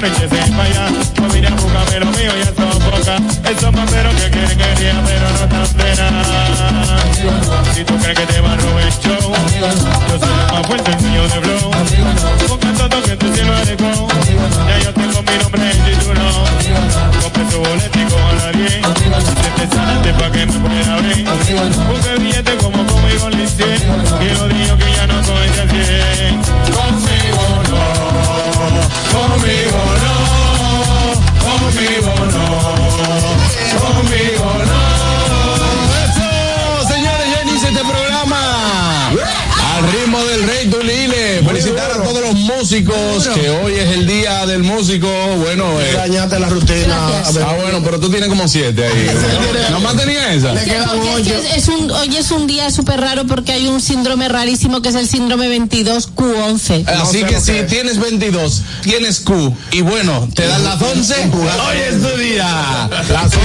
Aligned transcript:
la 0.00 0.08
noche 0.08 0.28
se 0.28 0.50
vaya. 0.54 0.88
Pues 1.16 1.34
mira, 1.34 1.50
búscame 1.50 2.00
lo 2.00 2.06
mío 2.06 2.32
y 2.36 2.40
eso 2.42 2.52
poca. 2.54 3.16
Esos 3.50 3.72
mamberos 3.72 4.14
que 4.14 4.30
quieren 4.30 4.58
que 4.58 4.74
ría, 4.76 5.02
pero 5.04 5.30
no 5.30 5.48
tan 5.48 5.66
plena. 5.74 6.06
Si 7.74 7.84
tú 7.84 7.96
crees 7.98 8.18
que 8.18 8.26
te 8.26 8.40
va 8.40 8.52
a 8.52 8.56
robar 8.56 8.82
el 8.82 8.92
show, 8.92 9.32
yo 9.58 10.18
soy 10.18 10.28
el 10.28 10.52
más 10.52 10.66
fuerte, 10.66 10.90
el 10.90 11.02
niño 11.02 11.22
de 11.22 11.40
flow. 11.40 11.70
Busca 12.48 12.88
todo 12.88 13.02
que 13.02 13.16
tu 13.16 13.34
cielo 13.34 13.56
adecuado. 13.56 14.08
Ya 14.68 14.78
yo 14.84 14.94
tengo 14.94 15.22
mi 15.22 15.38
nombre 15.42 15.70
en 15.70 15.84
título. 15.84 16.24
Compré 17.22 17.50
su 17.50 17.58
boleto 17.58 17.98
y 17.98 18.02
a 18.02 18.32
la 18.34 18.52
10. 18.52 18.72
Siete 19.42 19.74
sanante 19.74 20.12
pa' 20.14 20.30
que 20.30 20.46
me 20.46 20.52
pueda 20.52 20.94
abrir. 20.94 21.28
Busca 21.88 22.12
el 22.12 22.20
billete 22.20 22.56
como 22.56 22.86
conmigo. 22.86 23.30
Y 23.30 23.34
lo 23.34 23.96
digo 23.96 24.17
músicos, 42.84 43.28
que 43.34 43.50
hoy 43.50 43.74
es 43.74 43.88
el 43.92 44.06
día 44.06 44.46
del 44.46 44.62
músico. 44.62 45.08
Bueno, 45.38 45.80
eh, 45.80 45.92
Dañaste 45.94 46.38
la 46.38 46.48
rutina. 46.48 46.96
Ah, 47.24 47.54
bueno, 47.60 47.82
pero 47.84 47.98
tú 48.00 48.08
tienes 48.10 48.28
como 48.28 48.46
siete 48.48 48.84
ahí. 48.86 49.10
¿No 49.70 49.80
más 49.80 49.96
tenía 49.96 50.32
esa? 50.32 50.52
le 50.52 50.64
quedan 50.64 50.88
Oye, 50.90 51.10
ocho. 51.14 51.34
es, 51.34 51.56
es 51.56 51.68
un, 51.68 51.90
hoy 51.90 52.16
es 52.16 52.30
un 52.30 52.46
día 52.46 52.70
súper 52.70 53.00
raro 53.00 53.26
porque 53.26 53.52
hay 53.52 53.66
un 53.68 53.80
síndrome 53.80 54.28
rarísimo 54.28 54.82
que 54.82 54.90
es 54.90 54.94
el 54.94 55.08
síndrome 55.08 55.48
22Q11. 55.58 56.86
Así 56.88 57.20
sé 57.20 57.26
que 57.26 57.40
si 57.40 57.52
es. 57.52 57.66
tienes 57.66 57.98
22, 57.98 58.62
tienes 58.82 59.20
Q 59.20 59.54
y 59.72 59.80
bueno, 59.82 60.28
te 60.34 60.46
dan 60.46 60.64
las 60.64 60.80
11, 60.80 61.14
hoy 61.32 61.76
es 61.88 62.02
tu 62.02 62.18
día. 62.18 62.88
Las 63.10 63.32
11. 63.32 63.38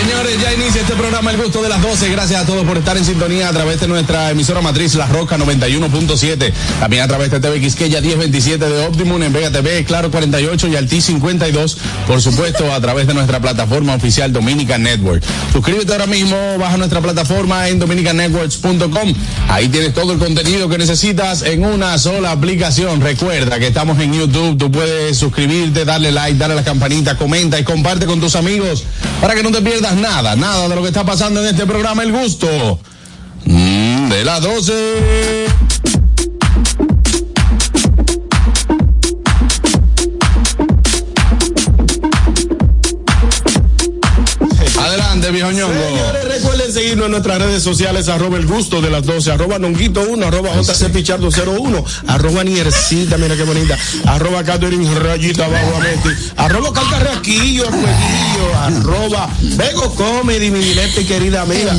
Señores, 0.00 0.40
ya 0.42 0.52
inicia 0.54 0.80
este 0.82 0.94
programa 0.94 1.30
El 1.30 1.36
Gusto 1.38 1.62
de 1.62 1.68
las 1.68 1.82
12. 1.82 2.08
Gracias 2.10 2.42
a 2.42 2.46
todos 2.46 2.64
por 2.64 2.76
estar 2.78 2.96
en 2.96 3.04
sintonía 3.04 3.48
a 3.48 3.52
través 3.52 3.80
de 3.80 3.88
nuestra 3.88 4.30
emisora 4.30 4.60
matriz 4.60 4.94
La 4.94 5.06
Roca 5.06 5.36
91.7. 5.38 6.52
También 6.80 7.02
a 7.02 7.08
través 7.08 7.30
de 7.30 7.40
TV 7.40 7.60
Quisqueya 7.60 8.00
1027 8.00 8.64
de 8.72 8.86
Optimum 8.86 9.22
en 9.22 9.32
Vega 9.32 9.50
TV, 9.50 9.84
Claro 9.84 10.10
48 10.10 10.68
y 10.68 10.76
Alti 10.76 11.00
52. 11.00 11.78
Por 12.06 12.20
supuesto, 12.20 12.72
a 12.72 12.80
través 12.80 13.06
de 13.06 13.14
nuestra 13.14 13.40
plataforma 13.40 13.94
oficial 13.94 14.32
Dominican 14.32 14.82
Network. 14.82 15.22
Suscríbete 15.52 15.92
ahora 15.92 16.06
mismo, 16.06 16.36
baja 16.58 16.76
nuestra 16.76 17.00
plataforma 17.00 17.68
en 17.68 17.78
dominicannetworks.com. 17.78 19.14
Ahí 19.48 19.68
tienes 19.68 19.94
todo 19.94 20.12
el 20.12 20.18
contenido 20.18 20.68
que 20.68 20.78
necesitas 20.78 21.42
en 21.42 21.64
una 21.64 21.98
sola 21.98 22.32
aplicación. 22.32 23.00
Recuerda 23.00 23.58
que 23.58 23.68
estamos 23.68 23.98
en 24.00 24.12
YouTube, 24.12 24.58
tú 24.58 24.70
puedes 24.70 25.16
suscribirte, 25.16 25.84
darle 25.84 26.12
like, 26.12 26.38
darle 26.38 26.54
a 26.54 26.56
la 26.56 26.64
campanita, 26.64 27.16
comenta 27.16 27.58
y 27.58 27.64
comparte 27.64 28.06
con 28.06 28.20
tus 28.20 28.36
amigos 28.36 28.84
para 29.20 29.34
que 29.34 29.42
no 29.42 29.50
te 29.50 29.62
pierdas 29.62 29.94
nada, 29.96 30.36
nada 30.36 30.68
de 30.68 30.74
lo 30.74 30.82
que 30.82 30.88
está 30.88 31.04
pasando 31.04 31.40
en 31.40 31.48
este 31.48 31.66
programa 31.66 32.02
El 32.02 32.12
Gusto. 32.12 32.78
Mm, 33.44 34.08
de 34.08 34.24
las 34.24 34.40
12. 34.42 35.71
Adelante, 45.32 45.34
viejo 45.34 45.50
ñongo. 45.52 45.72
Señores, 45.88 46.24
recuerden 46.24 46.72
seguirnos 46.72 47.06
en 47.06 47.12
nuestras 47.12 47.38
redes 47.38 47.62
sociales, 47.62 48.08
arroba 48.08 48.36
el 48.38 48.46
gusto 48.46 48.80
de 48.80 48.90
las 48.90 49.04
12, 49.04 49.32
arroba 49.32 49.58
nonguito 49.58 50.02
1, 50.08 50.26
arroba 50.26 50.50
JC 50.60 50.90
Pichardo 50.92 51.28
01, 51.30 51.84
arroba 52.08 52.44
Niercita, 52.44 53.16
mira 53.18 53.36
qué 53.36 53.44
bonita, 53.44 53.76
arroba 54.06 54.44
Catherine 54.44 54.94
Rayita 54.98 55.48
Bajo 55.48 55.76
Ametti, 55.76 56.08
arroba 56.36 56.72
Calcarraquillo, 56.72 57.64
arroba 58.62 59.28
Vego 59.40 59.94
Comedy, 59.94 60.50
mi 60.50 60.60
dileta 60.60 61.00
y 61.00 61.04
querida 61.04 61.42
amiga, 61.42 61.72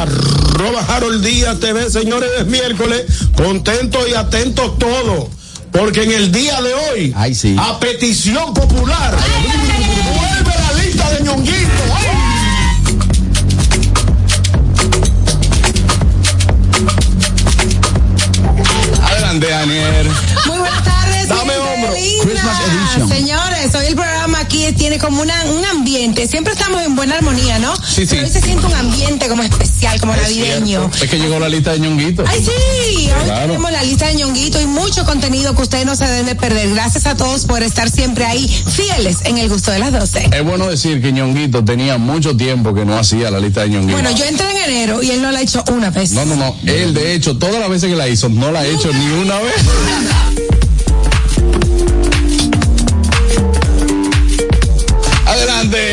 arroba 0.00 0.84
Harold 0.88 1.24
Díaz 1.24 1.58
TV, 1.60 1.90
señores, 1.90 2.30
es 2.40 2.46
miércoles, 2.46 3.04
contentos 3.36 4.06
y 4.08 4.14
atentos 4.14 4.78
todos, 4.78 5.28
porque 5.72 6.02
en 6.04 6.12
el 6.12 6.32
día 6.32 6.60
de 6.62 6.74
hoy, 6.74 7.12
Ay, 7.16 7.34
sí. 7.34 7.54
a 7.58 7.78
petición 7.78 8.54
popular, 8.54 9.16
vuelve 9.16 10.54
la 10.58 10.82
lista 10.82 11.10
de 11.10 11.22
ñonguito, 11.22 11.82
¡ay! 11.94 12.25
Adelante, 19.36 19.48
Daniel. 19.48 20.25
Christmas 22.26 22.56
edition. 22.68 23.08
Señores, 23.08 23.74
hoy 23.74 23.86
el 23.86 23.94
programa 23.94 24.40
aquí 24.40 24.66
tiene 24.76 24.98
como 24.98 25.22
una, 25.22 25.44
un 25.44 25.64
ambiente. 25.64 26.26
Siempre 26.26 26.52
estamos 26.54 26.82
en 26.82 26.96
buena 26.96 27.14
armonía, 27.16 27.58
¿no? 27.60 27.74
Sí, 27.76 28.04
sí. 28.04 28.06
Pero 28.10 28.22
hoy 28.24 28.30
se 28.32 28.40
siente 28.40 28.66
un 28.66 28.74
ambiente 28.74 29.28
como 29.28 29.42
especial, 29.44 30.00
como 30.00 30.14
navideño. 30.16 30.90
Es 31.00 31.08
que 31.08 31.18
llegó 31.18 31.38
la 31.38 31.48
lista 31.48 31.72
de 31.72 31.80
ñonguito. 31.80 32.24
Ay, 32.26 32.44
sí, 32.44 32.50
hoy 32.50 33.24
Claro. 33.24 33.46
tenemos 33.52 33.70
la 33.70 33.82
lista 33.84 34.08
de 34.08 34.14
ñonguito 34.16 34.60
y 34.60 34.66
mucho 34.66 35.04
contenido 35.04 35.54
que 35.54 35.62
ustedes 35.62 35.86
no 35.86 35.94
se 35.94 36.04
deben 36.04 36.26
de 36.26 36.34
perder. 36.34 36.68
Gracias 36.70 37.06
a 37.06 37.16
todos 37.16 37.44
por 37.44 37.62
estar 37.62 37.88
siempre 37.90 38.24
ahí, 38.24 38.48
fieles 38.48 39.18
en 39.24 39.38
el 39.38 39.48
gusto 39.48 39.70
de 39.70 39.78
las 39.78 39.92
12. 39.92 40.30
Es 40.32 40.44
bueno 40.44 40.66
decir 40.68 41.00
que 41.00 41.12
ñonguito 41.12 41.64
tenía 41.64 41.96
mucho 41.96 42.36
tiempo 42.36 42.74
que 42.74 42.84
no 42.84 42.98
hacía 42.98 43.30
la 43.30 43.38
lista 43.38 43.62
de 43.62 43.68
ñonguito. 43.70 43.92
Bueno, 43.92 44.10
yo 44.10 44.24
entré 44.24 44.50
en 44.50 44.56
enero 44.72 45.02
y 45.02 45.10
él 45.10 45.22
no 45.22 45.30
la 45.30 45.38
ha 45.38 45.42
hecho 45.42 45.62
una 45.72 45.90
vez. 45.90 46.10
No, 46.10 46.24
no, 46.24 46.34
no. 46.34 46.56
Él, 46.66 46.92
de 46.92 47.14
hecho, 47.14 47.36
todas 47.38 47.60
las 47.60 47.68
veces 47.68 47.88
que 47.88 47.96
la 47.96 48.08
hizo, 48.08 48.28
no 48.28 48.50
la 48.50 48.60
ha 48.60 48.66
hecho 48.66 48.92
ni 48.92 49.06
una 49.22 49.38
vez. 49.38 49.54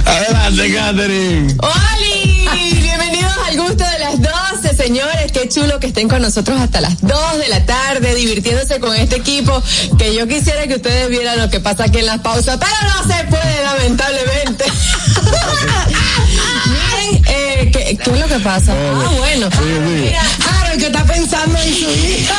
Adelante, 0.06 0.74
Catherine. 0.74 1.56
¡Holi! 1.60 2.48
Bienvenidos 2.80 3.32
al 3.48 3.56
gusto 3.56 3.84
de 3.84 3.98
las 3.98 4.20
12, 4.62 4.76
señores. 4.76 5.32
Qué 5.32 5.48
chulo 5.48 5.80
que 5.80 5.88
estén 5.88 6.08
con 6.08 6.22
nosotros 6.22 6.60
hasta 6.60 6.80
las 6.80 7.00
2 7.00 7.38
de 7.38 7.48
la 7.48 7.64
tarde, 7.64 8.14
divirtiéndose 8.14 8.78
con 8.80 8.94
este 8.96 9.16
equipo. 9.16 9.62
Que 9.98 10.14
yo 10.14 10.26
quisiera 10.26 10.66
que 10.66 10.76
ustedes 10.76 11.08
vieran 11.08 11.38
lo 11.38 11.50
que 11.50 11.60
pasa 11.60 11.84
aquí 11.84 11.98
en 11.98 12.06
las 12.06 12.20
pausas, 12.20 12.58
pero 12.58 12.72
no 12.92 13.14
se 13.14 13.24
puede, 13.24 13.62
lamentablemente. 13.64 14.64
Miren, 16.66 17.22
eh, 17.26 17.70
¿qué, 17.72 17.96
qué 17.96 18.10
es 18.10 18.20
lo 18.20 18.26
que 18.26 18.38
pasa? 18.40 18.72
Ah, 18.72 19.10
bueno. 19.18 19.48
Mira, 19.86 20.22
Que 20.78 20.86
está 20.86 21.04
pensando 21.04 21.56
en 21.56 21.72
su 21.72 21.88
hija. 21.88 22.34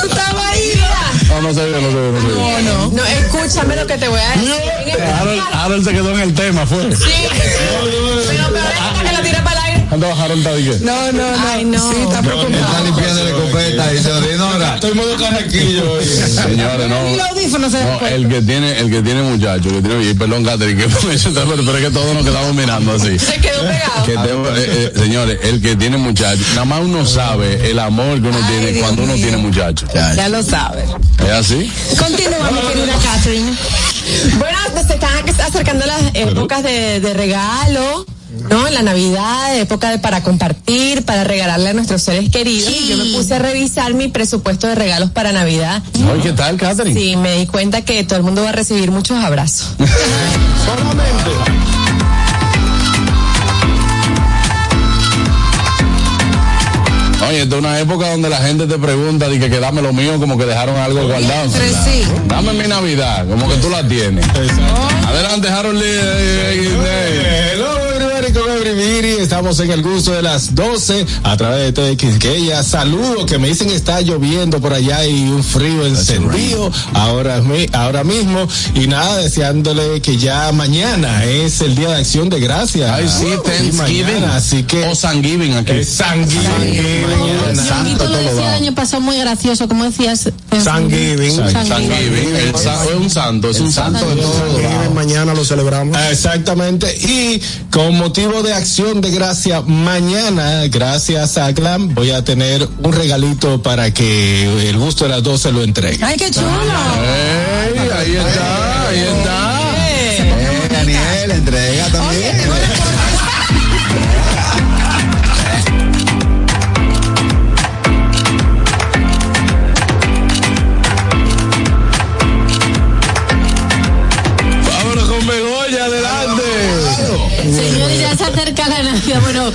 Tú 0.00 0.06
estabas 0.08 0.44
ahí. 0.46 0.82
No, 1.28 1.40
no 1.42 1.52
no 1.52 1.52
no 1.52 1.88
ve. 1.94 2.18
no, 2.34 2.60
no, 2.60 2.90
no, 2.90 3.04
escúchame 3.04 3.76
lo 3.76 3.86
que 3.86 3.98
te 3.98 4.08
voy 4.08 4.20
a 4.20 4.30
decir. 4.30 4.52
Harold 5.54 5.84
se 5.84 5.92
quedó 5.92 6.10
en 6.10 6.20
el 6.20 6.34
tema, 6.34 6.66
fue. 6.66 6.82
Sí, 6.96 7.28
pero 9.04 9.22
que 9.22 9.32
la 9.32 9.44
para 9.44 9.49
el 9.90 10.02
aire. 10.02 10.10
¿Cuándo 10.10 10.22
Harold 10.22 10.38
está 10.38 10.52
de 10.54 10.62
qué? 10.62 10.84
No, 10.84 11.12
no, 11.12 11.36
no. 11.36 11.48
Ay, 11.48 11.64
no. 11.64 11.92
Sí, 11.92 12.00
está 12.00 12.22
preocupado. 12.22 12.54
Está 12.54 12.80
limpiando 12.82 13.24
la 13.24 13.30
escopeta 13.30 13.94
y 13.94 13.98
se 13.98 14.32
ignora. 14.32 14.74
Estoy 14.74 14.94
modo 14.94 15.16
carraquillo. 15.16 15.92
hoy. 15.92 16.04
Señores, 16.04 16.88
no. 16.88 17.30
El 18.06 18.28
que 18.28 18.42
tiene, 18.42 18.78
el 18.78 18.90
que 18.90 19.02
tiene 19.02 19.22
muchacho, 19.22 19.70
que 19.70 19.80
tiene, 19.82 20.04
y 20.04 20.14
perdón, 20.14 20.44
Catherine, 20.44 20.80
que 20.80 20.88
pero, 21.02 21.10
es 21.12 21.84
que 21.84 21.90
todos 21.90 22.14
nos 22.14 22.24
quedamos 22.24 22.54
mirando 22.54 22.92
así. 22.92 23.18
Se 23.18 23.40
quedó 23.40 23.60
pegado. 23.62 24.56
Eh, 24.56 24.66
eh, 24.66 24.92
señores, 24.96 25.38
el 25.42 25.60
que 25.60 25.76
tiene 25.76 25.96
muchacho, 25.96 26.42
nada 26.50 26.64
más 26.64 26.80
uno 26.80 27.04
sabe 27.04 27.70
el 27.70 27.78
amor 27.78 28.20
que 28.20 28.28
uno 28.28 28.38
Ay, 28.42 28.52
tiene 28.52 28.72
Dios 28.72 28.84
cuando 28.84 29.02
uno 29.04 29.14
tiene 29.14 29.36
muchacho. 29.36 29.86
Ya 29.94 30.28
lo 30.28 30.42
sabes. 30.42 30.88
¿Es 31.24 31.30
así? 31.30 31.72
Continúa, 31.98 32.50
mi 32.50 32.60
querida 32.60 32.94
Catherine. 33.02 33.52
Bueno, 34.38 34.58
se 34.86 34.94
están 34.94 35.28
acercando 35.46 35.86
las 35.86 36.00
épocas 36.14 36.62
de, 36.62 37.00
de 37.00 37.14
regalo, 37.14 38.06
¿no? 38.48 38.68
La 38.70 38.82
Navidad, 38.82 39.56
época 39.58 39.90
de 39.90 39.98
para 39.98 40.22
compartir, 40.22 41.04
para 41.04 41.24
regalarle 41.24 41.70
a 41.70 41.72
nuestros 41.72 42.02
seres 42.02 42.30
queridos. 42.30 42.72
Y 42.72 42.88
yo 42.88 42.96
me 42.96 43.04
puse 43.12 43.34
a 43.34 43.38
revisar 43.38 43.94
mi 43.94 44.08
presupuesto 44.08 44.66
de 44.66 44.74
regalos 44.74 45.10
para 45.10 45.32
Navidad. 45.32 45.82
Oye, 46.12 46.22
¿qué 46.22 46.32
tal, 46.32 46.56
Catherine? 46.56 46.98
Sí, 46.98 47.16
me 47.16 47.38
di 47.38 47.46
cuenta 47.46 47.82
que 47.82 48.02
todo 48.04 48.18
el 48.18 48.24
mundo 48.24 48.42
va 48.42 48.50
a 48.50 48.52
recibir 48.52 48.90
muchos 48.90 49.22
abrazos. 49.22 49.74
Solamente. 50.66 51.30
Oye, 57.28 57.42
esta 57.42 57.56
es 57.56 57.60
una 57.60 57.78
época 57.78 58.10
donde 58.10 58.28
la 58.28 58.38
gente 58.38 58.66
te 58.66 58.78
pregunta 58.78 59.28
y 59.32 59.38
que, 59.38 59.50
que 59.50 59.60
dame 59.60 59.82
lo 59.82 59.92
mío, 59.92 60.18
como 60.18 60.38
que 60.38 60.46
dejaron 60.46 60.76
algo 60.76 61.06
guardado. 61.06 61.50
Sí. 61.50 62.02
Dame 62.26 62.54
mi 62.54 62.66
Navidad, 62.66 63.26
como 63.28 63.48
que 63.48 63.56
tú 63.56 63.68
la 63.68 63.86
tienes. 63.86 64.26
Adelante, 65.06 65.48
Harold 65.48 65.78
Lee. 65.80 66.70
Everybody. 68.74 69.22
Estamos 69.22 69.58
en 69.60 69.70
el 69.70 69.82
gusto 69.82 70.12
de 70.12 70.22
las 70.22 70.54
12 70.54 71.04
a 71.24 71.36
través 71.36 71.74
de 71.74 71.94
TX 71.96 71.96
Quisqueya. 71.96 72.62
Saludos 72.62 73.26
que 73.26 73.38
me 73.38 73.48
dicen 73.48 73.68
que 73.68 73.74
está 73.74 74.00
lloviendo 74.00 74.60
por 74.60 74.72
allá 74.72 75.04
y 75.06 75.24
un 75.28 75.42
frío 75.42 75.84
encendido 75.86 76.70
ahora, 76.94 77.42
ahora 77.72 78.04
mismo. 78.04 78.46
Y 78.74 78.86
nada, 78.86 79.16
deseándole 79.18 80.00
que 80.00 80.16
ya 80.18 80.52
mañana 80.52 81.24
es 81.24 81.60
el 81.62 81.74
Día 81.74 81.88
de 81.90 81.96
Acción 81.96 82.28
de 82.30 82.38
Gracias. 82.40 82.88
Ay, 82.90 83.08
sí, 83.08 83.72
mañana, 83.76 84.36
así 84.36 84.62
que 84.62 84.84
O 84.84 84.94
Thanksgiving 84.96 85.54
aquí. 85.54 85.72
es 85.72 85.96
Thanksgiving. 85.96 87.06
mañana. 87.08 87.62
Ñonguito 87.82 88.04
lo 88.08 88.16
decía 88.16 88.48
el 88.56 88.62
año 88.62 88.74
pasado 88.74 89.00
muy 89.02 89.18
gracioso, 89.18 89.66
como 89.68 89.84
decías. 89.84 90.30
Thanksgiving. 90.64 91.36
Thanksgiving. 91.36 92.36
El 92.36 92.56
sa- 92.56 92.84
es 92.84 92.94
un 92.96 93.10
santo, 93.10 93.50
es 93.50 93.58
un 93.60 93.72
santo 93.72 94.08
de 94.08 94.16
todo. 94.22 94.60
Mañana 94.94 95.34
lo 95.34 95.44
celebramos. 95.44 95.96
Exactamente. 96.10 96.94
Y 96.96 97.40
con 97.70 97.96
motivo 97.96 98.42
de 98.42 98.52
acción 98.60 99.00
de 99.00 99.10
gracia, 99.10 99.62
mañana, 99.62 100.66
gracias 100.68 101.38
a 101.38 101.50
Glam, 101.52 101.94
voy 101.94 102.10
a 102.10 102.22
tener 102.22 102.68
un 102.82 102.92
regalito 102.92 103.62
para 103.62 103.90
que 103.94 104.68
el 104.68 104.76
gusto 104.76 105.04
de 105.04 105.10
las 105.10 105.22
12 105.22 105.52
lo 105.52 105.62
entregue. 105.62 106.04
Ay, 106.04 106.18
qué 106.18 106.30
chulo. 106.30 106.46
Ahí 106.46 108.16
está, 108.16 108.88
ahí 108.88 108.98
está. 108.98 109.60
Eh, 109.86 110.68
Daniel, 110.70 111.30
entrega 111.30 111.86
también. 111.88 112.39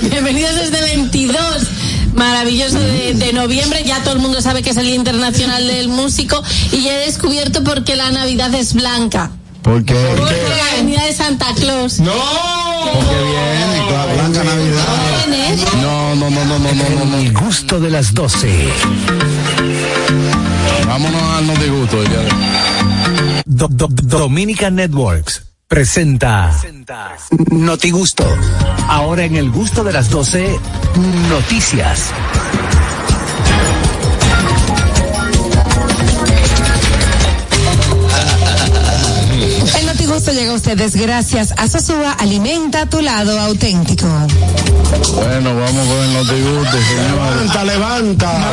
bienvenidos 0.10 0.54
desde 0.54 0.80
22. 0.80 1.38
Maravilloso 2.14 2.78
de, 2.80 3.14
de 3.14 3.32
noviembre, 3.32 3.82
ya 3.84 4.02
todo 4.02 4.14
el 4.14 4.20
mundo 4.20 4.40
sabe 4.40 4.62
que 4.62 4.70
es 4.70 4.76
el 4.76 4.86
Día 4.86 4.94
Internacional 4.94 5.66
del 5.66 5.88
Músico 5.88 6.42
y 6.72 6.82
ya 6.82 6.94
he 6.94 7.06
descubierto 7.06 7.62
por 7.62 7.84
qué 7.84 7.94
la 7.96 8.10
Navidad 8.10 8.54
es 8.54 8.72
blanca. 8.74 9.30
Porque 9.62 9.94
Porque 10.16 10.34
la 10.56 10.76
venida 10.76 11.04
de 11.04 11.12
Santa 11.12 11.46
Claus. 11.54 11.98
¡No! 12.00 12.12
viene 12.12 13.84
con 13.84 13.92
la 13.94 14.06
blanca 14.14 14.44
Navidad. 14.44 14.84
¿Quién 15.24 15.34
es? 15.34 15.60
No, 15.82 16.14
no, 16.14 16.30
no, 16.30 16.44
no, 16.44 16.58
no, 16.58 16.72
no, 16.72 16.88
no, 16.90 17.04
no. 17.04 17.18
El 17.18 17.32
gusto 17.32 17.80
de 17.80 17.90
las 17.90 18.14
12. 18.14 18.48
Vámonos 20.86 21.22
al 21.22 21.46
no 21.48 21.54
disgusto. 21.56 22.02
ya. 22.04 23.42
Do- 23.44 23.68
do- 23.70 23.88
Dominica 23.90 24.70
Networks 24.70 25.42
presenta 25.68 26.52
Noti 27.50 27.90
Gusto. 27.90 28.24
Ahora 28.88 29.24
en 29.24 29.36
el 29.36 29.50
gusto 29.50 29.82
de 29.82 29.92
las 29.92 30.10
12, 30.10 30.58
noticias. 31.28 32.10
El 39.78 39.86
Notigusto 39.86 40.32
llega 40.32 40.52
a 40.52 40.54
ustedes 40.54 40.96
gracias 40.96 41.52
a 41.56 41.68
Sosúa 41.68 42.12
Alimenta 42.12 42.86
tu 42.86 43.02
lado 43.02 43.38
auténtico. 43.40 44.06
Bueno, 45.14 45.54
vamos 45.56 45.86
con 45.88 45.98
el 45.98 46.12
no 46.12 46.24
disgusto, 46.24 46.76
señores. 46.76 47.10
Levanta, 47.10 47.64
levanta. 47.64 48.52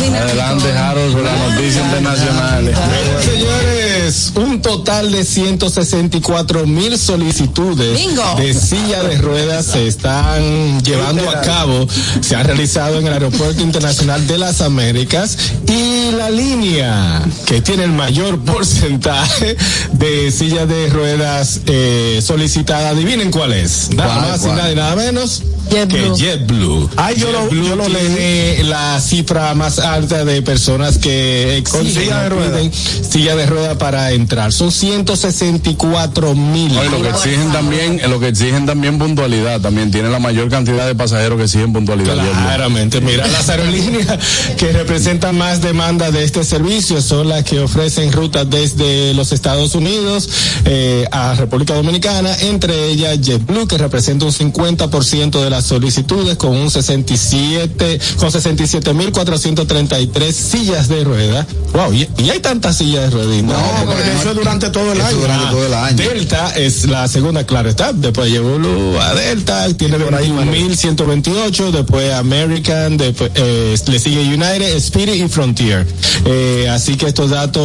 Dinámico. 0.00 0.24
Adelante, 0.24 0.72
Harold, 0.72 1.12
con 1.12 1.24
las 1.24 1.38
noticias 1.38 1.84
internacionales. 1.84 2.78
Señores, 3.20 3.91
un 4.34 4.60
total 4.62 5.10
de 5.12 5.24
164 5.24 6.66
mil 6.66 6.98
solicitudes 6.98 7.96
Bingo. 7.98 8.34
de 8.36 8.54
silla 8.54 9.02
de 9.02 9.18
ruedas 9.18 9.66
se 9.66 9.86
están 9.86 10.82
llevando 10.82 11.28
a 11.30 11.40
cabo, 11.40 11.86
se 12.20 12.36
han 12.36 12.44
realizado 12.46 12.98
en 12.98 13.06
el 13.06 13.12
Aeropuerto 13.12 13.62
Internacional 13.62 14.26
de 14.26 14.38
las 14.38 14.60
Américas 14.60 15.36
y 15.68 16.10
la 16.12 16.30
línea 16.30 17.22
que 17.46 17.60
tiene 17.60 17.84
el 17.84 17.92
mayor 17.92 18.38
porcentaje 18.44 19.56
de 19.92 20.30
sillas 20.30 20.68
de 20.68 20.88
ruedas 20.90 21.60
eh, 21.66 22.20
solicitadas, 22.24 22.92
adivinen 22.94 23.30
cuál 23.30 23.52
es, 23.52 23.90
nada 23.94 24.14
¿Cuál, 24.14 24.28
más 24.30 24.40
cuál? 24.40 24.52
y 24.52 24.56
nada, 24.56 24.72
y 24.72 24.76
nada 24.76 24.96
menos. 24.96 25.42
JetBlue. 25.70 26.14
Que 26.16 26.22
JetBlue. 26.24 26.90
Ay, 26.96 27.16
yo 27.16 27.32
lo- 27.32 27.44
JetBlue 27.44 27.68
yo 27.68 27.76
lo 27.76 27.84
tiene 27.84 28.64
la 28.64 29.00
cifra 29.00 29.54
más 29.54 29.78
alta 29.78 30.24
de 30.24 30.42
personas 30.42 30.98
que 30.98 31.56
exigen 31.58 31.92
silla 32.04 32.28
de 32.28 32.30
piden 32.30 32.72
silla 32.72 33.36
de 33.36 33.46
rueda 33.46 33.78
para 33.78 34.01
entrar. 34.10 34.52
Son 34.52 34.72
164 34.72 36.34
mil. 36.34 36.74
Lo 36.74 37.02
que 37.02 37.08
exigen 37.08 37.52
también, 37.52 38.00
lo 38.10 38.20
que 38.20 38.28
exigen 38.28 38.66
también 38.66 38.98
puntualidad, 38.98 39.60
también 39.60 39.90
tiene 39.90 40.08
la 40.08 40.18
mayor 40.18 40.48
cantidad 40.48 40.86
de 40.86 40.94
pasajeros 40.94 41.38
que 41.38 41.44
exigen 41.44 41.72
puntualidad. 41.72 42.14
Claramente, 42.14 43.00
mira, 43.00 43.26
las 43.28 43.48
aerolíneas 43.48 44.18
que 44.56 44.72
representan 44.72 45.38
más 45.38 45.62
demanda 45.62 46.10
de 46.10 46.24
este 46.24 46.44
servicio 46.44 47.00
son 47.00 47.28
las 47.28 47.44
que 47.44 47.60
ofrecen 47.60 48.12
rutas 48.12 48.48
desde 48.48 49.14
los 49.14 49.32
Estados 49.32 49.74
Unidos 49.74 50.28
eh, 50.64 51.06
a 51.12 51.34
República 51.34 51.74
Dominicana, 51.74 52.34
entre 52.40 52.88
ellas 52.88 53.20
JetBlue, 53.20 53.66
que 53.66 53.78
representa 53.78 54.26
un 54.26 54.32
50% 54.32 55.42
de 55.42 55.50
las 55.50 55.66
solicitudes 55.66 56.36
con 56.36 56.56
un 56.56 56.70
67, 56.70 58.00
con 58.18 58.30
67.433 58.30 60.32
sillas 60.32 60.88
de 60.88 61.04
rueda. 61.04 61.46
Wow, 61.72 61.92
y, 61.92 62.08
y 62.18 62.30
hay 62.30 62.40
tantas 62.40 62.76
sillas 62.76 63.04
de 63.04 63.10
rueda. 63.10 63.42
No, 63.42 63.81
eso 63.90 64.30
es 64.30 64.34
durante 64.36 64.70
todo 64.70 64.92
el 64.92 65.00
año. 65.00 65.16
durante 65.18 65.46
todo 65.50 65.66
el 65.66 65.74
año. 65.74 65.96
Delta 65.96 66.50
es 66.56 66.84
la 66.86 67.06
segunda, 67.08 67.44
claro 67.46 67.68
está. 67.68 67.92
Después 67.92 68.30
llegó 68.30 68.58
a 69.00 69.14
Delta, 69.14 69.66
tiene 69.74 69.98
21.128. 69.98 71.70
Después 71.70 72.12
American, 72.14 72.96
después 72.96 73.30
eh, 73.34 73.76
le 73.86 73.98
sigue 73.98 74.20
United, 74.22 74.76
Spirit 74.76 75.14
y 75.24 75.28
Frontier. 75.28 75.86
Eh, 76.24 76.68
así 76.70 76.96
que 76.96 77.06
estos 77.06 77.30
datos 77.30 77.62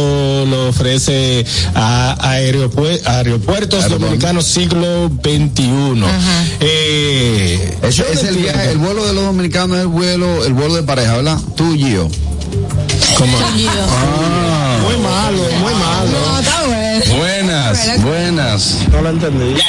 lo 0.48 0.68
ofrece 0.68 1.44
a, 1.74 2.16
aeropue- 2.20 3.00
aeropuertos 3.04 3.82
Aeropuerto. 3.84 3.98
dominicanos 3.98 4.44
siglo 4.46 5.10
XXI. 5.22 6.04
Eh, 6.60 7.78
es 7.82 7.98
el 8.24 8.36
viaje, 8.36 8.70
el 8.72 8.78
vuelo 8.78 9.04
de 9.06 9.12
los 9.12 9.24
dominicanos 9.24 9.76
es 9.76 9.82
el 9.82 9.88
vuelo, 9.88 10.44
el 10.44 10.52
vuelo 10.52 10.74
de 10.74 10.82
pareja, 10.82 11.16
¿verdad? 11.16 11.38
Tú 11.56 11.74
y 11.74 11.92
yo. 11.92 12.08
¿Cómo? 13.16 13.38
Muy 13.38 14.96
malo, 14.98 15.42
muy 15.60 15.74
malo. 15.74 16.10
No, 16.10 16.40
está 16.40 16.64
bueno. 16.64 16.88
Buenas, 17.16 18.02
buenas. 18.02 18.88
No 18.92 19.02
lo 19.02 19.10
entendí. 19.10 19.60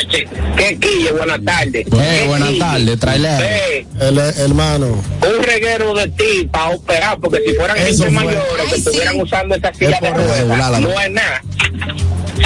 Qué 0.58 0.78
quille, 0.80 1.12
buenas 1.12 1.44
tardes. 1.44 1.88
Eh, 1.92 2.26
buenas 2.28 2.58
tardes, 2.60 3.00
trailer. 3.00 3.42
Eh, 3.42 3.88
El 4.00 4.18
hermano. 4.18 4.88
un 4.88 5.44
reguero 5.44 5.94
de 5.94 6.08
ti 6.10 6.48
para 6.52 6.70
operar, 6.70 7.20
porque 7.20 7.40
si 7.46 7.54
fueran 7.56 7.78
Eso 7.78 8.04
gente 8.04 8.10
mayores 8.12 8.66
que 8.70 8.76
estuvieran 8.76 9.16
sí. 9.16 9.22
usando 9.22 9.56
esa 9.56 9.74
silla 9.74 10.00
de 10.02 10.10
ruedas, 10.12 10.72
¿no? 10.72 10.80
no 10.90 11.02
es 11.02 11.12
nada. 11.12 11.42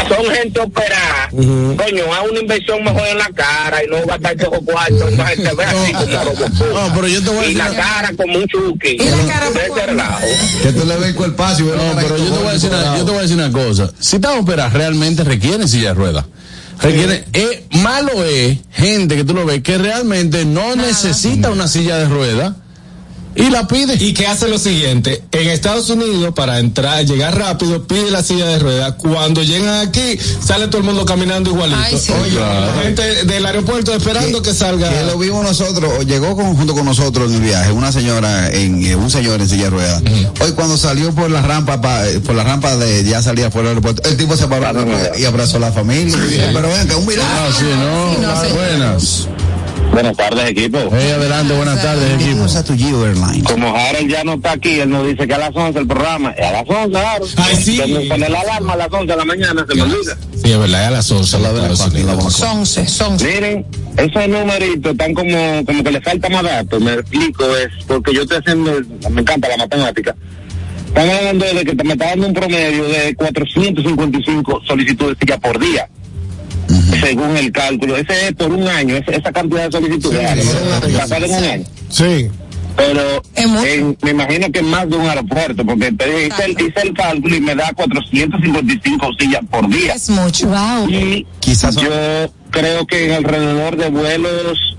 Son 0.07 0.25
gente 0.33 0.59
operada. 0.59 1.29
Coño, 1.31 2.13
haz 2.13 2.29
una 2.29 2.39
inversión 2.39 2.83
mejor 2.83 3.07
en 3.07 3.17
la 3.17 3.29
cara 3.29 3.83
y 3.83 3.87
no 3.87 4.05
gastarte 4.05 4.43
esos 4.43 4.59
cuartos. 4.65 5.11
Entonces 5.11 5.35
te 5.43 5.55
ve 5.55 5.63
así 5.63 5.93
como. 5.93 6.73
No, 6.73 6.95
pero 6.95 7.07
yo 7.07 7.23
te 7.23 7.29
voy 7.29 7.37
a 7.39 7.41
Y 7.41 7.53
decir 7.53 7.57
la 7.57 7.69
una- 7.71 7.79
cara 7.79 8.11
como 8.17 8.37
un 8.37 8.47
chuki. 8.47 8.89
Y 8.89 8.97
la 8.97 9.17
cara. 9.33 10.19
Que 10.61 10.71
tú 10.71 10.85
le 10.85 10.95
ves 10.97 11.07
el 11.09 11.15
cuerpazo 11.15 11.61
y 11.63 11.65
ves 11.65 11.75
No, 11.75 11.95
pero 11.95 12.17
yo 12.17 12.23
te 12.25 12.39
voy 12.39 12.47
a 12.47 12.53
decir 12.53 12.69
una, 12.69 12.97
yo 12.97 13.05
te 13.05 13.11
voy 13.11 13.19
a 13.19 13.21
decir 13.23 13.37
una 13.37 13.51
cosa. 13.51 13.91
Si 13.99 14.15
esta 14.17 14.33
ópera 14.37 14.69
realmente 14.69 15.23
requiere 15.23 15.67
silla 15.67 15.89
de 15.89 15.93
ruedas. 15.95 16.25
Requiere, 16.81 17.23
eh, 17.33 17.65
malo 17.71 18.23
es 18.25 18.57
gente 18.73 19.15
que 19.15 19.23
tú 19.23 19.33
lo 19.33 19.45
ves 19.45 19.61
que 19.61 19.77
realmente 19.77 20.43
no 20.43 20.75
necesita 20.75 21.49
una 21.51 21.67
silla 21.67 21.97
de 21.97 22.05
ruedas 22.09 22.53
y 23.35 23.49
la 23.49 23.67
pide. 23.67 23.95
Y 23.99 24.13
que 24.13 24.27
hace 24.27 24.47
lo 24.47 24.57
siguiente, 24.57 25.23
en 25.31 25.49
Estados 25.49 25.89
Unidos 25.89 26.33
para 26.35 26.59
entrar, 26.59 27.05
llegar 27.05 27.37
rápido, 27.37 27.85
pide 27.87 28.11
la 28.11 28.23
silla 28.23 28.45
de 28.47 28.59
ruedas. 28.59 28.93
Cuando 28.97 29.41
llegan 29.43 29.87
aquí, 29.87 30.17
sale 30.45 30.67
todo 30.67 30.79
el 30.79 30.83
mundo 30.83 31.05
caminando 31.05 31.49
igualito. 31.51 31.79
Ay, 31.81 31.97
sí. 31.97 32.11
Oye, 32.11 32.35
la 32.39 32.73
gente 32.83 33.25
del 33.25 33.45
aeropuerto 33.45 33.93
esperando 33.93 34.41
que, 34.41 34.53
salga. 34.53 34.89
Que 34.89 35.03
lo 35.05 35.17
vimos 35.17 35.43
nosotros, 35.43 36.05
llegó 36.05 36.35
con- 36.35 36.55
junto 36.55 36.73
con 36.73 36.85
nosotros 36.85 37.29
en 37.29 37.35
el 37.37 37.41
viaje, 37.41 37.71
una 37.71 37.91
señora, 37.91 38.49
en, 38.51 38.83
eh, 38.85 38.95
un 38.95 39.09
señor 39.09 39.41
en 39.41 39.49
silla 39.49 39.65
de 39.65 39.69
ruedas. 39.71 40.03
Hoy 40.41 40.51
cuando 40.53 40.77
salió 40.77 41.13
por 41.13 41.29
la 41.31 41.41
rampa, 41.41 41.81
pa- 41.81 42.07
eh, 42.07 42.19
por 42.19 42.35
la 42.35 42.43
rampa 42.43 42.75
de 42.77 43.03
ya 43.03 43.21
salía 43.21 43.49
fuera 43.51 43.69
del 43.69 43.77
aeropuerto, 43.77 44.07
el 44.09 44.17
tipo 44.17 44.35
se 44.37 44.47
paró 44.47 44.85
y 45.17 45.25
abrazó 45.25 45.57
a 45.57 45.59
la 45.61 45.71
familia. 45.71 46.17
Pero 46.53 46.69
venga, 46.69 46.97
un 46.97 47.05
milagro. 47.05 47.31
Ah, 47.33 47.49
sí, 47.57 47.65
no, 47.65 48.13
Sí, 48.13 48.21
no, 48.21 48.41
señor. 48.41 48.57
buenas. 48.57 49.27
Buenas 49.93 50.17
tardes, 50.17 50.49
equipo. 50.49 50.79
Hey, 50.91 51.11
adelante, 51.15 51.53
buenas 51.53 51.81
tardes, 51.81 52.13
equipo. 52.19 52.43
A 52.45 52.63
tu 52.63 52.75
Gio 52.75 53.05
Airlines. 53.05 53.43
Como 53.43 53.75
Harold 53.75 54.09
ya 54.09 54.23
no 54.23 54.33
está 54.33 54.53
aquí, 54.53 54.79
él 54.79 54.89
nos 54.89 55.05
dice 55.07 55.27
que 55.27 55.33
a 55.35 55.37
las 55.37 55.55
11 55.55 55.77
el 55.79 55.87
programa. 55.87 56.31
Es 56.31 56.45
a 56.47 56.51
las 56.51 56.63
11, 56.67 56.97
Harold. 56.97 57.31
Ay, 57.37 57.55
sí. 57.57 57.79
Pone 58.09 58.27
la 58.29 58.39
alarma 58.41 58.73
a 58.73 58.77
las 58.77 58.87
11 58.91 59.05
de 59.05 59.15
la 59.17 59.25
mañana, 59.25 59.65
se 59.69 59.75
me 59.75 59.81
olvida. 59.83 60.17
Sí, 60.43 60.51
es 60.51 60.57
verdad, 60.59 60.81
es 60.81 60.87
a 60.87 60.91
las 60.91 61.11
11 61.11 61.39
La 61.39 61.53
de 61.53 61.59
la 61.61 61.67
Estados 61.67 61.79
Paqui, 61.81 61.97
la 61.97 62.13
Unidos. 62.13 62.17
vamos 62.17 62.35
a- 62.41 62.47
Sonce, 62.53 62.87
sonce. 62.87 63.25
Miren, 63.33 63.65
esos 63.97 64.27
numeritos 64.27 64.91
están 64.93 65.13
como, 65.13 65.65
como 65.65 65.83
que 65.83 65.91
le 65.91 66.01
falta 66.01 66.29
más 66.29 66.43
datos. 66.43 66.81
Me 66.81 66.93
explico, 66.93 67.45
es 67.55 67.69
porque 67.87 68.13
yo 68.15 68.23
estoy 68.23 68.37
haciendo, 68.39 68.71
me 69.11 69.21
encanta 69.21 69.47
la 69.49 69.57
matemática. 69.57 70.15
Están 70.87 71.09
hablando 71.09 71.45
de 71.45 71.65
que 71.65 71.83
me 71.83 71.93
está 71.93 72.05
dando 72.07 72.27
un 72.27 72.33
promedio 72.33 72.83
de 72.85 73.15
455 73.15 74.61
solicitudes 74.67 75.17
ya 75.25 75.37
por 75.39 75.59
día. 75.59 75.87
Según 77.01 77.37
el 77.37 77.51
cálculo, 77.51 77.97
ese 77.97 78.27
es 78.27 78.33
por 78.33 78.51
un 78.51 78.67
año, 78.67 78.95
esa 78.95 79.31
cantidad 79.31 79.65
de 79.65 79.71
solicitudes, 79.71 80.21
basada 80.97 81.25
en 81.25 81.31
un 81.33 81.43
año. 81.43 81.63
Sí. 81.89 82.27
pero 82.75 83.21
en- 83.35 83.95
me 84.01 84.11
imagino 84.11 84.51
que 84.51 84.61
más 84.63 84.89
de 84.89 84.95
un 84.95 85.07
aeropuerto, 85.07 85.63
porque 85.65 85.91
te 85.91 86.05
dije, 86.05 86.27
hice, 86.27 86.45
el, 86.45 86.51
hice 86.53 86.81
el 86.81 86.93
cálculo 86.93 87.35
y 87.35 87.41
me 87.41 87.53
da 87.55 87.71
455 87.75 89.09
sillas 89.19 89.41
por 89.49 89.69
día. 89.69 89.93
Es 89.93 90.09
mucho. 90.09 90.47
Wow. 90.47 90.89
Y 90.89 91.25
Quizás 91.39 91.75
yo 91.75 91.89
creo 92.49 92.85
que 92.87 93.05
en 93.05 93.11
alrededor 93.13 93.77
de 93.77 93.89
vuelos, 93.89 94.75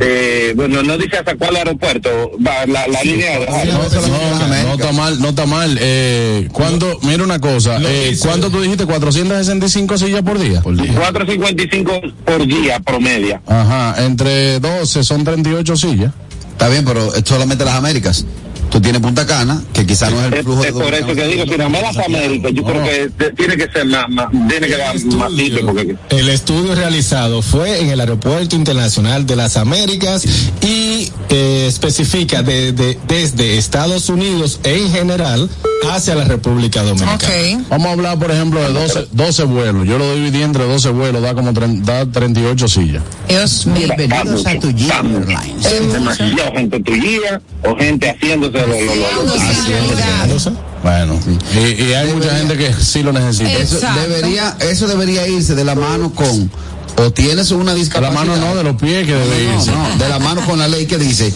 eh, 0.00 0.52
bueno, 0.56 0.82
no 0.82 0.96
dice 0.98 1.18
hasta 1.18 1.34
cuál 1.36 1.56
aeropuerto 1.56 2.08
va 2.44 2.66
la, 2.66 2.86
la 2.88 3.02
línea. 3.02 3.38
de- 3.38 3.46
No, 3.46 3.64
no, 3.64 4.62
no 4.64 4.72
está 4.74 4.92
mal, 4.92 5.20
no 5.20 5.28
está 5.28 5.46
mal. 5.46 5.78
Eh, 5.80 6.48
¿cuándo, 6.52 6.98
mira 7.02 7.22
una 7.24 7.38
cosa, 7.38 7.78
eh, 7.84 8.16
¿cuánto 8.20 8.50
tú 8.50 8.60
dijiste? 8.60 8.86
¿465 8.86 9.98
sillas 9.98 10.22
por 10.22 10.38
día? 10.38 10.60
Por 10.60 10.76
día. 10.80 10.92
455 10.94 12.00
por 12.24 12.46
día 12.46 12.80
promedio. 12.80 13.40
Ajá, 13.46 14.02
entre 14.04 14.60
12 14.60 15.04
son 15.04 15.24
38 15.24 15.76
sillas. 15.76 16.12
Está 16.52 16.68
bien, 16.68 16.84
pero 16.84 17.14
es 17.14 17.22
solamente 17.26 17.64
las 17.64 17.74
Américas. 17.74 18.24
Tú 18.72 18.80
tienes 18.80 19.02
Punta 19.02 19.26
Cana, 19.26 19.62
que 19.74 19.84
quizás 19.84 20.10
no 20.10 20.18
es 20.20 20.26
el 20.28 20.34
Es, 20.38 20.44
flujo 20.44 20.64
es 20.64 20.74
de 20.74 20.80
por 20.82 20.94
eso 20.94 21.06
que 21.14 21.26
digo, 21.26 21.44
si 21.44 21.50
nada 21.50 21.68
más 21.68 21.82
las 21.82 21.98
Américas, 22.06 22.52
yo 22.54 22.64
creo 22.64 22.82
que 22.82 23.30
tiene 23.32 23.56
que 23.58 23.68
ser 23.70 23.84
más, 23.84 24.08
más 24.08 24.28
tiene 24.48 24.66
que 24.66 24.76
dar 24.78 24.98
más 25.04 25.30
porque 25.66 25.96
El 26.08 26.28
estudio 26.30 26.74
realizado 26.74 27.42
fue 27.42 27.80
en 27.82 27.90
el 27.90 28.00
Aeropuerto 28.00 28.56
Internacional 28.56 29.26
de 29.26 29.36
las 29.36 29.58
Américas 29.58 30.24
y 30.62 31.12
eh, 31.28 31.66
especifica 31.68 32.42
de- 32.42 32.72
de- 32.72 32.98
desde 33.06 33.58
Estados 33.58 34.08
Unidos 34.08 34.58
en 34.64 34.90
general 34.90 35.50
hacia 35.90 36.14
la 36.14 36.24
República 36.24 36.82
Dominicana. 36.82 37.14
Ok. 37.14 37.66
Vamos 37.68 37.86
a 37.86 37.90
hablar, 37.92 38.18
por 38.18 38.30
ejemplo, 38.30 38.60
de 38.60 38.72
12, 38.72 39.08
12 39.12 39.42
vuelos. 39.44 39.86
Yo 39.86 39.98
lo 39.98 40.14
dividí 40.14 40.42
entre 40.42 40.64
12 40.64 40.90
vuelos, 40.90 41.22
da 41.22 41.34
como 41.34 41.52
tre- 41.52 41.80
da 41.82 42.06
38 42.06 42.68
sillas. 42.68 43.02
Dios 43.28 43.66
mío. 43.66 43.88
Bienvenidos 43.96 44.46
a 44.46 44.58
tu 44.58 44.68
Airlines. 44.68 45.92
demasiado 45.92 46.52
gente 46.54 46.80
tuya 46.80 47.40
o 47.64 47.76
gente 47.76 48.10
haciéndose 48.10 48.58
lo, 48.58 48.66
lo, 48.66 48.74
lo- 48.74 49.24
lo- 49.24 49.34
Haciéndose 49.34 50.50
Bueno, 50.82 51.18
y, 51.54 51.82
y 51.82 51.94
hay 51.94 52.12
mucha 52.12 52.36
gente 52.36 52.56
que 52.56 52.72
sí 52.74 53.02
lo 53.02 53.12
necesita. 53.12 53.50
Eso 53.50 53.78
debería, 54.08 54.56
eso 54.60 54.86
debería 54.86 55.26
irse 55.28 55.54
de 55.54 55.64
la 55.64 55.74
mano 55.74 56.12
con, 56.12 56.50
o 56.96 57.10
tienes 57.12 57.50
una 57.50 57.72
De 57.72 57.78
la 57.78 57.84
discapacidad. 57.84 58.12
mano 58.24 58.36
no, 58.36 58.54
de 58.56 58.64
los 58.64 58.76
pies 58.76 59.06
que 59.06 59.14
debe 59.14 59.44
No, 59.46 59.54
irse. 59.58 59.70
no, 59.70 59.96
de 59.98 60.08
la 60.08 60.18
mano 60.18 60.40
con 60.46 60.58
la 60.58 60.68
ley 60.68 60.86
que 60.86 60.98
dice, 60.98 61.32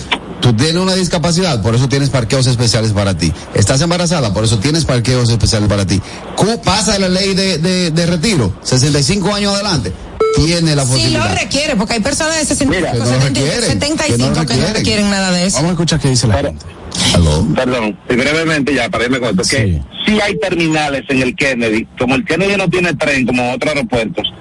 tú 0.47 0.53
tienes 0.55 0.77
una 0.77 0.95
discapacidad, 0.95 1.61
por 1.61 1.75
eso 1.75 1.89
tienes 1.89 2.09
parqueos 2.11 2.47
especiales 2.47 2.93
para 2.93 3.17
ti. 3.19 3.33
Estás 3.55 3.81
embarazada, 3.81 4.33
por 4.33 4.45
eso 4.45 4.59
tienes 4.61 4.85
parqueos 4.85 5.29
especiales 5.29 5.69
para 5.69 5.85
ti. 5.85 6.01
Cu- 6.37 6.61
Pasa 6.63 6.97
la 7.01 7.09
ley 7.09 7.35
de, 7.35 7.59
de, 7.59 7.91
de 7.91 8.07
retiro, 8.07 8.53
65 8.63 9.35
años 9.35 9.55
adelante, 9.55 9.93
tiene 10.37 10.77
la 10.77 10.85
Sí 10.85 10.89
posibilidad. 10.93 11.29
lo 11.31 11.35
requiere, 11.37 11.75
porque 11.75 11.95
hay 11.95 12.01
personas 12.01 12.37
de 12.39 12.45
65, 12.45 12.93
que 12.93 12.99
no 12.99 13.05
lo 13.05 13.11
70, 13.11 13.29
requieren, 13.41 13.71
75 13.81 14.17
que 14.17 14.41
no 14.41 14.47
que 14.47 14.57
no 14.57 14.73
requieren. 14.75 15.11
nada 15.11 15.33
de 15.33 15.47
eso. 15.47 15.57
Vamos 15.57 15.71
a 15.71 15.73
escuchar 15.73 15.99
qué 16.01 16.09
dice 16.11 16.27
la 16.29 16.37
Pero- 16.37 16.49
gente. 16.51 16.67
Aló. 17.15 17.47
Perdón, 17.55 17.99
y 18.09 18.15
brevemente 18.15 18.73
ya, 18.75 18.89
para 18.89 19.05
irme 19.05 19.19
corto, 19.21 19.43
que 19.43 19.45
Sí. 19.45 19.83
sí 20.07 20.21
hay 20.21 20.39
terminales 20.39 21.03
en 21.09 21.23
el 21.23 21.35
Kennedy, 21.35 21.87
como 21.99 22.15
el 22.15 22.25
Kennedy 22.25 22.57
no 22.57 22.69
tiene 22.71 22.95
tren 22.95 23.27
como 23.27 23.53
otros 23.53 23.75
aeropuertos, 23.75 24.33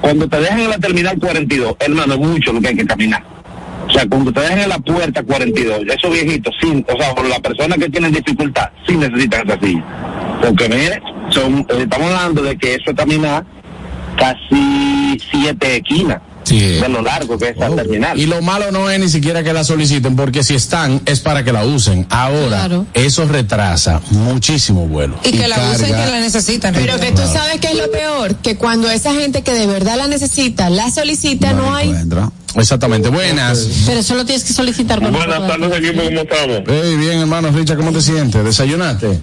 cuando 0.00 0.26
te 0.28 0.38
dejan 0.40 0.60
en 0.60 0.70
la 0.70 0.78
terminal 0.78 1.18
42, 1.20 1.74
hermano, 1.78 2.14
es 2.14 2.20
mucho 2.20 2.52
lo 2.54 2.60
que 2.60 2.68
hay 2.68 2.76
que 2.76 2.86
caminar. 2.86 3.22
O 3.92 3.94
sea, 3.94 4.08
cuando 4.08 4.32
te 4.32 4.40
dejan 4.40 4.58
en 4.60 4.68
la 4.70 4.78
puerta 4.78 5.22
42, 5.22 5.82
esos 5.86 6.10
viejitos, 6.10 6.54
sí, 6.62 6.82
o 6.88 6.96
sea, 6.96 7.14
por 7.14 7.28
las 7.28 7.40
personas 7.40 7.76
que 7.76 7.90
tienen 7.90 8.10
dificultad, 8.10 8.70
sí 8.86 8.96
necesitan 8.96 9.46
esa 9.46 9.60
silla. 9.60 9.84
Porque, 10.40 10.66
mire, 10.66 10.94
eh, 10.94 11.66
estamos 11.78 12.10
hablando 12.10 12.42
de 12.42 12.56
que 12.56 12.76
eso 12.76 12.90
es 12.90 12.94
caminar 12.96 13.44
casi 14.16 15.18
siete 15.30 15.76
esquinas 15.76 16.22
Sí. 16.44 16.58
de 16.58 16.88
lo 16.88 17.02
largo 17.02 17.38
que 17.38 17.50
es 17.50 17.56
terminal. 17.76 18.18
Y 18.18 18.26
lo 18.26 18.42
malo 18.42 18.70
no 18.72 18.90
es 18.90 18.98
ni 18.98 19.08
siquiera 19.08 19.42
que 19.42 19.52
la 19.52 19.64
soliciten, 19.64 20.16
porque 20.16 20.42
si 20.42 20.54
están 20.54 21.00
es 21.06 21.20
para 21.20 21.44
que 21.44 21.52
la 21.52 21.64
usen. 21.64 22.06
Ahora, 22.10 22.48
Claro. 22.66 22.86
eso 22.94 23.26
retrasa 23.26 24.00
muchísimo 24.10 24.86
vuelo. 24.88 25.16
Y 25.24 25.32
que 25.32 25.48
la 25.48 25.56
usen 25.72 25.86
que 25.86 25.92
la 25.92 26.20
necesitan. 26.20 26.74
Pero 26.74 26.98
que 26.98 27.12
tú 27.12 27.22
sabes 27.32 27.60
que 27.60 27.68
es 27.68 27.76
lo 27.76 27.90
peor, 27.90 28.34
que 28.36 28.56
cuando 28.56 28.90
esa 28.90 29.12
gente 29.14 29.42
que 29.42 29.52
de 29.52 29.66
verdad 29.66 29.96
la 29.96 30.08
necesita, 30.08 30.68
la 30.70 30.90
solicita, 30.90 31.52
no, 31.52 31.74
hay. 31.74 31.94
Exactamente. 32.54 33.08
Buenas. 33.08 33.66
Pero 33.86 34.00
eso 34.00 34.14
lo 34.14 34.24
tienes 34.26 34.44
que 34.44 34.52
solicitar 34.52 35.00
Buenas 35.00 35.46
tardes, 35.46 35.78
equipo, 35.78 36.02
¿cómo 36.04 36.20
estamos? 36.20 36.62
Hey, 36.66 36.96
bien, 36.98 37.18
hermano 37.20 37.50
Richard, 37.50 37.76
¿cómo 37.78 37.92
te 37.92 38.02
sientes? 38.02 38.44
¿Desayunaste? 38.44 39.20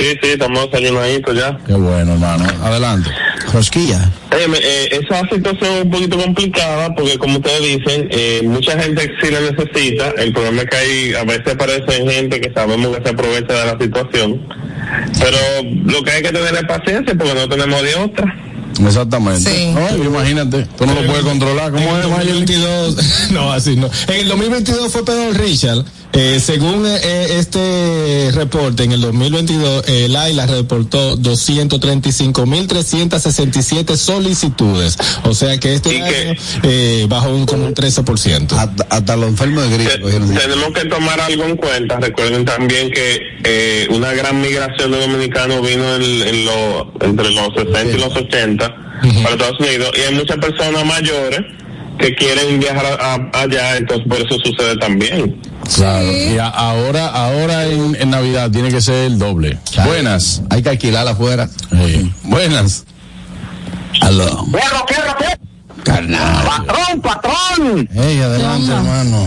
Sí, 0.00 0.06
sí, 0.22 0.28
estamos 0.30 0.70
desayunaditos 0.70 1.36
ya. 1.36 1.58
Qué 1.66 1.72
bueno, 1.74 2.12
hermano. 2.12 2.44
Adelante. 2.62 3.10
Rosquilla. 3.52 4.10
Eh, 4.32 5.00
esa 5.02 5.20
situación 5.28 5.74
es 5.74 5.84
un 5.84 5.90
poquito 5.90 6.18
complicada 6.18 6.94
porque 6.94 7.18
como 7.18 7.38
ustedes 7.38 7.62
dicen, 7.62 8.08
eh, 8.10 8.42
mucha 8.44 8.78
gente 8.80 9.10
sí 9.20 9.30
la 9.30 9.40
necesita. 9.40 10.10
El 10.18 10.32
problema 10.32 10.62
es 10.62 10.70
que 10.70 10.76
hay, 10.76 11.14
a 11.14 11.24
veces 11.24 11.54
aparecen 11.54 12.08
gente 12.08 12.40
que 12.40 12.52
sabemos 12.52 12.96
que 12.96 13.02
se 13.02 13.08
aprovecha 13.10 13.54
de 13.54 13.72
la 13.72 13.78
situación. 13.78 14.42
Pero 15.18 15.38
lo 15.84 16.02
que 16.02 16.10
hay 16.10 16.22
que 16.22 16.32
tener 16.32 16.54
es 16.54 16.64
paciencia 16.64 17.14
porque 17.14 17.34
no 17.34 17.48
tenemos 17.48 17.82
de 17.82 17.94
otra. 17.96 18.34
Exactamente. 18.86 19.50
Sí. 19.50 19.74
No, 19.74 20.04
imagínate, 20.04 20.66
tú 20.76 20.86
no 20.86 20.94
lo 20.94 21.06
puedes 21.06 21.24
controlar. 21.24 21.72
¿Cómo 21.72 21.88
en 21.90 21.98
es, 21.98 22.04
el 22.04 22.10
Mayer? 22.10 22.34
2022, 22.34 23.30
no, 23.32 23.52
así 23.52 23.76
no. 23.76 23.90
En 24.08 24.20
el 24.20 24.28
2022 24.28 24.92
fue 24.92 25.04
peor, 25.04 25.36
Richard. 25.36 25.84
Eh, 26.14 26.40
según 26.40 26.86
eh, 26.86 27.36
este 27.38 28.30
reporte, 28.32 28.84
en 28.84 28.92
el 28.92 29.00
2022, 29.02 29.86
el 29.88 30.16
AILA 30.16 30.46
reportó 30.46 31.18
235.367 31.18 33.96
solicitudes. 33.96 34.96
O 35.24 35.34
sea 35.34 35.58
que 35.58 35.74
este 35.74 36.02
año 36.02 36.34
eh, 36.62 37.06
bajó 37.08 37.30
un, 37.30 37.46
como 37.46 37.66
un 37.66 37.74
13%. 37.74 38.52
Hasta, 38.52 38.86
hasta 38.90 39.16
los 39.16 39.28
enfermos 39.28 39.68
de 39.68 39.76
gripe. 39.76 39.98
Tenemos 40.40 40.72
que 40.74 40.84
tomar 40.86 41.20
algo 41.20 41.44
en 41.44 41.56
cuenta. 41.56 41.98
Recuerden 42.00 42.44
también 42.44 42.90
que 42.90 43.20
eh, 43.44 43.86
una 43.90 44.12
gran 44.12 44.40
migración 44.40 44.90
de 44.90 45.00
dominicanos 45.00 45.62
vino 45.66 45.94
en, 45.96 46.02
en 46.02 46.44
lo- 46.44 46.92
entre 47.00 47.30
los 47.30 47.48
60 47.54 47.96
y 47.96 48.00
los 48.00 48.14
80 48.16 48.74
para 49.22 49.34
Estados 49.36 49.60
Unidos 49.60 49.90
y 49.96 50.00
hay 50.00 50.12
muchas 50.14 50.38
personas 50.38 50.84
mayores 50.84 51.40
que 51.98 52.14
quieren 52.14 52.60
viajar 52.60 52.86
a- 52.86 53.14
a- 53.14 53.40
allá, 53.42 53.76
entonces 53.76 54.06
por 54.08 54.18
eso 54.18 54.36
sucede 54.44 54.76
también. 54.78 55.40
Claro. 55.74 56.06
Y 56.10 56.38
a- 56.38 56.48
ahora, 56.48 57.06
ahora 57.08 57.66
en, 57.66 57.96
en 58.00 58.10
Navidad 58.10 58.50
tiene 58.50 58.70
que 58.70 58.80
ser 58.80 59.06
el 59.06 59.18
doble. 59.18 59.58
Buenas. 59.84 60.42
Hay 60.50 60.62
que 60.62 60.70
alquilarla 60.70 61.12
afuera. 61.12 61.48
Buenas. 62.24 62.84
Aló. 64.00 64.44
¡Fierro, 64.46 64.86
fierro, 64.86 65.16
fierro! 65.18 65.38
Carnal. 65.84 66.44
¡Patrón, 66.44 67.00
patrón! 67.00 67.88
Hey, 67.94 68.20
adelante, 68.20 68.72
hermano. 68.72 69.26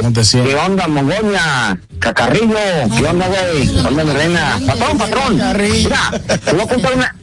¿Cómo 0.00 0.12
te 0.12 0.22
¿Qué 0.22 0.54
onda, 0.54 0.86
Mongoña? 0.88 1.78
Cacarrillo, 1.98 2.56
¿qué 2.98 3.04
onda, 3.06 3.26
güey? 3.28 3.68
¿Qué 3.68 3.78
onda, 3.80 4.04
mi 4.04 4.12
reina? 4.12 4.60
Patrón, 4.66 4.98
patrón. 4.98 5.42
Mira, 5.58 6.10
te 6.44 6.52
voy 6.52 6.62
a 6.62 6.66
contar 6.66 6.94
una... 6.94 7.14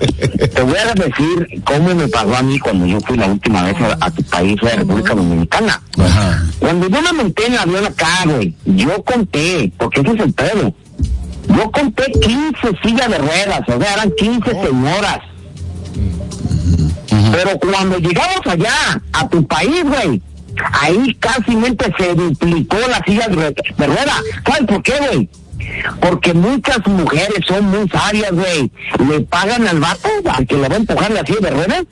Te 0.00 0.62
voy 0.62 0.76
a 0.76 0.94
decir 0.94 1.62
cómo 1.64 1.94
me 1.94 2.08
pasó 2.08 2.34
a 2.34 2.42
mí 2.42 2.58
cuando 2.58 2.86
yo 2.86 3.00
fui 3.00 3.16
la 3.18 3.26
última 3.26 3.62
vez 3.62 3.76
a, 3.80 3.98
a 4.00 4.10
tu 4.10 4.22
país, 4.24 4.56
a 4.62 4.66
la 4.66 4.76
República 4.76 5.14
Dominicana. 5.14 5.82
Ajá. 5.98 6.42
Cuando 6.58 6.88
yo 6.88 7.02
me 7.02 7.12
monté 7.12 7.46
en 7.46 7.52
el 7.52 7.58
avión 7.58 7.84
acá, 7.86 8.24
güey, 8.24 8.54
yo 8.64 9.02
conté, 9.04 9.72
porque 9.78 10.00
ese 10.00 10.12
es 10.12 10.20
el 10.20 10.32
pedo. 10.32 10.74
Yo 11.48 11.70
conté 11.70 12.10
15 12.12 12.78
sillas 12.82 13.08
de 13.10 13.18
ruedas, 13.18 13.60
o 13.68 13.80
sea, 13.80 13.94
eran 13.94 14.12
15 14.16 14.50
señoras. 14.50 15.20
Pero 17.32 17.58
cuando 17.58 17.98
llegamos 17.98 18.46
allá, 18.46 19.02
a 19.12 19.28
tu 19.28 19.46
país, 19.46 19.84
güey, 19.84 20.22
ahí 20.72 21.14
casi 21.20 21.58
se 21.98 22.14
duplicó 22.14 22.76
la 22.88 23.02
silla 23.04 23.28
de, 23.28 23.36
de 23.36 23.86
rueda. 23.86 24.22
¿Sabes 24.46 24.66
por 24.66 24.82
qué, 24.82 24.94
güey? 24.98 25.28
Porque 26.00 26.34
muchas 26.34 26.86
mujeres 26.86 27.44
son 27.46 27.66
muy 27.66 27.88
sabias, 27.88 28.32
güey. 28.32 28.70
Le 29.08 29.20
pagan 29.20 29.66
al 29.66 29.80
vato, 29.80 30.08
al 30.32 30.46
que 30.46 30.56
le 30.56 30.68
va 30.68 30.74
a 30.74 30.78
empujar 30.78 31.10
la 31.10 31.24
silla 31.24 31.40
de 31.40 31.50
ruedas, 31.50 31.84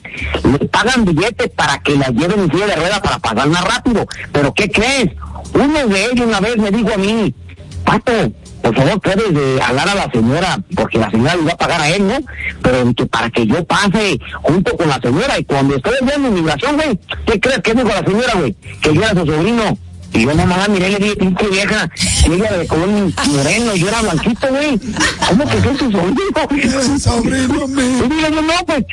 le 0.45 0.59
pagan 0.69 1.05
billetes 1.05 1.51
para 1.51 1.79
que 1.81 1.97
la 1.97 2.09
lleven 2.09 2.41
en 2.41 2.51
silla 2.51 2.67
de 2.67 2.77
ruedas 2.77 3.01
para 3.01 3.19
pagar 3.19 3.49
más 3.49 3.65
rápido. 3.65 4.07
Pero 4.33 4.55
¿qué 4.55 4.71
crees? 4.71 5.11
Uno 5.55 5.87
de 5.87 6.05
ellos 6.05 6.27
una 6.27 6.41
vez 6.41 6.57
me 6.57 6.71
dijo 6.71 6.93
a 6.93 6.99
mí, 6.99 7.35
Pato, 7.85 8.13
por 8.63 8.75
favor, 8.75 9.01
puedes 9.01 9.31
eh, 9.35 9.61
hablar 9.63 9.89
a 9.89 9.95
la 9.95 10.11
señora, 10.11 10.59
porque 10.75 10.99
la 10.99 11.11
señora 11.11 11.37
le 11.37 11.43
va 11.45 11.53
a 11.53 11.57
pagar 11.57 11.81
a 11.81 11.89
él, 11.89 12.07
¿no? 12.07 12.19
Pero 12.61 12.93
que 12.93 13.07
para 13.07 13.31
que 13.31 13.47
yo 13.47 13.65
pase 13.65 14.19
junto 14.43 14.77
con 14.77 14.89
la 14.89 15.01
señora, 15.01 15.39
y 15.39 15.45
cuando 15.45 15.77
estoy 15.77 15.95
viendo 16.03 16.29
inmigración, 16.29 16.77
güey, 16.77 16.99
¿qué 17.25 17.41
crees 17.41 17.61
que 17.61 17.75
dijo 17.75 17.89
la 17.89 18.05
señora, 18.05 18.33
güey? 18.35 18.55
Que 18.83 18.93
yo 18.93 19.03
era 19.03 19.11
su 19.11 19.27
sobrino. 19.27 19.79
Y 20.15 20.25
yo 20.25 20.35
mamá, 20.35 20.67
miré, 20.69 20.91
le 20.91 20.99
dije, 20.99 21.17
pinche 21.17 21.47
vieja, 21.49 21.91
y 22.27 22.33
ella 22.33 22.53
de 22.57 22.67
color 22.67 22.88
moreno, 22.88 23.75
y 23.75 23.79
yo 23.79 23.88
era 23.88 24.03
blanquito, 24.03 24.49
güey. 24.49 24.81
¿Cómo 25.29 25.45
que 25.47 25.62
soy 25.62 25.77
su 25.77 25.91
sobrino? 25.93 26.83
Su 26.83 26.99
sobrino, 26.99 27.69
me. 27.69 27.83
Y 27.83 28.23
yo, 28.23 28.43
no, 28.43 28.53
pues, 28.67 28.85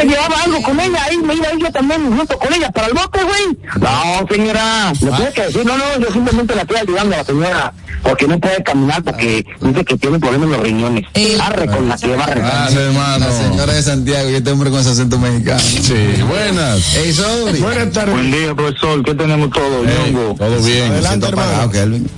se 0.00 0.06
llevaba 0.06 0.42
algo 0.44 0.62
con 0.62 0.80
ella, 0.80 1.04
ahí 1.04 1.16
me 1.18 1.34
iba 1.34 1.46
yo 1.58 1.72
también 1.72 2.16
junto 2.16 2.38
con 2.38 2.52
ella 2.52 2.70
para 2.70 2.86
el 2.88 2.94
bote, 2.94 3.20
güey. 3.22 3.58
No, 3.80 4.26
señora, 4.28 4.92
le 4.92 5.10
tuve 5.10 5.32
que 5.32 5.42
decir, 5.42 5.66
no, 5.66 5.76
no, 5.76 5.84
yo 6.00 6.12
simplemente 6.12 6.54
la 6.54 6.62
estoy 6.62 6.76
ayudando 6.78 7.14
a 7.14 7.18
la 7.18 7.24
señora, 7.24 7.72
porque 8.02 8.26
no 8.28 8.38
puede 8.38 8.62
caminar 8.62 9.02
porque 9.02 9.44
dice 9.60 9.84
que 9.84 9.96
tiene 9.96 10.18
problemas 10.18 10.46
en 10.46 10.52
los 10.52 10.62
riñones. 10.62 11.04
Arre 11.40 11.66
con 11.66 11.88
la 11.88 11.96
que 11.96 12.16
va 12.16 12.24
a. 12.24 13.18
La 13.18 13.32
señora 13.32 13.72
de 13.72 13.82
Santiago 13.82 14.30
y 14.30 14.34
este 14.34 14.50
hombre 14.50 14.70
con 14.70 14.80
ese 14.80 14.90
acento 14.90 15.18
mexicano. 15.18 15.60
Sí, 15.60 16.22
buenas. 16.28 16.96
Ey, 16.96 17.12
Sobri. 17.12 17.60
Buenas 17.60 17.92
tardes. 17.92 18.14
Buen 18.14 18.30
día, 18.30 18.54
profesor, 18.54 19.02
¿qué 19.02 19.14
tenemos 19.14 19.50
todo, 19.50 19.84
Ey, 19.84 20.12
Ñongo? 20.12 20.34
todo 20.34 20.62
bien. 20.62 20.92
Me 20.92 21.02
siento 21.02 21.28
apagado, 21.28 21.70
Kelvin. 21.70 22.08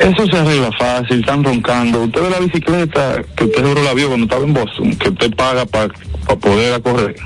Eso 0.00 0.26
se 0.26 0.36
arregla 0.36 0.70
fácil, 0.78 1.20
están 1.20 1.44
roncando. 1.44 2.02
Usted 2.04 2.22
ve 2.22 2.30
la 2.30 2.38
bicicleta 2.38 3.22
que 3.36 3.44
usted 3.44 3.62
seguro 3.62 3.82
la 3.82 3.92
vio 3.94 4.08
cuando 4.08 4.24
estaba 4.24 4.44
en 4.44 4.54
Boston, 4.54 4.94
que 4.96 5.08
usted 5.10 5.34
paga 5.34 5.66
para 5.66 5.88
poder 6.38 6.74
a 6.74 6.80
correr. 6.80 7.16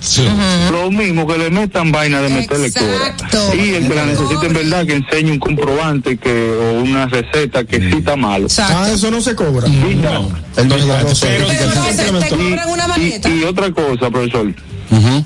Sí. 0.00 0.26
Lo 0.70 0.90
mismo 0.90 1.26
que 1.26 1.38
le 1.38 1.50
metan 1.50 1.92
vaina 1.92 2.20
de 2.20 2.28
meter 2.30 2.58
lectura. 2.58 2.86
Exacto. 3.08 3.54
Y 3.54 3.74
el 3.74 3.88
que 3.88 3.94
la 3.94 4.06
necesite 4.06 4.46
en 4.46 4.52
verdad 4.52 4.86
que 4.86 4.94
enseñe 4.94 5.30
un 5.32 5.38
comprobante 5.38 6.16
que 6.16 6.52
o 6.52 6.80
una 6.80 7.06
receta 7.06 7.64
que 7.64 7.78
sí 7.78 7.98
está 7.98 8.16
malo. 8.16 8.46
Exacto. 8.46 8.74
Ah, 8.76 8.90
eso 8.90 9.10
no 9.10 9.20
se 9.20 9.34
cobra. 9.34 9.66
Sí. 9.66 10.00
Pero 10.02 10.30
entonces 10.56 11.20
te 11.96 12.28
cobran 12.28 12.68
una 12.68 12.86
Y, 12.98 13.44
otra 13.44 13.70
cosa, 13.72 14.10
profesor. 14.10 14.54
Ujú. 14.90 15.24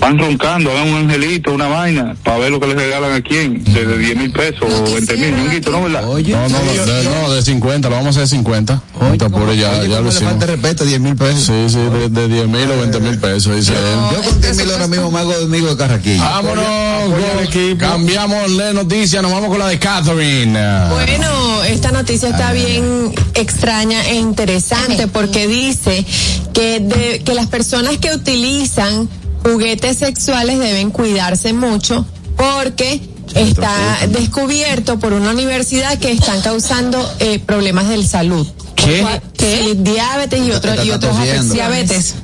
Van 0.00 0.18
roncando, 0.18 0.70
hagan 0.70 0.88
un 0.88 0.96
angelito, 1.10 1.52
una 1.52 1.68
vaina, 1.68 2.16
para 2.24 2.38
ver 2.38 2.50
lo 2.50 2.58
que 2.58 2.68
les 2.68 2.76
regalan 2.76 3.12
a 3.12 3.20
quién, 3.20 3.62
de 3.64 3.98
10 3.98 4.16
mil 4.16 4.32
pesos 4.32 4.62
o 4.62 4.94
20 4.94 5.16
mil, 5.18 5.36
ñonguito, 5.36 5.70
¿no, 5.70 5.82
verdad? 5.82 6.08
Oye, 6.08 6.32
No, 6.32 6.48
no, 6.48 6.58
de, 6.58 7.04
no, 7.04 7.30
de 7.34 7.42
50, 7.42 7.90
lo 7.90 7.96
vamos 7.96 8.16
a 8.16 8.22
hacer 8.22 8.38
50. 8.38 8.82
No 8.98 9.18
te 9.18 9.24
apures, 9.26 9.58
ya, 9.58 9.70
oye, 9.72 9.88
ya 9.90 9.96
¿cómo 9.96 10.08
lo 10.08 10.08
hicimos. 10.08 10.40
respeto, 10.40 10.84
10 10.86 11.00
mil 11.00 11.16
pesos. 11.16 11.42
Sí, 11.44 11.52
sí, 11.68 11.76
de, 11.78 12.08
de 12.08 12.28
10 12.28 12.48
mil 12.48 12.70
o 12.70 12.78
20 12.78 13.00
mil 13.00 13.18
pesos, 13.18 13.54
dice 13.54 13.72
él. 13.72 13.98
Yo 14.16 14.22
con 14.30 14.40
10 14.40 14.56
mil 14.56 14.70
ahora 14.70 14.86
mismo 14.88 15.10
me 15.10 15.18
hago 15.20 15.34
amigo 15.34 15.68
de 15.68 15.76
Carraquillo. 15.76 16.22
Vámonos, 16.22 16.64
go- 17.10 17.40
equipo. 17.42 17.78
cambiamos 17.80 18.56
de 18.56 18.72
noticia, 18.72 19.20
nos 19.20 19.32
vamos 19.32 19.50
con 19.50 19.58
la 19.58 19.68
de 19.68 19.78
Catherine. 19.78 20.58
Bueno, 20.88 21.62
esta 21.64 21.92
noticia 21.92 22.30
está 22.30 22.52
bien 22.54 23.12
extraña 23.34 24.02
e 24.08 24.14
interesante 24.14 25.08
porque 25.08 25.46
dice 25.46 26.06
que, 26.54 26.80
de- 26.80 27.22
que 27.22 27.34
las 27.34 27.48
personas 27.48 27.98
que 27.98 28.14
utilizan 28.14 29.08
juguetes 29.42 29.98
sexuales 29.98 30.58
deben 30.58 30.90
cuidarse 30.90 31.52
mucho 31.52 32.04
porque 32.36 33.00
está 33.34 34.06
descubierto 34.08 34.98
por 34.98 35.12
una 35.12 35.30
universidad 35.30 35.98
que 35.98 36.12
están 36.12 36.40
causando 36.42 36.98
eh, 37.20 37.38
problemas 37.38 37.88
de 37.88 38.02
salud. 38.02 38.46
¿Qué? 38.74 39.04
Diabetes 39.76 40.40
y, 40.46 40.52
otro, 40.52 40.84
y 40.84 40.90
otros 40.90 41.52
diabetes. 41.52 42.14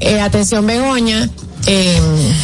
Eh, 0.00 0.20
atención, 0.20 0.66
Begoña. 0.66 1.28
Eh, 1.66 2.00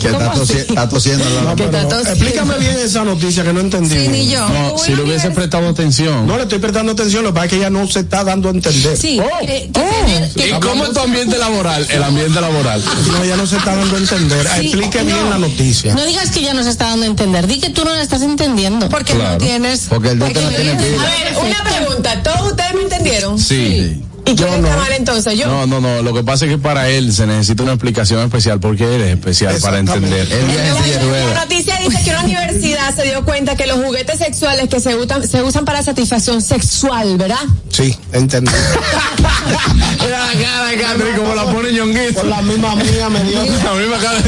Que 0.00 0.58
está, 0.58 0.88
tosiendo 0.88 1.24
la. 1.30 1.52
Explícame 2.02 2.58
bien 2.58 2.76
esa 2.78 3.04
noticia 3.04 3.42
que 3.42 3.52
no 3.52 3.60
entendí. 3.60 3.96
Sí, 3.96 4.08
ni 4.08 4.28
yo. 4.28 4.46
No, 4.48 4.76
si 4.78 4.94
le 4.94 5.02
hubiese 5.02 5.30
prestado 5.30 5.68
atención. 5.68 6.26
No 6.26 6.36
le 6.36 6.42
estoy 6.44 6.58
prestando 6.58 6.92
atención, 6.92 7.22
lo 7.22 7.30
que 7.30 7.34
pasa 7.34 7.44
es 7.46 7.50
que 7.50 7.56
ella 7.58 7.70
no 7.70 7.86
se 7.86 8.00
está 8.00 8.24
dando 8.24 8.48
a 8.48 8.52
entender. 8.52 8.96
Sí, 8.96 9.20
Oh, 9.20 9.38
que- 9.40 9.46
que 9.46 9.68
tener- 9.72 10.30
que- 10.34 10.48
¿Y 10.48 10.52
cómo 10.60 10.84
es 10.84 10.92
tu 10.92 11.00
ambiente 11.00 11.38
laboral? 11.38 11.86
El 11.90 12.02
ambiente 12.02 12.40
laboral. 12.40 12.82
No, 13.10 13.22
ella 13.24 13.36
no 13.36 13.46
se 13.46 13.56
está 13.56 13.74
dando 13.76 13.96
a 13.96 13.98
entender. 13.98 14.46
Sí, 14.58 14.66
Explique 14.66 14.98
no. 15.00 15.04
bien 15.06 15.30
la 15.30 15.38
noticia. 15.38 15.94
No 15.94 16.04
digas 16.04 16.30
que 16.30 16.42
ya 16.42 16.52
nos 16.54 16.66
está 16.66 16.86
dando 16.86 17.04
a 17.06 17.08
entender, 17.08 17.46
di 17.46 17.58
que 17.60 17.70
tú 17.70 17.84
no 17.84 17.92
la 17.94 18.02
estás 18.02 18.22
entendiendo. 18.22 18.88
porque 18.88 19.14
no 19.14 19.36
tienes. 19.38 19.86
Porque 19.88 20.10
el 20.10 20.18
no 20.18 20.26
tiene 20.26 20.50
A 20.72 20.76
ver, 20.76 21.36
una 21.44 21.62
pregunta. 21.64 22.22
¿Todos 22.22 22.50
ustedes 22.50 22.74
me 22.74 22.82
entendieron? 22.82 23.38
Sí. 23.38 24.02
¿Y 24.26 24.34
quién 24.36 24.36
Yo 24.36 24.46
está 24.56 24.70
no. 24.70 24.76
mal 24.76 24.92
entonces? 24.92 25.38
Yo. 25.38 25.46
No, 25.46 25.66
no, 25.66 25.80
no. 25.80 26.02
Lo 26.02 26.14
que 26.14 26.22
pasa 26.22 26.44
es 26.44 26.52
que 26.52 26.58
para 26.58 26.88
él 26.88 27.12
se 27.12 27.26
necesita 27.26 27.62
una 27.62 27.72
explicación 27.72 28.20
especial 28.24 28.60
porque 28.60 28.84
él 28.84 29.00
es 29.02 29.10
especial 29.16 29.56
para 29.60 29.78
entender. 29.78 30.26
Él 30.30 30.46
viaja 30.46 30.68
en 30.78 30.84
silla 30.84 30.98
de 30.98 31.34
La 31.34 31.40
noticia 31.40 31.78
dice 31.78 32.02
que 32.04 32.10
una 32.10 32.24
universidad 32.24 32.94
se 32.94 33.02
dio 33.04 33.24
cuenta 33.24 33.56
que 33.56 33.66
los 33.66 33.84
juguetes 33.84 34.18
sexuales 34.18 34.68
que 34.68 34.80
se 34.80 34.94
usan, 34.96 35.26
se 35.26 35.42
usan 35.42 35.64
para 35.64 35.82
satisfacción 35.82 36.42
sexual, 36.42 37.16
¿verdad? 37.16 37.40
Sí, 37.70 37.96
entendí. 38.12 38.52
Mira 40.04 40.26
la 40.26 40.80
cara 40.80 41.04
de 41.04 41.16
como 41.16 41.34
la 41.34 41.44
pone 41.46 41.72
ñonguito. 41.72 42.20
Por 42.20 42.26
la 42.26 42.42
misma 42.42 42.74
mía 42.76 43.08
me 43.08 43.24
dio. 43.24 43.42
La 43.42 43.74
misma 43.74 43.98
cara. 43.98 44.18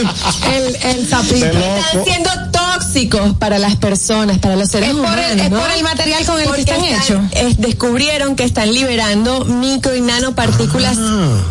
El, 0.52 0.76
el 0.83 1.55
loco. 1.55 2.05
siendo 2.05 2.31
tóxicos 2.96 3.35
para 3.38 3.59
las 3.59 3.76
personas, 3.76 4.38
para 4.38 4.57
los 4.57 4.68
seres 4.68 4.90
Es 4.90 4.94
por 4.94 5.05
el- 5.07 5.11
humanos. 5.14 5.42
es 5.46 5.50
¿no? 5.50 5.61
por 5.61 5.70
el 5.70 5.83
material 5.83 6.24
con 6.26 6.37
el 6.37 6.42
que 6.42 6.48
Porque 6.48 6.61
están 6.62 6.85
hechos. 6.85 7.20
es- 7.33 7.57
descubrieron 7.59 8.37
que 8.37 8.44
están 8.44 8.72
liberando 8.72 9.44
micro 9.46 9.94
y 9.96 10.00
nanopartículas 10.02 10.96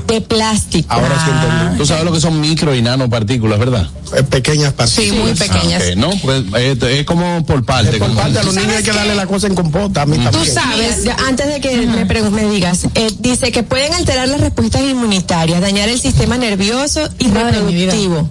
de 0.08 0.22
plástico. 0.22 0.88
Ahora 0.94 1.16
sí 1.24 1.32
entendí. 1.32 1.78
Tú 1.78 1.86
sabes 1.86 2.04
lo 2.06 2.12
que 2.12 2.20
son 2.22 2.40
micro 2.40 2.76
y 2.76 2.82
nanopartículas, 2.82 3.60
¿verdad? 3.60 3.88
Eh, 4.16 4.24
Pequeñas 4.24 4.74
partículas. 4.74 5.10
Sí, 5.10 5.20
muy 5.20 5.34
pequeñas. 5.34 5.82
Ah, 5.84 5.90
ok, 5.92 5.98
No, 5.98 6.10
pues 6.22 6.44
es, 6.62 6.84
es 6.84 7.06
como 7.06 7.46
por 7.46 7.64
parte. 7.66 7.98
Por 7.98 8.14
parte 8.16 8.40
a 8.40 8.44
los 8.44 8.54
niños 8.56 8.76
hay 8.78 8.84
que 8.84 8.92
darle 8.92 9.16
la 9.16 9.26
cosa 9.26 9.48
en 9.48 9.56
compota. 9.56 10.04
A 10.04 10.06
mí 10.06 10.18
Tú 10.18 10.24
también. 10.24 10.54
sabes. 10.54 11.00
Mira, 11.00 11.16
ya, 11.18 11.28
antes 11.28 11.48
de 11.48 11.62
que 11.62 11.88
me, 11.88 12.06
me 12.30 12.50
digas, 12.52 12.86
eh, 12.96 13.10
dice 13.20 13.52
que 13.52 13.64
pueden 13.64 13.94
alterar 13.94 14.28
las 14.28 14.42
respuestas 14.42 14.82
inmunitarias, 14.82 15.62
dañar 15.62 15.90
el 15.90 16.00
sistema 16.00 16.38
nervioso 16.38 17.02
y 17.20 17.28
reproductivo. 17.30 18.30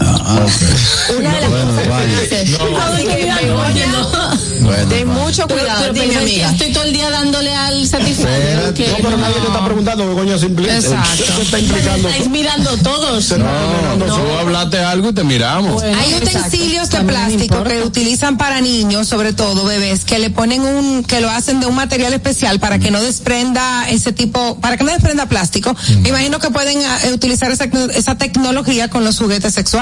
Una 0.00 1.34
de 1.34 1.40
las 1.40 1.50
Bueno, 1.50 1.70
cosas 1.72 1.88
vaya. 1.88 2.18
ten 4.88 5.08
mucho 5.08 5.46
Pero, 5.46 5.60
cuidado, 5.60 5.80
pero 5.82 5.92
dime 5.92 6.08
que 6.08 6.18
amiga. 6.18 6.50
estoy 6.50 6.72
todo 6.72 6.84
el 6.84 6.92
día 6.92 7.10
dándole 7.10 7.54
al 7.54 7.86
satisfactor. 7.86 8.30
Espérate. 8.38 8.74
que 8.84 8.88
No, 8.90 8.96
pero 8.96 9.16
nadie 9.16 9.34
te 9.34 9.46
está 9.46 9.64
preguntando, 9.64 10.08
Begoña, 10.08 10.38
simplemente. 10.38 10.86
Exacto. 10.86 11.24
Se 11.36 11.42
está 11.42 11.58
implicando. 11.58 12.08
estáis 12.08 12.28
mirando 12.30 12.76
todos. 12.78 13.30
No, 13.38 14.06
tú 14.06 14.38
hablaste 14.38 14.78
algo 14.78 15.10
y 15.10 15.12
te 15.12 15.24
miramos. 15.24 15.82
Hay 15.82 16.14
utensilios 16.14 16.90
de 16.90 17.00
plástico 17.00 17.62
que 17.64 17.82
utilizan 17.82 18.36
para 18.38 18.60
niños, 18.60 19.08
sobre 19.08 19.32
todo 19.32 19.64
bebés, 19.64 20.04
que 20.04 20.18
le 20.18 20.30
ponen 20.30 20.62
un, 20.62 21.04
que 21.04 21.20
lo 21.20 21.30
hacen 21.30 21.60
de 21.60 21.66
un 21.66 21.74
material 21.74 22.12
especial 22.12 22.58
para 22.60 22.78
que 22.78 22.90
no 22.90 23.00
desprenda 23.02 23.88
ese 23.88 24.12
tipo, 24.12 24.58
para 24.60 24.76
que 24.76 24.84
no 24.84 24.92
desprenda 24.92 25.26
plástico. 25.26 25.74
Me 26.02 26.08
imagino 26.10 26.38
que 26.38 26.50
pueden 26.50 26.78
eh, 26.80 27.12
utilizar 27.12 27.50
esa, 27.50 27.64
esa 27.94 28.14
tecnología 28.16 28.88
con 28.88 29.04
los 29.04 29.18
juguetes 29.18 29.54
sexuales 29.54 29.81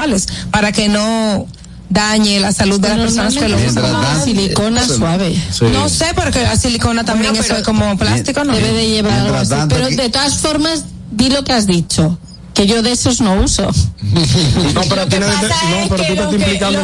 para 0.50 0.72
que 0.72 0.88
no 0.88 1.46
dañe 1.88 2.38
la 2.40 2.52
salud 2.52 2.78
de 2.80 2.88
las 2.88 2.98
personas 2.98 3.34
que 3.34 3.48
lo 3.48 3.56
usan. 3.56 4.24
Silicona 4.24 4.86
suave. 4.86 5.34
Sí. 5.52 5.64
No 5.72 5.88
sé, 5.88 6.06
porque 6.14 6.42
la 6.42 6.56
silicona 6.56 7.04
también 7.04 7.32
Bueno, 7.32 7.40
eso 7.44 7.48
pero- 7.48 7.60
es 7.60 7.64
como 7.66 7.96
plástico, 7.98 8.44
¿no? 8.44 8.54
Debe 8.54 8.72
de 8.72 8.88
llevar 8.88 9.20
algo 9.20 9.36
así. 9.36 9.54
Pero 9.68 9.88
de 9.88 10.08
todas 10.10 10.36
formas, 10.38 10.84
di 11.10 11.30
lo 11.30 11.42
que 11.44 11.52
has 11.52 11.66
dicho. 11.66 12.18
Que 12.54 12.66
yo 12.66 12.82
de 12.82 12.92
esos 12.92 13.20
no 13.20 13.34
uso. 13.40 13.70
No, 14.74 14.82
pero 14.88 15.04
no, 15.04 15.08
pero 15.08 15.26
tú 15.26 15.96
te 15.96 16.12
estás 16.12 16.32
implicando 16.34 16.80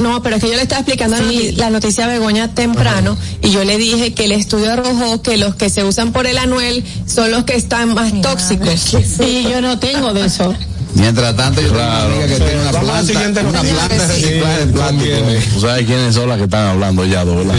no, 0.00 0.22
pero 0.22 0.36
es 0.36 0.42
que 0.42 0.48
yo 0.50 0.56
le 0.56 0.62
estaba 0.62 0.80
explicando 0.80 1.16
la 1.16 1.22
noti- 1.22 1.52
la 1.56 1.70
noticia 1.70 2.04
a 2.04 2.08
Begoña 2.08 2.48
temprano 2.54 3.16
y 3.42 3.50
yo 3.50 3.64
le 3.64 3.78
dije 3.78 4.12
que 4.14 4.24
el 4.26 4.32
estudio 4.32 4.72
arrojó 4.72 5.22
que 5.22 5.36
los 5.38 5.54
que 5.56 5.70
se 5.70 5.84
usan 5.84 6.12
por 6.12 6.26
el 6.26 6.38
anuel 6.38 6.84
son 7.06 7.30
los 7.30 7.44
que 7.44 7.54
están 7.56 7.94
más 7.94 8.12
tóxicos. 8.22 8.94
Y 9.20 9.42
yo 9.44 9.60
no 9.60 9.78
tengo 9.78 10.12
de 10.12 10.26
eso. 10.26 10.54
Mientras 10.94 11.36
tanto, 11.36 11.60
yo 11.60 11.68
tengo 11.68 11.80
una 11.82 11.88
Claro. 11.90 12.12
amiga 12.14 12.26
que 12.26 12.34
tiene 12.34 12.60
una 12.62 12.72
Vamos 12.72 12.90
planta, 13.10 13.40
una 13.40 13.60
planta 13.62 14.06
Sí, 14.06 14.22
reciclada 14.22 14.60
en 14.60 14.72
plástico. 14.72 15.16
Tú 15.54 15.60
sabes 15.60 15.86
quiénes 15.86 16.14
son 16.14 16.28
las 16.28 16.38
que 16.38 16.44
están 16.44 16.66
hablando 16.66 17.04
ya 17.04 17.24
dos, 17.24 17.36
¿verdad? 17.46 17.54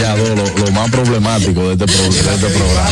Ya 0.00 0.16
dos, 0.16 0.28
lo, 0.30 0.64
lo 0.64 0.72
más 0.72 0.90
problemático 0.90 1.68
de 1.68 1.72
este, 1.72 1.86
pro- 1.86 2.02
de 2.02 2.34
este 2.34 2.46
programa. 2.48 2.90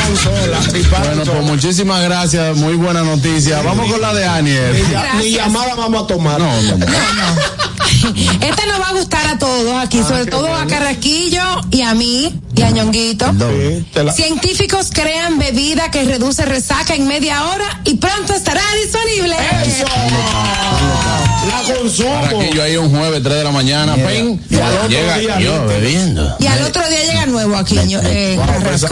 Bueno, 1.04 1.22
pues 1.32 1.44
muchísimas 1.44 2.02
gracias, 2.02 2.56
muy 2.56 2.74
buena 2.74 3.02
noticia. 3.02 3.62
Vamos 3.62 3.90
con 3.90 4.00
la 4.00 4.12
de 4.14 4.24
Aniel. 4.26 4.76
Ni 5.18 5.30
llamada 5.32 5.74
vamos 5.74 6.04
a 6.04 6.06
tomar. 6.06 6.38
No, 6.38 6.62
no, 6.62 6.76
no. 6.76 6.86
Este 8.40 8.66
nos 8.66 8.80
va 8.80 8.88
a 8.88 8.92
gustar 8.92 9.26
a 9.26 9.38
todos 9.38 9.74
aquí, 9.84 9.98
sobre 10.02 10.26
todo 10.26 10.52
a 10.54 10.66
Carraquillo 10.66 11.42
y 11.70 11.82
a 11.82 11.94
mí 11.94 12.40
y 12.54 12.62
a 12.62 12.70
Ñonguito. 12.70 13.26
Sí, 13.32 13.86
te 13.92 14.04
la- 14.04 14.12
Científicos 14.12 14.90
crean 14.92 15.38
bebida 15.38 15.90
que 15.90 16.04
reduce 16.04 16.44
resaca 16.44 16.94
en 16.94 17.06
media 17.06 17.44
hora 17.46 17.80
y 17.84 17.94
pronto 17.96 18.32
estará 18.34 18.62
disponible. 18.82 19.36
La 19.36 21.15
consumo. 21.74 22.20
Carraquillo 22.22 22.54
yo 22.54 22.62
ahí 22.62 22.76
un 22.76 22.90
jueves, 22.90 23.22
3 23.22 23.36
de 23.36 23.44
la 23.44 23.50
mañana, 23.50 23.96
pen, 23.96 24.40
Y 24.48 24.56
al 24.56 24.72
otro 24.72 24.88
llega 24.88 25.18
día, 25.18 25.40
yo 25.40 25.66
bebiendo. 25.66 26.36
Y 26.38 26.46
al 26.46 26.62
otro 26.62 26.88
día 26.88 27.04
llega 27.04 27.26
nuevo 27.26 27.56
aquí, 27.56 27.78
eh. 27.78 28.38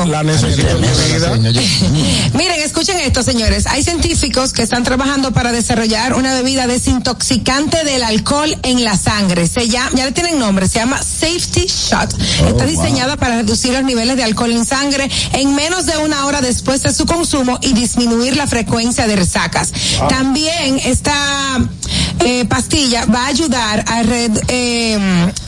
La. 0.07 0.23
Miren, 2.35 2.61
escuchen 2.63 2.99
esto, 3.01 3.23
señores. 3.23 3.67
Hay 3.67 3.83
científicos 3.83 4.53
que 4.53 4.63
están 4.63 4.85
trabajando 4.85 5.33
para 5.33 5.53
desarrollar 5.53 6.15
una 6.15 6.35
bebida 6.35 6.67
desintoxicante 6.67 7.85
del 7.85 8.03
alcohol 8.03 8.57
en 8.63 8.85
la 8.85 8.97
sangre. 8.97 9.47
Se 9.47 9.69
llama, 9.69 9.91
ya 9.95 10.05
le 10.05 10.13
tienen 10.13 10.39
nombre, 10.39 10.69
se 10.69 10.79
llama 10.79 10.99
Safety 10.99 11.67
Shot. 11.67 12.15
Está 12.47 12.67
diseñada 12.67 13.17
para 13.17 13.37
reducir 13.37 13.73
los 13.73 13.85
niveles 13.85 14.17
de 14.17 14.25
alcohol 14.25 14.53
en 14.53 14.65
sangre 14.65 15.11
en 15.33 15.55
menos 15.55 15.87
de 15.87 15.97
una 15.99 16.27
hora 16.27 16.41
después 16.41 16.83
de 16.83 16.93
su 16.93 17.07
consumo 17.07 17.59
y 17.63 17.73
disminuir 17.73 18.37
la 18.37 18.47
frecuencia 18.47 19.07
de 19.07 19.17
resacas. 19.17 19.73
También 20.09 20.81
esta 20.85 21.15
eh, 22.21 22.45
pastilla 22.68 23.05
va 23.07 23.24
a 23.24 23.27
ayudar 23.27 23.85
a 23.87 24.03
red- 24.03 24.40
eh, 24.48 24.98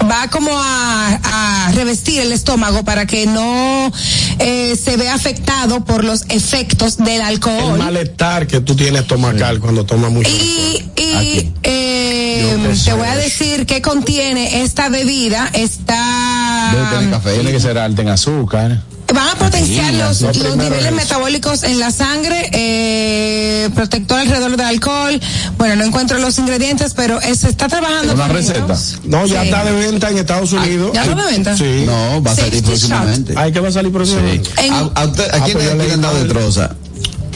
va 0.02 0.28
como 0.28 0.50
a, 0.52 1.18
a 1.22 1.72
revestir 1.72 2.20
el 2.20 2.30
estómago 2.32 2.84
para 2.84 3.06
que 3.06 3.26
no 3.26 3.90
eh, 4.38 4.76
se 4.76 4.96
vea 4.98 5.14
afectado 5.14 5.82
por 5.84 6.04
los 6.04 6.24
efectos 6.28 6.98
del 6.98 7.08
El 7.16 7.20
alcohol. 7.22 7.78
malestar 7.78 8.46
que 8.46 8.60
tú 8.60 8.76
tienes 8.76 9.02
estomacal 9.02 9.60
cuando 9.60 9.84
tomas 9.86 10.10
mucho. 10.10 10.28
Y, 10.30 10.84
y 10.96 11.52
eh, 11.62 12.74
te 12.84 12.92
voy 12.92 13.08
a 13.08 13.16
decir 13.16 13.64
qué 13.64 13.80
contiene 13.80 14.62
esta 14.62 14.90
bebida. 14.90 15.48
Está 15.54 16.70
Debe 16.74 16.86
tener 16.98 17.10
café. 17.10 17.34
Tiene 17.34 17.52
que 17.52 17.60
ser 17.60 17.78
alta 17.78 18.02
en 18.02 18.08
azúcar. 18.10 18.82
Van 19.14 19.28
a 19.28 19.34
potenciar 19.36 19.94
los, 19.94 20.18
sí. 20.18 20.24
los 20.24 20.36
Primero 20.36 20.56
niveles 20.56 20.92
metabólicos 20.92 21.62
en 21.62 21.78
la 21.78 21.90
sangre, 21.92 22.50
eh, 22.52 23.70
protector 23.74 24.18
alrededor 24.18 24.56
del 24.56 24.66
alcohol. 24.66 25.20
Bueno, 25.56 25.76
no 25.76 25.84
encuentro 25.84 26.18
los 26.18 26.36
ingredientes, 26.38 26.92
pero 26.94 27.20
eh, 27.22 27.34
se 27.36 27.48
está 27.48 27.68
trabajando. 27.68 28.14
Una 28.14 28.28
receta. 28.28 28.64
ellos. 28.64 28.98
No, 29.04 29.24
ya 29.26 29.42
Sí. 29.42 29.48
está 29.48 29.64
de 29.64 29.72
venta 29.72 30.10
en 30.10 30.18
Estados 30.18 30.52
Unidos. 30.52 30.90
¿ya 30.92 31.02
está 31.04 31.14
de 31.14 31.30
venta? 31.32 31.56
Sí. 31.56 31.84
No, 31.86 32.22
va 32.22 32.32
a 32.32 32.36
salir 32.36 32.62
próximamente. 32.64 33.34
Hay 33.36 33.52
que 33.52 33.60
va 33.60 33.68
a 33.68 33.72
salir 33.72 33.92
próximamente. 33.92 34.50
En- 34.58 34.72
¿A, 34.72 34.78
a 34.94 35.04
usted- 35.04 35.30
a 35.30 35.36
Ah, 35.36 35.44
quiénes 35.44 35.64
pues 35.68 35.86
le 35.86 35.92
han 35.92 36.00
dado 36.00 36.14
de 36.14 36.34
mal. 36.34 36.76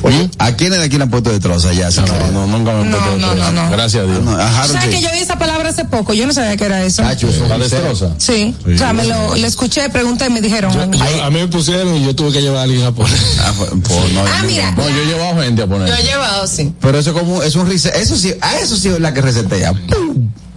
Troza? 0.00 0.28
¿A 0.38 0.52
quiénes 0.56 0.78
de 0.78 0.84
aquí 0.84 0.96
le 0.96 1.04
han 1.04 1.10
puesto 1.10 1.30
de 1.30 1.40
troza 1.40 1.72
ya? 1.72 1.90
No, 1.90 2.30
no, 2.32 2.46
nunca 2.46 2.72
me 2.72 2.82
he 2.82 2.84
No, 2.84 2.96
puesto 2.98 3.16
no, 3.18 3.34
de 3.34 3.40
no, 3.40 3.52
no. 3.52 3.70
Gracias 3.70 4.02
a 4.02 4.06
Dios. 4.06 4.20
¿Sabes 4.68 4.88
que 4.94 5.00
yo 5.02 5.08
vi 5.12 5.18
esa 5.18 5.38
palabra 5.38 5.70
hace 5.70 5.84
poco? 5.84 6.14
Yo 6.14 6.26
no 6.26 6.32
sabía 6.32 6.56
que 6.56 6.64
era 6.64 6.82
eso. 6.84 7.02
Eso 7.08 7.46
La 7.48 7.56
es 7.56 7.70
destroza. 7.70 8.14
Sí. 8.18 8.54
Sí. 8.64 8.74
O 8.74 8.78
sea, 8.78 8.92
me 8.92 9.04
lo, 9.04 9.36
lo 9.36 9.46
escuché, 9.46 9.88
pregunté 9.90 10.26
y 10.26 10.30
me 10.30 10.40
dijeron. 10.40 10.72
Yo- 10.72 11.22
a 11.24 11.30
mí 11.30 11.38
me 11.40 11.48
pusieron 11.48 11.94
y 11.96 12.04
yo 12.04 12.14
tuve 12.14 12.32
que 12.32 12.40
llevar 12.42 12.58
a 12.60 12.62
alguien 12.62 12.84
a 12.84 12.92
poner. 12.92 13.18
Ah, 13.40 13.52
pues, 13.56 13.70
pues, 13.82 14.12
no, 14.12 14.20
Ah, 14.22 14.42
mira. 14.46 14.70
No, 14.72 14.88
yo 14.88 15.02
he 15.02 15.06
llevado 15.06 15.42
gente 15.42 15.62
a 15.62 15.66
poner. 15.66 15.88
Yo 15.88 15.94
he 15.94 16.02
llevado, 16.02 16.46
sí. 16.46 16.72
Pero 16.80 16.98
eso 16.98 17.12
como 17.12 17.42
es 17.42 17.54
un 17.56 17.68
rece- 17.68 17.92
eso 17.94 18.16
sí, 18.16 18.32
a 18.40 18.56
eso 18.58 18.76
sí 18.76 18.88
es 18.88 19.00
la 19.00 19.12
que 19.14 19.20
resetea. 19.22 19.72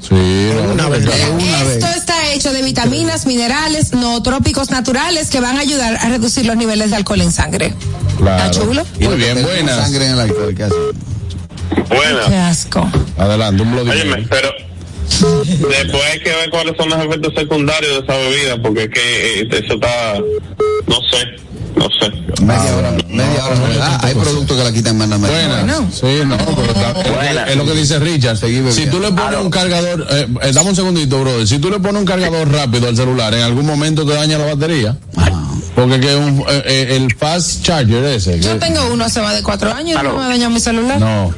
Sí, 0.08 0.16
Una 0.74 0.90
vez. 0.90 1.06
no. 1.06 1.12
Una 1.36 1.64
vez. 1.64 1.78
Esto 1.78 1.88
está 1.98 2.34
hecho 2.34 2.52
de 2.52 2.62
vitaminas, 2.62 3.26
minerales, 3.26 3.94
nootrópicos 3.94 4.70
naturales 4.70 5.30
que 5.30 5.40
van 5.40 5.58
a 5.58 5.62
ayudar 5.62 5.96
a 5.98 6.10
reducir 6.10 6.46
los 6.46 6.58
niveles 6.58 6.90
de 6.90 6.98
alcohol 6.98 7.22
en 7.22 7.32
sangre. 7.32 7.74
Claro. 8.18 8.44
¿Está 8.46 8.52
chulo? 8.60 8.86
Muy 9.00 9.16
bien, 9.16 9.42
buenas. 9.42 9.78
Sangre 9.78 10.06
en 10.08 10.12
el 10.14 10.20
alcohol, 10.20 10.54
¿qué 10.56 10.64
hace? 10.64 10.76
Qué 11.76 11.96
Buena. 11.96 12.50
asco. 12.50 12.90
Adelante, 13.18 13.64
un 13.64 13.72
bloque. 13.72 13.92
Óyeme, 13.92 14.28
pero 14.30 14.50
después 15.70 16.04
hay 16.12 16.20
que 16.20 16.30
ver 16.32 16.50
cuáles 16.50 16.76
son 16.78 16.90
los 16.90 17.00
efectos 17.06 17.34
secundarios 17.36 17.94
de 17.94 18.00
esa 18.04 18.18
bebida, 18.18 18.62
porque 18.62 18.84
es 18.84 18.90
que 18.90 19.42
eh, 19.42 19.48
eso 19.66 19.74
está, 19.76 20.16
no 20.88 20.96
sé, 21.12 21.28
no 21.76 21.88
sé. 22.00 22.12
Media 22.44 22.76
hora, 22.76 22.92
media 23.08 23.46
hora. 23.46 23.58
Ah, 23.82 24.00
hay 24.04 24.14
productos 24.16 24.58
que 24.58 24.64
la 24.64 24.72
quitan 24.74 24.98
media 24.98 25.16
hora. 25.18 25.64
Buenas. 25.64 25.96
Sí, 25.96 26.08
no, 26.26 26.38
pero 26.38 26.72
está- 26.72 27.48
es, 27.52 27.56
lo 27.56 27.66
que- 27.66 27.74
dice 27.74 28.00
Richard. 28.00 28.38
Si 28.38 28.88
tú 28.88 29.00
le 29.00 29.12
pones 29.12 29.40
un 29.40 29.50
cargador, 29.50 30.06
eh, 30.10 30.28
eh, 30.42 30.52
dame 30.54 30.70
un 30.70 30.76
segundito, 30.76 31.20
brother. 31.22 31.48
Si 31.48 31.60
tú 31.60 31.70
le 31.70 31.80
pones 31.80 32.00
un 32.02 32.06
cargador 32.06 32.52
rápido 32.52 32.88
al 32.88 32.96
celular, 32.96 33.34
en 33.34 33.42
algún 33.44 33.66
momento 33.66 34.06
te 34.06 34.14
daña 34.14 34.38
la 34.38 34.46
batería. 34.54 34.98
Porque 35.76 36.00
que 36.00 36.16
un, 36.16 36.40
eh, 36.48 36.64
eh, 36.66 36.88
el 36.98 37.16
fast 37.16 37.64
charger 37.64 38.04
ese. 38.06 38.40
Yo 38.40 38.54
que- 38.54 38.60
tengo 38.60 38.80
uno 38.92 39.06
hace 39.06 39.22
más 39.22 39.36
de 39.36 39.42
cuatro 39.42 39.74
años 39.74 40.00
y 40.00 40.04
no 40.04 40.18
me 40.18 40.24
ha 40.24 40.28
dañado 40.28 40.52
mi 40.52 40.60
celular. 40.60 41.00
no, 41.00 41.34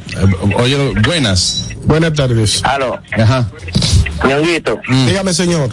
oye, 0.58 0.92
buenas. 1.06 1.64
Buenas 1.86 2.12
tardes. 2.14 2.60
Aló, 2.64 2.98
Ajá. 3.16 3.48
ñonguito, 4.28 4.78
Dígame, 5.06 5.32
señor. 5.32 5.70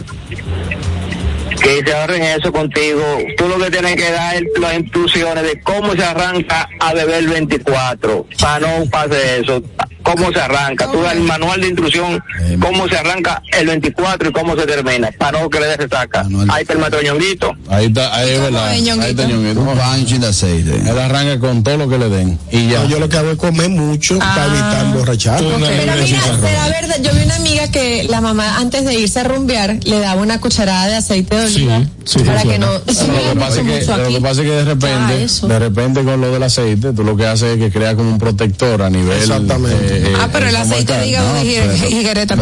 Que 1.60 1.82
se 1.84 1.94
ahorren 1.94 2.22
eso 2.22 2.52
contigo. 2.52 3.02
Tú 3.36 3.48
lo 3.48 3.58
que 3.58 3.70
tienes 3.70 3.96
que 3.96 4.10
dar 4.10 4.36
es 4.36 4.44
las 4.60 4.78
instrucciones 4.78 5.44
de 5.44 5.60
cómo 5.60 5.92
se 5.92 6.04
arranca 6.04 6.68
a 6.80 6.94
beber 6.94 7.24
24, 7.28 8.26
para 8.40 8.66
no 8.66 8.90
pase 8.90 9.40
eso. 9.40 9.62
Cómo 10.04 10.30
se 10.32 10.38
arranca, 10.40 10.88
tú 10.90 11.00
das 11.02 11.14
el 11.14 11.22
manual 11.22 11.60
de 11.60 11.68
instrucción, 11.68 12.22
cómo 12.60 12.86
se 12.88 12.96
arranca 12.96 13.42
el 13.58 13.66
24 13.66 14.28
y 14.28 14.32
cómo 14.32 14.54
se 14.54 14.66
termina, 14.66 15.10
para 15.18 15.40
no 15.40 15.50
que 15.50 15.58
le 15.60 15.66
dé 15.66 15.76
resaca. 15.78 16.26
Ahí 16.48 16.62
está 16.62 16.74
el 16.74 16.78
maestro 16.78 17.02
ñonguito. 17.02 17.52
Ahí 17.68 17.86
está, 17.86 18.14
ahí 18.14 18.30
es 18.30 18.40
verdad. 18.40 18.68
Ahí 18.68 18.88
está 19.10 19.24
Ñonguito. 19.26 19.60
Un 19.60 19.76
pancho 19.78 20.18
de 20.18 20.26
aceite. 20.28 20.76
Él 20.88 20.98
arranca 20.98 21.38
con 21.40 21.62
todo 21.64 21.76
lo 21.78 21.88
que 21.88 21.98
le 21.98 22.08
den. 22.08 22.38
Y 22.52 22.68
ya. 22.68 22.82
No, 22.82 22.88
yo 22.90 23.00
lo 23.00 23.08
que 23.08 23.16
hago 23.16 23.30
es 23.32 23.38
comer 23.38 23.70
mucho 23.70 24.18
para 24.18 24.46
evitar 24.46 24.84
emborrachar. 24.84 25.38
Pero 25.38 25.58
mira, 25.58 25.94
será 26.06 26.68
verdad, 26.68 26.96
yo 27.02 27.10
vi 27.14 27.22
una 27.24 27.36
amiga 27.36 27.68
que 27.70 28.04
la 28.08 28.20
mamá 28.20 28.58
antes 28.58 28.84
de 28.84 28.94
irse 28.94 29.20
a 29.20 29.24
rumbear 29.24 29.78
le 29.84 29.98
daba 30.00 30.20
una 30.20 30.38
cucharada 30.40 30.86
de 30.86 30.96
aceite 30.96 31.34
de 31.36 31.46
oliva 31.46 31.82
sí, 32.04 32.18
para 32.20 32.42
sí, 32.42 32.48
que 32.48 32.54
sí. 32.54 32.60
no 32.60 32.66
Pero 32.84 32.92
eso 32.92 33.06
lo 33.06 33.18
que 33.18 33.34
no 33.34 33.40
pasa 33.40 33.48
es 33.48 33.56
que, 33.56 33.62
mucho 33.72 33.86
pero 33.86 34.04
lo 34.10 34.14
que 34.16 34.20
pasa 34.20 34.40
es 34.42 34.46
que 34.48 34.52
de 34.54 34.60
Ah, 34.60 34.64
repente, 34.64 35.46
de 35.46 35.58
repente 35.58 36.04
con 36.04 36.20
lo 36.20 36.30
del 36.32 36.42
aceite, 36.42 36.92
tú 36.92 37.04
lo 37.04 37.16
que 37.16 37.26
haces 37.26 37.56
es 37.56 37.58
que 37.58 37.70
crea 37.70 37.94
como 37.96 38.10
un 38.10 38.18
protector 38.18 38.82
a 38.82 38.90
nivel. 38.90 39.16
Exactamente. 39.18 39.93
eh, 39.93 39.93
eh, 39.96 40.14
Ah, 40.20 40.28
pero 40.32 40.46
el 40.48 40.52
¿cómo 40.56 40.64
aceite 40.64 40.92
está? 40.92 40.98
de 41.02 41.08
hígado 41.08 41.28
No, 41.28 41.34
de 41.34 41.44
higuera- 41.44 41.88
higuereta. 41.88 42.34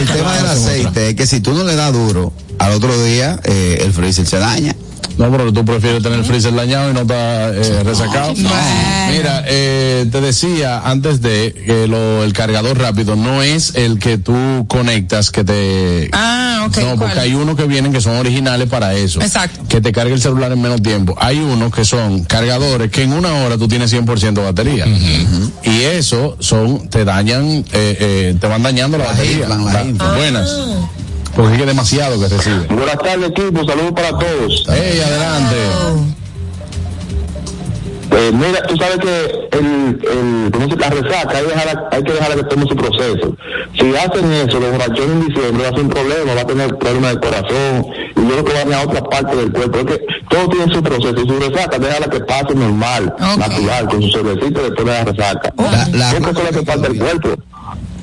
El 0.00 0.08
tema 0.08 0.36
del 0.36 0.46
aceite 0.46 1.08
es 1.10 1.14
que 1.14 1.26
si 1.26 1.40
tú 1.40 1.52
no 1.54 1.64
le 1.64 1.74
das 1.76 1.92
duro, 1.92 2.32
al 2.58 2.72
otro 2.72 3.02
día 3.02 3.38
eh, 3.44 3.78
el 3.84 3.92
freezer 3.92 4.26
se 4.26 4.38
daña. 4.38 4.74
No, 5.18 5.30
pero 5.30 5.52
tú 5.52 5.64
prefieres 5.64 6.02
tener 6.02 6.18
el 6.18 6.24
freezer 6.24 6.54
dañado 6.54 6.90
y 6.90 6.94
no 6.94 7.00
estar 7.00 7.54
eh, 7.54 7.82
resacado. 7.84 8.32
Mira, 8.34 9.44
eh, 9.46 10.06
te 10.10 10.20
decía 10.20 10.80
antes 10.84 11.20
de 11.20 11.52
que 11.66 11.86
lo, 11.86 12.24
el 12.24 12.32
cargador 12.32 12.78
rápido 12.78 13.16
no 13.16 13.42
es 13.42 13.74
el 13.74 13.98
que 13.98 14.18
tú 14.18 14.66
conectas 14.68 15.30
que 15.30 15.44
te. 15.44 16.08
Ah, 16.12 16.66
ok. 16.68 16.76
no, 16.78 16.82
¿cuál? 16.82 16.98
porque 16.98 17.20
hay 17.20 17.34
unos 17.34 17.56
que 17.56 17.64
vienen 17.64 17.92
que 17.92 18.00
son 18.00 18.16
originales 18.16 18.68
para 18.68 18.94
eso. 18.94 19.20
Exacto. 19.20 19.60
Que 19.68 19.80
te 19.80 19.92
cargue 19.92 20.14
el 20.14 20.20
celular 20.20 20.52
en 20.52 20.60
menos 20.62 20.82
tiempo. 20.82 21.14
Hay 21.18 21.38
unos 21.38 21.74
que 21.74 21.84
son 21.84 22.24
cargadores 22.24 22.90
que 22.90 23.02
en 23.02 23.12
una 23.12 23.32
hora 23.44 23.58
tú 23.58 23.68
tienes 23.68 23.92
100% 23.92 24.32
de 24.32 24.42
batería. 24.42 24.86
Y 25.64 25.82
eso 25.82 26.36
son, 26.40 26.88
te 26.88 27.04
dañan, 27.04 27.46
eh, 27.46 27.64
eh, 27.72 28.36
te 28.40 28.46
van 28.46 28.62
dañando 28.62 28.98
la, 28.98 29.04
La 29.04 29.10
batería. 29.10 29.48
la. 29.48 30.14
Buenas. 30.14 30.50
Porque 31.36 31.54
es 31.56 31.66
demasiado 31.66 32.20
que 32.20 32.28
recibe. 32.28 32.66
Buenas 32.68 32.98
tardes, 32.98 33.30
equipo. 33.30 33.64
Saludos 33.64 33.92
para 33.92 34.10
todos. 34.10 34.64
Hey, 34.68 35.00
adelante. 35.04 35.56
Eh, 38.12 38.32
mira, 38.34 38.60
tú 38.66 38.76
sabes 38.76 38.96
que 38.98 39.48
el, 39.56 40.00
el, 40.02 40.50
¿cómo 40.52 40.68
se- 40.68 40.76
la 40.76 40.90
resaca 40.90 41.38
hay, 41.38 41.44
que 41.44 41.50
dejarla- 41.52 41.88
hay 41.92 42.02
que 42.02 42.12
dejarla 42.12 42.34
que 42.36 42.42
tome 42.42 42.66
su 42.68 42.74
proceso. 42.74 43.36
Si 43.78 43.94
hacen 43.96 44.32
eso, 44.32 44.58
los 44.58 44.72
borrachones 44.72 45.10
en 45.10 45.26
diciembre 45.28 45.62
va 45.62 45.68
a 45.68 45.70
ser 45.70 45.80
un 45.80 45.88
problema, 45.90 46.34
va 46.34 46.40
a 46.40 46.46
tener 46.46 46.76
problemas 46.76 47.14
de 47.14 47.20
corazón 47.20 47.86
y 48.16 48.20
yo 48.28 48.44
creo 48.44 48.64
que 48.64 48.70
va 48.74 48.80
a 48.80 48.84
otra 48.84 49.00
parte 49.04 49.36
del 49.36 49.52
cuerpo. 49.52 49.78
Es 49.78 49.84
que 49.84 50.06
todo 50.28 50.48
tiene 50.48 50.74
su 50.74 50.82
proceso 50.82 51.14
y 51.24 51.28
su 51.28 51.38
resaca, 51.38 51.78
déjala 51.78 52.06
que 52.08 52.20
pase 52.20 52.52
normal, 52.56 53.14
natural, 53.38 53.88
con 53.88 54.02
su 54.02 54.10
cervecita 54.10 54.60
después 54.62 54.84
de 54.86 54.92
la 54.92 55.04
resaca. 55.04 55.52
La- 55.56 55.88
la- 55.92 56.10
Porque 56.18 56.30
eso 56.32 56.40
es 56.48 56.52
lo 56.54 56.60
que 56.60 56.66
falta 56.66 56.88
del 56.88 56.98
cuerpo. 56.98 57.28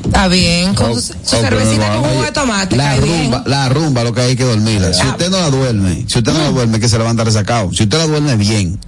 Está 0.08 0.28
bien, 0.28 0.74
con 0.74 0.96
su, 0.96 1.02
su 1.02 1.14
cervecita 1.24 1.88
no, 1.90 2.02
con 2.02 2.10
jugo 2.12 2.24
de 2.24 2.32
tomate. 2.32 2.76
La 2.76 2.96
bien. 2.98 3.24
rumba, 3.24 3.44
la 3.46 3.70
rumba 3.70 4.04
lo 4.04 4.14
que 4.14 4.22
hay 4.22 4.36
que 4.36 4.44
dormirla. 4.44 4.94
Si 4.94 5.06
usted 5.06 5.30
no 5.30 5.40
la 5.40 5.50
duerme, 5.50 6.06
si 6.08 6.18
usted 6.20 6.34
no 6.34 6.40
la 6.40 6.50
duerme, 6.50 6.80
que 6.80 6.90
se 6.90 6.98
levanta 6.98 7.24
resacado. 7.24 7.72
Si 7.74 7.84
usted 7.84 7.98
la 7.98 8.08
duerme 8.08 8.36
bien. 8.36 8.80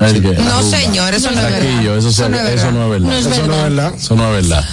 No, 0.00 0.62
señor, 0.62 1.12
eso 1.12 1.30
no 1.32 1.40
es 1.40 1.50
verdad. 1.50 1.96
Eso, 1.96 2.28
no 2.28 2.36
es 2.38 2.44
eso 2.54 2.68
verdad. 2.68 2.70
no 2.72 2.84
es 2.84 2.90
verdad. 2.90 3.08
No 3.08 3.16
es 3.16 3.26
Eso 3.26 3.46
no 3.46 3.54
es 3.56 3.62
verdad. 3.62 3.92
Eso 3.96 4.14
no 4.14 4.36
es 4.36 4.48
verdad. 4.48 4.64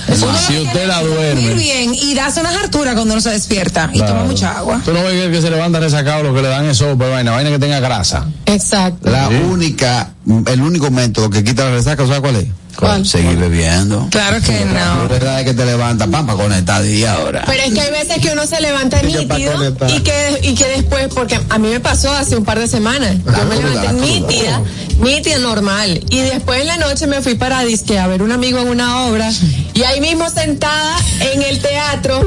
Si 0.48 0.58
usted 0.60 0.88
la 0.88 1.02
duerme. 1.02 1.54
bien 1.56 1.96
y 1.96 2.14
darse 2.14 2.42
unas 2.42 2.56
harturas 2.56 2.94
cuando 2.94 3.14
uno 3.14 3.22
se 3.22 3.32
despierta 3.32 3.90
y 3.92 4.00
toma 4.00 4.26
mucha 4.26 4.58
agua. 4.58 4.82
Tú 4.86 4.94
no 4.94 5.02
ves 5.04 5.14
que 5.14 5.26
el 5.26 5.32
que 5.32 5.42
se 5.42 5.50
levanta 5.50 5.80
resacado 5.80 6.22
lo 6.24 6.34
que 6.34 6.44
le 6.44 6.50
dan 6.50 6.66
es 6.66 6.78
sopa, 6.78 7.08
vaina, 7.08 7.32
vaina 7.32 7.50
que 7.50 7.60
tenga 7.60 7.80
grasa. 7.80 8.28
Exacto. 8.46 9.10
La 9.10 9.30
única, 9.30 10.10
el 10.48 10.62
único 10.62 10.90
método 10.92 11.30
que 11.30 11.44
quita 11.44 11.66
la 11.66 11.72
resaca, 11.72 12.04
¿sabes 12.06 12.22
cuál 12.22 12.36
es? 12.38 12.46
¿Cuál? 12.76 13.06
Seguir 13.06 13.38
bebiendo. 13.38 14.08
Claro 14.12 14.42
que 14.42 14.66
La 14.66 14.96
no. 14.96 15.08
verdad 15.08 15.40
es 15.40 15.46
que 15.46 15.54
te 15.54 15.66
levanta, 15.66 16.08
pam, 16.08 16.26
para 16.26 16.38
conectar 16.38 16.84
ahora. 17.08 17.44
Pero 17.46 17.64
es 17.64 17.74
que 17.74 17.80
hay 17.80 17.92
veces 17.92 18.18
que 18.22 18.32
uno 18.34 18.46
se 18.46 18.60
levanta 18.60 19.02
nítido 19.02 19.76
y 19.88 20.00
que, 20.02 20.40
y 20.44 20.56
que 20.56 20.68
después, 20.68 21.08
porque 21.14 21.40
a 21.50 21.58
mí 21.58 21.70
me 21.70 21.80
pasó 21.80 22.12
hace 22.12 22.36
un 22.36 22.44
par 22.44 22.60
de 22.60 22.68
semanas, 22.68 23.16
yo 23.26 23.46
me 23.46 23.56
levanté 23.56 23.86
la 23.86 23.92
nítida, 23.94 24.62
nítida, 25.00 25.38
normal. 25.40 26.04
Y 26.10 26.20
después 26.20 26.60
en 26.62 26.68
la 26.68 26.78
noche 26.78 27.08
me 27.08 27.22
fui 27.22 27.36
para 27.36 27.64
disque 27.64 27.98
a 27.98 28.08
ver 28.08 28.22
un 28.22 28.34
amigo 28.34 28.60
en 28.60 28.68
una 28.68 29.04
obra 29.06 29.30
y 29.74 29.84
ahí 29.84 30.02
mismo 30.02 30.30
sentada 30.30 30.98
en 31.34 31.44
el 31.44 31.60
teatro, 31.62 32.26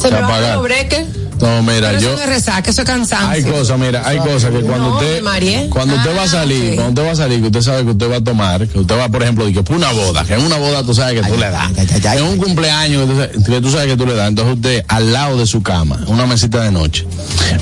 se 0.00 0.10
me 0.10 0.16
apagar. 0.16 0.22
bajaron 0.22 0.52
los 0.54 0.62
breques. 0.62 1.04
No, 1.40 1.62
mira, 1.62 1.88
Pero 1.88 2.00
yo. 2.00 2.08
eso 2.08 2.16
no 2.16 2.22
es 2.22 2.28
resaca, 2.28 2.70
eso 2.70 2.82
es 2.82 2.86
cansancio. 2.86 3.28
Hay 3.30 3.42
cosas, 3.44 3.78
mira, 3.78 4.02
hay 4.06 4.18
cosas 4.18 4.50
que 4.50 4.60
cuando 4.60 4.90
No, 4.90 4.94
usted, 4.96 5.22
María. 5.22 5.66
cuando 5.70 5.94
usted 5.96 6.16
va 6.16 6.20
a 6.22 6.24
Ah, 6.24 6.28
salir, 6.28 6.74
cuando 6.74 6.88
usted 6.90 7.06
va 7.06 7.12
a 7.12 7.16
salir, 7.16 7.40
que 7.40 7.46
usted 7.46 7.60
sabe 7.62 7.84
que 7.84 7.90
usted 7.92 8.10
va 8.10 8.16
a 8.16 8.20
tomar, 8.24 8.68
que 8.68 8.78
usted 8.78 8.98
va, 8.98 9.08
por 9.08 9.22
ejemplo, 9.22 9.46
que 9.50 9.62
por 9.62 9.76
una 9.76 9.90
boda, 9.92 10.24
que 10.24 10.34
en 10.34 10.42
una 10.42 10.58
boda 10.58 10.82
tú 10.82 10.94
sabes 10.94 11.20
que 11.22 11.28
tú 11.28 11.36
le 11.38 11.48
das, 11.50 11.70
en 12.16 12.22
un 12.24 12.36
cumpleaños 12.36 13.08
que 13.46 13.60
tú, 13.60 13.70
sabes, 13.70 13.86
que 13.88 13.96
tú 13.96 14.06
le 14.06 14.14
das, 14.14 14.28
entonces 14.28 14.54
usted 14.56 14.84
al 14.88 15.12
lado 15.12 15.38
de 15.38 15.46
su 15.46 15.62
cama, 15.62 15.98
una 16.08 16.26
mesita 16.26 16.60
de 16.62 16.70
noche, 16.70 17.06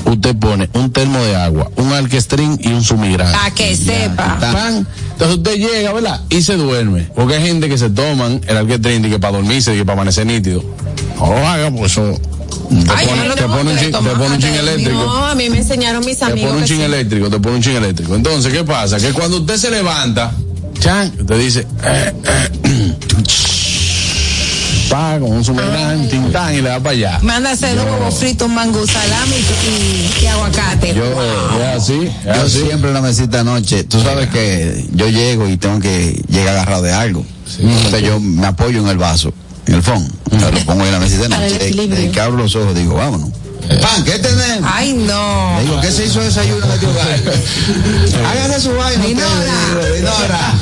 usted 0.05 0.35
pone 0.35 0.69
un 0.73 0.91
termo 0.91 1.19
de 1.23 1.35
agua, 1.35 1.71
un 1.77 1.93
alquestrín 1.93 2.59
y 2.61 2.67
un 2.73 2.83
sumigrán. 2.83 3.31
Para 3.31 3.51
que 3.51 3.75
sepa. 3.77 4.37
Entonces 5.13 5.37
usted 5.37 5.55
llega, 5.55 5.93
¿verdad? 5.93 6.21
Y 6.29 6.41
se 6.41 6.55
duerme. 6.55 7.09
Porque 7.15 7.35
hay 7.35 7.43
gente 7.47 7.67
que 7.69 7.77
se 7.77 7.89
toman 7.89 8.41
el 8.47 8.57
alquestrín 8.57 9.03
y 9.05 9.09
que 9.09 9.19
para 9.19 9.37
dormirse 9.37 9.73
y 9.73 9.77
que 9.79 9.85
para 9.85 9.93
amanecer 10.01 10.25
nítido. 10.25 10.63
No 11.17 11.27
lo 11.27 11.47
haga, 11.47 11.69
pues 11.71 11.91
eso. 11.93 12.19
Ay, 12.95 13.05
yo 13.05 13.11
pone, 13.11 13.27
no 13.27 13.35
te 13.35 13.43
pone 13.43 13.71
un 13.71 13.77
chin, 13.79 13.91
te 13.91 13.97
pone 13.97 14.35
un 14.35 14.43
eléctrico. 14.43 14.91
No, 14.99 15.25
a 15.25 15.35
mí 15.35 15.49
me 15.49 15.57
enseñaron 15.57 16.05
mis 16.05 16.17
Te 16.19 16.25
amigos. 16.25 16.49
pone 16.49 16.61
un 16.61 16.67
chin 16.67 16.77
sí. 16.77 16.83
eléctrico, 16.83 17.29
te 17.29 17.39
pone 17.39 17.55
un 17.55 17.61
chin 17.63 17.75
eléctrico. 17.75 18.15
Entonces, 18.15 18.51
¿qué 18.53 18.63
pasa? 18.63 18.97
Que 18.97 19.11
cuando 19.11 19.37
usted 19.37 19.57
se 19.57 19.71
levanta, 19.71 20.31
chan, 20.79 21.11
usted 21.19 21.39
dice, 21.39 21.67
eh, 21.83 22.13
eh, 22.23 22.93
pa, 24.89 25.19
con 25.19 25.31
un 25.31 25.43
sumerán, 25.45 26.07
tintán 26.09 26.53
y 26.55 26.61
le 26.61 26.69
da 26.69 26.79
para 26.79 26.91
allá. 26.91 27.19
Mándase 27.21 27.75
dos 27.75 27.85
huevos 27.85 28.15
fritos, 28.15 28.47
un 28.47 28.55
mangú, 28.55 28.85
salami 28.87 29.35
y, 29.67 30.23
y 30.23 30.27
aguacate. 30.27 30.93
Yo, 30.95 31.03
Es 31.05 31.77
así, 31.81 31.99
es 32.03 32.25
yo 32.25 32.31
así. 32.43 32.61
siempre 32.65 32.89
en 32.89 32.93
la 32.95 33.01
mesita 33.01 33.37
de 33.39 33.43
noche, 33.43 33.83
tú 33.83 34.01
sabes 34.01 34.29
que 34.29 34.87
yo 34.93 35.07
llego 35.09 35.47
y 35.47 35.57
tengo 35.57 35.79
que 35.79 36.21
llegar 36.29 36.55
agarrado 36.55 36.81
de 36.83 36.93
algo. 36.93 37.25
Entonces 37.59 38.01
yo 38.03 38.19
me 38.19 38.47
apoyo 38.47 38.79
en 38.79 38.87
el 38.87 38.97
vaso, 38.97 39.33
en 39.69 39.75
el 39.75 39.83
fondo. 39.83 40.13
Entonces 40.31 40.59
lo 40.59 40.65
pongo 40.65 40.85
en 40.85 40.91
la 40.91 40.99
mesita 40.99 41.23
de 41.23 41.29
noche. 41.29 41.69
Y 41.69 42.09
que 42.09 42.19
abro 42.19 42.37
los 42.37 42.55
ojos, 42.55 42.75
digo, 42.75 42.95
vámonos. 42.95 43.29
Pan, 43.81 44.03
¿qué 44.03 44.17
tenemos? 44.17 44.67
Ay, 44.73 44.93
no. 44.93 45.57
Le 45.57 45.63
digo, 45.63 45.81
¿qué 45.81 45.91
se 45.91 46.05
hizo 46.05 46.19
de 46.19 46.25
desayuno 46.25 46.65
en 46.65 46.71
este 46.71 46.87
hogar? 46.87 47.07
Hágase 48.25 48.61
su 48.67 48.73
vaina. 48.73 49.05
Dinora. 49.05 50.53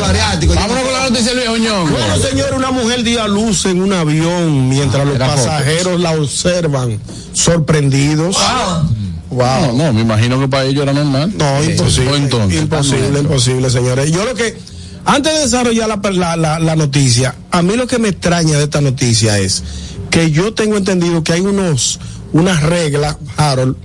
Bariátrico. 0.00 0.54
Vámonos 0.56 0.82
con 0.82 0.92
la 0.92 1.10
noticia, 1.10 1.34
Luis 1.34 1.48
Oñón. 1.48 1.90
Bueno, 1.90 2.16
señor, 2.16 2.54
una 2.54 2.70
mujer 2.70 3.02
dio 3.02 3.22
a 3.22 3.28
luz 3.28 3.66
en 3.66 3.82
un 3.82 3.92
avión 3.92 4.70
mientras 4.70 5.04
los 5.04 5.18
foto. 5.18 5.30
pasajeros 5.30 6.00
la 6.00 6.12
observan 6.12 6.98
sorprendidos. 7.34 8.38
No, 9.30 9.72
no, 9.72 9.92
me 9.92 10.00
imagino 10.00 10.40
que 10.40 10.48
para 10.48 10.64
ellos 10.64 10.82
era 10.82 10.94
normal. 10.94 11.32
No, 11.36 11.62
imposible. 11.62 12.10
O 12.10 12.16
entonces. 12.16 12.62
imposible, 12.62 13.20
imposible, 13.20 13.70
señores. 13.70 14.10
Yo 14.10 14.24
lo 14.24 14.34
que, 14.34 14.56
antes 15.04 15.32
de 15.32 15.40
desarrollar 15.40 15.88
la, 15.88 16.10
la, 16.12 16.36
la, 16.36 16.58
la 16.58 16.76
noticia, 16.76 17.34
a 17.50 17.62
mí 17.62 17.76
lo 17.76 17.86
que 17.86 17.98
me 17.98 18.08
extraña 18.08 18.58
de 18.58 18.64
esta 18.64 18.80
noticia 18.80 19.38
es 19.38 19.62
que 20.10 20.30
yo 20.30 20.54
tengo 20.54 20.76
entendido 20.76 21.22
que 21.22 21.32
hay 21.32 21.40
unos, 21.40 22.00
unas 22.32 22.62
reglas, 22.62 23.16
Harold, 23.36 23.76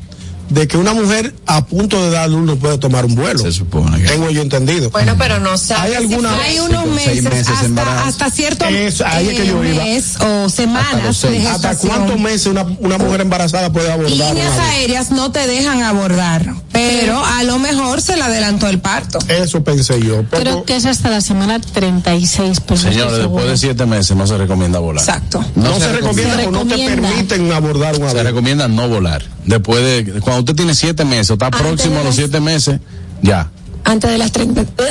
de 0.50 0.68
que 0.68 0.78
una 0.78 0.94
mujer 0.94 1.34
a 1.46 1.66
punto 1.66 2.04
de 2.04 2.12
dar 2.12 2.30
luz 2.30 2.46
no 2.46 2.56
puede 2.56 2.78
tomar 2.78 3.06
un 3.06 3.16
vuelo. 3.16 3.40
Se 3.40 3.52
supone 3.52 3.98
que. 4.02 4.08
Tengo 4.08 4.30
yo 4.30 4.42
entendido. 4.42 4.90
Bueno, 4.92 5.16
pero 5.18 5.40
no 5.40 5.58
sabe. 5.58 5.82
¿Hay 5.98 6.06
si 6.08 6.14
alguna- 6.14 6.36
fue- 6.36 6.44
Hay 6.46 6.60
unos 6.60 6.86
meses, 6.88 7.24
meses 7.24 7.48
hasta, 7.50 8.06
hasta 8.08 8.30
cierto 8.30 8.66
Es- 8.66 9.02
ahí 9.02 9.30
es 9.30 9.40
que 9.42 9.48
yo 9.48 9.64
iba. 9.64 9.84
mes 9.84 10.16
o 10.22 10.50
semanas. 10.50 11.24
¿Hasta 11.50 11.78
cuántos 11.78 12.20
meses 12.20 12.48
una, 12.48 12.64
una 12.80 12.98
mujer 12.98 13.22
embarazada 13.22 13.72
puede 13.72 13.92
abordar? 13.92 14.12
Líneas 14.36 14.58
aéreas 14.60 15.12
no 15.12 15.32
te 15.32 15.46
dejan 15.48 15.82
abordar, 15.84 16.54
pero 16.72 17.24
a 17.24 17.44
lo 17.44 17.58
mejor 17.60 18.02
se 18.02 18.16
le 18.16 18.24
adelantó 18.24 18.68
el 18.68 18.80
parto. 18.80 19.20
Eso 19.28 19.64
pensé 19.64 20.00
yo. 20.02 20.24
Poco- 20.24 20.42
Creo 20.42 20.64
que 20.66 20.76
es 20.76 20.86
hasta 20.86 21.10
la 21.10 21.22
semana 21.22 21.60
36, 21.60 22.60
pero 22.62 22.70
no 22.70 22.76
estoy 22.76 22.92
Señores, 22.94 23.18
después 23.18 23.46
de 23.48 23.58
siete 23.58 23.86
meses 23.86 24.16
no 24.16 24.28
se 24.28 24.38
recomienda 24.38 24.80
volar. 24.80 25.04
Exacto. 25.04 25.44
no, 25.56 25.70
no 25.70 25.74
se, 25.76 25.82
se 25.82 25.92
recomienda 25.94 26.36
recomienda. 26.38 26.60
o 26.60 26.64
no 26.64 26.70
te 26.70 26.78
Se 26.78 26.86
permiten 27.02 27.52
abordar 27.52 27.94
un 27.96 28.02
Se 28.02 28.10
avión. 28.10 28.26
recomienda 28.26 28.68
no 28.68 28.88
volar. 28.88 29.24
Después 29.46 29.84
de, 29.84 30.22
cuando 30.36 30.52
usted 30.52 30.56
tiene 30.56 30.76
siete 30.76 31.06
meses 31.06 31.30
o 31.32 31.34
está 31.34 31.46
Antes 31.48 31.62
próximo 31.62 31.96
a 31.96 31.98
los 32.00 32.06
las- 32.08 32.16
siete 32.16 32.40
meses, 32.42 32.80
ya. 33.22 33.50
Antes 33.86 34.10
de 34.12 34.18
las 34.18 34.32
30. 34.32 34.62
Después 34.62 34.90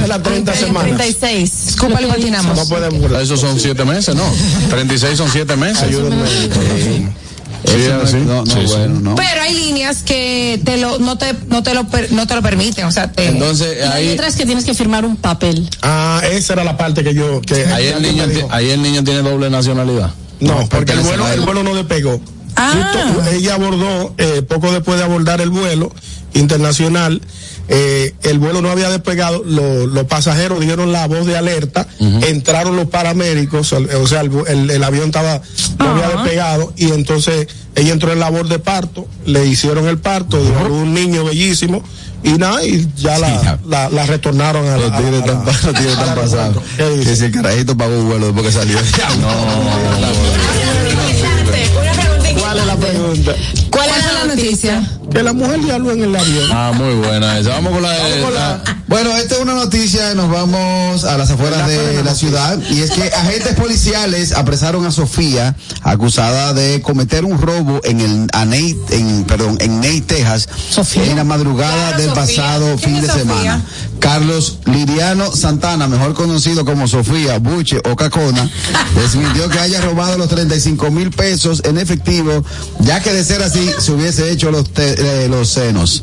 de 0.00 0.08
las 0.08 0.22
30 0.22 0.52
Antes 0.52 0.66
semanas. 0.66 0.96
36. 0.96 1.66
Disculpa, 1.66 2.00
le 2.00 2.06
patinamos. 2.06 2.56
No 2.56 2.62
abordar. 2.76 3.20
Esos 3.22 3.40
son 3.40 3.58
siete 3.60 3.84
meses, 3.84 4.14
¿no? 4.14 4.22
36 4.70 5.18
son 5.18 5.28
siete 5.30 5.56
meses. 5.56 5.88
Sí, 7.64 7.72
Eso 7.82 7.96
no, 7.96 8.02
así. 8.02 8.16
no, 8.16 8.44
no, 8.44 8.46
Sí, 8.46 8.60
sí. 8.60 8.66
bueno, 8.66 9.00
no. 9.00 9.14
Pero 9.16 9.42
hay 9.42 9.54
líneas 9.54 10.02
que 10.04 10.60
te 10.64 10.76
lo, 10.76 10.98
no 11.00 11.18
te, 11.18 11.34
no 11.48 11.62
te 11.64 11.74
lo, 11.74 11.88
per- 11.88 12.12
no 12.12 12.26
te 12.26 12.34
lo 12.36 12.42
permiten, 12.42 12.84
o 12.84 12.92
sea, 12.92 13.10
te, 13.10 13.26
Entonces, 13.26 13.78
Y 13.80 13.82
hay 13.82 14.06
ahí, 14.08 14.14
otras 14.14 14.36
que 14.36 14.46
tienes 14.46 14.64
que 14.64 14.72
firmar 14.74 15.04
un 15.04 15.16
papel. 15.16 15.68
Ah, 15.82 16.20
esa 16.30 16.52
era 16.52 16.62
la 16.64 16.76
parte 16.76 17.02
que 17.02 17.12
yo. 17.12 17.40
Que 17.42 17.66
ahí, 17.66 17.86
el 17.88 18.02
niño, 18.02 18.24
ahí 18.50 18.70
el 18.70 18.82
niño 18.82 19.02
tiene 19.02 19.22
doble 19.22 19.50
nacionalidad. 19.50 20.10
No, 20.38 20.54
porque 20.68 20.92
el 20.92 21.00
pertenece 21.00 21.08
vuelo, 21.08 21.28
el 21.32 21.40
vuelo 21.40 21.62
no 21.64 21.74
despegó. 21.74 22.20
Ah. 22.56 22.72
Justo, 23.14 23.30
ella 23.32 23.54
abordó, 23.54 24.14
eh, 24.18 24.42
poco 24.42 24.72
después 24.72 24.98
de 24.98 25.04
abordar 25.04 25.40
el 25.40 25.50
vuelo 25.50 25.92
internacional, 26.34 27.20
eh, 27.68 28.14
el 28.22 28.38
vuelo 28.38 28.60
no 28.62 28.70
había 28.70 28.88
despegado, 28.90 29.42
lo- 29.44 29.86
los 29.86 30.04
pasajeros 30.04 30.60
dieron 30.60 30.92
la 30.92 31.06
voz 31.06 31.26
de 31.26 31.36
alerta, 31.36 31.86
entraron 32.00 32.76
los 32.76 32.88
paramédicos, 32.88 33.72
el- 33.72 33.88
o 33.96 34.06
sea, 34.06 34.20
el, 34.20 34.30
el- 34.46 34.70
el 34.70 34.84
avión 34.84 35.06
estaba, 35.06 35.40
no 35.78 35.90
había 35.90 36.08
despegado, 36.08 36.72
y 36.76 36.90
entonces 36.92 37.48
ella 37.74 37.92
entró 37.92 38.12
en 38.12 38.20
labor 38.20 38.48
de 38.48 38.58
parto, 38.58 39.06
le 39.24 39.46
hicieron 39.46 39.86
el 39.88 39.98
parto, 39.98 40.38
un 40.70 40.94
niño 40.94 41.24
bellísimo, 41.24 41.82
y 42.22 42.32
nada, 42.34 42.64
y 42.64 42.88
ya 42.96 43.18
la, 43.18 43.58
la, 43.68 43.88
la 43.90 44.06
retornaron 44.06 44.66
a 44.68 44.76
la. 44.76 44.86
Los 45.62 45.74
tigres. 45.74 46.04
Que 47.04 47.16
si 47.16 47.24
el 47.26 47.30
carajito 47.32 47.76
pagó 47.76 47.98
un 47.98 48.08
vuelo 48.08 48.26
después 48.32 48.46
que 48.46 48.52
salió. 48.52 48.78
pregunta? 53.22 53.34
¿Cuál 53.70 53.88
¿Cuál 53.88 54.02
la 54.02 54.12
la 54.12 54.34
noticia? 54.34 54.82
Que 55.16 55.22
la 55.22 55.32
mujer 55.32 55.60
a 55.72 55.78
luz 55.78 55.92
en 55.94 56.02
el 56.02 56.14
avión. 56.16 56.50
Ah, 56.52 56.72
muy 56.74 56.94
buena 56.94 57.38
esa. 57.38 57.48
Vamos 57.50 57.72
con 57.72 57.82
la 57.82 57.90
de. 57.92 58.30
la- 58.30 58.62
Bueno, 58.86 59.16
esta 59.16 59.36
es 59.36 59.40
una 59.40 59.54
noticia, 59.54 60.14
nos 60.14 60.30
vamos 60.30 61.04
a 61.04 61.16
las 61.16 61.30
afueras 61.30 61.66
de 61.66 62.02
la 62.04 62.14
ciudad, 62.14 62.58
y 62.70 62.82
es 62.82 62.90
que 62.90 63.02
agentes 63.02 63.54
policiales 63.54 64.32
apresaron 64.32 64.84
a 64.86 64.90
Sofía, 64.92 65.56
acusada 65.82 66.52
de 66.52 66.82
cometer 66.82 67.24
un 67.24 67.40
robo 67.40 67.80
en 67.84 68.00
el 68.00 68.26
a 68.32 68.44
Ney- 68.44 68.76
en, 68.90 69.24
perdón, 69.24 69.56
en 69.60 69.80
Ney, 69.80 70.02
Texas, 70.02 70.48
en 70.94 71.16
la 71.16 71.24
madrugada 71.24 71.88
Claro, 71.96 71.98
del 71.98 72.08
Sofía. 72.10 72.22
pasado 72.22 72.66
¿Quién 72.76 72.78
fin 72.78 73.00
de 73.00 73.06
Sofía? 73.08 73.22
semana. 73.22 73.62
Carlos 73.98 74.58
Liriano 74.66 75.34
Santana, 75.34 75.88
mejor 75.88 76.14
conocido 76.14 76.64
como 76.64 76.86
Sofía 76.86 77.38
Buche 77.38 77.80
o 77.90 77.96
Cacona, 77.96 78.48
desmintió 78.94 79.48
que 79.48 79.58
haya 79.58 79.80
robado 79.80 80.16
los 80.18 80.28
35 80.28 80.90
mil 80.92 81.10
pesos 81.10 81.62
en 81.64 81.78
efectivo, 81.78 82.44
ya 82.80 83.00
que 83.00 83.12
de 83.12 83.24
ser 83.24 83.42
así 83.42 83.68
se 83.80 83.90
hubiese 83.92 84.30
hecho 84.30 84.50
los, 84.52 84.70
te- 84.72 84.94
eh, 85.06 85.28
los 85.28 85.48
senos. 85.48 86.02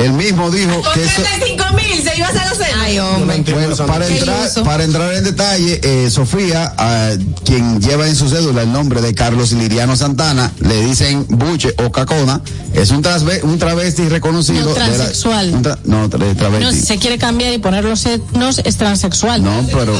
Él 0.00 0.12
mismo 0.12 0.50
dijo 0.50 0.80
Con 0.82 0.92
que 0.94 1.04
esto... 1.04 1.22
35 1.22 1.64
mil 1.74 2.02
se 2.08 2.16
iba 2.16 2.26
a 2.26 2.30
hacer 2.30 2.48
los 2.48 2.58
senos. 2.58 2.82
Ay, 2.82 2.98
hombre. 2.98 3.42
Bueno, 3.52 3.76
para 3.86 4.06
Qué 4.06 4.18
entrar, 4.18 4.50
para 4.64 4.84
entrar 4.84 5.14
en 5.14 5.24
detalle, 5.24 5.80
eh, 5.82 6.10
Sofía, 6.10 6.72
ah, 6.78 7.10
quien 7.44 7.80
lleva 7.80 8.06
en 8.08 8.14
su 8.16 8.28
cédula 8.28 8.62
el 8.62 8.72
nombre 8.72 9.00
de 9.00 9.14
Carlos 9.14 9.52
Liriano 9.52 9.96
Santana, 9.96 10.52
le 10.60 10.84
dicen 10.84 11.26
Buche 11.28 11.74
o 11.84 11.90
Cacona, 11.90 12.40
es 12.74 12.90
un, 12.90 13.02
trasve- 13.02 13.42
un 13.42 13.58
travesti 13.58 14.08
reconocido. 14.08 14.66
No, 14.68 14.74
de 14.74 14.78
la- 14.80 14.86
transexual. 14.86 15.54
un 15.54 15.64
tra- 15.64 15.78
no, 15.84 16.08
tra- 16.08 16.18
No, 16.18 16.36
travesti. 16.36 16.74
si 16.80 16.86
se 16.86 16.98
quiere 16.98 17.18
cambiar 17.18 17.52
y 17.52 17.58
poner 17.58 17.84
los 17.84 18.00
senos, 18.00 18.60
es 18.64 18.76
transexual. 18.76 19.42
No, 19.42 19.66
pero, 19.72 19.92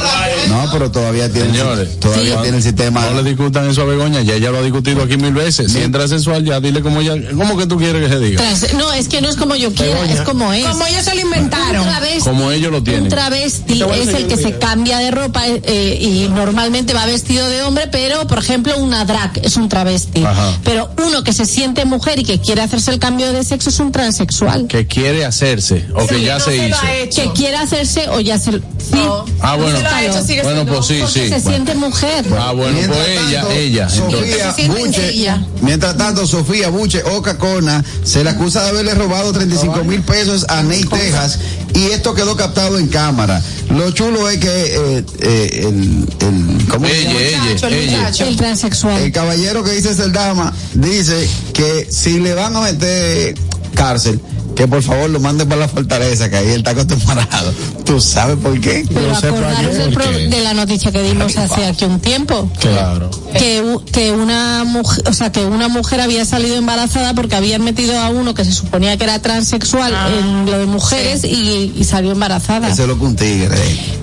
no, 0.47 0.69
pero 0.71 0.91
todavía 0.91 1.29
tiene, 1.31 1.49
Señores, 1.51 1.99
todavía 1.99 2.35
Sí. 2.35 2.41
tiene 2.43 2.57
el 2.57 2.63
sistema. 2.63 3.05
No 3.09 3.21
le 3.21 3.29
discutan 3.29 3.69
eso 3.69 3.81
a 3.81 3.85
Begoña, 3.85 4.21
ya 4.21 4.35
ella 4.35 4.51
lo 4.51 4.59
ha 4.59 4.61
discutido 4.61 5.03
aquí 5.03 5.17
mil 5.17 5.33
veces. 5.33 5.71
Si 5.71 5.79
entra 5.79 6.07
sexual, 6.07 6.45
ya 6.45 6.59
dile 6.61 6.81
como 6.81 7.01
ella, 7.01 7.15
¿cómo 7.35 7.57
que 7.57 7.65
tú 7.67 7.77
quieres 7.77 8.01
que 8.07 8.09
diga? 8.19 8.41
Trans- 8.41 8.73
no, 8.75 8.91
es 8.93 9.07
que 9.07 9.21
no 9.21 9.29
es 9.29 9.35
como 9.35 9.55
yo 9.55 9.73
quiera, 9.73 10.03
es 10.05 10.21
como 10.21 10.51
es. 10.53 10.65
Como 10.65 10.85
ellos 10.85 11.03
se 11.05 11.15
lo 11.15 11.21
inventaron. 11.21 11.81
Un 11.83 11.89
travesti, 11.89 12.19
Como 12.21 12.51
ellos 12.51 12.71
lo 12.71 12.83
tienen. 12.83 13.03
Un 13.03 13.09
travesti 13.09 13.81
es 13.81 14.07
el 14.09 14.27
que 14.27 14.37
se 14.37 14.57
cambia 14.57 14.97
de 14.99 15.11
ropa 15.11 15.43
eh, 15.47 15.97
y 16.01 16.27
normalmente 16.29 16.93
va 16.93 17.05
vestido 17.05 17.47
de 17.47 17.61
hombre, 17.63 17.87
pero 17.91 18.27
por 18.27 18.39
ejemplo 18.39 18.77
una 18.77 19.05
drag 19.05 19.39
es 19.43 19.55
un 19.57 19.69
travesti. 19.69 20.23
Ajá. 20.23 20.57
Pero 20.63 20.89
uno 21.05 21.23
que 21.23 21.33
se 21.33 21.45
siente 21.45 21.85
mujer 21.85 22.19
y 22.19 22.23
que 22.23 22.39
quiere 22.39 22.61
hacerse 22.61 22.91
el 22.91 22.99
cambio 22.99 23.31
de 23.33 23.43
sexo 23.43 23.69
es 23.69 23.79
un 23.79 23.91
transexual. 23.91 24.67
Que 24.67 24.87
quiere 24.87 25.25
hacerse, 25.25 25.85
o 25.95 26.05
que 26.07 26.21
ya 26.21 26.37
no 26.39 26.45
se 26.45 26.51
se 26.51 26.57
lo 26.57 26.67
hizo. 26.67 26.77
ha 26.85 26.95
hecho. 26.95 27.21
Que 27.23 27.31
quiere 27.33 27.57
hacerse 27.57 28.09
o 28.09 28.19
ya 28.19 28.37
se 28.39 28.53
lo- 28.53 28.59
sí. 28.59 28.65
No. 28.93 29.25
Ah, 29.41 29.55
bueno. 29.55 29.71
No 29.71 29.77
se 29.77 29.83
lo 29.83 29.89
ha 29.89 30.03
hecho, 30.03 30.23
sigue 30.25 30.43
Bueno, 30.43 30.65
pues 30.65 30.85
sí, 30.85 31.01
sí. 31.07 31.13
se 31.13 31.27
Bueno. 31.29 31.49
siente 31.49 31.75
mujer. 31.75 32.25
Ah, 32.37 32.51
bueno, 32.53 32.73
Mientras 32.73 32.97
pues 33.05 33.19
ella, 33.29 33.39
tanto, 33.41 33.55
ella. 33.55 33.87
entonces. 33.93 34.39
Sofía 34.49 34.67
Buche, 34.69 35.09
ella. 35.09 35.43
mientras 35.61 35.97
tanto, 35.97 36.27
Sofía 36.27 36.69
Buche 36.69 37.03
o 37.03 37.21
Cacona 37.21 37.83
se 38.09 38.23
le 38.23 38.31
acusa 38.31 38.63
de 38.63 38.69
haberle 38.69 38.95
robado 38.95 39.31
35 39.31 39.83
mil 39.83 40.01
pesos 40.01 40.43
a 40.49 40.63
Ney, 40.63 40.83
Texas, 40.83 41.37
y 41.75 41.91
esto 41.91 42.15
quedó 42.15 42.35
captado 42.35 42.79
en 42.79 42.87
cámara. 42.87 43.39
Lo 43.69 43.91
chulo 43.91 44.27
es 44.29 44.39
que 44.39 44.49
eh, 44.49 45.05
eh, 45.19 45.65
el, 45.67 46.07
el, 46.27 46.67
¿cómo 46.67 46.87
se 46.87 47.01
Ella, 47.01 47.09
llama? 47.11 47.19
ella, 47.51 47.67
el 47.67 47.73
ella. 47.75 48.11
El 48.27 48.35
transexual. 48.35 48.99
El 48.99 49.11
caballero 49.11 49.63
que 49.63 49.71
dice 49.73 49.93
ser 49.93 50.11
dama 50.11 50.51
dice 50.73 51.29
que 51.53 51.87
si 51.91 52.19
le 52.19 52.33
van 52.33 52.55
a 52.55 52.61
meter 52.61 53.35
cárcel, 53.79 54.19
que 54.57 54.67
por 54.67 54.83
favor 54.83 55.09
lo 55.09 55.21
manden 55.21 55.47
para 55.47 55.61
la 55.61 55.67
fortaleza, 55.69 56.29
que 56.29 56.35
ahí 56.35 56.47
él 56.49 56.57
está 56.59 56.71
acostumbrado. 56.71 57.53
¿Tú 57.85 58.01
sabes 58.01 58.35
por 58.37 58.59
qué? 58.59 58.85
Pero 58.93 60.11
de 60.29 60.41
la 60.43 60.53
noticia 60.53 60.91
que 60.91 61.01
dimos 61.01 61.37
hace 61.37 61.65
aquí 61.65 61.85
un 61.85 61.99
tiempo. 62.01 62.51
Claro. 62.59 63.09
Que, 63.33 63.63
que 63.93 64.11
una 64.11 64.65
mujer, 64.65 65.07
o 65.07 65.13
sea, 65.13 65.31
que 65.31 65.45
una 65.45 65.69
mujer 65.69 66.01
había 66.01 66.25
salido 66.25 66.57
embarazada 66.57 67.13
porque 67.13 67.35
habían 67.37 67.63
metido 67.63 67.97
a 67.97 68.09
uno 68.09 68.33
que 68.33 68.43
se 68.43 68.51
suponía 68.51 68.97
que 68.97 69.05
era 69.05 69.19
transexual 69.21 69.93
en 70.19 70.45
lo 70.45 70.59
de 70.59 70.65
mujeres 70.65 71.23
y, 71.23 71.73
y 71.75 71.83
salió 71.85 72.11
embarazada. 72.11 72.67
Eso 72.69 72.81
es 72.83 72.87
lo 72.89 72.99
que 72.99 73.05
un 73.05 73.15
tigre. 73.15 73.57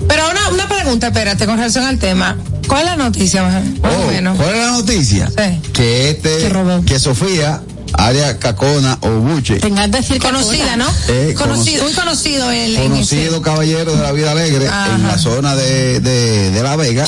Pero 0.07 0.23
una, 0.31 0.49
una 0.49 0.67
pregunta, 0.67 1.07
espérate, 1.07 1.45
con 1.45 1.57
relación 1.57 1.85
al 1.85 1.99
tema. 1.99 2.35
¿Cuál 2.67 2.81
es 2.81 2.85
la 2.87 2.95
noticia, 2.97 3.43
más 3.43 3.63
más 3.81 3.93
o 3.93 3.97
Oh, 4.07 4.11
menos? 4.11 4.35
¿Cuál 4.37 4.49
es 4.49 4.57
la 4.57 4.71
noticia? 4.71 5.27
Sí. 5.29 5.59
Que 5.71 6.09
este, 6.09 6.51
que 6.85 6.99
Sofía, 6.99 7.61
Aria 7.93 8.37
Cacona 8.39 8.97
o 9.01 9.09
Buche, 9.09 9.55
Te 9.59 9.67
encanta 9.67 9.97
decir 9.99 10.19
Conocida, 10.21 10.75
¿no? 10.75 10.85
Eh, 11.07 11.33
conocido, 11.37 11.83
muy 11.83 11.93
conocido 11.93 12.51
él 12.51 12.75
en 12.77 12.91
conocido 12.91 13.41
caballero 13.41 13.95
de 13.95 14.03
la 14.03 14.11
vida 14.11 14.31
alegre 14.31 14.67
Ajá. 14.67 14.95
en 14.95 15.03
la 15.07 15.17
zona 15.17 15.55
de, 15.55 15.99
de, 15.99 16.51
de 16.51 16.63
La 16.63 16.75
Vega, 16.75 17.07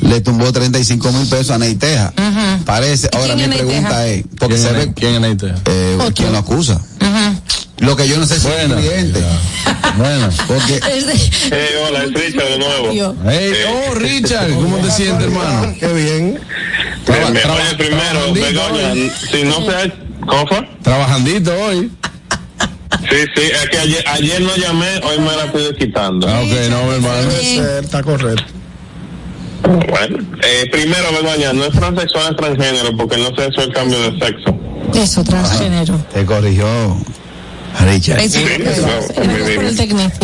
le 0.00 0.20
tumbó 0.20 0.52
35 0.52 1.12
mil 1.12 1.26
pesos 1.28 1.50
a 1.50 1.58
Neiteja. 1.58 2.12
Parece, 2.64 3.08
ahora 3.12 3.36
mi 3.36 3.42
es 3.42 3.48
pregunta 3.48 3.98
Neiteja? 4.02 4.06
es, 4.06 4.24
porque 4.38 4.54
¿Quién 4.56 4.66
se 4.66 4.68
es- 4.80 4.86
ve, 4.86 4.92
¿Quién 4.94 5.14
es 5.14 5.20
Neite? 5.20 5.54
eh, 5.66 5.98
¿quién 6.14 6.32
lo 6.32 6.38
acusa? 6.38 6.80
Lo 7.78 7.96
que 7.96 8.06
yo 8.08 8.16
no 8.18 8.24
sé 8.26 8.38
si 8.38 8.46
Bueno, 8.46 8.78
es 8.78 8.86
cliente. 8.86 9.20
Bueno. 9.98 10.28
Porque 10.46 10.80
Eh, 10.80 11.70
hola, 11.86 12.04
es 12.04 12.12
Richard 12.14 12.48
de 12.48 12.58
nuevo. 12.58 13.14
Hey, 13.28 13.52
oh, 13.68 13.94
Richard, 13.94 14.50
¿cómo 14.54 14.78
te 14.78 14.90
sientes, 14.90 15.24
hermano? 15.26 15.74
Qué 15.78 15.88
bien. 15.92 16.40
Traba- 17.04 17.32
traba- 17.32 17.54
oye, 17.56 17.76
primero, 17.76 18.32
Begoña, 18.32 18.92
hoy. 18.92 19.12
si 19.30 19.42
no 19.42 19.56
se 19.66 19.92
¿Cómo 20.20 20.46
fue? 20.46 20.68
Trabajandito 20.82 21.52
hoy. 21.64 21.90
Sí, 23.10 23.16
sí, 23.34 23.42
es 23.42 23.68
que 23.68 23.78
ayer, 23.78 24.04
ayer 24.08 24.40
no 24.40 24.56
llamé, 24.56 24.98
hoy 25.04 25.18
me 25.18 25.36
la 25.36 25.44
estoy 25.44 25.74
quitando. 25.76 26.26
Ah, 26.28 26.40
ok, 26.40 26.70
no, 26.70 26.92
hermano. 26.92 27.30
Está 27.80 28.02
correcto. 28.02 28.44
Bueno, 29.62 30.18
eh, 30.42 30.68
primero, 30.70 31.04
Begoña, 31.12 31.52
no 31.52 31.64
es 31.64 31.72
transexual, 31.72 32.32
es 32.32 32.36
transgénero, 32.36 32.96
porque 32.96 33.16
no 33.16 33.34
se 33.34 33.48
hizo 33.48 33.62
el 33.62 33.72
cambio 33.72 33.98
de 33.98 34.18
sexo. 34.18 34.58
Eso, 34.94 35.24
transgénero. 35.24 35.96
te 36.12 36.24
corrigió 36.24 36.66
Richard. 37.80 38.20
Sí. 38.28 38.44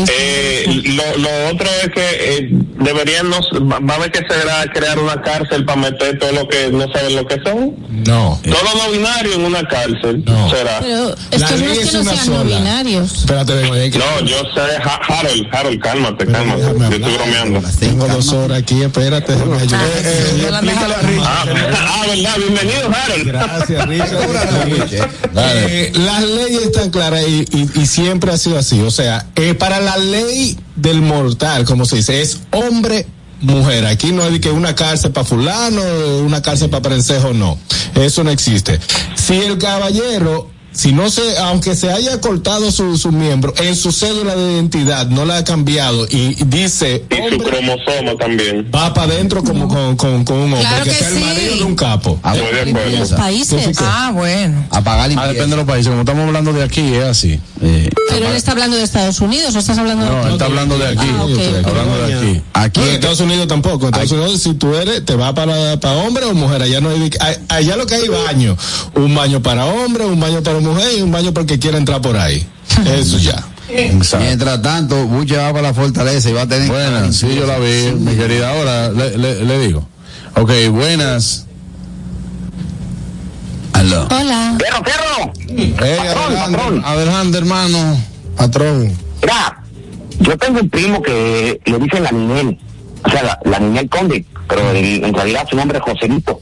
Eh, 0.09 0.83
lo, 0.85 1.19
lo 1.19 1.49
otro 1.53 1.69
es 1.83 1.91
que 1.93 2.39
eh, 2.39 2.49
deberíamos, 2.79 3.49
va 3.71 3.79
va 3.81 3.95
a 3.95 3.97
haber 3.97 4.11
que 4.13 4.21
será 4.29 4.65
crear 4.73 4.99
una 4.99 5.21
cárcel 5.23 5.65
para 5.65 5.81
meter 5.81 6.19
todo 6.19 6.33
lo 6.33 6.49
que 6.49 6.69
no 6.71 6.87
saben 6.93 7.17
lo 7.17 7.27
que 7.27 7.37
son. 7.45 7.75
No. 8.07 8.41
Todo 8.45 8.87
lo 8.87 8.93
binario 8.93 9.35
en 9.35 9.45
una 9.45 9.63
cárcel 9.67 10.23
No. 10.27 10.51
será. 10.51 10.79
Pero 10.81 11.15
es 11.31 11.43
que 11.45 11.57
no 11.57 11.71
es 11.73 11.91
que 11.91 11.97
no 11.99 12.05
sean 12.05 12.31
no 12.31 12.45
binarios. 12.45 13.13
Espérate, 13.21 13.53
que- 13.91 13.99
No, 13.99 14.21
yo 14.25 14.39
sé, 14.55 14.61
Ha- 14.83 15.01
Harold, 15.19 15.47
Harold, 15.53 15.81
cálmate, 15.81 16.27
cálmate. 16.27 16.61
Yo 16.63 16.69
estoy 16.97 17.15
bromeando. 17.15 17.69
Tengo 17.79 18.09
dos 18.09 18.33
horas 18.33 18.59
aquí, 18.59 18.83
espérate, 18.83 19.33
déjame 19.33 19.57
ayudar. 19.59 19.81
Explícale 19.87 20.95
a 20.95 21.01
Richard. 21.01 21.23
Ah, 21.25 21.45
ah, 21.47 22.05
verdad, 22.09 22.37
bienvenido, 22.39 22.91
Harold. 22.95 23.27
Gracias, 23.27 23.87
Richard. 23.89 25.11
Eh, 25.43 25.93
las 25.95 26.23
leyes 26.23 26.63
están 26.65 26.91
claras 26.91 27.23
y, 27.27 27.40
y- 27.51 27.87
siempre 27.87 28.33
ha 28.33 28.39
sido 28.39 28.59
así. 28.59 28.81
O 28.81 28.91
sea, 28.91 29.27
eh, 29.37 29.55
para 29.55 29.81
la 29.81 29.97
ley 29.99 30.59
del 30.77 31.01
mortal, 31.03 31.65
como 31.65 31.85
se 31.85 31.97
dice, 31.97 32.21
es 32.23 32.41
hombre. 32.53 33.07
Mujer, 33.43 33.87
aquí 33.87 34.13
no 34.13 34.23
hay 34.23 34.39
que 34.39 34.51
una 34.51 34.75
cárcel 34.75 35.13
para 35.13 35.25
fulano, 35.27 35.81
una 36.27 36.43
cárcel 36.43 36.69
para 36.69 36.83
prensejo, 36.83 37.33
no. 37.33 37.59
Eso 37.95 38.23
no 38.23 38.31
existe. 38.31 38.79
Si 39.15 39.35
el 39.35 39.57
caballero, 39.57 40.51
si 40.73 40.93
no 40.93 41.11
se, 41.11 41.37
aunque 41.39 41.75
se 41.75 41.91
haya 41.91 42.21
cortado 42.21 42.71
su, 42.71 42.97
su 42.97 43.11
miembro, 43.13 43.53
en 43.59 43.75
su 43.77 43.93
cédula 43.93 44.37
de 44.37 44.53
identidad 44.55 45.07
no 45.09 45.25
la 45.25 45.39
ha 45.39 45.45
cambiado 45.45 46.07
y, 46.09 46.41
y 46.41 46.45
dice 46.47 47.05
Y 47.11 47.31
su 47.35 47.39
cromosoma 47.39 48.17
también. 48.19 48.71
va 48.75 48.95
para 48.95 49.13
adentro 49.13 49.43
como 49.43 49.67
con, 49.69 49.97
con, 49.97 50.25
con 50.25 50.37
un 50.37 50.43
hombre, 50.53 50.61
Claro 50.61 50.85
que, 50.85 50.91
que 50.91 50.97
sea 50.97 51.09
el 51.09 51.15
sí. 51.15 51.21
marido 51.25 51.57
de 51.57 51.65
un 51.65 51.75
capo. 51.77 52.19
A, 52.23 52.37
Estoy 52.37 52.55
de 52.73 52.99
los 52.99 53.11
países. 53.13 53.79
Ah, 53.81 54.11
bueno. 54.15 54.65
apagar 54.71 55.01
Ah, 55.05 55.09
limpieza. 55.09 55.33
depende 55.33 55.51
de 55.51 55.57
los 55.57 55.67
países. 55.67 55.89
Como 55.89 56.01
estamos 56.01 56.27
hablando 56.27 56.53
de 56.53 56.63
aquí, 56.63 56.95
es 56.95 57.05
así. 57.05 57.41
Eh, 57.63 57.91
Pero 58.09 58.29
él 58.29 58.37
está 58.37 58.53
hablando 58.53 58.77
de 58.77 58.83
Estados 58.85 59.21
Unidos 59.21 59.55
o 59.55 59.59
estás 59.59 59.77
hablando 59.79 60.07
No, 60.07 60.19
él 60.21 60.27
de 60.27 60.33
está 60.33 60.45
hablando 60.47 60.79
de 60.79 60.87
aquí. 60.89 61.07
Ah, 61.11 61.25
ok. 61.25 61.67
Hablando 61.67 62.07
de 62.07 62.15
aquí. 62.15 62.43
aquí 62.55 62.81
No, 62.81 62.87
en 62.87 62.95
Estados 62.95 63.21
Unidos 63.21 63.49
tampoco. 63.49 63.89
En 63.89 63.95
Estados 63.95 64.13
Unidos, 64.13 64.41
si 64.41 64.55
tú 64.55 64.75
eres, 64.75 65.05
te 65.05 65.15
va 65.17 65.35
para, 65.35 65.79
para 65.81 65.97
hombre 65.99 66.25
o 66.27 66.35
mujer. 66.35 66.63
Allá 66.63 66.81
no 66.81 66.91
hay, 66.91 67.11
a- 67.21 67.55
allá 67.57 67.77
lo 67.77 67.87
que 67.87 67.97
hay 67.97 68.09
baño. 68.09 68.57
Un 68.95 69.15
baño 69.15 69.43
para 69.43 69.67
hombre, 69.67 70.05
un 70.05 70.19
baño 70.21 70.43
para 70.43 70.60
mujer 70.61 70.99
y 70.99 71.03
un 71.03 71.11
baño 71.11 71.33
para 71.33 71.43
el 71.43 71.47
que 71.49 71.59
quiera 71.59 71.79
entrar 71.79 72.01
por 72.01 72.17
ahí. 72.17 72.47
Eso 72.87 73.19
ya. 73.19 73.45
Exacto. 73.69 74.25
Mientras 74.27 74.63
tanto, 74.63 75.07
Buche 75.07 75.37
va 75.37 75.51
para 75.53 75.63
la 75.69 75.75
fortaleza 75.75 76.29
y 76.31 76.33
va 76.33 76.43
a 76.43 76.47
tener. 76.49 76.69
Buenas, 76.69 77.15
sí, 77.17 77.35
yo 77.37 77.47
la 77.47 77.59
vi, 77.59 77.93
mi 77.97 78.15
querida. 78.17 78.51
Ahora 78.51 78.91
le, 78.91 79.17
le- 79.17 79.45
le 79.45 79.59
digo. 79.67 79.87
Ok, 80.37 80.51
buenas. 80.71 81.47
Aló. 83.73 84.09
Hola. 84.11 84.57
Perro, 84.59 84.83
perro. 84.83 85.33
Hey, 85.49 85.99
hermano. 87.35 87.97
Patrón. 88.37 88.93
Mira, 89.23 89.63
yo 90.19 90.37
tengo 90.39 90.61
un 90.61 90.69
primo 90.71 91.03
que 91.03 91.61
le 91.65 91.79
dicen 91.79 92.03
la 92.03 92.11
Ninel, 92.11 92.59
o 93.05 93.11
sea, 93.11 93.23
la, 93.23 93.39
la 93.45 93.59
Ninel 93.59 93.89
Conde, 93.89 94.25
pero 94.51 94.71
en, 94.73 95.05
en 95.05 95.15
realidad 95.15 95.47
su 95.49 95.57
nombre 95.57 95.79
es 95.79 95.85
Joselito. 95.85 96.41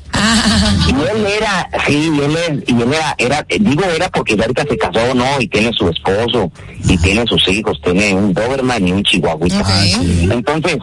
Y 0.89 0.91
él 0.91 1.27
era, 1.39 1.69
sí, 1.87 2.11
y 2.13 2.21
él, 2.25 2.37
es- 2.37 2.69
y 2.69 2.73
él 2.83 2.93
era, 2.93 3.15
era, 3.19 3.47
eh, 3.49 3.59
digo 3.61 3.85
era 3.85 4.09
porque 4.09 4.35
ya 4.37 4.43
ahorita 4.43 4.65
se 4.69 4.77
casó, 4.77 5.15
¿no? 5.15 5.25
Y 5.39 5.47
tiene 5.49 5.71
su 5.73 5.89
esposo, 5.89 6.51
y 6.85 6.97
tiene 6.99 7.25
sus 7.27 7.47
hijos, 7.49 7.79
tiene 7.85 8.15
un 8.15 8.33
Doberman 8.35 8.89
y 8.89 8.93
un 8.93 9.05
chihuahuita. 9.05 9.63
Ah, 9.65 9.83
sí. 9.85 10.29
Entonces, 10.33 10.79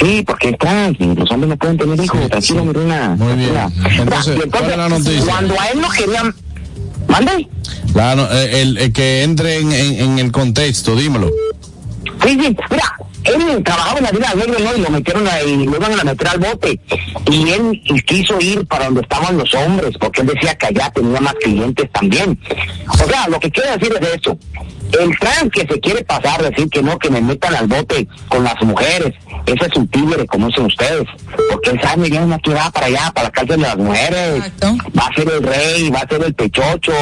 sí, 0.00 0.22
porque 0.26 0.50
es 0.50 0.58
trans, 0.58 0.96
y 1.00 1.14
los 1.14 1.30
hombres 1.30 1.50
no 1.50 1.56
pueden 1.58 1.76
tener 1.78 2.00
hijos, 2.02 2.28
tranquilo, 2.30 2.64
mi 2.64 2.72
reina. 2.72 3.16
Muy 3.18 3.34
bien. 3.34 3.50
tranquila. 3.52 3.92
Entonces, 4.02 4.34
Mira, 4.36 4.46
y 4.46 4.50
¿cuál 4.50 4.70
es 4.70 4.76
la 4.78 4.88
noticia? 4.88 5.24
Cuando 5.26 5.60
a 5.60 5.66
él 5.66 5.80
no 5.80 5.90
querían, 5.90 6.34
¿mande? 7.08 7.48
La 7.94 8.12
eh, 8.14 8.62
el, 8.62 8.78
el 8.78 8.92
que 8.92 9.22
entre 9.24 9.58
en, 9.58 9.72
en- 9.72 10.00
en 10.00 10.18
el 10.18 10.32
contexto, 10.32 10.96
dímelo. 10.96 11.28
Sí, 12.24 12.38
sí, 12.40 12.56
mira, 12.70 12.96
él 13.24 13.62
trabajaba 13.64 13.98
en 13.98 14.04
la 14.04 14.10
vida 14.10 14.28
alegre, 14.30 14.62
¿no? 14.62 14.76
Y 14.76 14.80
lo 14.80 14.90
metieron 14.90 15.26
ahí, 15.28 15.64
lo 15.64 15.76
iban 15.76 15.98
a 15.98 16.04
meter 16.04 16.28
al 16.28 16.38
bote. 16.38 16.80
Y 17.30 17.50
él 17.50 17.82
quiso 18.06 18.40
ir 18.40 18.66
para 18.66 18.86
donde 18.86 19.02
estaban 19.02 19.36
los 19.36 19.54
hombres, 19.54 19.96
porque 19.98 20.22
él 20.22 20.28
decía 20.28 20.56
que 20.56 20.66
allá 20.66 20.90
tenía 20.90 21.20
más 21.20 21.34
clientes 21.34 21.90
también. 21.92 22.38
O 22.88 23.08
sea, 23.08 23.28
lo 23.28 23.38
que 23.38 23.50
quiero 23.50 23.72
decir 23.72 23.96
es 24.00 24.08
esto. 24.14 24.38
El 25.00 25.18
trans 25.18 25.50
que 25.52 25.60
se 25.62 25.80
quiere 25.80 26.04
pasar, 26.04 26.42
decir 26.42 26.68
que 26.68 26.82
no, 26.82 26.98
que 26.98 27.10
me 27.10 27.20
metan 27.20 27.54
al 27.54 27.66
bote 27.66 28.06
con 28.28 28.44
las 28.44 28.60
mujeres, 28.62 29.14
ese 29.46 29.66
es 29.66 29.76
un 29.76 29.88
tigre, 29.88 30.26
como 30.26 30.48
dicen 30.48 30.66
ustedes. 30.66 31.04
Porque 31.50 31.70
él 31.70 31.80
sabe 31.82 32.08
bien 32.08 32.38
que 32.42 32.54
va 32.54 32.70
para 32.70 32.86
allá, 32.86 33.10
para 33.14 33.28
la 33.28 33.30
cárcel 33.30 33.56
de 33.56 33.62
las 33.62 33.76
mujeres. 33.76 34.36
Exacto. 34.36 34.76
Va 34.98 35.06
a 35.06 35.14
ser 35.14 35.28
el 35.32 35.42
rey, 35.42 35.90
va 35.90 36.00
a 36.00 36.08
ser 36.08 36.22
el 36.24 36.34
pechocho, 36.34 36.92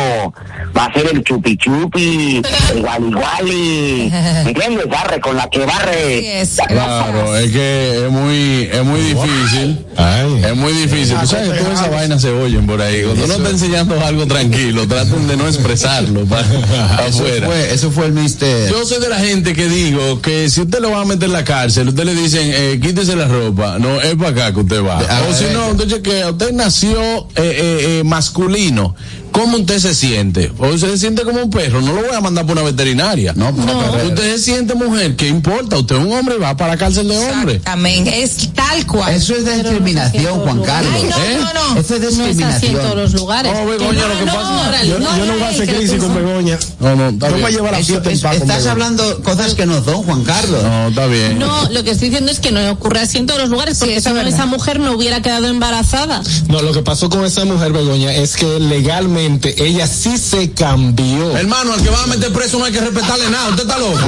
va 0.77 0.85
a 0.87 0.93
ser 0.93 1.09
el 1.13 1.23
chupi 1.25 1.57
chupi, 1.57 2.43
el 2.73 2.81
guali 2.81 3.13
guali. 3.13 4.11
¿Me 4.45 4.51
entiendes? 4.51 4.89
Barre 4.89 5.21
con 5.21 5.37
la 5.37 5.49
que 5.49 5.65
barre. 5.65 6.45
Claro, 6.69 7.37
es 7.37 7.51
que 7.51 8.05
es 8.07 8.11
muy, 8.11 8.69
es 8.73 8.85
muy 8.85 9.01
difícil. 9.01 9.87
Ay. 9.97 10.43
Es 10.45 10.57
muy 10.57 10.73
difícil. 10.73 11.17
Tú 11.21 11.27
sabes 11.27 11.51
que 11.51 11.59
todas 11.59 11.81
esas 11.81 11.91
vainas 11.91 12.23
se 12.23 12.31
oyen 12.31 12.67
por 12.67 12.81
ahí. 12.81 13.03
Cuando 13.03 13.25
uno 13.25 13.35
está 13.35 13.51
enseñando 13.51 14.05
algo 14.05 14.27
tranquilo, 14.27 14.87
traten 14.87 15.27
de 15.29 15.37
no 15.37 15.47
expresarlo 15.47 16.25
para, 16.25 16.43
Eso 17.07 17.25
afuera. 17.25 17.47
fue, 17.47 17.75
eso 17.81 17.91
fue 17.91 18.05
el 18.05 18.13
mister. 18.13 18.71
Yo 18.71 18.85
soy 18.85 19.01
de 19.01 19.09
la 19.09 19.19
gente 19.19 19.55
que 19.55 19.67
digo 19.67 20.21
que 20.21 20.51
si 20.51 20.61
usted 20.61 20.81
lo 20.81 20.91
va 20.91 21.01
a 21.01 21.05
meter 21.07 21.25
en 21.25 21.33
la 21.33 21.45
cárcel, 21.45 21.89
usted 21.89 22.05
le 22.05 22.15
dicen, 22.15 22.43
eh, 22.45 22.79
quítese 22.81 23.17
la 23.17 23.27
ropa. 23.27 23.79
No, 23.79 23.99
es 24.03 24.15
para 24.17 24.29
acá 24.29 24.53
que 24.53 24.61
usted 24.61 24.85
va. 24.85 24.99
O 25.27 25.33
si 25.33 25.45
no, 25.55 25.71
entonces 25.71 26.01
que 26.01 26.23
usted 26.27 26.53
nació 26.53 27.01
eh, 27.01 27.25
eh, 27.37 27.79
eh, 28.01 28.03
masculino. 28.05 28.95
¿Cómo 29.33 29.57
usted 29.59 29.79
se 29.79 29.95
siente? 29.95 30.53
O 30.59 30.69
usted 30.69 30.91
se 30.91 30.99
siente 30.99 31.23
como 31.23 31.43
un 31.43 31.51
perro. 31.51 31.81
No 31.81 31.93
lo 31.95 32.03
voy 32.03 32.15
a 32.15 32.21
mandar 32.21 32.45
por 32.47 32.53
una 32.57 32.63
veterinaria. 32.63 33.33
No, 33.35 33.55
por 33.55 33.65
una 33.65 33.79
perrera. 33.91 34.09
Usted 34.09 34.33
se 34.37 34.39
siente 34.39 34.75
mujer. 34.75 35.17
¿Qué 35.17 35.29
importa? 35.29 35.79
Usted 35.79 35.97
es 35.97 36.05
un 36.05 36.13
hombre 36.13 36.37
y 36.37 36.39
va 36.39 36.57
para 36.57 36.73
la 36.73 36.77
cárcel 36.79 37.09
de 37.09 37.19
hombre. 37.19 37.55
Exactamente. 37.57 38.23
Es 38.23 38.53
tal 38.55 38.87
cual. 38.87 39.15
Eso 39.15 39.35
es 39.35 39.45
discriminación, 39.45 40.41
Juan 40.41 40.63
Carlos. 40.63 40.93
Ay, 40.95 41.03
no, 41.05 41.17
¿Eh? 41.25 41.39
no, 41.55 41.75
no. 41.75 41.81
Eso 41.81 41.95
es 41.97 42.01
No 42.01 42.07
es 42.09 42.13
así 42.13 42.21
en 42.21 42.27
discriminación. 42.49 42.75
todos 42.83 42.97
los 42.97 43.13
lugares. 43.15 43.53
No, 43.53 43.67
Begoña, 43.67 44.07
lo 44.09 44.19
que 44.19 44.25
no, 44.27 44.35
pasa- 44.35 44.71
no, 44.71 44.85
Yo, 44.85 44.99
no, 44.99 45.19
yo 45.19 45.27
no 45.27 45.33
voy 45.35 45.43
a 45.43 45.49
hacer 45.49 45.75
crisis 45.77 45.99
con 45.99 46.15
Begoña. 46.15 46.59
No, 46.81 46.97
no, 46.97 47.09
está 47.11 47.29
Yo 47.29 47.35
bien. 47.37 47.43
voy 47.47 47.53
a 47.53 47.55
llevar 47.57 47.73
la 47.73 47.79
Eso 47.79 47.89
fiesta 47.89 48.11
en 48.13 48.21
paz 48.21 48.37
estás 48.37 48.67
hablando 48.67 49.23
cosas 49.23 49.55
que 49.55 49.67
no 49.67 49.83
son, 49.85 50.03
Juan 50.03 50.25
Carlos. 50.25 50.63
No, 50.63 50.89
está 50.89 51.07
bien. 51.07 51.39
No, 51.39 51.69
lo 51.71 51.85
que 51.85 51.91
estoy 51.93 52.09
diciendo 52.09 52.33
es 52.33 52.41
que 52.41 52.51
no 52.53 52.69
ocurre 52.71 53.01
así 53.01 53.19
en 53.19 53.27
todos 53.27 53.41
los 53.41 53.51
lugares, 53.51 53.79
porque 53.79 54.01
si 54.01 54.09
no 54.11 54.21
esa 54.21 54.47
mujer 54.47 54.81
no 54.81 54.93
hubiera 54.93 55.23
quedado 55.23 55.47
embarazada. 55.47 56.23
No, 56.49 56.63
lo 56.63 56.73
que 56.73 56.83
pasó 56.83 57.09
con 57.09 57.25
esa 57.25 57.45
mujer, 57.45 57.73
Begoña, 57.73 58.13
es 58.15 58.37
que 58.37 58.59
legalmente 58.59 59.20
realmente 59.21 59.55
ella 59.63 59.87
sí 59.87 60.17
se 60.17 60.53
cambió. 60.53 61.37
Hermano, 61.37 61.75
al 61.75 61.83
que 61.83 61.91
va 61.91 62.03
a 62.03 62.07
meter 62.07 62.33
preso 62.33 62.59
no 62.59 62.65
hay 62.65 62.73
que 62.73 62.81
respetarle 62.81 63.29
nada. 63.31 63.51
¿Usted 63.51 63.63
está 63.63 63.79
loco? 63.79 63.99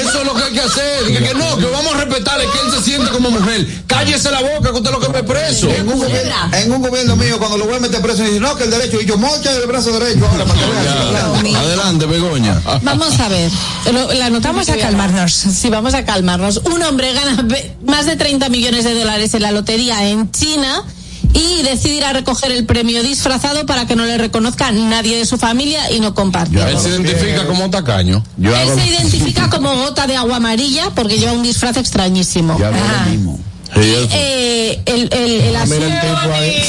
Eso 0.00 0.20
es 0.20 0.26
lo 0.26 0.34
que 0.34 0.42
hay 0.42 0.52
que 0.52 0.60
hacer. 0.60 1.04
Dije 1.06 1.24
que 1.24 1.34
no, 1.34 1.56
que 1.58 1.66
vamos 1.66 1.94
a 1.94 1.98
respetarle 2.04 2.44
que 2.44 2.58
él 2.66 2.74
se 2.74 2.82
siente 2.82 3.10
como 3.10 3.30
mujer. 3.30 3.66
Cállese 3.86 4.30
la 4.30 4.40
boca 4.40 4.70
que 4.70 4.76
usted 4.78 4.90
lo 4.90 5.00
que 5.00 5.08
me 5.10 5.22
preso. 5.22 5.68
En 5.70 5.88
un, 5.88 5.98
gobierno, 5.98 6.34
en 6.52 6.72
un 6.72 6.82
gobierno 6.82 7.16
mío, 7.16 7.38
cuando 7.38 7.58
lo 7.58 7.66
voy 7.66 7.76
a 7.76 7.80
meter 7.80 8.00
preso, 8.00 8.22
dice, 8.22 8.40
no, 8.40 8.56
que 8.56 8.64
el 8.64 8.70
derecho, 8.70 9.00
y 9.00 9.06
yo 9.06 9.18
mocha 9.18 9.50
el 9.52 9.66
brazo 9.66 9.92
derecho 9.98 10.26
ahora 10.26 10.44
para 10.44 10.58
que. 10.58 11.56
Adelante, 11.56 12.06
Begoña. 12.06 12.60
Vamos 12.82 13.18
a 13.20 13.28
ver. 13.28 13.50
Lo- 13.92 14.12
La 14.14 14.30
noticia 14.30 14.46
Vamos 14.52 14.68
a 14.68 14.74
que 14.74 14.80
calmarnos. 14.80 15.32
Sí, 15.32 15.68
vamos 15.68 15.94
a 15.94 16.04
calmarnos. 16.04 16.58
Un 16.64 16.82
hombre 16.82 17.12
gana 17.12 17.46
más 17.84 18.06
de 18.06 18.16
30 18.16 18.48
millones 18.48 18.84
de 18.84 18.94
dólares 18.94 19.34
en 19.34 19.42
la 19.42 19.50
lotería 19.50 20.08
en 20.08 20.30
China 20.30 20.84
y 21.32 21.62
decide 21.62 21.96
ir 21.96 22.04
a 22.04 22.12
recoger 22.12 22.52
el 22.52 22.66
premio 22.66 23.02
disfrazado 23.02 23.66
para 23.66 23.86
que 23.86 23.96
no 23.96 24.04
le 24.04 24.18
reconozca 24.18 24.70
nadie 24.72 25.16
de 25.16 25.26
su 25.26 25.38
familia 25.38 25.90
y 25.90 26.00
no 26.00 26.14
compartirlo. 26.14 26.66
Él 26.66 26.78
se 26.78 26.90
identifica 26.90 27.46
como 27.46 27.68
tacaño. 27.70 28.22
Yo 28.36 28.50
Él 28.50 28.68
hago. 28.68 28.78
se 28.78 28.86
identifica 28.86 29.48
como 29.50 29.74
gota 29.74 30.06
de 30.06 30.16
agua 30.16 30.36
amarilla 30.36 30.90
porque 30.94 31.18
lleva 31.18 31.32
un 31.32 31.42
disfraz 31.42 31.76
extrañísimo. 31.76 32.58
Ya 32.58 32.68
hago 32.68 32.76
lo 32.76 33.10
mismo. 33.10 33.40
Sí. 33.74 34.08
Eh, 34.12 34.80
el, 34.86 35.08
el, 35.12 35.40
el 35.42 35.56
azul- 35.56 35.68
Mira 35.78 35.86
el 35.86 36.00
tipo 36.00 36.34
ahí. 36.34 36.62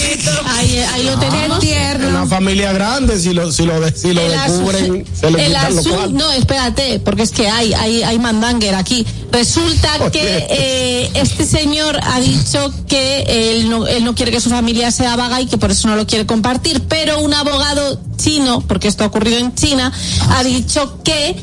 ahí, 0.45 0.77
ahí 0.93 1.03
lo 1.03 1.19
tenemos. 1.19 1.63
Una 2.09 2.25
familia 2.25 2.73
grande, 2.73 3.19
si 3.19 3.33
lo, 3.33 3.51
si 3.51 3.65
lo, 3.65 3.73
si 3.91 4.13
lo 4.13 4.21
El 4.21 4.31
descubren, 4.31 5.05
azul- 5.05 5.05
se 5.19 5.31
le 5.31 5.45
el 5.45 5.55
azul- 5.55 6.11
no, 6.11 6.31
espérate, 6.31 6.99
porque 6.99 7.23
es 7.23 7.31
que 7.31 7.47
hay, 7.47 7.73
hay, 7.73 8.03
hay 8.03 8.19
mandanger 8.19 8.75
aquí. 8.75 9.05
Resulta 9.31 10.09
que 10.11 10.47
eh, 10.49 11.11
este 11.15 11.45
señor 11.45 11.99
ha 12.01 12.19
dicho 12.19 12.73
que 12.87 13.23
él 13.59 13.69
no, 13.69 13.85
él 13.87 14.03
no 14.03 14.15
quiere 14.15 14.31
que 14.31 14.39
su 14.41 14.49
familia 14.49 14.89
sea 14.91 15.15
vaga 15.15 15.39
y 15.41 15.45
que 15.47 15.57
por 15.57 15.71
eso 15.71 15.87
no 15.87 15.95
lo 15.95 16.07
quiere 16.07 16.25
compartir, 16.25 16.81
pero 16.87 17.19
un 17.19 17.33
abogado 17.33 17.99
chino, 18.17 18.61
porque 18.67 18.87
esto 18.87 19.03
ha 19.03 19.07
ocurrido 19.07 19.37
en 19.37 19.53
China, 19.53 19.91
ha 20.29 20.43
dicho 20.43 20.99
que 21.03 21.35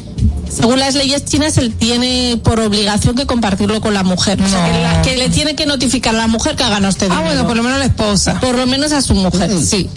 según 0.49 0.79
las 0.79 0.95
leyes 0.95 1.25
chinas, 1.25 1.59
él 1.59 1.75
tiene 1.75 2.39
por 2.43 2.61
obligación 2.61 3.15
que 3.17 3.27
compartirlo 3.27 3.81
con 3.81 3.95
la 3.95 4.03
mujer. 4.03 4.41
O 4.41 4.49
sea, 4.49 4.65
que, 4.73 4.81
la- 4.83 5.03
que 5.03 5.17
le 5.17 5.29
tiene 5.31 5.55
que 5.57 5.67
notificar 5.67 6.15
a 6.15 6.19
la 6.19 6.27
mujer 6.27 6.57
que 6.57 6.63
ha 6.65 6.69
ganado 6.69 6.91
este 6.91 7.07
Ah, 7.07 7.09
dinero. 7.09 7.27
bueno, 7.27 7.47
por 7.47 7.57
lo 7.57 7.63
menos 7.63 7.79
la 7.79 7.87
esposa. 7.87 8.39
Por 8.41 8.57
lo 8.57 8.67
menos 8.67 8.93
a 8.93 9.03
su 9.03 9.15
mujer, 9.15 9.51
sí. 9.65 9.89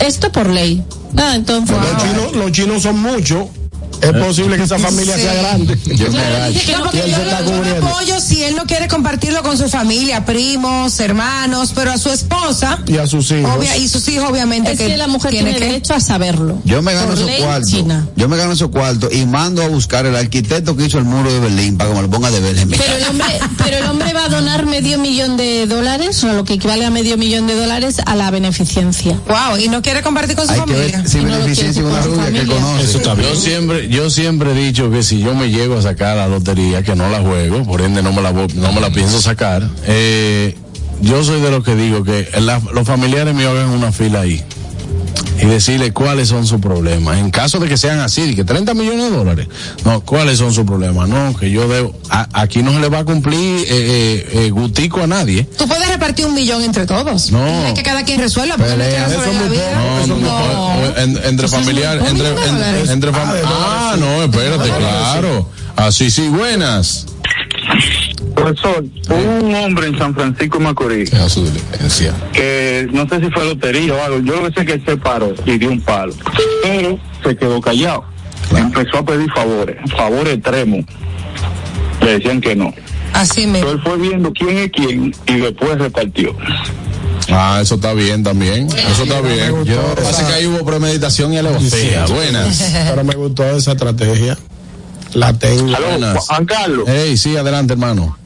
Esto 0.00 0.30
por 0.32 0.48
ley. 0.48 0.82
Nada, 1.12 1.34
entonces. 1.34 1.76
Los, 1.76 2.02
chinos, 2.02 2.32
los 2.34 2.52
chinos 2.52 2.82
son 2.82 3.00
muchos. 3.00 3.46
Es 4.00 4.12
posible 4.12 4.56
que 4.56 4.62
esa 4.64 4.78
familia 4.78 5.14
Sí. 5.16 5.22
sea 5.22 5.34
grande. 5.34 5.78
Yo 5.86 6.10
me 6.12 6.18
Claro, 6.18 6.52
que 6.52 6.72
No, 6.72 6.78
no, 6.78 6.84
porque 6.84 6.98
yo, 7.10 7.18
lo- 7.18 7.64
yo 7.64 7.80
lo 7.80 7.86
apoyo 7.88 8.20
si 8.20 8.42
él 8.44 8.54
no 8.56 8.64
quiere 8.66 8.88
compartirlo 8.88 9.42
con 9.42 9.56
su 9.58 9.68
familia, 9.68 10.24
primos, 10.24 10.98
hermanos, 11.00 11.72
pero 11.74 11.90
a 11.92 11.98
su 11.98 12.10
esposa 12.10 12.78
Y 12.86 12.96
a 12.98 13.06
sus 13.06 13.30
hijos. 13.32 13.50
obvia- 13.56 13.76
y 13.76 13.88
sus 13.88 14.06
hijos 14.08 14.28
obviamente 14.30 14.72
Es 14.72 14.78
que 14.78 14.96
la 14.96 15.06
mujer 15.08 15.30
tiene, 15.32 15.54
que 15.54 15.60
derecho 15.60 15.94
a 15.94 16.00
saberlo. 16.00 16.60
Yo 16.64 16.82
me 16.82 16.94
gano 16.94 17.14
Por 17.14 17.36
cuartos. 17.38 17.70
china. 17.70 18.06
Yo 18.16 18.28
me 18.28 18.36
gano 18.36 18.52
esos 18.52 18.70
cuartos 18.70 19.12
y 19.12 19.26
mando 19.26 19.62
a 19.62 19.68
buscar 19.68 20.06
el 20.06 20.16
arquitecto 20.16 20.76
que 20.76 20.84
hizo 20.86 20.98
el 20.98 21.04
muro 21.04 21.32
de 21.32 21.40
Berlín 21.40 21.76
para 21.76 21.90
que 21.90 21.96
me 21.96 22.02
lo 22.02 22.10
ponga 22.10 22.30
de 22.30 22.40
mi 22.40 22.76
Pero 22.76 22.94
el 22.96 23.04
hombre, 23.04 23.26
pero 23.58 23.76
el 23.78 23.84
hombre 23.86 24.12
va 24.12 24.24
a 24.24 24.28
donar 24.28 24.66
medio 24.66 24.98
millón 24.98 25.36
de 25.36 25.66
dólares, 25.66 26.22
o 26.24 26.32
lo 26.32 26.44
que 26.44 26.54
equivale 26.54 26.84
a 26.84 26.90
medio 26.90 27.16
millón 27.16 27.46
de 27.46 27.54
dólares, 27.54 27.96
a 28.04 28.14
la 28.16 28.30
beneficencia. 28.30 29.18
Wow, 29.28 29.58
y 29.58 29.68
no 29.68 29.82
quiere 29.82 30.02
compartir 30.02 30.36
con 30.36 30.46
su 30.46 30.52
Hay 30.52 30.60
que 30.60 30.66
familia. 30.74 30.98
ver 30.98 31.08
si 31.08 31.18
no 31.18 31.24
beneficencia 31.38 31.82
quiere 31.82 31.88
una 31.88 32.02
su 32.02 32.08
rubia 32.14 32.32
que 32.32 32.46
conoce. 32.46 32.84
Eso 32.84 32.98
está 32.98 33.14
bien. 33.14 33.28
Yo 33.30 33.40
siempre, 33.40 33.87
yo 33.88 34.10
siempre 34.10 34.52
he 34.52 34.54
dicho 34.54 34.90
que 34.90 35.02
si 35.02 35.20
yo 35.20 35.34
me 35.34 35.50
llego 35.50 35.76
a 35.78 35.82
sacar 35.82 36.16
la 36.16 36.28
lotería, 36.28 36.82
que 36.82 36.94
no 36.94 37.08
la 37.10 37.20
juego, 37.20 37.62
por 37.64 37.80
ende 37.80 38.02
no 38.02 38.12
me 38.12 38.22
la, 38.22 38.32
no 38.32 38.72
me 38.72 38.80
la 38.80 38.90
pienso 38.90 39.20
sacar, 39.20 39.68
eh, 39.86 40.56
yo 41.00 41.22
soy 41.24 41.40
de 41.40 41.50
los 41.50 41.62
que 41.64 41.74
digo 41.76 42.02
que 42.04 42.28
la- 42.40 42.60
los 42.74 42.86
familiares 42.86 43.34
míos 43.34 43.52
hagan 43.52 43.70
una 43.70 43.92
fila 43.92 44.20
ahí 44.22 44.42
y 45.40 45.46
decirle 45.46 45.92
cuáles 45.92 46.28
son 46.28 46.46
sus 46.46 46.60
problemas. 46.60 47.18
En 47.18 47.30
caso 47.30 47.58
de 47.58 47.68
que 47.68 47.76
sean 47.76 48.00
así, 48.00 48.22
de 48.26 48.34
que 48.36 48.44
30 48.44 48.74
millones 48.74 49.10
de 49.10 49.16
dólares, 49.16 49.48
no, 49.84 50.00
cuáles 50.00 50.38
son 50.38 50.52
sus 50.52 50.64
problemas. 50.64 51.08
No, 51.08 51.34
que 51.36 51.50
yo 51.50 51.68
debo, 51.68 51.94
a- 52.10 52.28
aquí 52.32 52.62
no 52.62 52.72
se 52.72 52.80
le 52.80 52.88
va 52.88 52.98
a 53.00 53.04
cumplir 53.04 53.38
eh, 53.38 53.66
eh, 53.70 54.28
eh, 54.46 54.50
gutico 54.50 55.02
a 55.02 55.06
nadie. 55.06 55.44
Tú 55.56 55.66
puedes 55.68 55.88
repartir 55.88 56.26
un 56.26 56.34
millón 56.34 56.62
entre 56.62 56.86
todos. 56.86 57.30
No. 57.30 57.66
Es 57.66 57.74
que 57.74 57.82
cada 57.82 58.04
quien 58.04 58.20
resuelva, 58.20 58.56
porque 58.56 58.72
no 58.72 58.78
Pelea. 58.78 59.06
quiero 59.06 59.10
Eso 59.10 59.18
sobre 59.20 59.30
es 59.30 59.36
la 59.42 59.48
muy 59.48 59.56
vida. 59.56 59.66
poco, 59.72 60.06
No, 60.06 60.16
no, 60.16 60.90
no, 60.90 60.96
en- 60.98 61.20
entre 61.24 61.48
familiares, 61.48 62.02
entre, 62.08 62.30
millón 62.30 62.36
de 62.42 62.48
en- 62.48 62.54
dólares. 62.54 62.90
entre 62.90 63.12
fam- 63.12 63.34
Ah, 63.44 63.96
no, 63.98 64.22
espérate, 64.24 64.68
claro. 64.70 65.48
Así 65.76 66.10
sí, 66.10 66.26
buenas. 66.28 67.06
Profesor, 68.34 68.84
hubo 69.10 69.46
un 69.46 69.54
hombre 69.54 69.88
en 69.88 69.98
San 69.98 70.14
Francisco 70.14 70.60
Macorís 70.60 71.12
A 71.14 71.28
su 71.28 71.44
diligencia. 71.44 72.14
que 72.32 72.88
no 72.92 73.08
sé 73.08 73.20
si 73.20 73.30
fue 73.30 73.44
lotería 73.44 73.94
o 73.94 74.02
algo, 74.02 74.18
yo 74.20 74.40
lo 74.40 74.48
que 74.50 74.60
sé 74.60 74.66
que 74.66 74.72
él 74.74 74.82
se 74.86 74.96
paró 74.96 75.34
y 75.44 75.58
dio 75.58 75.70
un 75.70 75.80
palo, 75.80 76.14
pero 76.62 76.98
se 77.24 77.36
quedó 77.36 77.60
callado. 77.60 78.04
Empezó 78.56 78.98
a 78.98 79.04
pedir 79.04 79.30
favores, 79.32 79.76
favores 79.96 80.34
extremos. 80.34 80.84
Le 82.00 82.12
decían 82.18 82.40
que 82.40 82.54
no. 82.56 82.72
Así 83.12 83.40
Pero 83.42 83.52
mismo. 83.52 83.70
él 83.70 83.80
fue 83.82 83.96
viendo 83.98 84.32
quién 84.32 84.56
es 84.58 84.70
quién 84.70 85.14
y 85.26 85.32
después 85.40 85.76
repartió. 85.78 86.34
Ah, 87.30 87.58
eso 87.60 87.74
está 87.74 87.92
bien 87.92 88.22
también. 88.22 88.68
Eso 88.70 89.02
está 89.02 89.20
bien. 89.20 89.64
Yo- 89.64 89.94
Pasa 89.96 90.26
que 90.26 90.32
ahí 90.32 90.46
hubo 90.46 90.64
premeditación 90.64 91.32
y 91.34 91.38
alevosía. 91.38 92.06
Buenas. 92.06 92.72
Pero 92.88 93.04
me 93.04 93.14
gustó 93.16 93.44
esa 93.50 93.72
estrategia. 93.72 94.38
La 95.14 95.32
tengo. 95.32 95.74
Aló. 95.76 96.20
Juan 96.20 96.46
Carlos, 96.46 96.88
Ey, 96.88 97.16
sí, 97.16 97.36
adelante, 97.36 97.72
hermano. 97.74 98.16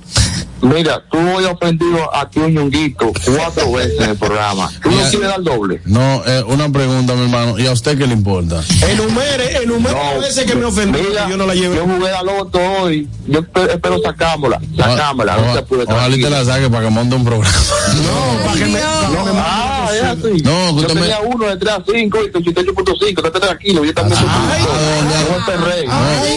mira, 0.61 1.03
tú 1.11 1.19
hoy 1.19 1.45
has 1.45 1.53
ofendido 1.53 2.15
a 2.15 2.29
ti 2.29 2.39
un 2.41 2.55
ñonguito 2.55 3.13
cuatro 3.37 3.73
veces 3.73 3.99
en 4.01 4.11
el 4.11 4.17
programa. 4.17 4.71
¿Tú 4.83 4.91
no 4.91 4.97
quieres 5.11 5.29
dar 5.29 5.43
doble? 5.43 5.81
No, 5.85 6.23
eh, 6.27 6.43
una 6.47 6.69
pregunta, 6.71 7.15
mi 7.15 7.23
hermano. 7.23 7.59
¿Y 7.59 7.67
a 7.67 7.73
usted 7.73 7.97
qué 7.99 8.07
le 8.07 8.13
importa? 8.15 8.63
Enumere, 8.89 9.63
enumere 9.63 9.95
las 9.97 10.21
veces 10.21 10.45
que 10.45 10.55
me 10.55 10.65
ofendí. 10.67 11.01
Mira, 11.01 11.29
yo 11.29 11.37
no 11.37 11.47
la 11.47 11.55
llevé. 11.55 11.77
yo 11.77 11.85
jugué 11.87 12.11
a 12.11 12.23
loto 12.23 12.59
hoy. 12.61 13.09
Yo 13.27 13.41
espero, 13.41 13.73
espero 13.73 13.99
sacámosla. 14.03 14.61
Sacámosla. 14.77 15.37
No 15.37 15.43
Oja- 15.43 15.55
se 15.55 15.63
puede 15.63 15.83
Ojalá 15.85 16.17
y 16.17 16.23
te 16.23 16.31
la 16.31 16.45
saque 16.45 16.69
para 16.71 16.85
que 16.85 16.91
monte 16.91 17.15
un 17.17 17.25
programa. 17.25 17.57
No, 18.05 18.45
para 18.47 18.59
que 18.59 18.65
me, 18.67 18.73
que 18.73 18.79
me 18.79 19.41
Ah, 19.45 19.82
es. 19.95 20.03
No, 20.03 20.21
que 20.23 20.43
yo 20.43 20.73
usted 20.75 20.95
me- 20.95 21.01
tenía 21.01 21.21
uno 21.21 21.47
de 21.47 21.57
3 21.57 21.73
a 21.73 21.83
5 21.85 22.19
y 22.25 22.31
88.5. 22.31 23.09
Estate 23.27 23.41
tranquilo. 23.41 23.85
Yo 23.85 23.91
un 23.91 25.65
rey. 25.65 25.85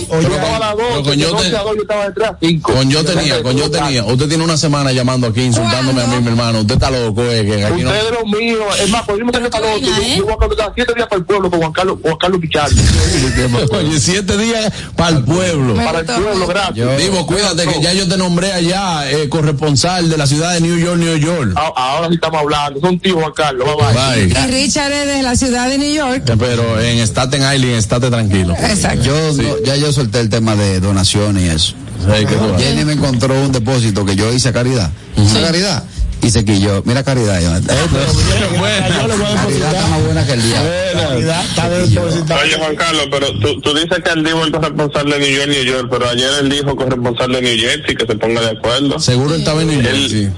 oye, 0.10 0.24
Yo 0.28 0.36
estaba 0.36 0.56
a 0.56 0.60
las 0.60 0.76
pero 0.76 0.90
12. 0.96 1.04
con 1.10 1.18
yo 1.20 1.26
de 1.28 1.32
12 1.34 1.50
te- 1.50 1.58
a 1.58 1.64
2 1.64 1.76
yo 1.76 1.82
estaba 1.82 2.06
de 2.06 2.12
3 2.14 2.28
a 2.30 2.38
5. 2.42 2.74
Con 2.74 2.90
yo 2.90 3.06
tenía, 3.06 3.44
con 3.44 3.58
yo 3.58 3.72
tenía. 3.72 4.04
Usted 4.06 4.28
tiene 4.28 4.44
una 4.44 4.58
semana 4.58 4.92
llamando 4.92 5.28
aquí, 5.28 5.42
insultándome 5.42 6.02
a 6.02 6.08
mí, 6.08 6.20
mi 6.22 6.28
hermano. 6.28 6.60
Usted 6.62 6.76
está 6.76 6.90
loco, 6.92 7.24
eh, 7.24 7.46
que 7.46 7.66
aquí 7.66 7.82
no. 7.84 7.90
Ustedes 7.90 8.12
lo 8.12 8.26
mío. 8.26 8.58
Es 8.82 8.90
más, 8.90 9.06
tengo 9.06 9.32
para 9.32 9.44
loto. 9.44 9.62
vaina, 9.62 10.16
Yo, 10.18 10.26
voy 10.26 10.34
a 10.34 10.38
contar 10.38 10.72
7 10.76 10.94
días 10.96 11.08
para 11.08 11.20
el 11.20 11.26
pueblo 11.26 11.50
con 11.50 11.60
Juan 11.60 11.72
Carlos, 11.74 11.98
Juan 12.02 12.16
Carlos 12.18 12.40
Pichardo. 12.42 12.76
Oye, 13.72 14.00
siete 14.00 14.38
días 14.38 14.72
para 14.96 15.18
el 15.18 15.24
pueblo. 15.24 15.76
para 15.76 16.00
el 16.00 16.06
pueblo, 16.06 16.48
gracias. 16.48 16.98
Digo, 16.98 17.26
cuídate 17.26 17.66
que 17.68 17.82
ya 17.82 17.94
yo 17.94 18.08
te 18.08 18.18
nombré 18.18 18.52
allá 18.54 19.10
eh, 19.12 19.30
corresponsal 19.30 20.10
de 20.10 20.18
la 20.18 20.28
ciudad 20.28 20.54
de 20.54 20.62
New 20.62 20.78
York, 20.78 20.98
New 20.98 21.18
York. 21.18 21.54
Ahora 21.56 22.08
sí 22.10 22.16
estamos 22.16 22.42
hablando. 22.42 22.80
Son 22.80 23.00
tíos, 23.00 23.18
Juan 23.20 23.32
Carlos. 23.34 23.45
Bye 23.54 23.66
bye. 23.76 24.28
Bye. 24.28 24.44
Y 24.44 24.52
Richard 24.64 24.92
es 24.92 25.08
de 25.08 25.24
la 25.24 25.36
ciudad 25.36 25.70
de 25.70 25.78
New 25.78 25.94
York. 25.94 26.24
Pero 26.38 26.80
en 26.82 27.00
Staten 27.00 27.42
Island, 27.42 27.76
estate 27.76 28.10
tranquilo. 28.10 28.54
Exacto. 28.60 29.04
Yo 29.04 29.34
no- 29.34 29.64
ya 29.66 29.76
yo 29.76 29.92
solté 29.94 30.20
el 30.20 30.30
tema 30.30 30.56
de 30.56 30.80
donaciones 30.80 31.44
y 31.44 31.48
eso. 31.50 31.74
Sí, 32.02 32.26
que. 32.26 32.64
Jenny 32.64 32.86
me 32.86 32.94
encontró 32.94 33.34
un 33.42 33.52
depósito 33.52 34.06
que 34.06 34.16
yo 34.16 34.32
hice 34.34 34.50
a 34.50 34.54
caridad. 34.54 34.92
Hice 35.18 35.42
caridad. 35.42 35.84
Y 36.22 36.32
se 36.32 36.44
quilló. 36.44 36.82
Mira 36.86 37.04
caridad, 37.04 37.40
Jonathan. 37.40 37.78
Yo 37.78 38.40
le 38.40 38.58
voy 38.58 38.70
a 38.70 38.88
Caridad 38.88 39.74
está 39.74 39.88
más 39.88 40.04
buena 40.04 40.26
que 40.26 40.32
el 40.34 40.42
día. 40.42 40.92
Caridad 40.94 41.46
está 41.46 41.70
depositada. 41.70 42.42
Oye, 42.42 42.56
Juan 42.58 42.76
Carlos, 42.76 43.08
pero 43.12 43.28
tú, 43.40 43.62
tú 43.62 43.74
dices 43.76 44.00
que 44.04 44.10
él 44.12 44.24
dijo 44.24 44.44
el 44.44 44.52
corresponsal 44.52 45.10
de 45.10 45.20
New 45.20 45.30
York, 45.30 45.48
New 45.50 45.64
York, 45.64 45.88
pero 45.92 46.10
ayer 46.10 46.30
él 46.42 46.50
dijo 46.50 46.76
corresponsal 46.76 47.32
de 47.32 47.42
New 47.44 47.58
Jersey, 47.60 47.96
que 47.96 48.06
se 48.08 48.16
ponga 48.16 48.42
de 48.42 48.50
acuerdo. 48.58 49.00
Seguro 49.00 49.36
él 49.36 49.42
estaba 49.42 49.62
en 49.62 49.68
New 49.68 49.82
York, 49.82 50.34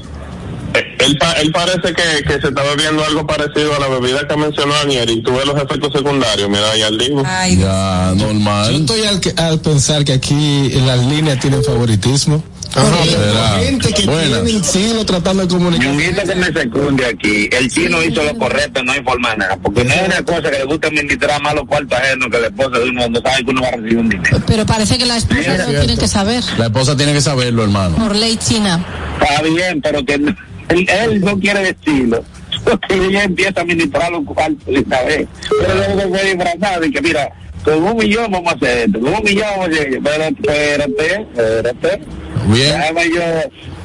Él- 0.73 0.83
sí. 0.99 1.05
Él, 1.05 1.17
pa- 1.17 1.33
él 1.33 1.51
parece 1.51 1.93
que, 1.93 2.23
que 2.23 2.41
se 2.41 2.47
está 2.49 2.63
bebiendo 2.63 3.03
algo 3.05 3.25
parecido 3.25 3.73
a 3.75 3.79
la 3.79 3.87
bebida 3.87 4.27
que 4.27 4.35
mencionó 4.35 4.75
Anier 4.75 5.09
y 5.09 5.21
tuve 5.21 5.45
los 5.45 5.55
efectos 5.55 5.91
secundarios. 5.93 6.49
Mira, 6.49 6.75
ya. 6.75 6.87
Ay, 7.25 7.55
Dios. 7.55 7.67
Ya, 7.69 8.13
Yo 8.17 8.25
normal. 8.33 8.75
estoy 8.75 9.03
al, 9.05 9.19
que- 9.21 9.33
al 9.37 9.59
pensar 9.61 10.03
que 10.03 10.13
aquí 10.13 10.69
las 10.85 10.99
líneas 11.05 11.39
tienen 11.39 11.63
favoritismo. 11.63 12.43
Será. 12.73 13.59
Gente 13.63 13.93
que 13.93 14.05
Buenas. 14.05 14.43
tienen 14.43 14.63
siglos 14.63 15.05
tratando 15.05 15.43
de 15.43 15.47
comunicar. 15.47 15.87
Ñonguito 15.87 16.21
que 16.23 16.35
me 16.35 16.45
secunde 16.51 17.05
aquí. 17.05 17.49
El 17.51 17.71
chino 17.71 18.03
hizo 18.03 18.21
lo 18.23 18.37
correcto, 18.37 18.83
no 18.83 18.95
informar 18.95 19.37
nada. 19.37 19.57
Porque 19.57 19.83
no 19.85 19.93
es 19.93 20.05
una 20.05 20.21
cosa 20.23 20.41
que 20.51 20.57
le 20.59 20.63
gusta 20.65 20.87
administrar 20.89 21.41
más 21.41 21.55
los 21.55 21.65
cuartos 21.65 21.97
ajenos 21.97 22.27
que 22.29 22.39
la 22.39 22.47
esposa 22.47 22.69
de 22.79 22.89
uno 22.89 22.99
cuando 23.01 23.21
sabe 23.21 23.45
que 23.45 23.51
uno 23.51 23.61
va 23.61 23.67
a 23.69 23.71
recibir 23.71 23.97
un 23.97 24.09
dinero. 24.09 24.41
Pero 24.45 24.65
parece 24.65 24.97
que 24.97 25.05
la 25.05 25.17
esposa 25.17 25.57
no 25.57 25.79
tiene 25.79 25.97
que 25.97 26.07
saber. 26.07 26.43
La 26.57 26.65
esposa 26.65 26.97
tiene 26.97 27.13
que 27.13 27.21
saberlo, 27.21 27.63
hermano. 27.63 27.95
Por 27.95 28.15
ley 28.15 28.35
china. 28.37 28.85
Está 29.21 29.41
bien, 29.43 29.81
pero 29.81 30.05
que 30.05 30.17
no- 30.19 30.35
él, 30.69 30.87
él 30.89 31.21
no 31.21 31.39
quiere 31.39 31.73
decirlo. 31.73 32.23
Porque 32.63 32.95
ella 33.09 33.23
empieza 33.23 33.59
a 33.59 33.63
administrar 33.63 34.11
los 34.11 34.25
cuartos 34.25 34.67
esta 34.67 35.03
vez. 35.03 35.27
Pero 35.59 35.73
luego 35.95 36.15
fue 36.15 36.23
disfrazado 36.33 36.85
y 36.85 36.91
que 36.91 37.01
mira, 37.01 37.29
con 37.63 37.83
un 37.83 37.97
millón 37.97 38.31
vamos 38.31 38.53
a 38.53 38.55
hacer 38.55 38.77
esto, 38.87 38.99
con 38.99 39.13
un 39.13 39.23
millón 39.23 39.47
vamos 39.51 39.67
a 39.67 39.71
hacer 39.71 39.87
esto. 39.87 40.01
Pero 40.03 40.23
espérate, 40.23 41.27
espérate. 41.31 42.01
Bien. 42.47 42.79
Déjame 42.79 43.09
yo 43.09 43.21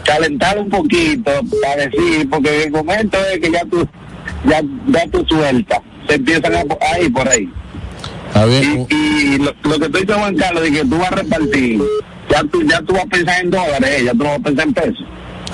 calentar 0.05 0.59
un 0.59 0.69
poquito 0.69 1.31
para 1.63 1.87
decir, 1.87 2.29
porque 2.29 2.65
el 2.65 2.71
momento 2.71 3.19
es 3.33 3.39
que 3.39 3.51
ya 3.51 3.65
tú, 3.65 3.87
ya, 4.49 4.63
ya 4.89 5.07
tú 5.09 5.25
sueltas. 5.29 5.81
te 6.07 6.15
empiezan 6.15 6.55
a, 6.55 6.65
a 6.93 7.01
ir 7.01 7.13
por 7.13 7.29
ahí. 7.29 7.49
Está 8.29 8.47
bien. 8.47 8.87
Y, 8.89 8.95
y 8.95 9.39
lo, 9.39 9.55
lo 9.63 9.79
que 9.79 9.89
tú 9.89 9.99
dices, 9.99 10.17
Juan 10.17 10.37
Carlos, 10.37 10.63
de 10.63 10.73
que 10.73 10.85
tú 10.85 10.99
vas 10.99 11.13
a 11.13 11.17
repartir, 11.17 11.83
ya 12.31 12.43
tú, 12.45 12.63
ya 12.63 12.81
tú 12.83 12.93
vas 12.95 13.05
a 13.05 13.07
pensar 13.07 13.41
en 13.43 13.51
dólares, 13.51 14.05
ya 14.05 14.13
tú 14.13 14.19
no 14.19 14.25
vas 14.25 14.39
a 14.39 14.43
pensar 14.43 14.67
en 14.67 14.75
pesos. 14.75 15.05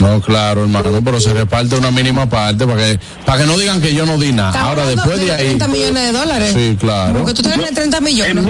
No, 0.00 0.20
claro, 0.20 0.62
hermano, 0.62 1.00
pero 1.04 1.20
se 1.20 1.32
reparte 1.32 1.76
una 1.76 1.90
mínima 1.90 2.28
parte 2.28 2.66
para 2.66 2.76
que, 2.76 3.00
para 3.26 3.40
que 3.40 3.46
no 3.46 3.58
digan 3.58 3.80
que 3.80 3.94
yo 3.94 4.06
no 4.06 4.16
di 4.16 4.32
nada. 4.32 4.60
Ahora, 4.60 4.86
después 4.86 5.18
de 5.18 5.32
ahí. 5.32 5.46
30 5.46 5.68
millones 5.68 6.02
de 6.04 6.12
dólares. 6.12 6.52
Sí, 6.54 6.76
claro. 6.78 7.18
Porque 7.18 7.34
tú 7.34 7.42
tienes 7.42 7.74
30 7.74 8.00
millones. 8.00 8.44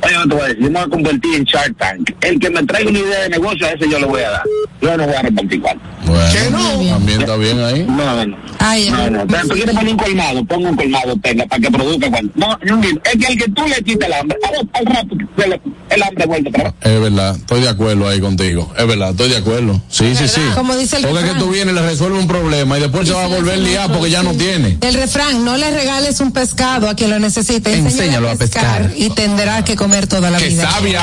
No. 0.00 0.06
Oye, 0.06 0.14
no 0.16 0.28
te 0.28 0.34
voy 0.34 0.44
a 0.44 0.48
decir, 0.48 0.62
yo 0.62 0.70
me 0.70 0.78
voy 0.78 0.86
a 0.86 0.90
convertir 0.90 1.34
en 1.34 1.44
Shark 1.44 1.76
Tank. 1.76 2.10
El 2.20 2.38
que 2.38 2.50
me 2.50 2.62
traiga 2.64 2.90
una 2.90 2.98
idea 2.98 3.20
de 3.20 3.28
negocio, 3.30 3.66
a 3.66 3.70
ese 3.70 3.88
yo 3.90 3.98
le 3.98 4.06
voy 4.06 4.22
a 4.22 4.30
dar. 4.30 4.42
Yo 4.80 4.96
no 4.96 5.06
voy 5.06 5.14
a 5.16 5.22
repartir 5.22 5.60
cuarto. 5.60 5.80
Bueno, 6.06 6.88
también 6.90 7.20
está 7.20 7.36
bien 7.36 7.60
ahí. 7.60 7.84
No, 7.88 7.96
no, 7.96 8.26
no. 8.26 8.36
Ay, 8.58 8.90
No, 8.90 9.10
no. 9.10 9.26
Pero 9.26 9.42
tú 9.48 9.54
quieres 9.54 9.74
poner 9.74 9.92
un 9.92 9.98
colmado, 9.98 10.44
pongo 10.44 10.68
un 10.68 10.76
colmado, 10.76 11.16
tenga, 11.22 11.46
para 11.46 11.60
que 11.60 11.70
produzca 11.70 12.10
cuando. 12.10 12.32
No, 12.36 12.58
no, 12.64 12.82
es 12.82 13.16
que 13.18 13.32
el 13.32 13.38
que 13.38 13.50
tú 13.50 13.66
le 13.66 13.76
quites 13.82 14.06
el 14.06 14.12
hambre, 14.12 14.38
al, 14.72 14.86
rato 14.86 15.16
el 15.90 16.02
hambre 16.02 16.26
vuelve 16.26 16.50
vez. 16.50 16.72
Es 16.80 17.00
verdad, 17.00 17.36
estoy 17.36 17.60
de 17.62 17.68
acuerdo 17.68 18.08
ahí 18.08 18.20
contigo. 18.20 18.72
Es 18.78 18.86
verdad, 18.86 19.10
estoy 19.10 19.28
de 19.30 19.36
acuerdo. 19.36 19.82
Sí, 19.88 20.14
sí, 20.14 20.28
sí. 20.28 20.40
Como 20.54 20.76
dice 20.76 20.96
el 20.96 21.02
Porque 21.02 21.18
es 21.18 21.24
que 21.24 21.32
refrán. 21.32 21.46
tú 21.46 21.52
vienes, 21.52 21.74
le 21.74 21.82
resuelves 21.82 22.20
un 22.20 22.28
problema 22.28 22.78
y 22.78 22.80
después 22.82 23.08
se 23.08 23.14
va 23.14 23.24
a 23.24 23.28
volver 23.28 23.58
liar 23.58 23.92
porque 23.92 24.10
ya 24.10 24.22
no 24.22 24.32
tiene. 24.32 24.78
El 24.80 24.94
refrán, 24.94 25.44
no 25.44 25.56
le 25.56 25.70
regales 25.70 26.20
un 26.20 26.32
pescado 26.32 26.88
a 26.88 26.94
quien 26.94 27.10
lo 27.10 27.18
necesite. 27.18 27.74
Enséñalo 27.74 28.30
a 28.30 28.36
pescar. 28.36 28.92
Y 28.96 29.10
tendrá 29.10 29.64
que 29.64 29.76
comer 29.76 29.87
toda 30.06 30.30
la 30.30 30.38
¡Qué 30.38 30.48
vida. 30.48 30.70
sabia! 30.70 31.02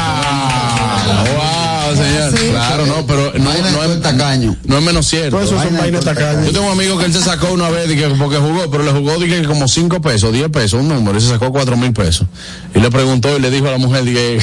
¡Wow, 1.05 1.95
señor! 1.95 2.37
Sí. 2.37 2.47
Claro, 2.49 2.85
no, 2.85 3.05
pero 3.05 3.33
no, 3.33 3.51
no 3.71 3.83
es 3.83 4.01
tacaño. 4.01 4.55
No 4.65 4.77
es 4.77 4.83
menos 4.83 5.07
cierto. 5.07 5.31
Todo 5.31 5.41
eso 5.41 5.51
son 5.51 5.63
Vaina 5.63 5.77
de 5.77 5.81
vainas 5.81 6.05
tacañas. 6.05 6.45
Yo 6.45 6.51
tengo 6.51 6.67
un 6.67 6.73
amigo 6.73 6.97
que 6.97 7.05
él 7.05 7.13
se 7.13 7.21
sacó 7.21 7.51
una 7.51 7.69
vez 7.69 7.87
porque 8.17 8.37
jugó, 8.37 8.69
pero 8.69 8.83
le 8.83 8.91
jugó 8.91 9.17
dije, 9.17 9.43
como 9.43 9.67
5 9.67 10.01
pesos, 10.01 10.33
10 10.33 10.49
pesos, 10.49 10.81
un 10.81 10.87
número, 10.87 11.17
y 11.17 11.21
se 11.21 11.29
sacó 11.29 11.51
4 11.51 11.77
mil 11.77 11.93
pesos. 11.93 12.27
Y 12.73 12.79
le 12.79 12.89
preguntó 12.89 13.35
y 13.37 13.41
le 13.41 13.49
dijo 13.49 13.67
a 13.67 13.71
la 13.71 13.77
mujer, 13.77 14.03
dije, 14.03 14.37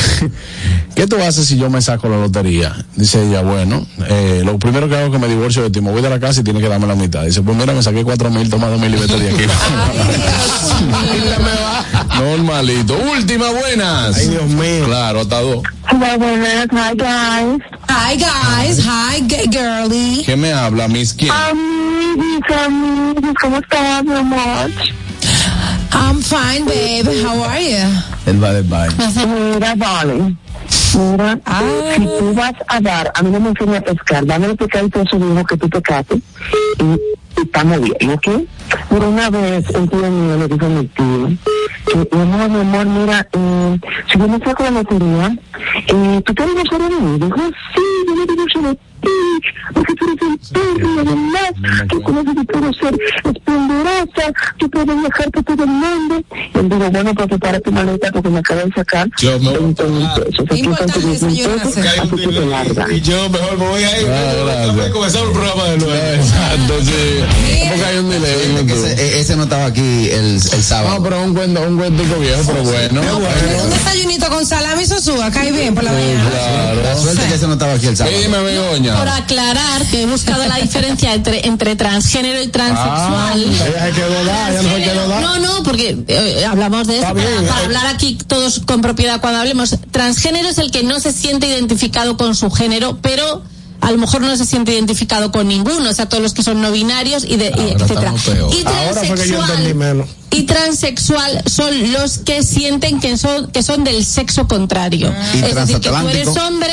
¿qué 0.95 1.07
tú 1.07 1.17
haces 1.23 1.47
si 1.47 1.57
yo 1.57 1.71
me 1.71 1.83
saco 1.83 2.09
la 2.09 2.19
lotería? 2.19 2.75
Dice 2.97 3.27
ella, 3.27 3.43
bueno, 3.43 3.87
eh, 4.09 4.43
lo 4.45 4.59
primero 4.59 4.89
que 4.89 4.97
hago 4.97 5.07
es 5.07 5.13
que 5.13 5.19
me 5.19 5.29
divorcio 5.29 5.63
de 5.63 5.71
ti, 5.71 5.81
me 5.81 5.91
voy 5.91 6.03
de 6.03 6.11
la 6.11 6.21
casa 6.21 6.41
y 6.41 6.45
tiene 6.45 6.61
que 6.61 6.69
darme 6.69 6.87
la 6.87 6.95
mitad. 6.95 7.25
Dice, 7.25 7.43
pues 7.43 7.57
mira, 7.57 7.73
me 7.73 7.83
saqué 7.83 8.05
4 8.05 8.31
mil, 8.31 8.49
toma 8.49 8.69
2 8.69 8.81
mil 8.81 8.95
y 8.95 8.99
vete 8.99 9.19
de 9.19 9.31
aquí. 9.31 9.43
Normalito. 12.19 12.95
Última, 12.97 13.51
buenas. 13.51 14.17
Ay, 14.17 14.29
Dios 14.29 14.49
mío. 14.49 14.85
Claro, 14.87 15.21
hasta 15.21 15.41
dos. 15.41 15.63
Buenas. 15.93 16.69
Hi, 16.73 16.95
guys. 16.97 17.63
Hi 17.89 18.17
guys, 18.17 18.79
hi 18.87 19.21
g- 19.27 19.51
girly. 19.51 20.23
¿Qué 20.25 20.37
me 20.37 20.53
habla, 20.53 20.89
Miss? 20.89 21.15
Amiguis, 21.21 22.57
amiguis, 22.65 23.35
¿cómo 23.41 23.59
estás, 23.59 24.05
mi 24.05 24.15
amor? 24.15 24.71
I'm 25.93 26.23
fine, 26.23 26.65
babe. 26.65 27.23
How 27.25 27.43
are 27.45 27.61
you? 27.63 27.87
El 28.27 28.43
va 28.43 28.53
del 28.53 28.65
baile. 28.65 28.95
Mira, 29.27 29.75
vale. 29.77 30.37
Mira, 30.95 31.39
Ay. 31.45 31.97
si 31.97 32.05
tú 32.05 32.35
vas 32.35 32.53
a 32.69 32.81
dar, 32.81 33.13
a 33.15 33.23
mí 33.23 33.31
no 33.31 33.41
me 33.41 33.49
enseña 33.51 33.79
a 33.79 33.81
pescar, 33.83 34.25
dame 34.27 34.47
el 34.47 34.57
pescadito 34.57 35.01
a 35.01 35.03
esos 35.03 35.21
hijos 35.21 35.47
que 35.47 35.57
tú 35.57 35.69
pescaste 35.69 36.15
y, 36.17 36.83
y 37.32 37.32
estamos 37.41 37.81
bien, 37.81 38.11
¿ok? 38.11 38.29
Mira, 38.91 39.07
una 39.09 39.31
vez 39.31 39.65
un 39.71 39.89
tío 39.89 40.11
mío 40.11 40.37
le 40.39 40.49
dijo 40.49 40.67
a 40.67 40.69
mi 40.69 40.87
tío 40.87 41.29
que, 41.87 42.17
mi 42.17 42.23
amor, 42.23 42.49
mi 42.51 42.61
amor, 42.61 42.87
mira, 42.87 43.27
eh, 43.33 43.79
si 44.11 44.19
yo 44.19 44.29
me 44.29 44.39
saco 44.39 44.63
la 44.65 44.71
lotería, 44.71 45.37
eh, 45.89 46.23
¿tú 46.25 46.35
tienes 46.35 46.65
un 46.73 46.89
de 46.89 46.97
mí? 47.01 47.19
Dijo, 47.19 47.41
sí, 47.75 47.83
yo 48.07 48.15
me 48.15 48.27
digo 48.27 48.69
de 48.69 48.75
ti, 48.75 49.09
porque 49.75 49.95
tú 49.95 50.07
eres 50.07 50.23
el 50.23 50.39
perro, 50.53 50.89
además, 51.01 51.53
que 51.91 52.01
con 52.03 52.19
eso 52.19 52.33
yo 52.35 52.45
puedo 52.45 52.73
ser 52.75 52.99
esplendorosa, 53.25 54.33
yo 54.59 54.69
puedo 54.69 54.97
viajar 54.97 55.31
por 55.33 55.43
todo 55.45 55.65
el 55.65 55.71
mundo. 55.71 56.23
Y 56.55 56.59
él 56.59 56.69
dijo, 56.69 56.91
bueno, 56.91 57.15
pues 57.15 57.29
prepara 57.29 57.61
tu 57.61 57.73
maleta 57.73 58.13
porque 58.13 58.29
me 58.29 58.39
acabo 58.39 58.61
de 58.61 58.73
sacar 58.73 59.09
Yo 59.19 59.39
me- 59.41 59.59
20 59.59 59.85
mil 59.85 60.09
pesos. 60.17 60.47
Aquí 60.51 60.61
están 60.71 60.87
tus 60.91 61.05
10 61.05 61.23
mil 61.25 61.45
pesos, 61.49 61.77
así 61.79 62.09
que 62.17 62.27
te 62.29 62.47
larga. 62.47 62.93
Y 62.93 63.01
yo 63.01 63.29
mejor 63.29 63.59
me 63.59 63.67
voy 63.69 63.83
ahí. 63.85 64.05
Ah, 64.09 64.35
gracias. 64.45 64.91
comenzar 64.93 65.23
el 65.25 65.33
programa 65.33 65.65
de 65.65 65.79
nuevo. 65.79 65.93
Exacto, 66.15 66.75
sí. 66.83 67.22
Porque 67.69 67.85
hay 67.85 67.99
un 67.99 68.11
delay. 68.11 68.33
en 68.45 68.67
Que 68.67 68.75
YouTube. 68.75 68.87
ese, 68.87 69.21
ese 69.21 69.37
no 69.37 69.45
estaba 69.45 69.67
aquí 69.67 69.81
el, 70.11 70.35
el 70.35 70.63
sábado. 70.63 70.97
No, 70.99 71.03
pero 71.03 71.23
un 71.23 71.35
cuento, 71.35 71.63
un 71.63 71.79
cuentico 71.79 72.17
viejo, 72.19 72.43
pero 72.47 72.63
bueno. 72.65 73.01
Un 73.65 73.71
desayunito 73.71 74.29
con 74.29 74.47
salami 74.47 74.83
y 74.83 74.87
sosúa, 74.87 75.31
cae 75.31 75.53
bien 75.53 75.75
por 75.75 75.85
la 75.85 75.93
mañana. 75.93 76.25
La 76.25 76.81
Claro. 76.83 77.03
suerte 77.03 77.23
que 77.29 77.35
ese 77.35 77.47
no 77.47 77.53
estaba 77.55 77.73
aquí 77.75 77.87
el 77.87 77.97
sábado. 77.97 78.17
Dime, 78.19 78.93
Por 78.93 79.09
aclarar 79.09 79.83
que 79.91 80.03
he 80.03 80.07
buscado 80.07 80.47
la 80.47 80.57
diferencia 80.57 81.15
entre, 81.15 81.47
entre 81.47 81.77
transgénero 81.77 82.43
y 82.43 82.49
transexual. 82.49 83.43
Ella 83.43 83.87
se 83.87 83.93
quedó 83.93 84.25
da, 84.25 84.51
ella 84.51 84.63
no 84.63 84.69
se 84.77 84.83
quedó 84.83 85.09
da. 85.09 85.21
No, 85.21 85.39
no, 85.39 85.63
porque 85.63 86.05
eh, 86.09 86.45
hablamos 86.49 86.87
de 86.87 86.99
esto 86.99 87.09
Está 87.09 87.15
para, 87.15 87.29
bien, 87.31 87.47
para 87.49 87.61
eh. 87.61 87.65
hablar 87.65 87.87
aquí 87.87 88.19
todos 88.27 88.61
con 88.67 88.81
propiedad 88.81 89.21
cuando 89.21 89.41
hablemos. 89.41 89.77
Transgénero 89.91 90.49
es 90.49 90.59
el 90.59 90.71
que 90.71 90.83
no 90.83 91.01
se 91.01 91.13
siente 91.13 91.47
identificado 91.47 92.17
con 92.17 92.35
su 92.35 92.51
género, 92.51 92.99
pero 93.03 93.43
a 93.83 93.91
lo 93.91 93.99
mejor 93.99 94.21
no 94.23 94.35
se 94.37 94.47
siente 94.47 94.73
identificado 94.73 95.33
con 95.33 95.49
ninguno, 95.49 95.91
o 95.91 95.93
sea, 95.93 96.09
todos 96.09 96.23
los 96.23 96.35
que 96.35 96.43
son 96.45 96.63
no 96.63 96.71
binarios 96.71 97.25
y, 97.25 97.37
de, 97.37 97.47
y 97.47 97.83
etcétera. 97.83 98.15
Y 98.53 98.65
Ahora 98.65 99.03
fue 99.05 99.17
que 99.17 99.29
yo 99.29 99.41
entendí 99.41 99.73
transexual, 99.73 99.75
menos. 99.75 100.09
y 100.31 100.43
transexual 100.45 101.43
son 101.47 101.93
los 101.93 102.19
que 102.19 102.45
sienten 102.45 103.01
que 103.01 103.19
son 103.19 103.51
que 103.51 103.63
son 103.65 103.83
del 103.83 104.05
sexo 104.05 104.47
contrario. 104.47 105.13
Y 105.35 105.39
es 105.39 105.55
decir, 105.57 105.81
que 105.81 105.89
tú 105.89 106.09
eres 106.09 106.29
hombre 106.29 106.73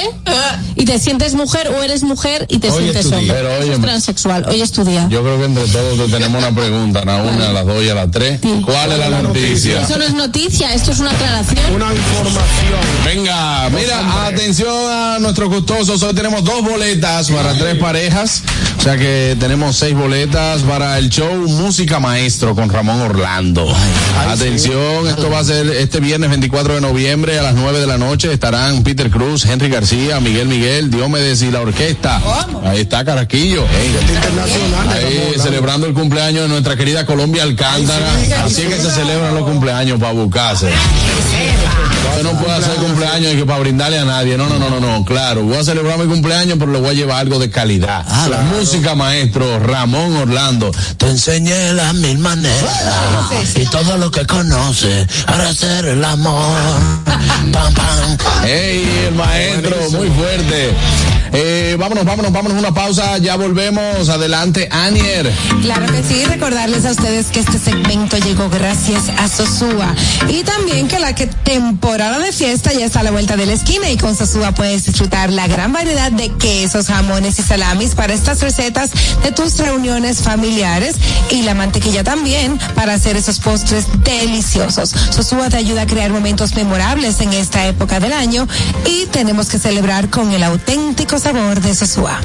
y 0.75 0.85
te 0.85 0.99
sientes 0.99 1.33
mujer 1.33 1.69
o 1.69 1.81
eres 1.81 2.03
mujer 2.03 2.45
y 2.47 2.59
te 2.59 2.69
Hoy 2.69 2.83
sientes 2.83 3.07
hombre. 3.07 3.33
Pero, 3.33 3.49
Eso 3.53 3.73
es 3.73 3.81
transexual. 3.81 4.45
Hoy 4.47 4.61
es 4.61 4.71
tu 4.71 4.85
día. 4.85 5.07
Yo 5.09 5.23
creo 5.23 5.39
que 5.39 5.45
entre 5.45 5.65
todos 5.65 5.97
te 5.97 6.11
tenemos 6.11 6.43
una 6.43 6.53
pregunta, 6.53 6.99
a 6.99 7.23
una, 7.23 7.49
a 7.49 7.53
las 7.53 7.65
dos 7.65 7.83
y 7.83 7.89
a 7.89 7.95
las 7.95 8.11
tres. 8.11 8.39
¿Cuál 8.63 8.91
es 8.91 8.99
la 8.99 9.09
noticia? 9.21 9.81
Eso 9.81 9.97
no 9.97 10.03
es 10.03 10.13
noticia, 10.13 10.73
esto 10.75 10.91
es 10.91 10.99
una 10.99 11.09
aclaración. 11.09 11.73
Una 11.73 11.91
información. 11.91 12.79
Venga, 13.03 13.69
mira, 13.71 14.27
atención 14.27 14.69
a 14.69 15.17
nuestros 15.19 15.49
gustosos. 15.49 16.03
Hoy 16.03 16.13
tenemos 16.13 16.43
dos 16.43 16.61
boletas 16.99 17.31
para 17.31 17.53
tres 17.53 17.77
parejas. 17.77 18.43
O 18.77 18.81
sea 18.81 18.97
que 18.97 19.35
tenemos 19.39 19.75
seis 19.75 19.93
boletas 19.93 20.61
para 20.63 20.97
el 20.97 21.09
show 21.09 21.33
Música 21.47 21.99
Maestro 21.99 22.55
con 22.55 22.69
Ramón 22.69 23.01
Orlando. 23.01 23.67
Atención, 24.27 25.07
esto 25.07 25.29
va 25.29 25.39
a 25.39 25.43
ser 25.43 25.67
este 25.67 25.99
viernes 25.99 26.29
24 26.29 26.75
de 26.75 26.81
noviembre 26.81 27.39
a 27.39 27.43
las 27.43 27.55
9 27.55 27.79
de 27.79 27.87
la 27.87 27.97
noche. 27.97 28.31
Estarán 28.31 28.83
Peter 28.83 29.09
Cruz, 29.09 29.45
Henry 29.45 29.69
García, 29.69 30.19
Miguel 30.19 30.47
Miguel, 30.47 30.91
Diomedes 30.91 31.41
y 31.41 31.51
la 31.51 31.61
orquesta. 31.61 32.21
Ahí 32.65 32.81
está 32.81 33.03
Caraquillo. 33.03 33.65
Ahí 34.91 35.33
celebrando 35.37 35.87
el 35.87 35.93
cumpleaños 35.93 36.43
de 36.43 36.49
nuestra 36.49 36.75
querida 36.75 37.05
Colombia 37.05 37.43
Alcántara. 37.43 38.13
Así 38.43 38.61
es 38.61 38.75
que 38.75 38.81
se 38.81 38.91
celebran 38.91 39.35
los 39.35 39.43
cumpleaños 39.43 39.99
para 39.99 40.13
buscarse. 40.13 40.69
No 42.23 42.31
puede 42.33 42.53
hacer 42.53 42.75
cumpleaños 42.75 43.33
y 43.33 43.37
que 43.37 43.45
para 43.45 43.59
brindarle 43.59 43.97
a 43.97 44.05
nadie. 44.05 44.37
No, 44.37 44.49
no, 44.49 44.59
no, 44.59 44.69
no, 44.69 44.79
no. 44.79 45.05
Claro, 45.05 45.43
voy 45.43 45.55
a 45.55 45.63
celebrar 45.63 45.97
mi 45.97 46.05
cumpleaños, 46.05 46.57
pero 46.59 46.71
le 46.71 46.79
voy 46.79 46.88
a 46.89 46.93
llevar 46.93 47.19
algo 47.19 47.39
de 47.39 47.49
calidad. 47.49 48.05
La 48.29 48.41
música 48.41 48.95
maestro 48.95 49.59
Ramón 49.59 50.15
Orlando. 50.15 50.71
Te 50.97 51.07
enseñé 51.07 51.73
las 51.73 51.93
mil 51.93 52.17
maneras 52.17 52.73
y 53.55 53.65
todo 53.65 53.97
lo 53.97 54.11
que 54.11 54.25
conoce 54.25 55.07
para 55.25 55.49
hacer 55.49 55.85
el 55.85 56.03
amor. 56.03 56.57
Pam, 57.51 57.73
pam. 57.73 58.17
Ey, 58.45 59.05
el 59.07 59.15
maestro, 59.15 59.75
muy 59.91 60.09
fuerte. 60.09 60.73
Eh, 61.33 61.75
vámonos, 61.79 62.05
vámonos, 62.05 62.31
vámonos, 62.31 62.57
una 62.57 62.73
pausa. 62.73 63.17
Ya 63.17 63.35
volvemos. 63.35 64.09
Adelante, 64.09 64.67
Anier. 64.71 65.31
Claro 65.61 65.85
que 65.87 66.03
sí, 66.03 66.25
recordarles 66.25 66.85
a 66.85 66.91
ustedes 66.91 67.27
que 67.27 67.39
este 67.39 67.59
segmento 67.59 68.17
llegó 68.17 68.49
gracias 68.49 69.09
a 69.17 69.27
Sosúa 69.27 69.93
y 70.27 70.43
también 70.43 70.87
que 70.87 70.99
la 70.99 71.13
temporada 71.15 72.19
de 72.19 72.31
fiesta 72.31 72.71
ya 72.73 72.85
está 72.85 73.01
a 73.01 73.03
la 73.03 73.11
vuelta 73.11 73.35
de 73.35 73.45
la 73.45 73.53
esquina 73.53 73.89
y 73.89 73.97
con 73.97 74.15
Sosúa 74.15 74.53
puedes 74.53 74.85
disfrutar 74.85 75.31
la 75.31 75.47
gran 75.47 75.73
variedad 75.73 76.11
de 76.11 76.29
quesos, 76.29 76.87
jamones 76.87 77.39
y 77.39 77.43
salamis 77.43 77.95
para 77.95 78.13
estas 78.13 78.41
recetas 78.41 78.91
de 79.23 79.31
tus 79.31 79.57
reuniones 79.57 80.21
familiares 80.21 80.95
y 81.29 81.43
la 81.43 81.53
mantequilla 81.53 82.03
también 82.03 82.57
para 82.75 82.93
hacer 82.93 83.17
esos 83.17 83.39
postres 83.39 83.85
deliciosos. 84.03 84.89
Sosúa 85.11 85.49
te 85.49 85.57
ayuda 85.57 85.83
a 85.83 85.85
crear 85.85 86.11
momentos 86.11 86.55
memorables 86.55 87.21
en 87.21 87.33
esta 87.33 87.67
época 87.67 87.99
del 87.99 88.13
año 88.13 88.47
y 88.85 89.05
tenemos 89.07 89.49
que 89.49 89.59
celebrar 89.59 90.09
con 90.09 90.31
el 90.31 90.43
auténtico 90.43 91.18
sabor 91.19 91.59
de 91.61 91.75
Sosúa. 91.75 92.19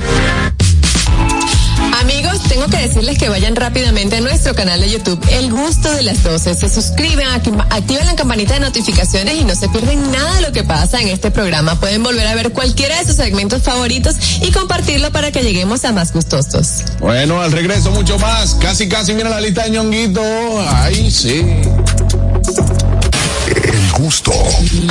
Amigos, 2.01 2.43
tengo 2.49 2.67
que 2.67 2.77
decirles 2.77 3.17
que 3.19 3.29
vayan 3.29 3.55
rápidamente 3.57 4.17
a 4.17 4.21
nuestro 4.21 4.55
canal 4.55 4.81
de 4.81 4.91
YouTube, 4.91 5.19
El 5.31 5.51
Gusto 5.51 5.91
de 5.93 6.03
las 6.03 6.23
12. 6.23 6.55
Se 6.55 6.69
suscriben, 6.69 7.27
acti- 7.29 7.67
activen 7.71 8.07
la 8.07 8.15
campanita 8.17 8.55
de 8.55 8.61
notificaciones 8.61 9.35
y 9.37 9.45
no 9.45 9.55
se 9.55 9.69
pierden 9.69 10.11
nada 10.13 10.35
de 10.35 10.41
lo 10.43 10.53
que 10.53 10.65
pasa 10.65 11.01
en 11.01 11.09
este 11.09 11.31
programa. 11.31 11.79
Pueden 11.81 12.03
volver 12.03 12.27
a 12.27 12.35
ver 12.35 12.53
cualquiera 12.53 12.99
de 12.99 13.07
sus 13.07 13.17
segmentos 13.17 13.63
favoritos 13.63 14.17
y 14.43 14.51
compartirlo 14.51 15.13
para 15.13 15.31
que 15.33 15.43
lleguemos 15.43 15.85
a 15.85 15.93
más 15.93 16.13
gustosos. 16.13 16.83
Bueno, 17.01 17.41
al 17.41 17.53
regreso 17.53 17.91
mucho 17.91 18.19
más. 18.19 18.55
Casi, 18.57 18.89
casi, 18.89 19.15
mira 19.15 19.31
la 19.31 19.41
lista 19.41 19.65
de 19.65 19.71
ñonguito. 19.71 20.23
Ay, 20.69 21.11
sí. 21.11 21.43
El 23.57 23.93
gusto. 23.99 24.33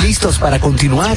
¿Listos 0.02 0.38
para 0.38 0.58
continuar? 0.58 1.16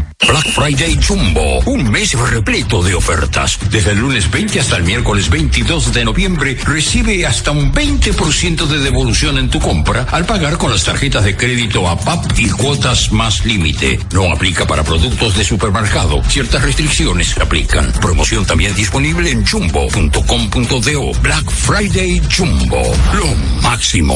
Black 0.27 0.51
Friday 0.51 0.97
Jumbo, 1.01 1.59
un 1.65 1.89
mes 1.89 2.13
repleto 2.13 2.81
de 2.83 2.93
ofertas. 2.95 3.57
Desde 3.69 3.91
el 3.91 3.99
lunes 3.99 4.29
20 4.29 4.59
hasta 4.59 4.77
el 4.77 4.83
miércoles 4.83 5.29
22 5.29 5.93
de 5.93 6.05
noviembre, 6.05 6.57
recibe 6.63 7.25
hasta 7.25 7.51
un 7.51 7.73
20% 7.73 8.67
de 8.67 8.79
devolución 8.79 9.37
en 9.37 9.49
tu 9.49 9.59
compra 9.59 10.07
al 10.11 10.25
pagar 10.25 10.57
con 10.57 10.71
las 10.71 10.83
tarjetas 10.83 11.23
de 11.23 11.35
crédito 11.35 11.87
APAP 11.87 12.37
y 12.37 12.49
cuotas 12.49 13.11
más 13.11 13.45
límite. 13.45 13.99
No 14.13 14.31
aplica 14.31 14.65
para 14.65 14.83
productos 14.83 15.35
de 15.35 15.43
supermercado. 15.43 16.23
Ciertas 16.29 16.61
restricciones 16.61 17.37
aplican. 17.37 17.91
Promoción 17.93 18.45
también 18.45 18.75
disponible 18.75 19.31
en 19.31 19.45
jumbo.com.do. 19.45 21.21
Black 21.21 21.49
Friday 21.49 22.21
Jumbo, 22.35 22.83
lo 23.13 23.61
máximo. 23.61 24.15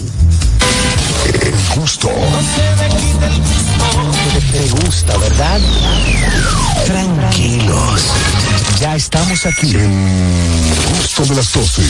El 1.42 1.56
gusto. 1.76 2.12
Te 4.52 4.70
gusta, 4.84 5.18
¿verdad? 5.18 5.60
Tranquilos. 6.86 8.04
Ya 8.80 8.96
estamos 8.96 9.44
aquí. 9.48 9.72
El 9.72 9.90
gusto 11.00 11.26
de 11.26 11.36
las 11.36 11.52
12. 11.52 11.82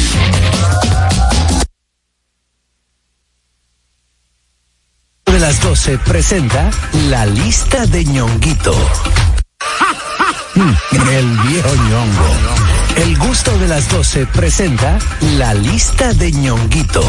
De 5.39 5.45
las 5.45 5.61
12 5.61 5.97
presenta 5.99 6.69
la 7.09 7.25
lista 7.25 7.85
de 7.85 8.03
ñonguito. 8.03 8.73
El 11.11 11.37
viejo 11.47 11.69
ñongo. 11.89 12.29
El 12.97 13.17
gusto 13.17 13.57
de 13.57 13.67
las 13.67 13.89
12 13.89 14.25
presenta 14.27 14.99
la 15.37 15.53
lista 15.53 16.13
de 16.13 16.31
ñonguito. 16.33 17.03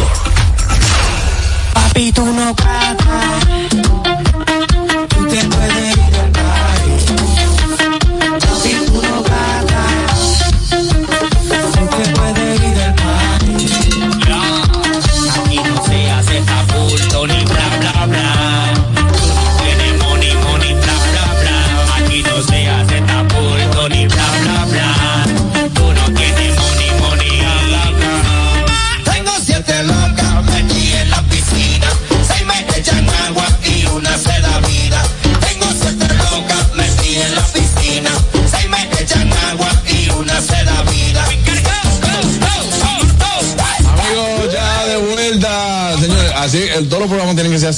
Papi, 1.74 2.12
tú 2.12 2.24
no 2.26 2.55
cagas. 2.55 3.47
Tú 5.09 5.26
te 5.26 5.45
puedes 5.47 6.00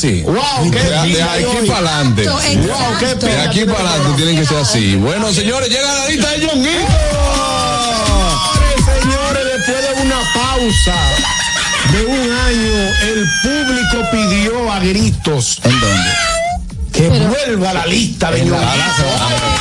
así. 0.03 0.23
Wow, 0.23 0.71
qué 0.71 0.79
de, 0.79 0.91
de 0.91 1.23
aquí 1.23 1.69
para 1.69 1.79
adelante. 1.79 2.29
Wow, 2.29 2.41
qué 2.99 3.15
De 3.15 3.41
aquí 3.41 3.65
para 3.65 3.91
adelante 3.91 4.17
tienen 4.17 4.37
que 4.37 4.47
ser 4.47 4.59
así. 4.59 4.97
Bueno, 4.97 5.33
señores, 5.33 5.69
llega 5.69 5.93
la 5.93 6.09
lista 6.09 6.31
de 6.31 6.47
John 6.47 6.63
Señores, 6.63 6.85
señores, 9.01 9.45
después 9.57 9.83
de 9.83 10.03
una 10.03 10.21
pausa 10.35 10.95
de 11.93 12.07
un 12.07 12.31
año, 12.31 12.77
el 13.03 13.27
público 13.43 14.11
pidió 14.11 14.73
a 14.73 14.79
gritos. 14.81 15.61
¿En 15.65 15.81
dónde? 15.81 16.11
Que 16.93 17.09
vuelva 17.09 17.73
la 17.75 17.87
lista 17.87 18.31
de 18.31 18.45
ñonguito. 18.45 19.52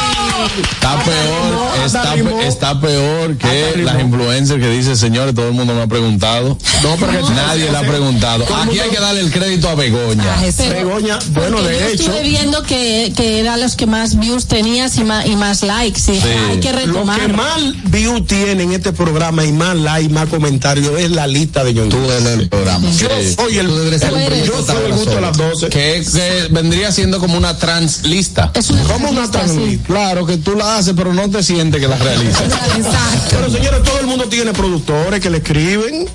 Está 0.60 1.04
peor, 1.04 1.86
está, 1.86 2.14
pe- 2.14 2.48
está 2.48 2.82
peor 2.82 3.38
que 3.38 3.82
las 3.84 4.02
influencers 4.02 4.60
que 4.62 4.70
dicen, 4.70 4.98
señores, 4.98 5.34
todo 5.34 5.48
el 5.48 5.54
mundo 5.54 5.74
me 5.74 5.82
ha 5.82 5.88
preguntado. 5.88 6.58
No, 6.84 6.96
porque 6.98 7.20
nadie 7.34 7.72
le 7.72 7.78
ha 7.78 7.82
preguntado. 7.82 8.46
Aquí 8.64 8.80
hay 8.80 8.90
que 8.90 9.00
darle 9.00 9.22
el 9.22 9.32
crédito 9.32 9.70
a 9.70 9.76
Begoña. 9.76 10.24
Pero- 10.58 10.74
Begoña, 10.74 11.20
bueno, 11.30 11.62
de 11.62 11.80
yo 11.80 11.86
hecho, 11.88 12.04
estuve 12.04 12.24
viendo 12.24 12.64
que, 12.64 13.14
que 13.16 13.40
era 13.40 13.56
los 13.58 13.76
que 13.76 13.86
más 13.86 14.20
views 14.20 14.48
tenías 14.48 14.98
y 14.98 15.04
más, 15.04 15.26
y 15.26 15.36
más 15.36 15.64
likes. 15.64 16.02
Y 16.08 16.12
dije, 16.14 16.36
hay 16.50 16.60
que 16.60 16.72
lo 16.74 16.80
retomar. 16.80 17.20
que 17.22 17.28
más 17.30 17.62
view 17.86 18.22
tiene 18.26 18.64
en 18.64 18.74
este 18.74 18.92
programa 18.92 19.46
y 19.46 19.52
más 19.54 19.76
like, 19.78 20.14
más 20.14 20.28
comentarios 20.30 21.00
es 21.00 21.12
la 21.12 21.28
lista 21.28 21.64
de 21.64 21.74
ñonguito. 21.74 21.98
Tú 21.98 22.12
eres 22.12 22.26
el 22.26 22.50
programa. 22.50 22.90
Yo 22.92 23.08
Sí. 23.22 23.36
soy 23.36 23.58
el, 23.58 23.68
Tú 23.68 23.78
deberías 23.78 24.02
ser 24.02 24.14
el- 24.14 24.42
un 24.42 24.46
yo 24.48 24.66
soy 24.66 24.86
el 24.86 24.92
gusto 24.94 25.12
de 25.16 25.22
las 25.22 25.38
12. 25.38 25.70
Que, 25.70 26.04
que 26.14 26.48
vendría 26.52 26.92
siendo 26.92 27.20
como 27.20 27.38
una 27.38 27.58
trans 27.58 28.04
lista. 28.06 28.52
Es 28.54 28.70
una 28.70 28.84
¿Cómo 28.84 29.10
una 29.10 29.22
lista, 29.22 29.40
sí. 29.42 29.46
translista? 29.54 29.88
Claro 29.88 30.26
que 30.26 30.38
tú 30.44 30.56
la 30.56 30.78
haces, 30.78 30.94
pero 30.96 31.14
no 31.14 31.30
te 31.30 31.44
sientes 31.44 31.80
que 31.80 31.88
la 31.88 31.98
realizas. 31.98 32.44
Pero 33.30 33.50
señores, 33.50 33.84
todo 33.84 34.00
el 34.00 34.08
mundo 34.08 34.26
tiene 34.26 34.54
productores 34.54 35.20
que 35.20 35.30
le 35.30 35.38
escriben. 35.38 36.08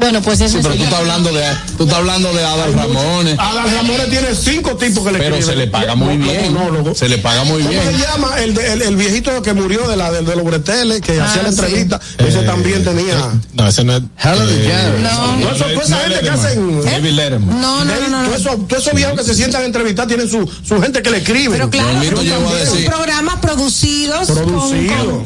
Bueno, 0.00 0.22
pues 0.22 0.40
eso 0.40 0.56
Sí, 0.56 0.62
pero 0.62 0.74
es 0.74 0.78
tú 0.80 0.84
estás 0.84 0.98
hablando 1.00 1.32
de, 1.32 1.44
tú 1.76 1.84
estás 1.84 1.98
hablando 1.98 2.32
de 2.32 2.44
Adal 2.44 2.72
Ramones. 2.72 3.38
Adal 3.38 3.70
Ramones 3.70 4.08
tiene 4.10 4.34
cinco 4.34 4.76
tipos 4.76 5.04
que 5.04 5.12
le 5.12 5.18
Pero 5.18 5.36
escriben. 5.36 5.42
se 5.60 5.66
le 5.66 5.70
paga 5.70 5.94
muy 5.94 6.16
bien. 6.16 6.56
Se 6.94 7.08
le 7.08 7.18
paga 7.18 7.44
muy 7.44 7.58
¿Cómo 7.62 7.70
bien. 7.70 7.82
se 7.84 7.98
llama? 7.98 8.28
El, 8.38 8.54
de- 8.54 8.72
el, 8.72 8.82
el 8.82 8.96
viejito 8.96 9.42
que 9.42 9.52
murió 9.52 9.86
de 9.88 9.96
la 9.96 10.10
de, 10.10 10.22
de 10.22 10.36
los 10.36 10.44
breteles, 10.44 11.00
que 11.00 11.20
hacía 11.20 11.42
la 11.42 11.52
sí. 11.52 11.60
entrevista. 11.60 12.00
Ese 12.18 12.42
también 12.42 12.84
tenía. 12.84 13.14
No, 13.52 13.68
ese 13.68 13.84
no 13.84 13.96
es. 13.96 14.02
Helen 14.16 14.46
DeGeneres. 14.46 15.00
No. 15.02 15.36
No, 15.36 15.52
eso, 15.52 15.64
toda 15.66 15.84
esa 15.84 15.96
gente 15.98 16.20
que 16.20 16.30
hacen. 16.30 16.82
David 16.84 17.10
Letterman. 17.10 17.60
No, 17.60 17.84
no, 17.84 17.94
no, 17.94 18.08
no. 18.08 18.24
Todos 18.28 18.40
esos, 18.40 18.68
todos 18.68 18.82
esos 18.82 18.94
viejos 18.94 19.18
que 19.18 19.24
se 19.24 19.34
sientan 19.34 19.62
a 19.62 19.66
entrevistar 19.66 20.06
tienen 20.06 20.28
su, 20.30 20.50
su 20.64 20.80
gente 20.80 21.02
que 21.02 21.10
le 21.10 21.18
escribe. 21.18 21.52
Pero 21.56 21.68
claro, 21.70 21.88
programas 22.86 23.36
producidos, 23.40 24.28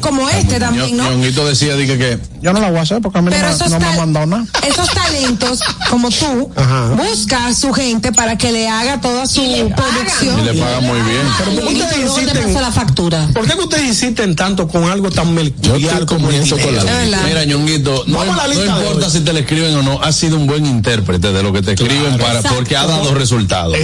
como 0.01 0.29
este 0.29 0.59
también, 0.59 0.97
¿no? 0.97 1.09
Ñonguito 1.09 1.45
decía 1.47 1.75
dije 1.75 1.97
que 1.97 2.19
Yo 2.41 2.53
no 2.53 2.59
la 2.59 2.69
voy 2.69 2.79
a 2.79 2.81
hacer 2.81 3.01
porque 3.01 3.19
a 3.19 3.21
mí 3.21 3.29
no, 3.31 3.79
me- 3.79 3.85
han 3.85 3.97
mandado 3.97 4.25
nada. 4.25 4.45
Esos 4.67 4.89
talentos, 4.89 5.59
como 5.89 6.09
tú, 6.09 6.51
Ajá. 6.55 6.89
busca 6.91 7.47
a 7.47 7.53
su 7.53 7.73
gente 7.73 8.11
para 8.11 8.37
que 8.37 8.51
le 8.51 8.67
haga 8.67 8.99
toda 9.01 9.25
su 9.27 9.41
y 9.41 9.71
producción. 9.75 10.45
le 10.45 10.53
paga 10.53 10.81
muy 10.81 10.99
bien. 11.01 11.21
Pero 11.37 11.51
¿por 11.61 11.73
qué 11.73 11.83
ustedes 11.83 11.97
insisten? 11.97 12.61
la 12.61 12.71
factura. 12.71 13.27
¿Por 13.33 13.45
qué 13.45 13.53
ustedes 13.55 13.85
insisten 13.85 14.35
tanto 14.35 14.67
con 14.67 14.85
algo 14.85 15.09
tan 15.11 15.27
Yo 15.27 15.33
mercurial 15.33 16.05
como 16.05 16.29
el 16.29 16.35
comienzo 16.35 16.57
con 16.57 16.75
la. 16.75 17.21
Mira, 17.27 17.45
Ñonguito, 17.45 18.03
no, 18.07 18.23
la 18.23 18.47
no 18.47 18.63
importa 18.63 19.09
si 19.09 19.21
te 19.21 19.33
le 19.33 19.41
escriben 19.41 19.75
o 19.75 19.83
no, 19.83 20.01
has 20.01 20.15
sido 20.15 20.37
un 20.37 20.47
buen 20.47 20.65
intérprete 20.65 21.31
de 21.31 21.43
lo 21.43 21.51
que 21.53 21.61
te 21.61 21.73
escriben 21.73 22.17
para, 22.17 22.41
porque 22.41 22.75
ha 22.75 22.85
dado 22.85 23.13
resultados. 23.13 23.75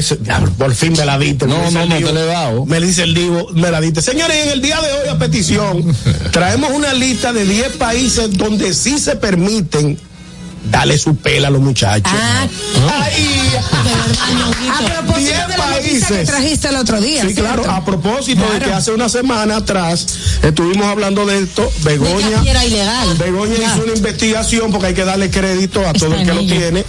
Por 0.58 0.74
fin 0.74 0.94
me 0.94 1.06
la 1.06 1.18
diste. 1.18 1.48
No, 1.48 1.72
no, 1.72 1.86
no 1.86 1.96
te 1.96 2.14
le 2.14 2.24
he 2.24 2.26
dado. 2.26 2.66
Me 2.66 2.80
dice 2.80 3.04
el 3.04 3.14
Divo, 3.14 3.50
me 3.54 3.72
la 3.72 3.82
diste. 3.82 4.02
Señores, 4.02 4.38
en 4.46 4.50
el 4.52 4.62
día 4.62 4.80
de 4.82 4.92
hoy 4.92 5.10
a 5.10 5.18
petición, 5.18 5.96
traemos 6.32 6.72
una 6.72 6.94
lista 6.94 7.34
de 7.34 7.46
10 7.46 7.78
países 7.78 8.38
donde 8.38 8.74
sí 8.74 8.98
se 8.98 9.16
permiten 9.16 10.00
darle 10.64 10.98
su 10.98 11.16
pela 11.16 11.48
a 11.48 11.52
los 11.52 11.62
muchachos. 11.62 12.12
Ah, 12.16 12.48
Ahí, 13.04 13.54
a 14.70 14.78
propósito 15.02 15.20
Diez 15.20 15.48
de 15.48 15.58
la 15.58 15.66
noticia 15.68 16.08
que 16.08 16.14
países. 16.14 16.28
trajiste 16.28 16.68
el 16.70 16.76
otro 16.76 17.02
día. 17.02 17.28
Sí, 17.28 17.34
claro, 17.36 17.70
a 17.70 17.84
propósito 17.84 18.44
de 18.52 18.60
que 18.60 18.72
hace 18.74 18.92
una 18.92 19.10
semana 19.10 19.58
atrás 19.58 20.08
estuvimos 20.42 20.86
hablando 20.88 21.26
de 21.26 21.40
esto, 21.44 21.72
Begoña, 21.84 22.14
De 22.16 22.30
que 22.32 22.36
aquí 22.38 22.50
era 22.50 22.66
ilegal. 22.66 23.16
Begoña 23.18 23.54
hizo 23.56 23.84
una 23.84 23.94
investigación 23.94 24.72
porque 24.72 24.88
hay 24.88 24.94
que 24.94 25.06
darle 25.06 25.30
crédito 25.30 25.82
a 25.82 25.92
Está 25.92 26.06
todo 26.08 26.16
el 26.16 26.26
que 26.26 26.34
lo 26.34 26.46
tiene 26.46 26.86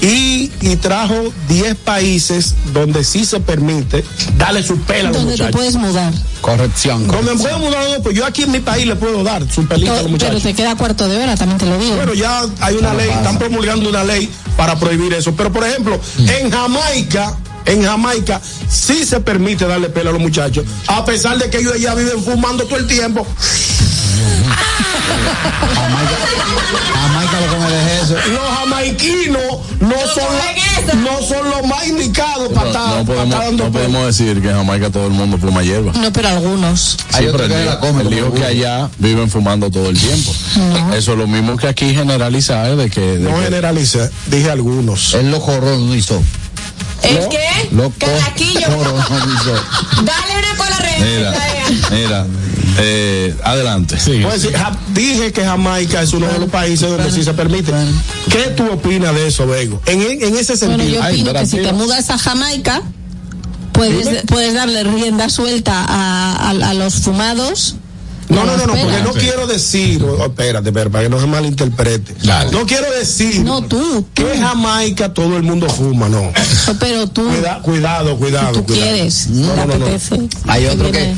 y, 0.00 0.50
y 0.60 0.76
trajo 0.76 1.32
10 1.48 1.74
países 1.76 2.54
donde 2.72 3.02
sí 3.04 3.24
se 3.24 3.40
permite 3.40 4.04
darle 4.36 4.62
su 4.62 4.78
pela 4.82 5.08
a 5.08 5.12
los 5.12 5.22
Donde 5.22 5.36
te 5.36 5.42
muchachos. 5.42 5.56
puedes 5.56 5.74
mudar. 5.76 6.12
Corrección. 6.40 7.06
Donde 7.08 7.34
me 7.34 7.40
puedo 7.42 7.58
mudar, 7.58 7.82
pues 8.02 8.16
yo 8.16 8.24
aquí 8.24 8.42
en 8.44 8.52
mi 8.52 8.60
país 8.60 8.86
le 8.86 8.94
puedo 8.96 9.24
dar 9.24 9.42
su 9.50 9.66
pelita 9.66 9.90
a 9.90 9.94
los 9.94 10.02
Pero 10.04 10.10
muchachos. 10.12 10.42
te 10.42 10.54
queda 10.54 10.76
cuarto 10.76 11.08
de 11.08 11.16
hora, 11.22 11.36
también 11.36 11.58
te 11.58 11.66
lo 11.66 11.76
digo. 11.78 11.96
Bueno, 11.96 12.14
ya 12.14 12.42
hay 12.60 12.76
una 12.76 12.94
ley, 12.94 13.08
están 13.10 13.38
promulgando 13.38 13.88
una 13.88 14.04
ley 14.04 14.30
para 14.56 14.78
prohibir 14.78 15.12
eso. 15.14 15.34
Pero, 15.34 15.52
por 15.52 15.64
ejemplo, 15.64 15.98
en 16.18 16.50
Jamaica, 16.50 17.36
en 17.66 17.82
Jamaica, 17.84 18.40
sí 18.68 19.04
se 19.04 19.20
permite 19.20 19.66
darle 19.66 19.88
pelo 19.90 20.10
a 20.10 20.12
los 20.12 20.22
muchachos, 20.22 20.64
a 20.86 21.04
pesar 21.04 21.38
de 21.38 21.50
que 21.50 21.58
ellos 21.58 21.74
allá 21.74 21.94
viven 21.94 22.22
fumando 22.22 22.64
todo 22.64 22.78
el 22.78 22.86
tiempo. 22.86 23.26
Jamaica 26.94 27.40
lo 27.40 27.52
que 27.52 27.58
me 27.58 27.70
deje 27.70 28.00
eso. 28.02 28.14
Los 28.32 28.58
jamaiquinos 28.58 29.42
no 29.80 29.96
son 30.14 30.36
la- 30.36 30.94
no 30.94 31.22
son 31.22 31.50
los 31.50 31.66
más 31.66 31.86
indicados 31.86 32.52
para 32.52 32.68
estar 32.68 32.96
No 32.98 33.04
podemos, 33.04 33.52
no 33.54 33.70
podemos 33.72 34.06
decir 34.06 34.40
que 34.40 34.48
en 34.50 34.56
Jamaica 34.56 34.90
todo 34.90 35.06
el 35.06 35.12
mundo 35.12 35.38
fuma 35.38 35.62
hierba. 35.62 35.92
No, 35.92 36.12
pero 36.12 36.28
algunos. 36.28 36.96
Sí, 37.10 37.26
pero 37.32 37.44
él 37.44 37.50
dijo, 37.52 38.00
él 38.00 38.10
dijo 38.10 38.32
que 38.34 38.44
allá 38.44 38.88
viven 38.98 39.30
fumando 39.30 39.70
todo 39.70 39.90
el 39.90 39.98
tiempo. 39.98 40.32
Eso 40.94 41.12
es 41.12 41.18
lo 41.18 41.26
mismo 41.26 41.56
que 41.56 41.68
aquí 41.68 41.94
generalizar 41.94 42.74
de 42.76 42.90
que... 42.90 43.00
de 43.00 43.18
No 43.30 43.36
que- 43.36 43.44
generalice, 43.44 44.10
dije 44.26 44.50
algunos. 44.50 45.14
Él 45.14 45.30
lo 45.30 45.40
coronizó. 45.40 46.22
¿El 47.02 47.28
qué? 47.28 47.68
Lo 47.72 47.90
Caraquillo. 47.90 48.66
coronizó. 48.66 49.54
Dale 50.04 50.38
una 50.38 50.56
cola 50.56 50.76
Mira, 51.00 51.32
mira, 51.92 52.26
eh, 52.78 53.34
adelante. 53.44 53.96
Pues, 54.22 54.42
sí, 54.42 54.48
ja- 54.52 54.76
dije 54.92 55.32
que 55.32 55.44
Jamaica 55.44 56.02
es 56.02 56.12
uno 56.12 56.26
de 56.26 56.38
los 56.40 56.50
países 56.50 56.88
donde 56.90 57.10
sí 57.12 57.22
se 57.22 57.32
permite. 57.34 57.72
¿Qué 58.30 58.50
tú 58.56 58.68
opinas 58.72 59.14
de 59.14 59.28
eso, 59.28 59.46
Bego? 59.46 59.80
En, 59.86 60.00
en 60.02 60.36
ese 60.36 60.56
Bueno, 60.56 60.78
sentido. 60.82 61.00
yo 61.02 61.08
opino 61.08 61.32
que 61.32 61.46
si 61.46 61.58
te 61.58 61.72
mudas 61.72 62.10
a 62.10 62.18
Jamaica, 62.18 62.82
puedes, 63.72 64.24
puedes 64.24 64.54
darle 64.54 64.82
rienda 64.84 65.28
suelta 65.28 65.84
a, 65.86 66.48
a- 66.50 66.70
a 66.70 66.74
los 66.74 66.94
fumados. 66.96 67.76
No, 68.28 68.44
no, 68.44 68.56
no, 68.58 68.66
no, 68.66 68.74
porque 68.74 69.02
no 69.02 69.12
quiero 69.12 69.46
decir, 69.46 70.02
oh, 70.04 70.26
espérate, 70.26 70.68
espérate, 70.68 70.90
para 70.90 71.04
que 71.04 71.10
no 71.10 71.18
se 71.20 71.26
malinterprete. 71.26 72.14
No 72.52 72.66
quiero 72.66 72.90
decir 72.92 73.40
No, 73.42 73.62
tú, 73.62 74.06
que 74.14 74.34
en 74.34 74.42
Jamaica 74.42 75.14
todo 75.14 75.36
el 75.36 75.42
mundo 75.44 75.68
fuma, 75.68 76.08
no. 76.08 76.30
Pero 76.78 77.06
tú, 77.08 77.26
Cuida- 77.28 77.60
cuidado, 77.62 78.16
cuidado. 78.18 78.52
tú 78.52 78.64
cuidado. 78.64 78.92
quieres, 78.92 79.28
No, 79.28 79.56
no, 79.66 79.78
no. 79.78 79.86
Hay 80.46 80.66
otro 80.66 80.90
que- 80.90 80.98
viene- 80.98 81.16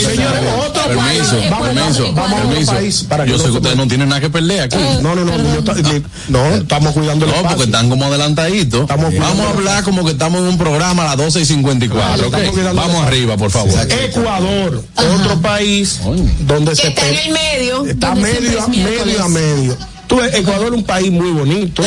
Señores, 0.00 0.40
otro 0.68 0.82
Permiso, 0.86 1.36
permiso, 1.60 2.14
permiso. 2.14 3.26
Yo 3.26 3.32
no 3.32 3.38
sé 3.38 3.44
que 3.44 3.50
ustedes 3.56 3.76
no 3.76 3.88
tienen 3.88 4.08
nada 4.08 4.20
que 4.20 4.30
perder 4.30 4.60
aquí. 4.62 4.76
No, 5.02 5.14
no, 5.14 5.24
no, 5.24 5.64
ta- 5.64 5.74
ni- 5.74 6.02
no, 6.28 6.46
estamos 6.54 6.92
cuidando 6.92 7.26
el 7.26 7.32
No, 7.32 7.42
porque 7.48 7.64
están 7.64 7.88
como 7.90 8.04
adelantaditos. 8.06 8.86
Vamos 8.88 9.14
a 9.46 9.50
hablar 9.50 9.82
como 9.84 10.04
que 10.04 10.12
estamos 10.12 10.40
en 10.42 10.46
un 10.48 10.58
programa 10.58 11.02
a 11.02 11.06
las 11.06 11.16
12 11.16 11.40
y 11.40 11.44
54. 11.46 12.06
Claro, 12.06 12.28
¿ok? 12.28 12.34
estamos 12.34 12.50
cuidando 12.54 12.82
el 12.82 12.88
Vamos 12.88 13.06
arriba, 13.06 13.36
por 13.36 13.50
favor. 13.50 13.74
Ecuador, 13.90 14.82
otro 14.96 15.40
país 15.42 16.00
donde 16.46 16.76
se 16.76 16.88
está 16.88 17.06
en 17.08 17.14
el 17.18 17.32
medio. 17.32 17.86
está 17.86 18.14
medio, 18.14 18.62
a- 18.62 18.68
medio 18.68 18.84
a 19.24 19.28
miércoles. 19.28 19.28
medio. 19.28 19.76
Tú 20.06 20.20
Ecuador 20.22 20.66
es 20.68 20.72
un 20.72 20.84
país 20.84 21.10
muy 21.10 21.30
bonito. 21.32 21.82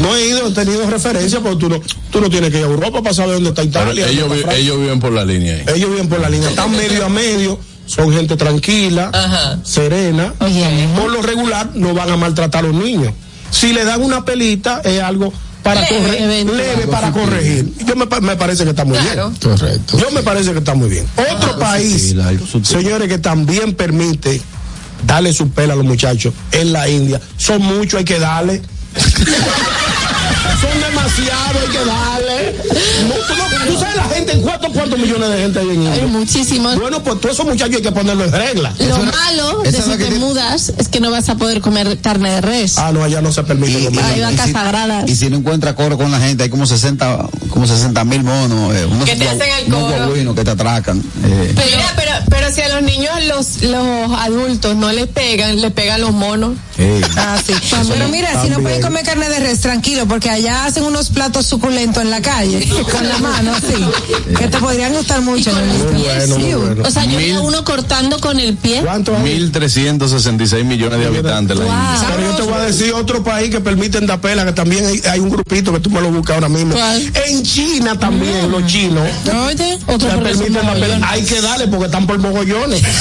No 0.00 0.14
he 0.16 0.26
ido, 0.28 0.48
he 0.48 0.52
tenido 0.52 0.88
referencia, 0.90 1.40
porque 1.40 1.56
tú 1.58 1.68
no, 1.68 1.80
tú 2.10 2.20
no 2.20 2.28
tienes 2.28 2.50
que 2.50 2.58
ir 2.58 2.64
a 2.64 2.68
Europa 2.68 3.02
para 3.02 3.14
saber 3.14 3.34
dónde 3.34 3.50
está 3.50 3.62
Pero 3.62 3.92
Italia. 3.92 4.08
ellos, 4.08 4.30
vi- 4.30 4.70
viven 4.82 5.00
por 5.00 5.12
la 5.12 5.24
línea 5.24 5.54
ahí. 5.54 5.64
Ellos 5.76 5.90
viven 5.90 6.08
por 6.08 6.20
la 6.20 6.28
línea, 6.28 6.50
están 6.50 6.70
medio 6.72 7.06
a 7.06 7.08
medio, 7.08 7.58
son 7.86 8.12
gente 8.12 8.36
tranquila, 8.36 9.10
serena. 9.64 10.34
Por 10.96 11.10
lo 11.10 11.22
regular 11.22 11.70
no 11.74 11.94
van 11.94 12.10
a 12.10 12.16
maltratar 12.16 12.64
a 12.64 12.68
los 12.68 12.76
niños. 12.76 13.12
Si 13.50 13.72
le 13.72 13.84
dan 13.84 14.02
una 14.02 14.24
pelita 14.24 14.80
es 14.84 15.00
algo 15.02 15.32
para 15.62 15.82
Leve, 15.88 16.86
para 16.90 17.12
corregir. 17.12 17.72
Yo 17.86 17.94
me, 17.96 18.06
pa- 18.06 18.20
me 18.20 18.36
parece 18.36 18.64
que 18.64 18.70
está 18.70 18.84
muy 18.84 18.98
Claro. 18.98 19.30
bien. 19.30 19.40
Correcto. 19.56 19.98
Yo 19.98 20.10
me 20.10 20.22
parece 20.22 20.52
que 20.52 20.58
está 20.58 20.74
muy 20.74 20.90
bien. 20.90 21.06
Otro 21.36 21.58
país, 21.58 22.14
señores, 22.62 23.08
que 23.08 23.18
también 23.18 23.74
permite 23.74 24.40
darle 25.06 25.32
su 25.32 25.48
pela 25.50 25.72
a 25.74 25.76
los 25.76 25.84
muchachos 25.84 26.32
en 26.52 26.72
la 26.72 26.88
India. 26.88 27.20
Son 27.36 27.62
muchos, 27.62 27.98
hay 27.98 28.04
que 28.04 28.18
darle. 28.18 28.62
Son 30.60 30.80
demasiados, 30.80 31.62
hay 31.62 31.68
que 31.68 31.84
darle. 31.84 32.54
La 33.96 34.04
gente, 34.04 34.38
¿cuántos, 34.42 34.72
cuántos 34.72 34.98
millones 34.98 35.28
de 35.30 35.38
gente 35.42 35.58
hay 35.60 35.66
en 35.70 35.74
India? 35.74 35.92
Hay 35.92 36.06
muchísimos. 36.06 36.78
Bueno, 36.78 37.02
pues 37.02 37.20
todos 37.20 37.34
esos 37.34 37.46
muchachos 37.46 37.76
hay 37.76 37.82
que 37.82 37.92
ponerlos 37.92 38.26
en 38.28 38.32
regla. 38.32 38.72
Lo 38.78 38.98
malo 39.02 39.62
de 39.62 39.72
si 39.72 39.82
te 39.82 39.96
tiene- 39.96 40.18
mudas 40.18 40.72
es 40.78 40.88
que 40.88 41.00
no 41.00 41.10
vas 41.10 41.28
a 41.28 41.34
poder 41.36 41.60
comer 41.60 41.98
carne 42.00 42.30
de 42.30 42.40
res. 42.40 42.78
Ah, 42.78 42.90
no, 42.92 43.02
allá 43.04 43.20
no 43.20 43.32
se 43.32 43.42
permite 43.42 43.80
Y, 43.80 43.84
comer. 43.86 44.04
Hay 44.04 44.20
vacas 44.20 44.46
si, 44.46 44.52
sagradas. 44.52 45.08
y 45.08 45.16
si 45.16 45.30
no 45.30 45.36
encuentra 45.38 45.74
coro 45.74 45.96
con 45.98 46.10
la 46.10 46.18
gente, 46.20 46.44
hay 46.44 46.50
como 46.50 46.66
60 46.66 47.26
como 47.50 47.66
60 47.66 48.04
mil 48.04 48.22
monos, 48.24 48.74
eh, 48.74 48.84
unos, 48.86 49.08
Que 49.08 49.16
te 49.16 49.28
hacen 49.28 49.42
el 49.66 49.72
unos 49.74 49.92
coro. 49.92 50.34
que 50.34 50.44
te 50.44 50.50
atracan. 50.50 50.98
eh. 51.24 51.52
Pero, 51.54 51.66
Mira, 51.76 51.92
pero, 51.96 52.10
pero 52.30 52.52
si 52.52 52.60
a 52.62 52.68
los 52.68 52.82
niños, 52.82 53.10
los, 53.26 53.62
los 53.62 54.18
adultos 54.20 54.74
no 54.76 54.90
les 54.92 55.06
pegan, 55.08 55.60
les 55.60 55.72
pegan 55.72 56.00
los 56.00 56.12
monos. 56.12 56.56
eh. 56.78 57.00
Ah, 57.16 57.36
sí. 57.44 57.52
Pero 57.88 58.08
mira, 58.08 58.42
si 58.42 58.48
no 58.50 58.58
pueden 58.60 58.80
comer 58.82 59.04
carne 59.04 59.28
de 59.28 59.38
res, 59.40 59.60
tranquilo, 59.60 60.06
porque 60.06 60.30
allá 60.30 60.64
hacen 60.64 60.84
unos 60.84 61.10
platos 61.10 61.46
suculentos 61.46 62.02
en 62.02 62.10
la 62.10 62.22
calle, 62.22 62.66
con 62.90 63.08
la 63.08 63.18
mano, 63.18 63.52
sí, 63.60 63.81
que 64.38 64.48
te 64.48 64.58
podrían 64.58 64.92
gustar 64.92 65.20
mucho. 65.22 65.50
¿no? 65.52 65.58
bueno, 65.98 66.38
muy 66.38 66.54
bueno. 66.54 66.82
O 66.86 66.90
sea, 66.90 67.04
yo 67.04 67.18
vi 67.18 67.30
a 67.30 67.40
uno 67.40 67.64
cortando 67.64 68.18
con 68.20 68.38
el 68.40 68.56
pie. 68.56 68.80
¿Cuánto 68.82 69.16
hay? 69.16 69.38
1.366 69.50 70.64
millones 70.64 70.98
de 70.98 71.06
habitantes 71.06 71.56
la 71.56 71.64
India. 71.64 72.06
Pero 72.16 72.30
yo 72.30 72.36
te 72.36 72.42
voy 72.42 72.54
a 72.54 72.60
decir 72.62 72.92
otro 72.94 73.22
país 73.22 73.50
que 73.50 73.60
permiten 73.60 74.06
dar 74.06 74.20
pela, 74.20 74.44
que 74.44 74.52
también 74.52 74.86
hay, 74.86 75.00
hay 75.10 75.20
un 75.20 75.30
grupito 75.30 75.72
que 75.72 75.80
tú 75.80 75.90
me 75.90 76.00
lo 76.00 76.10
buscas 76.10 76.34
ahora 76.36 76.48
mismo. 76.48 76.74
¿Cuál? 76.74 77.12
En 77.26 77.42
China 77.42 77.98
también, 77.98 78.50
los 78.50 78.66
chinos. 78.66 79.06
Oye, 79.46 79.78
otro 79.86 80.08
que 80.10 80.16
permiten 80.18 80.52
dar 80.54 80.74
pela. 80.78 80.98
Hay 81.08 81.22
que 81.22 81.40
darle 81.40 81.68
porque 81.68 81.86
están 81.86 82.06
por 82.06 82.18
mogollones. 82.18 82.82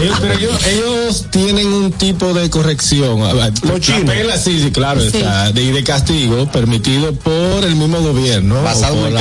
Ellos- 0.00 0.18
pero 0.20 0.34
ellos, 0.34 0.66
ellos 0.66 1.26
tienen 1.30 1.66
un 1.72 1.92
tipo 1.92 2.32
de 2.34 2.48
corrección. 2.50 3.20
Los 3.62 3.80
chinos. 3.80 4.14
sí, 4.42 4.60
sí, 4.62 4.70
claro, 4.70 5.00
Sí. 5.00 5.08
está, 5.18 5.50
de, 5.52 5.62
y 5.62 5.70
de 5.72 5.82
castigo 5.82 6.46
permitido 6.52 7.12
por 7.14 7.64
el 7.64 7.74
mismo 7.74 8.00
gobierno. 8.00 8.62
Basado 8.62 9.06
en 9.08 9.16
el 9.16 9.18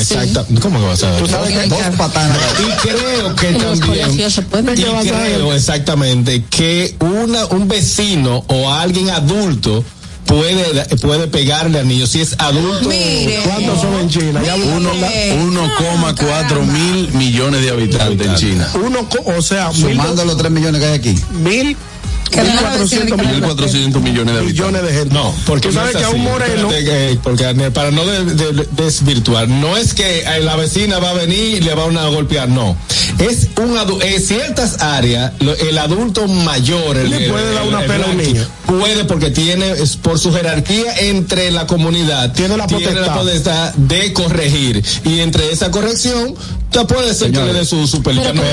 Exacta. 0.00 0.44
¿Cómo 0.60 0.78
que 0.80 0.86
basado? 0.86 1.18
Tú 1.18 1.26
sabes 1.28 1.56
que 1.58 1.66
Dos 1.68 1.80
patanas. 1.96 2.38
Y 2.60 2.86
creo 2.88 3.34
que 3.36 3.52
también. 3.52 4.30
se 4.30 4.42
puede. 4.42 4.72
Y 4.74 4.82
creo 4.82 5.52
exactamente 5.54 6.44
que 6.50 6.94
una, 7.00 7.46
un 7.46 7.68
vecino 7.68 8.44
o 8.48 8.70
alguien 8.70 9.10
adulto 9.10 9.84
puede, 10.26 10.64
puede 10.96 11.26
pegarle 11.28 11.78
al 11.80 11.88
niño 11.88 12.06
si 12.06 12.20
es 12.20 12.34
adulto. 12.38 12.88
Mire. 12.88 13.40
¿Cuántos 13.44 13.80
son 13.80 13.94
en 14.00 14.08
China? 14.08 14.42
Ya 14.44 14.54
Uno- 14.56 14.90
Eh, 15.12 15.38
1,4 15.38 16.62
mil 16.64 17.12
millones 17.12 17.62
de 17.62 17.70
habitantes 17.70 18.26
en 18.26 18.34
China. 18.36 18.68
uno, 18.84 19.06
o 19.36 19.42
sea, 19.42 19.72
Sumando 19.72 20.24
los 20.24 20.36
3 20.36 20.50
millones 20.50 20.80
que 20.80 20.86
hay 20.86 20.94
aquí. 20.98 21.14
mil, 21.42 21.76
Que 22.34 22.42
mil 22.42 22.54
no 22.54 22.60
la 22.60 22.68
cuatrocientos 22.68 23.16
vecina 23.18 23.32
que- 23.32 23.36
millones, 23.40 23.56
1.400 23.56 24.00
millones 24.02 24.34
de 24.34 24.42
millones 24.42 24.82
de 24.82 24.92
gente. 24.92 25.14
No, 25.14 25.34
porque 25.46 25.68
tú 25.68 25.74
no 25.74 25.80
sabes 25.80 25.94
es 25.96 26.00
que 26.00 26.06
a 26.06 26.10
un 26.10 26.22
moreno. 26.22 26.70
Espérate 26.70 26.84
que- 26.84 27.18
porque 27.22 27.44
Arnel, 27.46 27.72
para 27.72 27.90
no 27.90 28.04
de- 28.06 28.24
de- 28.34 28.68
desvirtuar, 28.72 29.48
no 29.48 29.76
es 29.76 29.94
que 29.94 30.20
eh, 30.20 30.40
la 30.40 30.56
vecina 30.56 30.98
va 30.98 31.10
a 31.10 31.14
venir 31.14 31.56
y 31.56 31.60
le 31.60 31.74
van 31.74 31.96
a 31.96 32.06
golpear, 32.08 32.48
no. 32.48 32.76
Es 33.18 33.48
un 33.62 33.74
en 34.02 34.20
ciertas 34.20 34.80
áreas 34.80 35.32
lo- 35.40 35.54
el 35.54 35.76
adulto 35.78 36.26
mayor 36.26 36.96
el, 36.96 37.10
Le 37.10 37.26
el- 37.26 37.30
puede 37.30 37.52
dar 37.54 37.62
una 37.68 37.80
el 37.82 37.86
pela 37.86 38.06
a 38.06 38.10
un 38.10 38.16
niño. 38.16 38.46
Puede 38.66 39.04
porque 39.04 39.30
tiene 39.30 39.70
es 39.72 39.96
por 39.96 40.18
su 40.18 40.32
jerarquía 40.32 40.96
entre 41.00 41.50
la 41.50 41.66
comunidad 41.66 42.32
Tiene 42.32 42.56
la 42.56 42.66
potestad. 42.66 43.14
potestad 43.14 43.74
de 43.74 44.12
corregir 44.12 44.82
y 45.04 45.20
entre 45.20 45.52
esa 45.52 45.70
corrección 45.70 46.34
ya 46.72 46.84
puede 46.86 47.14
ser 47.14 47.30
que 47.30 47.36
Señores. 47.36 47.52
le 47.52 47.58
dé 47.60 47.64
su, 47.66 47.86
su 47.86 47.98
no 47.98 48.02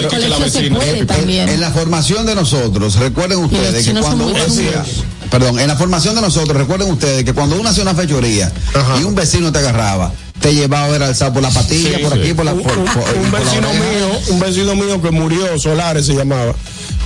que 0.09 0.19
la 0.29 0.37
vecina. 0.37 0.77
En- 0.85 1.07
también. 1.07 1.49
En 1.49 1.59
la 1.61 1.71
formación 1.71 2.25
de 2.25 2.35
nosotros, 2.35 2.95
recuerden 2.97 3.39
ustedes 3.39 3.70
que 3.73 3.93
cuando 3.99 4.27
uno 4.27 4.43
hacía, 4.43 4.83
perdón, 5.29 5.59
en 5.59 5.67
la 5.67 5.75
formación 5.75 6.15
de 6.15 6.21
nosotros, 6.21 6.57
recuerden 6.57 6.91
ustedes 6.91 7.23
que 7.23 7.33
cuando 7.33 7.55
uno 7.59 7.69
hacía 7.69 7.83
una 7.83 7.95
fechoría 7.95 8.51
Ajá. 8.73 8.99
y 8.99 9.03
un 9.03 9.15
vecino 9.15 9.51
te 9.51 9.59
agarraba, 9.59 10.11
te 10.39 10.53
llevaba 10.53 10.85
a 10.85 10.89
ver 10.89 11.03
alzado 11.03 11.33
por 11.33 11.41
la 11.43 11.49
patilla, 11.51 11.97
Sí, 11.97 12.03
por 12.03 12.13
sí. 12.13 12.19
aquí, 12.19 12.33
por 12.33 12.45
la 12.45 12.53
un, 12.53 12.63
por, 12.63 12.77
un- 12.77 12.85
por- 12.85 13.03
un 13.17 13.31
por 13.31 13.39
la 13.39 13.45
vecino 13.45 13.69
mío, 13.73 14.19
un 14.29 14.39
vecino 14.39 14.75
mío 14.75 15.01
que 15.01 15.11
murió, 15.11 15.57
Solares 15.59 16.05
se 16.05 16.13
llamaba, 16.15 16.53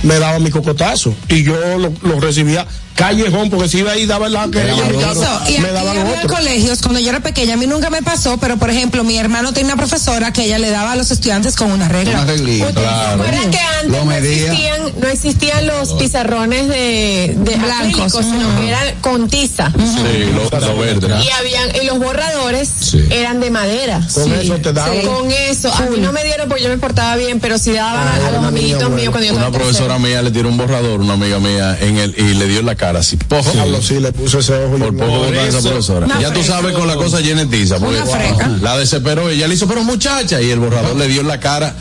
me 0.02 0.18
daba 0.18 0.38
mi 0.38 0.50
cocotazo 0.50 1.14
y 1.28 1.42
yo 1.42 1.54
lo, 1.78 1.92
lo 2.02 2.20
recibía 2.20 2.66
callejón 2.94 3.50
porque 3.50 3.68
si 3.68 3.78
iba 3.78 3.92
ahí 3.92 4.06
daba 4.06 4.28
la 4.30 4.48
que 4.48 4.58
y 5.50 5.58
me 5.60 5.70
daban 5.70 5.98
otro. 5.98 6.34
colegios, 6.34 6.80
cuando 6.80 6.98
yo 6.98 7.10
era 7.10 7.20
pequeña, 7.20 7.52
a 7.54 7.56
mí 7.58 7.66
nunca 7.66 7.90
me 7.90 8.00
pasó, 8.02 8.38
pero 8.38 8.56
por 8.56 8.70
ejemplo, 8.70 9.04
mi 9.04 9.18
hermano 9.18 9.52
tenía 9.52 9.74
una 9.74 9.76
profesora 9.76 10.32
que 10.32 10.44
ella 10.44 10.58
le 10.58 10.70
daba 10.70 10.92
a 10.92 10.96
los 10.96 11.10
estudiantes 11.10 11.56
con 11.56 11.70
una 11.70 11.88
regla. 11.88 12.22
Una 12.22 12.24
reglita. 12.24 12.68
¿Ustedes 12.68 12.88
se 12.88 13.12
acuerdan 13.12 13.50
que 13.50 13.58
antes 13.58 13.90
Lo 13.92 14.04
no 14.06 14.12
existían, 14.12 14.80
no 14.98 15.08
existían 15.08 15.66
los 15.66 15.92
pizarrones 15.92 16.68
de, 16.68 17.34
de 17.36 17.56
Blancos, 17.56 18.12
sino 18.24 18.60
que 18.60 18.68
eran 18.68 18.94
con 19.02 19.28
tiza? 19.28 19.70
Sí, 19.76 20.30
lo, 20.32 20.58
lo 20.58 20.76
verde. 20.78 21.06
Y 21.22 21.28
habían, 21.32 21.76
y 21.82 21.86
los 21.86 21.98
borradores 21.98 22.70
eran 23.10 23.40
de 23.40 23.50
madera. 23.50 24.00
Con 24.14 24.32
eso 24.32 24.54
te 24.56 24.72
daban. 24.72 25.02
Con 25.02 25.30
eso, 25.30 25.70
a 25.70 25.82
mí 25.82 25.98
no 26.00 26.12
me 26.12 26.24
dieron 26.24 26.48
porque 26.48 26.62
yo 26.64 26.70
me 26.70 26.78
portaba 26.78 27.14
bien, 27.16 27.40
pero 27.40 27.58
sí 27.58 27.72
daban 27.72 28.08
a- 28.08 28.26
a, 28.26 28.30
los 28.30 28.42
amiguitos 28.44 28.88
míos 28.90 29.10
cuando 29.10 29.26
yo 29.28 29.34
Una 29.36 29.50
profesora 29.86 29.98
mía 29.98 30.22
le 30.22 30.30
tiró 30.30 30.48
un 30.48 30.56
borrador, 30.56 31.00
una 31.00 31.14
amiga 31.14 31.38
mía, 31.38 31.76
en 31.80 31.96
el, 31.98 32.14
y 32.16 32.34
le 32.34 32.46
dio 32.46 32.60
en 32.60 32.66
la 32.66 32.74
cara 32.74 33.00
así. 33.00 33.16
Pojo. 33.16 33.50
Diablo, 33.52 33.80
sí, 33.82 34.00
le 34.00 34.12
puso 34.12 34.38
ese 34.38 34.54
ojo. 34.54 34.76
Por 34.76 34.96
poco 34.96 35.24
esa 35.26 35.60
profesora. 35.60 36.06
Una 36.06 36.20
Ya 36.20 36.32
tú 36.32 36.42
sabes 36.42 36.72
con 36.74 36.86
la 36.86 36.96
cosa 36.96 37.20
llena 37.20 37.44
de 37.44 37.56
tiza. 37.56 37.78
porque. 37.78 38.00
La 38.62 38.76
desesperó. 38.76 39.30
Ella 39.30 39.48
le 39.48 39.54
hizo, 39.54 39.66
pero 39.66 39.82
muchacha. 39.84 40.40
Y 40.42 40.50
el 40.50 40.58
borrador 40.58 40.96
le 40.96 41.08
dio 41.08 41.20
en 41.20 41.28
la 41.28 41.40
cara 41.40 41.74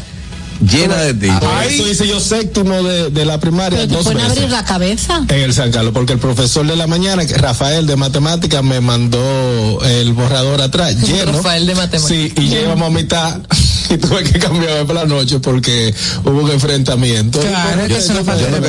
llena 0.62 0.98
de 1.02 1.14
tiza. 1.14 1.40
Por 1.40 1.64
eso 1.64 1.88
hice 1.90 2.08
yo 2.08 2.20
séptimo 2.20 2.84
de, 2.84 3.10
de 3.10 3.26
la 3.26 3.40
primaria 3.40 3.80
Pero 3.80 3.88
te 3.90 3.94
dos 3.96 4.04
pueden 4.04 4.18
veces. 4.20 4.38
abrir 4.38 4.52
la 4.52 4.64
cabeza. 4.66 5.18
En 5.28 5.40
el 5.42 5.54
San 5.54 5.72
Carlos, 5.72 5.94
porque 5.94 6.14
el 6.14 6.20
profesor 6.20 6.66
de 6.68 6.76
la 6.76 6.88
mañana, 6.88 7.26
que 7.26 7.34
Rafael 7.36 7.86
de 7.88 7.96
matemáticas, 7.96 8.64
me 8.64 8.82
mandó 8.82 9.80
el 9.84 10.14
borrador 10.14 10.62
atrás 10.62 10.96
lleno. 11.02 11.32
Rafael 11.34 11.66
de 11.68 11.76
matemáticas. 11.76 12.08
Sí, 12.08 12.34
y 12.38 12.48
llevamos 12.50 12.88
a 12.88 12.92
mitad. 12.92 13.42
y 13.90 13.98
tuve 13.98 14.24
que 14.24 14.40
cambiarme 14.40 14.86
para 14.86 15.02
la 15.02 15.06
noche 15.08 15.40
porque 15.40 15.94
hubo 16.24 16.42
un 16.42 16.52
enfrentamiento. 16.52 17.40
Claro, 17.40 17.88
Yo, 17.88 17.98
no- 18.14 18.24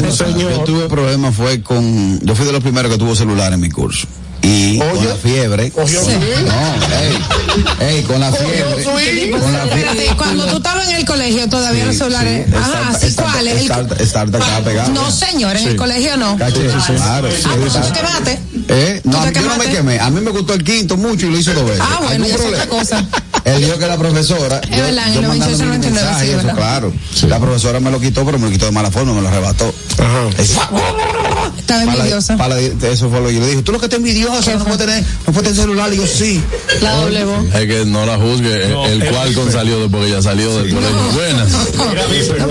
respeto. 0.05 0.39
yo 0.39 0.49
tuve 0.64 0.89
problemas 0.89 1.34
fue 1.34 1.62
con. 1.62 2.20
Yo 2.24 2.34
fui 2.34 2.45
de 2.47 2.53
los 2.53 2.62
primeros 2.62 2.91
que 2.93 2.99
tuvo 2.99 3.14
celular 3.16 3.53
en 3.53 3.61
mi 3.61 3.70
curso. 3.70 4.07
Y 4.49 4.78
con 4.78 5.05
la 5.05 5.16
fiebre. 5.16 5.70
Cogió 5.72 6.01
No, 6.03 6.09
ey, 7.80 7.97
ey, 7.97 8.03
con 8.05 8.20
la 8.20 8.30
fiebre. 8.32 8.84
Con 8.84 9.53
la 9.53 9.61
fiebre. 9.62 9.80
Espérate, 9.80 10.16
Cuando 10.16 10.47
tú 10.47 10.57
estabas 10.59 10.88
en 10.88 10.97
el 10.97 11.05
colegio 11.05 11.49
todavía 11.49 11.82
Sí, 11.82 11.86
los 11.88 11.97
celulares. 11.99 12.47
sí, 12.49 12.55
Ajá, 12.57 12.99
¿sí 12.99 13.07
Startup- 13.07 13.32
cuál 13.32 13.49
es? 13.49 14.62
Pegado. 14.64 14.92
No, 14.92 15.11
señor, 15.11 15.57
en 15.57 15.68
el 15.68 15.76
colegio 15.76 16.16
no. 16.16 16.36
Caché, 16.36 16.66
claro, 16.97 17.28
sí, 17.30 17.42
Ah, 17.44 17.57
pues 17.59 17.72
tú 17.72 17.80
te. 18.24 18.38
Eh, 18.68 18.95
no, 19.07 19.19
¿Tú 19.25 19.33
te 19.33 19.41
yo 19.41 19.49
no 19.49 19.57
me 19.57 19.65
quemé. 19.67 19.99
A 20.01 20.11
mí 20.11 20.21
me 20.21 20.31
gustó 20.31 20.55
el 20.55 20.65
quinto 20.65 20.97
mucho 20.97 21.27
y 21.27 21.31
lo 21.31 21.39
hizo 21.39 21.53
dos 21.55 21.65
veces. 21.65 21.81
Ah, 21.83 21.99
bueno, 22.03 22.25
¿Algún 22.25 22.29
ya 22.29 22.35
es 22.35 22.41
otra 22.53 22.67
cosa. 22.67 23.05
Él 23.45 23.63
dijo 23.65 23.79
que 23.79 23.87
la 23.87 23.97
profesora. 23.97 24.61
Es 24.69 24.71
verdad, 24.71 25.07
en 25.07 25.15
el 25.15 25.23
98, 25.23 25.65
99, 25.67 26.09
sí, 26.21 26.31
eso, 26.31 26.49
claro. 26.57 26.93
La 27.29 27.39
profesora 27.39 27.79
me 27.79 27.93
lo 27.93 28.01
quitó, 28.01 28.25
pero 28.27 28.39
me 28.41 28.47
lo 28.47 28.51
quitó 28.53 28.67
de 28.67 28.73
mala 28.73 28.91
forma, 28.91 29.13
me 29.15 29.21
lo 29.23 29.29
arrebató. 29.29 29.73
Es- 30.37 30.51
Estaba 31.57 31.85
Para- 31.85 31.99
envidiosa. 32.01 32.37
para- 32.37 32.59
eso 32.61 33.09
fue 33.09 33.21
lo 33.21 33.29
que 33.29 33.35
yo 33.35 33.41
le 33.41 33.47
dije. 33.51 33.63
Tú 33.63 33.71
lo 33.73 33.79
que 33.79 33.87
estás 33.87 33.99
envidioso, 33.99 34.51
no 34.59 34.65
puedes 34.65 34.79
tener, 34.79 35.03
no 35.27 35.33
puedes 35.33 35.43
tener 35.51 35.55
celular. 35.55 35.93
Y 35.95 35.97
yo, 35.99 36.07
sí. 36.09 36.43
La 36.81 36.93
doble 36.97 37.25
voz. 37.25 37.45
Es 37.55 37.67
que 37.67 37.85
no 37.87 38.05
la 38.05 38.17
juzgue. 38.17 38.65
el 38.65 39.03
él 39.03 39.09
Qualcomm 39.11 39.53
salió 39.53 39.79
después 39.81 40.05
que 40.05 40.11
ya 40.11 40.23
salió 40.23 40.63
del 40.63 40.75
colegio. 40.75 40.97
Buenas. 41.15 41.53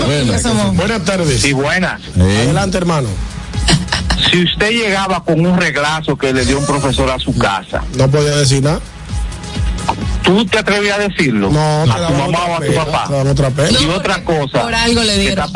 Buenas. 0.06 0.74
Buenas 0.74 1.04
tardes. 1.04 1.40
Sí, 1.42 1.52
buena. 1.52 2.00
Adelante, 2.18 2.78
hermano. 2.78 3.08
Si 4.30 4.42
usted 4.44 4.70
llegaba 4.70 5.22
con 5.24 5.44
un 5.44 5.56
reglazo 5.58 6.16
que 6.16 6.32
le 6.32 6.44
dio 6.44 6.58
un 6.58 6.66
profesor 6.66 7.10
a 7.10 7.18
su 7.18 7.36
casa, 7.36 7.82
No 7.96 8.08
podía 8.10 8.36
decir 8.36 8.62
nada. 8.62 8.80
¿tú 10.22 10.44
te 10.44 10.58
atrevías 10.58 10.98
a 10.98 11.02
decirlo? 11.02 11.50
No, 11.50 11.82
a 11.82 12.08
tu 12.08 12.14
mamá 12.14 12.38
o 12.46 12.56
a 12.56 12.60
tu 12.60 12.74
papá. 12.74 13.04
te 13.06 13.12
daban 13.12 13.28
otra. 13.28 13.50
Y 14.18 14.24
cosa 14.24 14.62
Por 14.62 14.74
algo 14.74 15.02
le 15.02 15.14
que 15.16 15.28
está, 15.28 15.48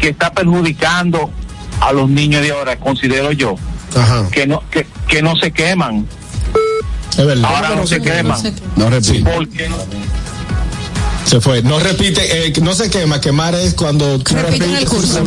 que 0.00 0.08
está 0.08 0.32
perjudicando 0.32 1.30
a 1.80 1.92
los 1.92 2.08
niños 2.10 2.42
de 2.42 2.50
ahora, 2.50 2.76
considero 2.78 3.32
yo, 3.32 3.54
Ajá. 3.96 4.26
que 4.30 4.46
no 4.46 4.62
que, 4.70 4.86
que 5.06 5.22
no 5.22 5.36
se 5.36 5.52
queman. 5.52 6.06
Es 7.16 7.24
verdad. 7.26 7.54
Ahora 7.54 7.74
no 7.76 7.86
se 7.86 8.00
queman. 8.00 8.40
No 8.76 8.90
repito. 8.90 9.30
Porque 9.30 9.70
Se 11.24 11.40
fue. 11.40 11.62
No 11.62 11.78
repite, 11.78 12.46
eh, 12.48 12.52
no 12.60 12.74
se 12.74 12.90
quema. 12.90 13.20
Quemar 13.20 13.54
es 13.54 13.74
cuando 13.74 14.18
Repiten 14.18 14.74
el 14.74 14.84
curso. 14.88 15.22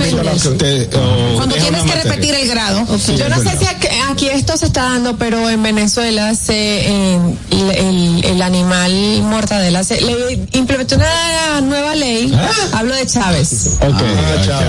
te- 0.58 0.90
Cuando 1.36 1.56
tienes 1.56 1.82
que 1.82 1.88
materia. 1.88 2.04
repetir 2.04 2.36
el 2.36 2.48
grado. 2.50 2.86
Yo 3.18 3.30
no 3.30 3.40
sé 3.42 3.58
si 3.58 3.66
aquí, 3.66 3.88
aquí 4.10 4.28
esto 4.28 4.58
se 4.58 4.66
está 4.66 4.84
dando, 4.84 5.16
pero 5.18 5.50
en 5.50 5.64
Venezuela 5.64 6.34
se 6.36 6.54
eh, 6.90 7.20
el, 7.52 7.72
el- 7.72 8.26
el 8.26 8.42
animal 8.42 8.92
mortadela 9.24 9.84
se 9.84 10.02
le 10.02 10.48
implementó 10.54 10.96
una 10.96 11.62
nueva 11.62 11.96
ley. 11.96 12.34
Hablo 12.74 12.96
de 12.96 13.06
Chávez. 13.08 13.78
Ok, 13.80 13.94
Ah, 13.94 14.36
ok. 14.40 14.46
chao. 14.46 14.62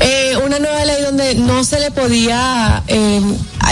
Eh, 0.00 0.36
una 0.44 0.58
nueva 0.58 0.84
ley 0.84 1.02
donde 1.02 1.34
no 1.36 1.62
se 1.64 1.78
le 1.78 1.90
podía 1.92 2.82
eh, 2.88 3.20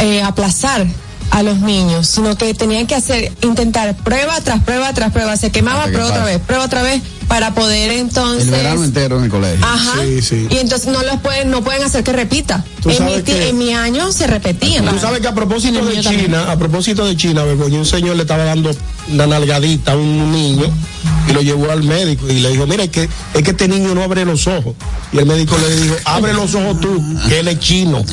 eh, 0.03 0.23
aplazar 0.23 0.87
a 1.31 1.43
los 1.43 1.61
niños, 1.61 2.07
sino 2.07 2.37
que 2.37 2.53
tenían 2.55 2.87
que 2.87 2.95
hacer, 2.95 3.33
intentar 3.43 3.95
prueba 3.97 4.41
tras 4.41 4.63
prueba 4.63 4.93
tras 4.93 5.13
prueba, 5.13 5.37
se 5.37 5.51
quemaba, 5.51 5.85
prueba 5.85 6.07
otra 6.07 6.25
vez, 6.25 6.41
prueba 6.41 6.65
otra 6.65 6.83
vez, 6.83 7.03
para 7.31 7.55
poder 7.55 7.93
entonces... 7.93 8.43
El 8.47 8.51
verano 8.51 8.83
entero 8.83 9.19
en 9.19 9.25
el 9.25 9.31
colegio. 9.31 9.65
Ajá. 9.65 9.93
Sí, 10.03 10.21
sí. 10.21 10.49
Y 10.51 10.57
entonces 10.59 10.89
no 10.89 11.01
los 11.05 11.21
pueden, 11.21 11.49
no 11.49 11.63
pueden 11.63 11.85
hacer 11.85 12.03
que 12.03 12.13
repita. 12.13 12.65
Tú 12.83 12.91
En 12.91 12.99
sabes 12.99 13.17
mi, 13.19 13.23
ti- 13.23 13.33
que- 13.33 13.49
en 13.51 13.57
mi 13.59 13.73
año 13.73 14.11
se 14.11 14.27
repetían. 14.27 14.85
Tú 14.87 14.99
sabes 14.99 15.21
que 15.21 15.29
a 15.29 15.35
propósito 15.35 15.79
de 15.85 15.93
mío 15.93 16.03
también. 16.03 16.27
China, 16.27 16.51
a 16.51 16.59
propósito 16.59 17.07
de 17.07 17.17
China, 17.17 17.45
Begoña, 17.45 17.79
un 17.79 17.87
señor 17.87 18.17
le 18.17 18.23
estaba 18.23 18.43
dando 18.45 18.73
una 19.09 19.29
nalgadita 19.29 19.93
a 19.93 19.97
un 19.97 20.33
niño 20.33 20.65
y 21.29 21.33
lo 21.33 21.41
llevó 21.41 21.71
al 21.71 21.85
médico 21.85 22.29
y 22.29 22.41
le 22.41 22.49
dijo, 22.51 22.67
mira, 22.67 22.83
es 22.83 22.91
que, 22.91 23.05
es 23.35 23.43
que 23.45 23.51
este 23.53 23.69
niño 23.69 23.95
no 23.95 24.03
abre 24.03 24.25
los 24.25 24.49
ojos. 24.49 24.75
Y 25.13 25.19
el 25.19 25.27
médico 25.27 25.57
le 25.57 25.77
dijo, 25.83 25.95
abre 26.07 26.33
los 26.33 26.53
ojos 26.57 26.81
tú, 26.81 27.01
que 27.29 27.39
él 27.41 27.47
es 27.49 27.61
chino. 27.61 28.05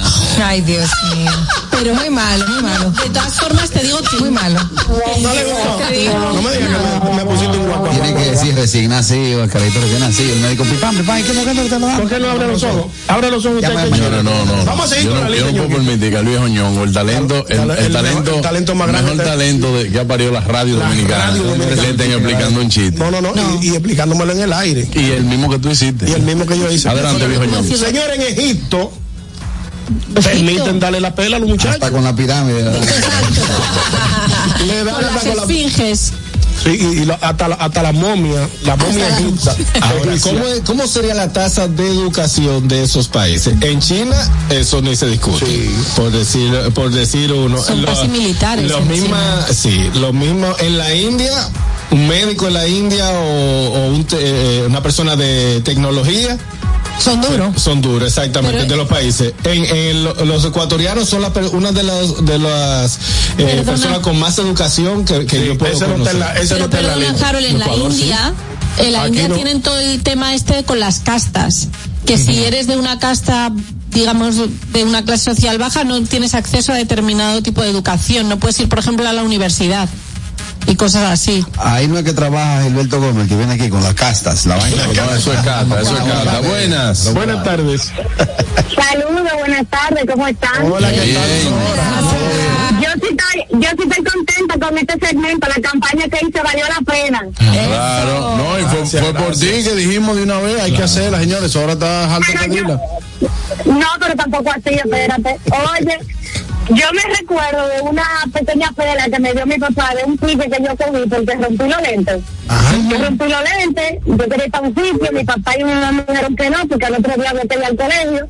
Ay, 0.43 0.61
Dios 0.61 0.89
mío. 1.15 1.32
Pero 1.72 1.93
muy 1.95 2.09
malo, 2.11 2.45
muy 2.47 2.61
malo. 2.63 2.91
De 2.91 3.09
todas 3.09 3.34
formas, 3.34 3.70
te 3.72 3.80
digo 3.84 3.99
que 4.01 4.18
Muy 4.18 4.32
malo. 4.32 4.59
No 5.22 5.34
le 5.34 5.43
gustó. 5.43 5.76
Te 5.88 5.95
digo. 5.97 6.13
No 6.34 6.41
me 6.41 6.51
digas 6.53 6.70
que 6.70 7.09
me, 7.09 7.15
me 7.15 7.26
pusiste 7.26 7.57
un 7.57 7.68
guapo. 7.68 7.88
Tiene 7.89 8.13
que 8.15 8.32
decir 8.32 8.55
recién 8.55 8.91
nacido, 9.08 9.43
el 9.43 9.49
carito 9.49 9.80
recién 9.80 9.99
nacido. 9.99 10.34
El 10.34 10.39
médico, 10.41 10.64
pipán, 10.64 11.20
¿y 11.20 11.24
qué 11.24 11.34
no 11.34 11.45
que 11.45 11.53
no 11.53 11.64
te 11.64 11.80
lo 11.80 11.88
da? 11.88 11.97
¿Por 11.97 12.10
qué 12.10 12.20
no 12.20 12.30
abre 12.30 12.47
los 12.47 12.64
ojos? 12.64 12.86
Abre 13.08 13.32
los 13.32 13.45
ojos 13.45 13.62
usted. 13.64 13.89
Señores, 13.95 14.24
no, 14.24 14.45
no. 14.45 14.66
Vamos 14.66 14.86
a 14.86 14.88
seguir 14.88 15.05
yo 15.05 15.12
con 15.12 15.24
no, 15.24 15.30
la 15.30 15.36
yo 15.38 15.45
línea. 15.47 15.62
no 15.62 15.68
puedo 15.68 15.80
permitir 15.84 16.12
que 16.12 16.18
el 16.18 16.26
viejo 16.26 16.47
ñongo, 16.47 16.84
el 16.84 16.93
talento, 16.93 17.45
el, 17.47 17.91
talento, 17.91 18.32
talento 18.41 18.76
más 18.76 18.88
grande 18.88 19.12
mejor 19.12 19.26
talento 19.26 19.78
de, 19.78 19.89
que 19.89 19.99
ha 19.99 20.08
parido 20.08 20.32
la 20.32 20.41
radio 20.41 20.76
dominicana, 20.78 21.34
le 21.34 21.89
estén 21.89 22.12
explicando 22.12 22.60
un 22.62 22.70
chiste. 22.70 22.99
No, 22.99 23.12
no, 23.12 23.22
no, 23.22 23.34
Y, 23.62 23.70
explicándomelo 23.70 24.32
en 24.34 24.41
el 24.41 24.53
aire. 24.53 24.88
Y 24.93 25.12
el 25.12 25.24
mismo 25.24 25.49
que 25.49 25.60
tú 25.60 25.70
hiciste. 25.70 26.10
Y 26.10 26.14
el 26.14 26.24
mismo 26.24 26.45
que 26.45 26.58
yo 26.58 26.70
hice. 26.72 26.89
Adelante, 26.89 27.28
viejo 27.28 27.45
ñongo. 27.45 27.76
Señor, 27.78 28.12
en 28.14 28.22
Egipto, 28.22 28.91
permiten 30.22 30.80
darle 30.80 30.99
la 30.99 31.16
pela 31.16 31.38
a 31.38 31.39
los 31.39 31.49
muchachos. 31.49 31.76
Hasta 31.76 31.91
con 31.91 32.03
la 32.03 32.16
pirámide. 32.16 32.64
Le 34.66 34.84
dan 34.84 34.93
Con 34.95 35.03
las 35.03 35.16
hasta 35.16 35.28
con 35.30 35.38
la- 35.38 35.43
esfinges. 35.43 36.14
Sí, 36.64 36.70
y, 36.72 37.01
y 37.01 37.05
la- 37.05 37.16
hasta, 37.16 37.47
la, 37.47 37.55
hasta 37.55 37.84
la 37.84 37.91
momia, 37.91 38.47
la 38.64 38.76
momia 38.76 39.08
egipcia. 39.10 39.55
Ahora, 39.82 40.14
¿cómo, 40.22 40.43
¿cómo 40.66 40.88
sería 40.88 41.14
la 41.14 41.32
tasa 41.32 41.68
de 41.68 41.88
educación 41.88 42.68
de 42.68 42.84
esos 42.84 43.08
países? 43.08 43.55
En 43.62 43.80
China, 43.80 44.16
eso 44.49 44.82
ni 44.82 44.95
se 44.95 45.08
discute. 45.08 45.45
Por 45.95 46.12
decir, 46.12 46.51
por 46.74 46.91
decir 46.91 47.32
uno. 47.32 47.62
Son 47.62 47.82
Lo- 47.82 47.88
casi 47.88 48.08
militares 48.08 48.70
Lo 48.72 48.80
en 48.80 48.88
misma, 48.88 49.45
sí, 49.53 49.89
lo 49.95 50.14
mismo 50.14 50.47
en 50.60 50.78
la 50.78 50.93
India, 50.95 51.49
un 51.91 52.07
médico 52.07 52.47
en 52.47 52.53
la 52.53 52.67
India 52.67 53.09
o, 53.11 53.69
o 53.69 53.88
un 53.88 54.03
te- 54.05 54.17
eh, 54.19 54.65
una 54.67 54.81
persona 54.81 55.15
de 55.15 55.61
tecnología. 55.61 56.38
Son 56.99 57.21
duros. 57.21 57.61
Son 57.61 57.79
duros, 57.81 58.07
exactamente, 58.07 58.57
Pero- 58.57 58.69
de 58.71 58.75
los 58.77 58.88
países. 58.88 59.33
En, 59.43 59.63
en 59.65 60.03
lo- 60.03 60.15
los 60.25 60.43
ecuatorianos 60.45 61.07
son 61.07 61.21
la 61.21 61.31
per- 61.31 61.45
una 61.53 61.71
de 61.71 61.83
las 61.83 62.25
de 62.25 62.39
las 62.39 62.99
eh, 63.38 63.61
personas 63.65 63.99
con 63.99 64.17
más 64.19 64.38
educación 64.39 65.05
que, 65.05 65.25
que 65.27 65.39
Sí, 65.39 65.45
yo 65.47 65.57
puedo 65.57 65.73
ese 65.73 65.88
no 65.88 65.95
está 65.97 66.11
en 66.11 66.19
la- 66.19 66.33
conocer. 66.33 66.59
no 66.59 66.69
Pero 66.69 66.88
está 66.88 66.97
la 66.97 67.05
perdona. 67.05 67.27
Harold, 67.29 67.45
en 67.45 67.59
la 67.59 67.65
Ecuador, 67.65 67.93
sí. 67.93 68.01
India, 68.01 68.33
en 68.79 68.93
la 68.93 68.99
Aquí 69.03 69.09
India 69.09 69.27
no. 69.29 69.35
tienen 69.35 69.61
todo 69.61 69.79
el 69.79 70.01
tema 70.01 70.33
este 70.33 70.63
con 70.63 70.79
las 70.79 70.99
castas. 70.99 71.67
Que 72.07 72.17
si 72.17 72.43
eres 72.45 72.67
de 72.67 72.77
una 72.77 72.99
casta, 72.99 73.51
digamos, 73.91 74.35
de 74.71 74.83
una 74.83 75.03
clase 75.03 75.25
social 75.25 75.57
baja, 75.59 75.83
no 75.83 76.01
tienes 76.03 76.33
acceso 76.35 76.71
a 76.71 76.75
determinado 76.75 77.43
tipo 77.43 77.61
de 77.61 77.69
educación. 77.69 78.27
No 78.29 78.39
puedes 78.39 78.59
ir, 78.59 78.69
por 78.69 78.79
ejemplo, 78.79 79.07
a 79.07 79.13
la 79.13 79.23
universidad 79.23 79.88
y 80.66 80.76
cosas 80.76 81.12
así. 81.12 81.45
Ahí 81.58 81.88
no 81.88 81.97
es 81.97 82.03
que 82.03 82.14
trabaja 82.14 82.64
Gilberto 82.64 82.99
Gómez, 82.99 83.28
que 83.28 83.36
viene 83.36 83.53
aquí 83.53 83.70
con 83.70 83.84
las 83.84 83.93
castas, 83.93 84.45
la 84.45 84.55
vaina. 84.55 84.84
No, 84.86 85.16
eso 85.16 85.34
es 85.34 85.39
cata, 85.39 85.82
eso 85.82 85.97
es 85.97 86.03
cata. 86.03 86.39
Buenas. 86.41 87.14
Buenas 87.14 87.43
tardes. 87.43 87.91
Saludos, 88.76 89.32
buenas 89.39 89.68
tardes, 89.68 90.05
¿cómo 90.12 90.28
están? 90.28 90.72
Hola, 90.72 90.91
¿qué 90.91 91.14
tal? 91.14 92.82
Yo 92.82 92.89
sí 93.01 93.16
estoy, 93.16 93.60
yo 93.60 93.70
sí 93.70 93.89
estoy 93.89 94.03
contenta 94.03 94.68
con 94.68 94.78
este 94.78 95.08
segmento, 95.08 95.47
la 95.47 95.62
campaña 95.62 96.08
que 96.08 96.26
hice 96.28 96.41
valió 96.43 96.66
la 96.68 96.82
pena. 96.86 97.24
Claro, 97.38 98.38
no, 98.38 98.60
y 98.60 98.64
fue, 98.64 98.80
Gracias, 98.80 99.03
fue 99.03 99.14
por 99.14 99.34
ti 99.34 99.47
que 99.64 99.76
dijimos 99.76 100.16
de 100.16 100.24
una 100.24 100.39
vez, 100.39 100.62
hay 100.62 100.74
que 100.74 100.84
hacerla, 100.84 101.20
señores, 101.20 101.55
ahora 101.55 101.74
está 101.74 102.16
alta. 102.16 102.32
No, 103.66 103.88
pero 103.99 104.16
tampoco 104.16 104.51
así, 104.51 104.76
espérate. 104.76 105.39
Oye, 105.80 105.99
yo 106.70 106.86
me 106.93 107.15
recuerdo 107.18 107.68
de 107.70 107.82
una 107.82 108.03
pequeña 108.34 108.72
pela 108.74 109.05
que 109.05 109.20
me 109.20 109.34
dio 109.34 109.45
mi 109.45 109.57
papá 109.57 109.93
de 109.95 110.03
un 110.03 110.18
pique 110.18 110.49
que 110.49 110.63
yo 110.63 110.76
cogí 110.76 111.07
porque 111.09 111.36
rompí 111.36 111.68
los 111.68 111.82
lentes. 111.82 112.22
Yo 112.89 112.97
rompí 112.97 113.26
los 113.28 113.43
lentes, 113.43 113.99
yo 114.05 114.18
quería 114.18 114.45
ir 114.45 114.51
para 114.51 114.68
un 114.68 114.76
sitio, 114.76 115.11
mi 115.13 115.24
papá 115.24 115.57
y 115.57 115.63
mi 115.63 115.72
mamá 115.72 115.91
me 115.91 116.03
dijeron 116.03 116.36
que 116.36 116.49
no, 116.49 116.68
porque 116.68 116.86
al 116.86 116.95
otro 116.95 117.15
día 117.15 117.34
me 117.34 117.47
quedé 117.47 117.65
al 117.65 117.76
colegio. 117.78 118.28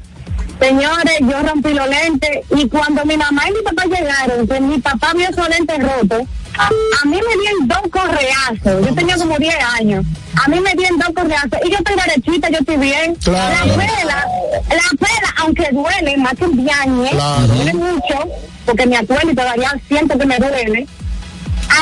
Señores, 0.60 1.18
yo 1.20 1.44
rompí 1.44 1.74
los 1.74 1.88
lentes 1.88 2.40
y 2.56 2.68
cuando 2.68 3.06
mi 3.06 3.18
mamá 3.18 3.44
y 3.50 3.54
mi 3.54 3.62
papá 3.62 3.84
llegaron, 3.86 4.48
que 4.48 4.60
mi 4.60 4.80
papá 4.80 5.14
vio 5.16 5.30
esos 5.30 5.50
lentes 5.50 5.80
rotos, 5.80 6.24
a, 6.58 7.06
mí 7.06 7.20
me 7.28 7.42
dieron 7.42 7.68
dos 7.68 7.82
correazos. 7.92 8.88
Yo 8.88 8.96
tenía 8.96 9.18
como 9.18 9.38
10 9.38 9.56
años. 9.80 10.06
A 10.44 10.48
mí 10.50 10.60
me 10.60 10.74
dieron 10.74 10.98
dos 11.00 11.10
correazos 11.16 11.60
y 11.66 11.70
yo 11.72 11.78
estoy 11.78 11.96
derechita, 11.96 12.50
yo 12.50 12.58
estoy 12.60 12.78
bien. 12.78 13.16
Claro. 13.16 13.66
La 13.66 13.74
pela, 13.76 14.28
la 14.70 14.98
pela, 14.98 15.34
aunque 15.38 15.70
duele 15.72 16.18
más 16.18 16.34
que 16.36 16.46
un 16.46 16.64
viaje, 16.64 17.10
Claro. 17.12 17.48
duele 17.48 17.74
mucho, 17.74 18.30
porque 18.66 18.86
me 18.86 18.98
acuerdo 18.98 19.32
y 19.32 19.36
todavía 19.36 19.74
siento 19.88 20.18
que 20.18 20.26
me 20.26 20.38
duele 20.38 20.88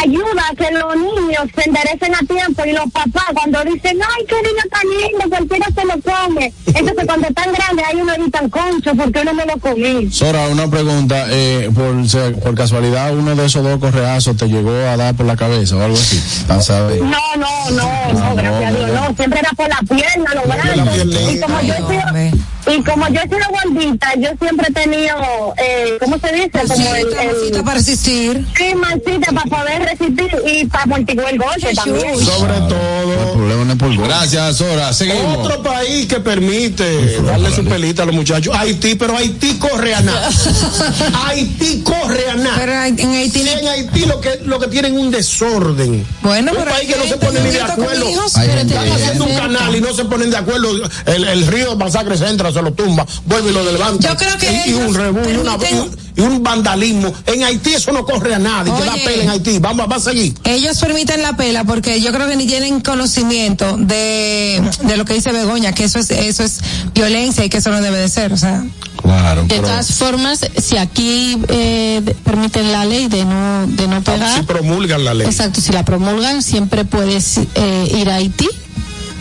ayuda 0.01 0.43
a 0.51 0.55
que 0.55 0.71
los 0.71 0.95
niños 0.95 1.43
se 1.55 1.69
enderecen 1.69 2.15
a 2.15 2.19
tiempo 2.19 2.63
y 2.65 2.73
los 2.73 2.91
papás 2.91 3.25
cuando 3.33 3.63
dicen, 3.63 3.99
ay, 4.01 4.25
qué 4.27 4.35
niño 4.35 4.63
tan 4.69 4.87
lindo, 4.89 5.29
cualquiera 5.29 5.67
se 5.73 5.85
lo 5.85 6.01
come. 6.01 6.53
Entonces 6.67 7.05
cuando 7.05 7.27
están 7.27 7.53
grandes 7.53 7.85
hay 7.85 8.01
uno 8.01 8.13
tan 8.31 8.49
concho, 8.49 8.95
¿por 8.95 9.11
qué 9.11 9.23
no 9.23 9.33
me 9.33 9.45
lo 9.45 9.57
comí? 9.57 10.11
Sora, 10.11 10.47
una 10.47 10.67
pregunta, 10.67 11.25
eh, 11.29 11.69
por, 11.73 12.55
casualidad 12.55 13.15
uno 13.15 13.35
de 13.35 13.45
esos 13.45 13.63
dos 13.63 13.79
correazos 13.79 14.37
te 14.37 14.47
llegó 14.47 14.71
a 14.71 14.97
dar 14.97 15.15
por 15.15 15.25
la 15.25 15.35
cabeza 15.35 15.75
o 15.75 15.81
algo 15.81 15.97
así. 15.97 16.21
A 16.47 16.61
saber. 16.61 17.01
No, 17.01 17.17
no, 17.37 17.71
no, 17.71 18.13
no, 18.13 18.35
gracias 18.35 18.73
a 18.73 18.77
Dios, 18.77 18.91
no, 18.91 19.15
siempre 19.15 19.39
era 19.39 19.49
por 19.51 19.69
la 19.69 19.79
pierna, 19.95 20.33
los 20.33 20.45
brazos. 20.45 21.33
Y 21.33 21.39
como 21.39 21.61
yo 21.61 21.73
he 21.73 21.77
sido, 21.77 22.45
y 22.67 22.83
como 22.83 23.07
yo 23.09 23.21
he 23.21 23.27
sido 23.27 23.45
gordita, 23.63 24.13
yo 24.17 24.29
siempre 24.39 24.67
he 24.69 24.73
tenido, 24.73 25.53
eh, 25.57 25.97
¿cómo 25.99 26.17
se 26.17 26.33
dice? 26.33 26.51
Como 26.67 26.95
el, 26.95 27.07
el 27.53 27.63
para 27.63 27.77
resistir. 27.77 28.45
Sí, 28.57 28.75
mancita 28.75 29.31
para 29.31 29.49
poder 29.49 29.83
resistir 29.83 30.35
y 30.47 30.65
para 30.65 30.83
amortiguar 30.83 31.33
el 31.33 31.39
golpe 31.39 31.73
también. 31.75 32.19
Sobre 32.19 32.53
todo. 32.53 33.13
El 33.13 33.31
problema 33.33 33.65
no 33.65 33.73
es 33.73 33.75
Acapulco. 33.75 34.03
Gracias, 34.03 34.57
Sora. 34.57 34.93
Seguimos. 34.93 35.45
Otro 35.45 35.61
país 35.63 36.07
que 36.07 36.19
permite 36.19 37.21
darle 37.21 37.53
su 37.53 37.63
pelita 37.65 38.03
a 38.03 38.05
los 38.05 38.15
muchachos. 38.15 38.55
Haití, 38.57 38.95
pero 38.95 39.17
Haití 39.17 39.57
corre 39.57 39.93
a 39.93 40.01
nada. 40.01 40.29
Haití 41.27 41.83
corre 41.83 42.29
a 42.29 42.35
nada. 42.35 42.55
Pero 42.57 42.71
en 42.73 43.09
Haití. 43.09 43.39
Sí, 43.39 43.49
en 43.49 43.67
Haití 43.67 44.05
lo 44.05 44.19
que, 44.21 44.39
lo 44.45 44.59
que 44.59 44.67
tienen 44.67 44.97
un 44.97 45.11
desorden. 45.11 46.05
Bueno, 46.21 46.51
un 46.51 46.57
pero 46.57 46.71
país 46.71 46.91
que 46.91 46.97
no 46.97 47.05
se 47.05 47.17
ponen 47.17 47.43
ni 47.43 47.51
de 47.51 47.61
acuerdo. 47.61 48.07
Están 48.25 48.91
haciendo 48.91 49.25
un 49.25 49.35
canal 49.35 49.75
y 49.75 49.81
no 49.81 49.93
se 49.93 50.05
ponen 50.05 50.31
de 50.31 50.37
acuerdo. 50.37 50.69
El, 51.05 51.23
el 51.25 51.47
río 51.47 51.71
de 51.71 51.75
Masacre 51.75 52.17
se 52.17 52.27
entra, 52.27 52.51
se 52.55 52.61
lo 52.63 52.73
tumba, 52.73 53.05
vuelve 53.25 53.51
y 53.51 53.53
lo 53.53 53.63
levanta. 53.71 54.09
Yo 54.09 54.17
creo 54.17 54.37
que 54.37 54.63
y, 54.67 54.71
y 54.71 54.73
un 54.73 54.93
rebú, 54.95 55.19
y, 55.29 55.35
una- 55.37 55.57
permiten- 55.57 55.95
y 56.17 56.21
un 56.21 56.41
vandalismo. 56.43 57.13
En 57.25 57.43
Haití 57.43 57.73
eso 57.73 57.91
no 57.91 58.05
corre 58.05 58.33
a 58.35 58.39
nadie. 58.39 58.73
Que 58.73 58.83
da 58.85 58.93
Oye. 58.93 59.03
pela 59.05 59.23
en 59.23 59.29
Haití. 59.29 59.59
Vamos, 59.59 59.85
va 59.91 59.97
a 59.97 59.99
seguir. 59.99 60.33
Ellos 60.45 60.79
permiten 60.79 61.21
la 61.21 61.35
pela 61.35 61.63
porque 61.65 61.99
yo 62.01 62.11
creo 62.13 62.27
que 62.27 62.35
ni 62.37 62.47
tienen 62.47 62.79
conocimiento 62.81 63.77
de, 63.77 64.61
de 64.83 64.97
lo 64.97 65.05
que 65.05 65.13
dice 65.13 65.31
Begoña, 65.31 65.73
que 65.73 65.83
eso 65.83 65.99
es, 65.99 66.09
eso 66.11 66.43
es 66.43 66.59
violencia 66.93 67.43
y 67.45 67.49
que 67.49 67.57
eso 67.57 67.69
no 67.69 67.81
debe 67.81 67.97
de 67.99 68.09
ser, 68.09 68.33
o 68.33 68.37
sea. 68.37 68.63
Claro, 69.01 69.41
De 69.43 69.47
pero- 69.49 69.63
todas 69.63 69.93
formas, 69.93 70.39
si 70.57 70.77
aquí 70.77 71.37
eh, 71.49 72.01
permiten 72.23 72.71
la 72.71 72.85
ley 72.85 73.07
de 73.07 73.23
no, 73.25 73.67
de 73.67 73.87
no 73.87 73.97
Si 73.97 74.03
pegar, 74.03 74.45
promulgan 74.45 75.03
la 75.03 75.13
ley. 75.13 75.27
exacto, 75.27 75.59
si 75.61 75.71
la 75.73 75.83
promulgan, 75.85 76.41
siempre 76.41 76.85
puedes 76.85 77.37
eh, 77.55 77.91
ir 77.99 78.09
a 78.09 78.15
Haití 78.15 78.47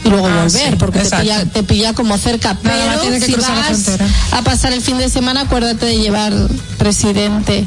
y 0.05 0.09
luego 0.11 0.27
Ah, 0.29 0.43
volver, 0.45 0.51
sí, 0.71 0.77
porque 0.79 0.99
te 1.01 1.17
pilla, 1.17 1.45
te 1.47 1.63
pilla 1.63 1.93
como 1.95 2.17
cerca. 2.19 2.57
Nada 2.63 2.77
más 2.87 2.89
Pero 2.97 3.01
tienes 3.03 3.21
que 3.21 3.27
si 3.27 3.33
cruzar 3.33 3.51
la 3.57 3.69
vas 3.69 3.83
frontera. 3.83 4.07
a 4.33 4.43
pasar 4.43 4.73
el 4.73 4.83
fin 4.83 4.99
de 4.99 5.09
semana, 5.09 5.43
acuérdate 5.43 5.87
de 5.87 5.97
llevar 5.99 6.33
presidente. 6.79 7.67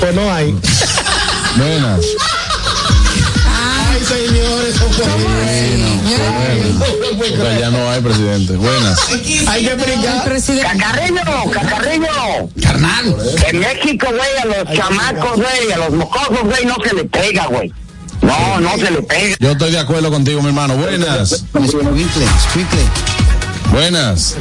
Pues 0.00 0.14
no 0.14 0.32
hay. 0.32 0.54
Buenas. 1.56 2.00
Ay, 3.46 4.00
señores, 4.04 4.74
Porque 7.18 7.60
ya 7.60 7.70
no 7.70 7.90
hay 7.90 8.00
presidente. 8.00 8.56
Buenas. 8.56 8.98
Hay 9.48 9.64
que 9.64 9.76
presidente. 10.24 10.66
Cacarrillo, 10.78 11.50
cacarrillo. 11.52 12.48
Carnal. 12.60 13.16
En 13.48 13.60
México, 13.60 14.06
güey, 14.08 14.38
a 14.42 14.44
los 14.64 14.76
chamacos, 14.76 15.36
güey, 15.36 15.72
a 15.72 15.78
los 15.78 15.90
mocosos, 15.92 16.42
güey, 16.44 16.64
no 16.66 16.76
se 16.86 16.94
le 16.94 17.04
pega, 17.04 17.46
güey. 17.46 17.72
No, 18.24 18.60
no 18.60 18.76
se 18.78 18.90
le 18.90 19.02
pega. 19.02 19.36
Yo 19.38 19.50
estoy 19.52 19.70
de 19.72 19.78
acuerdo 19.78 20.10
contigo, 20.10 20.40
mi 20.42 20.48
hermano. 20.48 20.76
Buenas. 20.76 21.44
Buenas. 23.70 24.36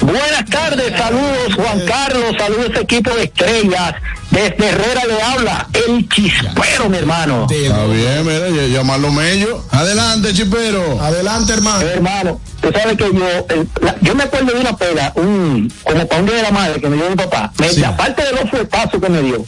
Buenas 0.00 0.44
tardes, 0.50 0.92
saludos 0.96 1.54
Juan 1.56 1.80
Carlos, 1.86 2.34
saludos 2.38 2.70
equipo 2.80 3.10
de 3.14 3.24
estrellas. 3.24 3.94
Desde 4.30 4.68
Herrera 4.68 5.02
le 5.06 5.22
habla 5.22 5.66
el 5.72 6.08
chispero, 6.08 6.88
mi 6.88 6.98
hermano. 6.98 7.46
Está 7.50 7.84
bien, 7.86 8.24
mira, 8.26 8.48
ll- 8.48 8.68
llamarlo 8.70 9.10
mello. 9.10 9.64
Adelante, 9.70 10.32
chipero. 10.34 11.00
Adelante, 11.02 11.54
hermano. 11.54 11.80
Hermano, 11.86 12.40
tú 12.60 12.70
sabes 12.72 12.96
que 12.96 13.04
yo, 13.12 13.26
eh, 13.48 13.64
la- 13.80 13.96
yo 14.02 14.14
me 14.14 14.24
acuerdo 14.24 14.52
de 14.52 14.60
una 14.60 14.76
pela, 14.76 15.12
un, 15.16 15.72
como 15.84 16.06
para 16.06 16.20
un 16.20 16.26
día 16.26 16.36
de 16.36 16.42
la 16.42 16.50
madre 16.50 16.80
que 16.80 16.88
me 16.88 16.96
dio 16.96 17.08
mi 17.10 17.16
papá. 17.16 17.52
Me, 17.58 17.84
Aparte 17.86 18.22
de 18.24 18.32
los 18.32 18.50
fuetazos 18.50 19.00
que 19.00 19.08
me 19.08 19.22
dio, 19.22 19.44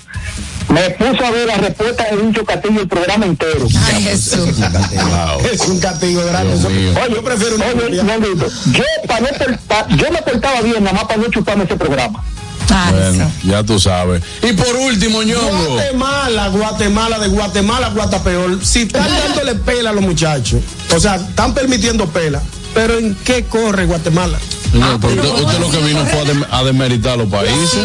me 0.69 0.91
puso 0.91 1.25
a 1.25 1.31
ver 1.31 1.47
la 1.47 1.57
respuesta 1.57 2.05
de 2.11 2.17
Vincho 2.17 2.45
Castillo 2.45 2.81
el 2.83 2.89
programa 2.89 3.25
entero. 3.27 3.67
Ay, 3.87 4.03
Jesús. 4.03 4.59
Wow. 4.59 5.41
Es 5.51 5.61
un 5.63 5.81
castigo 5.81 6.23
grande. 6.27 6.55
Oye, 6.67 7.15
Yo 7.15 7.23
prefiero 7.25 7.57
una 7.57 7.67
oye, 7.67 7.97
yo, 7.97 8.03
no 8.05 8.13
por- 9.39 9.59
pa- 9.61 9.87
yo 9.97 10.11
me 10.11 10.23
portaba 10.23 10.61
bien, 10.63 10.85
nada 10.85 10.95
más 10.95 11.05
para 11.05 11.17
no 11.23 11.29
chuparme 11.31 11.65
ese 11.65 11.77
programa. 11.77 12.23
Ay, 12.71 12.93
Bueno, 12.93 13.33
ya 13.45 13.63
tú 13.65 13.81
sabes. 13.81 14.23
Y 14.43 14.53
por 14.53 14.77
último, 14.77 15.23
ñongo. 15.23 15.73
Guatemala, 15.75 16.49
Guatemala, 16.49 17.19
de 17.19 17.29
Guatemala, 17.29 17.89
Guatapeor. 17.89 18.63
Si 18.65 18.83
están 18.83 19.09
dándole 19.09 19.55
pela 19.55 19.91
a 19.91 19.93
los 19.95 20.03
muchachos, 20.03 20.61
o 20.95 21.01
sea, 21.01 21.17
están 21.17 21.55
permitiendo 21.55 22.07
pela, 22.11 22.43
pero 22.75 22.99
¿en 22.99 23.15
qué 23.25 23.45
corre 23.45 23.85
Guatemala? 23.87 24.39
Señor, 24.73 24.99
pero 25.01 25.15
usted, 25.23 25.45
usted 25.47 25.59
lo 25.61 25.71
que 25.71 25.79
vino 25.79 26.05
fue 26.07 26.21
a, 26.21 26.25
dem- 26.25 26.47
a 26.51 26.63
desmeritar 26.65 27.13
a 27.15 27.17
los 27.17 27.29
países. 27.29 27.79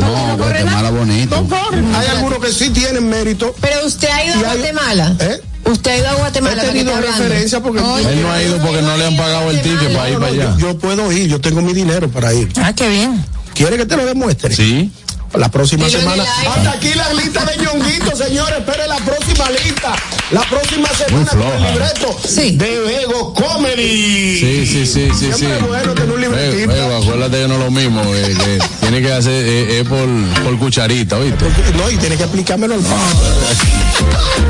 No, 0.00 0.36
Guatemala 0.38 0.90
bonito. 0.90 1.36
No 1.42 1.48
corre. 1.48 1.78
Hay 1.96 2.06
algunos 2.08 2.38
que 2.38 2.50
sí 2.52 2.70
tienen 2.70 3.08
mérito. 3.08 3.54
Pero 3.60 3.86
usted 3.86 4.08
ha 4.08 4.24
ido 4.24 4.34
a 4.34 4.50
hay- 4.50 4.58
Guatemala. 4.58 5.16
¿Eh? 5.20 5.40
Usted 5.66 5.90
ha 5.90 5.96
ido 5.98 6.08
a 6.08 6.12
He 6.12 6.16
Guatemala. 6.18 6.56
¿para 6.56 6.72
qué 6.72 6.78
tenido 6.78 7.00
referencia 7.00 7.62
porque 7.62 7.80
Él 7.80 8.22
no 8.22 8.30
ha 8.32 8.42
ido 8.42 8.58
porque 8.58 8.82
no 8.82 8.96
le 8.96 9.06
han 9.06 9.16
pagado 9.16 9.50
el 9.50 9.60
ticket 9.62 9.94
para 9.94 10.08
ir 10.08 10.14
No, 10.14 10.20
para 10.20 10.32
no, 10.34 10.42
allá. 10.42 10.54
yo, 10.58 10.68
yo 10.72 10.78
puedo 10.78 11.12
ir, 11.12 11.28
yo 11.28 11.40
tengo 11.40 11.60
mi 11.62 11.72
dinero 11.74 12.08
para 12.10 12.32
ir. 12.34 12.48
Ah, 12.56 12.72
qué 12.74 12.88
bien. 12.88 13.22
¿Quiere 13.54 13.76
que 13.76 13.86
te 13.86 13.96
lo 13.96 14.04
demuestre? 14.04 14.54
Sí. 14.54 14.90
La 15.34 15.48
próxima 15.48 15.86
Dilo 15.86 15.98
semana. 16.00 16.22
Hasta 16.22 16.72
aquí 16.72 16.94
la 16.94 17.12
lista 17.12 17.44
de 17.44 17.56
ñonguitos, 17.64 18.18
señores. 18.18 18.58
Espere 18.58 18.86
la 18.86 18.96
próxima 18.98 19.50
lista. 19.50 19.92
La 20.30 20.40
próxima 20.42 20.88
semana 20.90 21.30
con 21.30 21.42
el 21.42 21.72
libreto 21.72 22.18
Sí. 22.26 22.52
de 22.52 22.80
Vego 22.80 23.34
Comedy. 23.34 24.38
Sí, 24.38 24.66
sí, 24.66 24.86
sí, 24.86 24.86
sí, 24.86 25.10
sí. 25.12 25.32
Siempre 25.34 25.58
es 25.58 25.66
bueno 25.66 25.94
tener 25.94 26.10
un 26.14 26.20
libretito. 26.20 26.96
Acuérdate 26.96 27.42
que 27.42 27.48
no 27.48 27.54
es 27.54 27.60
lo 27.60 27.70
mismo, 27.70 28.02
eh, 28.14 28.34
que 28.80 28.83
tiene 28.84 29.00
que 29.00 29.12
hacer 29.12 29.32
eh, 29.32 29.78
eh, 29.80 29.84
por, 29.84 30.06
por 30.44 30.58
cucharita, 30.58 31.18
¿viste? 31.18 31.46
No, 31.76 31.90
y 31.90 31.96
tiene 31.96 32.16
que 32.16 32.24
explicármelo 32.24 32.74
al. 32.74 32.82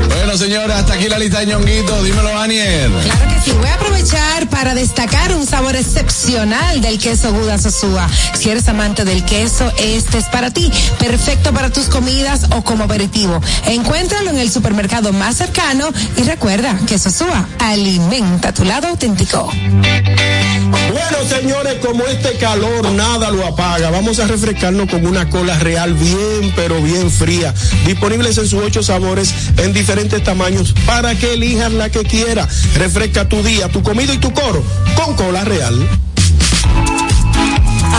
Bueno, 0.07 0.37
señores, 0.37 0.75
hasta 0.75 0.93
aquí 0.93 1.07
la 1.07 1.19
lista 1.19 1.39
de 1.39 1.47
ñonguitos. 1.47 2.03
Dímelo, 2.03 2.29
Daniel. 2.29 2.91
Claro 3.03 3.27
que 3.29 3.41
sí, 3.41 3.51
voy 3.51 3.67
a 3.67 3.75
aprovechar 3.75 4.49
para 4.49 4.73
destacar 4.73 5.35
un 5.35 5.45
sabor 5.45 5.75
excepcional 5.75 6.81
del 6.81 6.97
queso 6.97 7.31
Gouda 7.31 7.59
Sosúa. 7.59 8.09
Si 8.33 8.49
eres 8.49 8.67
amante 8.67 9.05
del 9.05 9.23
queso, 9.23 9.71
este 9.77 10.17
es 10.17 10.25
para 10.25 10.51
ti. 10.51 10.71
Perfecto 10.99 11.53
para 11.53 11.69
tus 11.69 11.85
comidas 11.85 12.47
o 12.51 12.63
como 12.63 12.85
aperitivo. 12.85 13.39
Encuéntralo 13.67 14.31
en 14.31 14.39
el 14.39 14.51
supermercado 14.51 15.13
más 15.13 15.35
cercano 15.35 15.89
y 16.17 16.23
recuerda 16.23 16.75
que 16.87 16.97
Sosúa 16.97 17.47
alimenta 17.59 18.51
tu 18.51 18.63
lado 18.63 18.87
auténtico. 18.87 19.51
Bueno, 19.51 21.17
señores, 21.29 21.75
como 21.85 22.03
este 22.05 22.37
calor 22.37 22.91
nada 22.91 23.29
lo 23.29 23.45
apaga, 23.45 23.91
vamos 23.91 24.19
a 24.19 24.24
refrescarnos 24.27 24.89
con 24.89 25.05
una 25.05 25.29
cola 25.29 25.57
real 25.59 25.93
bien, 25.93 26.53
pero 26.55 26.81
bien 26.81 27.09
fría. 27.11 27.53
Disponibles 27.85 28.37
en 28.37 28.47
sus 28.47 28.61
ocho 28.61 28.83
sabores, 28.83 29.33
en 29.57 29.73
diferentes 29.73 30.23
tamaños, 30.23 30.73
para 30.85 31.15
que 31.15 31.33
elijas 31.33 31.71
la 31.71 31.89
que 31.89 32.03
quiera. 32.03 32.47
Refresca 32.75 33.27
tu 33.27 33.41
día, 33.43 33.69
tu 33.69 33.81
comida 33.83 34.13
y 34.13 34.17
tu 34.17 34.31
coro 34.33 34.63
con 34.95 35.15
cola 35.15 35.43
real. 35.43 35.87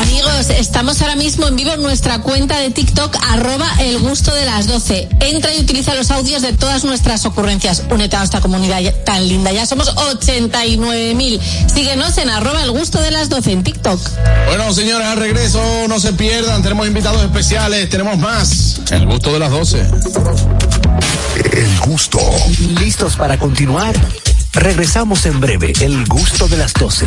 Amigos, 0.07 0.51
estamos 0.51 1.03
ahora 1.03 1.17
mismo 1.17 1.49
en 1.49 1.57
vivo 1.57 1.73
en 1.73 1.83
nuestra 1.83 2.21
cuenta 2.21 2.61
de 2.61 2.71
TikTok, 2.71 3.17
arroba 3.29 3.69
el 3.81 3.99
gusto 3.99 4.33
de 4.33 4.45
las 4.45 4.69
12. 4.69 5.09
Entra 5.19 5.53
y 5.53 5.59
utiliza 5.59 5.97
los 5.97 6.13
audios 6.13 6.43
de 6.43 6.53
todas 6.53 6.85
nuestras 6.85 7.27
ocurrencias. 7.27 7.83
Únete 7.91 8.15
a 8.17 8.23
esta 8.23 8.41
comunidad 8.41 8.81
tan 9.05 9.27
linda. 9.27 9.51
Ya 9.51 9.67
somos 9.67 9.95
89.000. 9.97 11.41
Síguenos 11.75 12.17
en 12.19 12.31
arroba 12.31 12.63
el 12.63 12.71
gusto 12.71 13.01
de 13.01 13.11
las 13.11 13.29
12 13.29 13.51
en 13.51 13.65
TikTok. 13.65 14.01
Bueno, 14.47 14.73
señores, 14.73 15.09
al 15.09 15.19
regreso 15.19 15.61
no 15.89 15.99
se 15.99 16.13
pierdan. 16.13 16.63
Tenemos 16.63 16.87
invitados 16.87 17.23
especiales, 17.23 17.91
tenemos 17.91 18.17
más. 18.17 18.81
El 18.93 19.07
gusto 19.07 19.33
de 19.33 19.41
las 19.41 19.51
12. 19.51 19.81
El 21.53 21.81
gusto. 21.81 22.21
¿Listos 22.79 23.17
para 23.17 23.39
continuar? 23.39 23.95
Regresamos 24.53 25.27
en 25.27 25.41
breve. 25.41 25.73
El 25.81 26.07
gusto 26.07 26.47
de 26.47 26.59
las 26.59 26.73
12. 26.75 27.07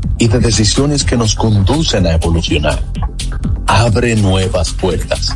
y 0.21 0.27
de 0.27 0.37
decisiones 0.37 1.03
que 1.03 1.17
nos 1.17 1.33
conducen 1.33 2.05
a 2.05 2.13
evolucionar. 2.13 2.79
Abre 3.65 4.15
nuevas 4.15 4.69
puertas. 4.71 5.35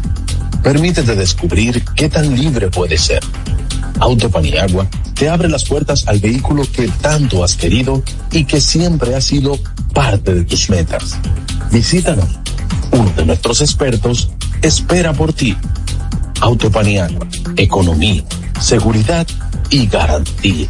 Permítete 0.61 1.15
descubrir 1.15 1.83
qué 1.95 2.07
tan 2.07 2.35
libre 2.35 2.69
puedes 2.69 3.01
ser. 3.01 3.23
Auto 3.99 4.29
Paniagua 4.29 4.87
te 5.15 5.27
abre 5.27 5.49
las 5.49 5.65
puertas 5.65 6.07
al 6.07 6.19
vehículo 6.19 6.61
que 6.71 6.87
tanto 7.01 7.43
has 7.43 7.55
querido 7.55 8.03
y 8.31 8.45
que 8.45 8.61
siempre 8.61 9.15
ha 9.15 9.21
sido 9.21 9.57
parte 9.91 10.35
de 10.35 10.43
tus 10.43 10.69
metas. 10.69 11.17
Visítanos. 11.71 12.29
Uno 12.91 13.09
de 13.17 13.25
nuestros 13.25 13.61
expertos 13.61 14.29
espera 14.61 15.13
por 15.13 15.33
ti. 15.33 15.57
Autopaniagua, 16.41 17.27
economía, 17.57 18.23
seguridad 18.61 19.25
y 19.71 19.87
garantía. 19.87 20.69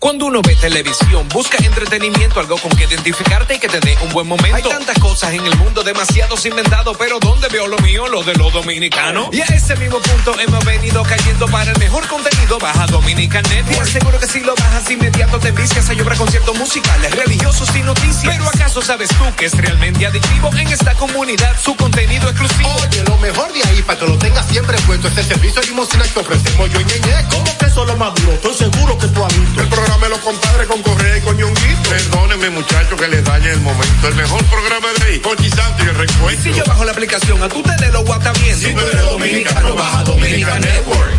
Cuando 0.00 0.24
uno 0.24 0.40
ve 0.40 0.56
televisión, 0.56 1.28
busca 1.28 1.58
entretenimiento, 1.62 2.40
algo 2.40 2.56
con 2.56 2.70
que 2.70 2.84
identificarte 2.84 3.56
y 3.56 3.58
que 3.58 3.68
te 3.68 3.80
dé 3.80 3.98
un 4.00 4.08
buen 4.08 4.26
momento. 4.26 4.56
Hay 4.56 4.62
tantas 4.62 4.98
cosas 4.98 5.34
en 5.34 5.44
el 5.44 5.54
mundo, 5.56 5.82
demasiados 5.82 6.46
inventados, 6.46 6.96
pero 6.98 7.18
¿dónde 7.20 7.48
veo 7.48 7.66
lo 7.66 7.76
mío? 7.80 8.08
Lo 8.08 8.22
de 8.22 8.34
los 8.34 8.50
dominicanos. 8.50 9.28
Y 9.30 9.42
a 9.42 9.44
ese 9.44 9.76
mismo 9.76 9.98
punto 9.98 10.40
hemos 10.40 10.64
venido 10.64 11.02
cayendo 11.02 11.46
para 11.48 11.72
el 11.72 11.78
mejor 11.78 12.06
contenido. 12.08 12.58
Baja 12.58 12.86
Dominican 12.86 13.42
Network. 13.42 13.76
Te 13.76 13.90
aseguro 13.90 14.18
que 14.18 14.26
si 14.26 14.40
lo 14.40 14.54
bajas 14.54 14.90
inmediato 14.90 15.38
te 15.38 15.48
envicias 15.48 15.90
a 15.90 15.92
llorar 15.92 16.16
conciertos 16.16 16.56
musicales, 16.56 17.14
religiosos 17.14 17.68
y 17.76 17.82
noticias. 17.82 18.34
Pero 18.34 18.48
¿acaso 18.48 18.80
sabes 18.80 19.10
tú 19.10 19.24
que 19.36 19.44
es 19.46 19.52
realmente 19.52 20.06
adictivo 20.06 20.50
en 20.56 20.68
esta 20.68 20.94
comunidad 20.94 21.60
su 21.62 21.76
contenido 21.76 22.26
exclusivo? 22.30 22.70
Oye, 22.88 23.04
lo 23.06 23.18
mejor 23.18 23.52
de 23.52 23.62
ahí, 23.68 23.82
para 23.82 24.00
que 24.00 24.06
lo 24.06 24.16
tengas 24.16 24.46
siempre 24.48 24.78
puesto, 24.86 25.08
es 25.08 25.18
el 25.18 25.26
servicio 25.26 25.60
de 25.60 25.66
limosina 25.66 26.04
que 26.04 26.20
ofrecemos 26.20 26.72
yo 26.72 26.80
y 26.80 26.84
Ñeñe. 26.84 27.28
¿Cómo 27.28 27.58
que 27.58 27.66
eso 27.66 27.82
es 27.82 27.88
lo 27.88 27.96
más 27.98 28.14
duro? 28.14 28.32
Estoy 28.32 28.54
seguro 28.54 28.96
que 28.96 29.06
Ñonguito. 32.40 32.50
Perdónenme, 32.50 32.50
muchachos, 32.50 33.00
que 33.00 33.08
les 33.08 33.24
dañe 33.24 33.50
el 33.50 33.60
momento. 33.60 34.08
El 34.08 34.14
mejor 34.14 34.44
programa 34.44 34.88
de 34.98 35.04
ahí, 35.06 35.20
con 35.20 35.36
Santo 35.36 35.84
y 35.84 35.88
el 35.88 35.94
recuento. 35.94 36.42
Si 36.42 36.52
yo 36.52 36.64
bajo 36.66 36.84
la 36.84 36.92
aplicación, 36.92 37.42
a 37.42 37.48
tu 37.48 37.62
tele 37.62 37.90
lo 37.92 38.04
guata 38.04 38.32
bien. 38.32 38.56
Si 38.56 38.72
tú 38.72 38.80
eres 38.80 39.02
dominicano, 39.02 39.74
baja 39.74 40.04
Dominica 40.04 40.58
Network. 40.58 41.10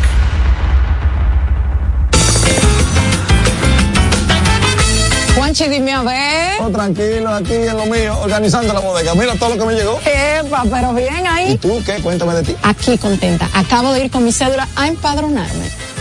Juanchi, 5.35 5.67
dime 5.69 5.93
a 5.93 6.03
ver. 6.03 6.61
Oh, 6.61 6.69
tranquilo, 6.69 7.33
aquí 7.33 7.53
en 7.53 7.77
lo 7.77 7.85
mío, 7.85 8.17
organizando 8.19 8.73
la 8.73 8.79
bodega. 8.79 9.15
Mira 9.15 9.35
todo 9.35 9.55
lo 9.55 9.57
que 9.57 9.65
me 9.65 9.73
llegó. 9.73 9.99
Epa, 10.05 10.63
pero 10.69 10.93
bien 10.93 11.25
ahí. 11.27 11.53
¿Y 11.53 11.57
tú 11.57 11.81
qué? 11.85 11.93
Cuéntame 11.95 12.33
de 12.35 12.43
ti. 12.43 12.55
Aquí 12.63 12.97
contenta. 12.97 13.49
Acabo 13.53 13.93
de 13.93 14.05
ir 14.05 14.11
con 14.11 14.23
mi 14.23 14.31
cédula 14.31 14.67
a 14.75 14.87
empadronarme. 14.87 15.69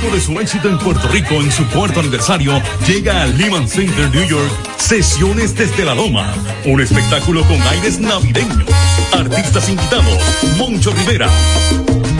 Luego 0.00 0.16
de 0.16 0.22
su 0.22 0.40
éxito 0.40 0.68
en 0.68 0.78
Puerto 0.78 1.08
Rico 1.08 1.34
en 1.34 1.52
su 1.52 1.66
cuarto 1.68 2.00
aniversario, 2.00 2.60
llega 2.86 3.22
al 3.22 3.36
Lehman 3.36 3.68
Center 3.68 4.08
New 4.10 4.26
York 4.26 4.50
Sesiones 4.78 5.54
desde 5.54 5.84
la 5.84 5.94
Loma, 5.94 6.32
un 6.64 6.80
espectáculo 6.80 7.42
con 7.44 7.60
aires 7.68 7.98
navideños. 8.00 8.64
Artistas 9.12 9.68
invitados, 9.68 10.18
Moncho 10.56 10.92
Rivera, 10.92 11.28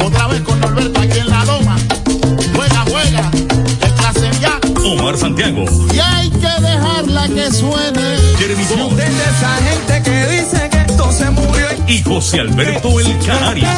Otra 0.05 0.27
vez 0.29 0.43
con 0.43 0.61
Norberto 0.61 1.01
aquí 1.01 1.19
en 1.21 1.31
la 1.31 1.45
loma. 1.47 1.77
Juega, 2.55 2.85
juega. 2.89 3.31
El 3.83 3.93
clase 3.95 4.31
ya. 4.41 4.61
Omar 4.85 5.17
Santiago, 5.17 5.65
Y 5.95 5.99
hay 6.01 6.29
que 6.31 6.63
dejarla 6.63 7.29
que 7.29 7.51
suene. 7.51 8.17
Jeremy 8.39 8.65
Bond 8.77 8.97
De 8.97 9.07
esa 9.07 9.57
gente 9.63 10.03
que 10.03 10.27
dice 10.27 10.69
que 10.71 10.93
esto 10.93 11.13
se 11.13 11.31
murió. 11.31 11.67
y 11.87 12.03
José 12.03 12.41
Alberto 12.41 13.01
El 13.01 13.19
Canario. 13.25 13.69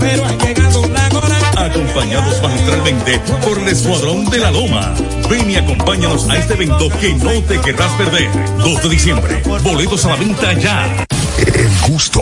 Pero 0.00 0.26
ha 0.26 0.32
llegado 0.32 0.88
la. 0.88 1.31
Acompañados 1.62 2.42
magistralmente 2.42 3.20
por 3.44 3.56
el 3.56 3.68
Escuadrón 3.68 4.24
de 4.30 4.38
la 4.38 4.50
Loma. 4.50 4.92
Ven 5.30 5.48
y 5.48 5.54
acompáñanos 5.54 6.28
a 6.28 6.36
este 6.36 6.54
evento 6.54 6.88
que 7.00 7.14
no 7.14 7.40
te 7.42 7.60
querrás 7.60 7.92
perder. 7.92 8.28
2 8.58 8.82
de 8.82 8.88
diciembre. 8.88 9.42
Boletos 9.62 10.04
a 10.04 10.08
la 10.08 10.16
venta 10.16 10.52
ya. 10.54 11.06
El 11.38 11.70
gusto. 11.88 12.20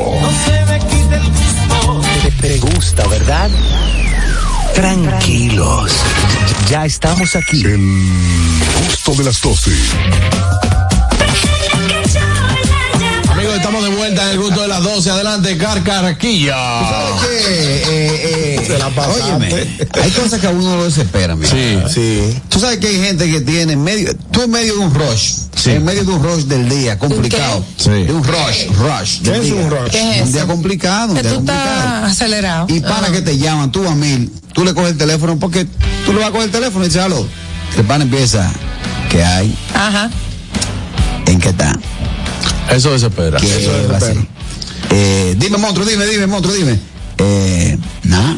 Te, 2.22 2.30
te 2.48 2.58
gusta, 2.58 3.08
¿verdad? 3.08 3.50
Tranquilos. 4.74 5.90
Ya 6.68 6.84
estamos 6.84 7.34
aquí. 7.34 7.64
El 7.64 7.80
gusto 8.84 9.14
de 9.14 9.24
las 9.24 9.40
12. 9.40 9.70
En 14.22 14.28
el 14.30 14.38
gusto 14.38 14.62
de 14.62 14.68
las 14.68 14.82
12. 14.82 15.10
Adelante, 15.10 15.56
Carcarquilla. 15.56 16.54
¿Sabes 16.54 17.20
qué? 17.22 17.46
Eh, 17.48 18.56
eh, 18.58 18.64
Se 18.66 18.78
la 18.78 18.88
óyeme, 18.88 19.48
hay 20.02 20.10
cosas 20.12 20.40
que 20.40 20.46
a 20.46 20.50
uno 20.50 20.76
lo 20.76 20.84
desespera, 20.84 21.34
mira. 21.36 21.48
Sí, 21.50 21.78
sí. 21.92 22.40
Tú 22.48 22.60
sabes 22.60 22.78
que 22.78 22.88
hay 22.88 23.00
gente 23.00 23.30
que 23.30 23.40
tiene 23.40 23.72
en 23.74 23.82
medio, 23.82 24.14
tú 24.30 24.42
en 24.42 24.50
medio 24.50 24.74
de 24.74 24.78
un 24.80 24.94
rush, 24.94 25.32
en 25.66 25.84
medio 25.84 26.04
de 26.04 26.12
un 26.12 26.22
rush 26.22 26.44
del 26.44 26.68
día, 26.68 26.98
complicado. 26.98 27.64
Sí. 27.76 27.90
De 27.90 28.12
un 28.12 28.22
rush, 28.24 28.66
rush. 28.78 29.18
del 29.20 29.32
¿Qué 29.32 29.38
es 29.38 29.44
día. 29.44 29.54
un 29.54 29.70
rush? 29.70 29.90
¿Qué 29.90 30.16
es 30.18 30.22
Un 30.22 30.32
día 30.32 30.46
complicado, 30.46 31.08
un 31.10 31.16
Que 31.16 31.22
día 31.22 31.30
tú 31.30 31.36
complicado. 31.36 31.96
estás 31.96 32.12
acelerado. 32.12 32.66
Y 32.68 32.80
para 32.80 33.06
Ah. 33.08 33.12
que 33.12 33.22
te 33.22 33.38
llaman, 33.38 33.72
tú 33.72 33.86
a 33.88 33.94
mil, 33.94 34.30
tú 34.52 34.64
le 34.64 34.74
coges 34.74 34.90
el 34.92 34.98
teléfono 34.98 35.38
porque 35.38 35.66
tú 36.04 36.12
le 36.12 36.18
vas 36.20 36.28
a 36.28 36.32
coger 36.32 36.46
el 36.46 36.52
teléfono 36.52 36.84
y 36.84 36.88
dices, 36.88 37.02
aló. 37.02 37.26
El 37.76 37.84
pan 37.84 38.02
empieza, 38.02 38.50
¿qué 39.10 39.24
hay? 39.24 39.56
Ajá. 39.74 40.10
¿En 41.26 41.38
qué 41.38 41.50
está? 41.50 41.78
Eso 42.70 42.92
desespera. 42.92 43.38
Eh, 44.90 45.34
dime, 45.38 45.58
monstruo, 45.58 45.86
dime, 45.86 46.06
dime, 46.06 46.26
monstruo, 46.26 46.54
dime. 46.54 46.78
Eh, 47.18 47.78
nada. 48.04 48.36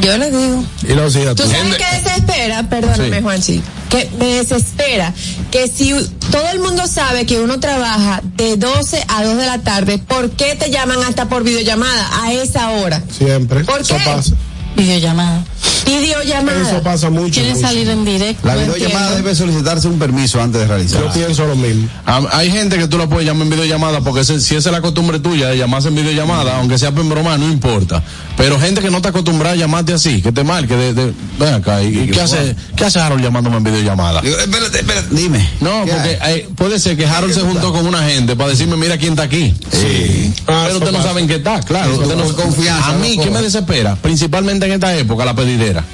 Yo 0.00 0.16
le 0.16 0.30
digo. 0.30 0.64
Y 0.88 0.94
lo 0.94 1.10
sigue 1.10 1.34
¿Tú 1.34 1.42
sabes 1.42 1.76
qué 1.76 2.02
desespera? 2.02 2.62
Perdóname, 2.68 3.16
Sí. 3.18 3.22
Juanchi. 3.22 3.62
Que 3.90 4.10
me 4.18 4.24
desespera 4.36 5.12
que 5.50 5.68
si 5.68 5.92
todo 6.30 6.48
el 6.50 6.60
mundo 6.60 6.86
sabe 6.86 7.26
que 7.26 7.40
uno 7.40 7.60
trabaja 7.60 8.22
de 8.36 8.56
12 8.56 9.04
a 9.06 9.22
2 9.22 9.36
de 9.36 9.46
la 9.46 9.58
tarde, 9.58 9.98
¿por 9.98 10.30
qué 10.30 10.54
te 10.54 10.70
llaman 10.70 10.98
hasta 11.06 11.28
por 11.28 11.44
videollamada 11.44 12.08
a 12.24 12.32
esa 12.32 12.70
hora? 12.70 13.02
Siempre. 13.16 13.64
¿Por 13.64 13.82
Eso 13.82 13.96
qué? 13.98 14.04
pasa. 14.04 14.32
Videollamada. 14.76 15.44
Videollamada. 15.86 16.62
Eso 16.62 16.82
pasa 16.82 17.10
mucho. 17.10 17.34
Quieren 17.34 17.54
mucho. 17.54 17.66
salir 17.66 17.88
en 17.88 18.04
directo. 18.04 18.46
La 18.46 18.54
videollamada 18.54 19.08
entiendo. 19.08 19.16
debe 19.16 19.34
solicitarse 19.34 19.88
un 19.88 19.98
permiso 19.98 20.40
antes 20.40 20.60
de 20.60 20.66
realizar. 20.68 21.00
Yo 21.02 21.12
pienso 21.12 21.44
lo 21.46 21.56
mismo. 21.56 21.88
Am- 22.06 22.28
Hay 22.32 22.50
gente 22.50 22.78
que 22.78 22.86
tú 22.86 22.98
la 22.98 23.08
puedes 23.08 23.26
llamar 23.26 23.42
en 23.44 23.50
videollamada 23.50 24.00
porque 24.00 24.20
ese- 24.20 24.40
si 24.40 24.54
esa 24.54 24.68
es 24.70 24.72
la 24.72 24.80
costumbre 24.80 25.18
tuya 25.18 25.48
de 25.48 25.58
llamarse 25.58 25.88
en 25.88 25.96
videollamada, 25.96 26.56
aunque 26.58 26.78
sea 26.78 26.90
en 26.90 27.08
broma, 27.08 27.36
no 27.36 27.50
importa. 27.50 28.02
Pero 28.36 28.58
gente 28.60 28.80
que 28.80 28.90
no 28.90 28.98
está 28.98 29.10
acostumbrada 29.10 29.54
a 29.54 29.58
llamarte 29.58 29.92
así, 29.92 30.22
que 30.22 30.30
te 30.32 30.44
marque, 30.44 30.74
de, 30.76 30.94
de, 30.94 31.12
ven 31.38 31.54
acá, 31.54 31.82
¿y, 31.82 31.88
y 31.98 32.10
qué 32.10 32.20
hace, 32.20 32.56
qué 32.76 32.84
hace 32.84 32.98
Harold 33.00 33.22
llamándome 33.22 33.56
en 33.58 33.64
videollamada? 33.64 34.20
Digo, 34.22 34.38
espérate, 34.38 34.78
espérate, 34.78 35.08
dime. 35.10 35.46
No, 35.60 35.84
¿Qué 35.84 35.92
porque 35.92 36.18
hay? 36.20 36.34
eh, 36.40 36.48
puede 36.56 36.78
ser 36.78 36.96
que 36.96 37.06
Harold 37.06 37.34
se 37.34 37.40
juntó 37.40 37.72
con 37.72 37.86
una 37.86 38.02
gente 38.04 38.36
para 38.36 38.50
decirme, 38.50 38.76
mira 38.76 38.96
quién 38.96 39.12
está 39.12 39.24
aquí. 39.24 39.52
Sí. 39.70 40.32
Ah, 40.46 40.64
Pero 40.64 40.68
eso 40.68 40.76
ustedes 40.78 40.92
no 40.92 41.02
saben 41.02 41.26
qué 41.28 41.34
está, 41.36 41.60
claro. 41.60 41.92
Eso 41.92 42.02
ustedes 42.02 42.16
no- 42.30 42.34
confianza, 42.36 42.88
a 42.90 42.92
mí, 42.94 43.16
no 43.16 43.24
¿qué 43.24 43.30
me 43.30 43.42
desespera? 43.42 43.96
Principalmente 43.96 44.61
en 44.66 44.72
esta 44.72 44.96
época, 44.96 45.24
la 45.24 45.34
pedidera. 45.34 45.84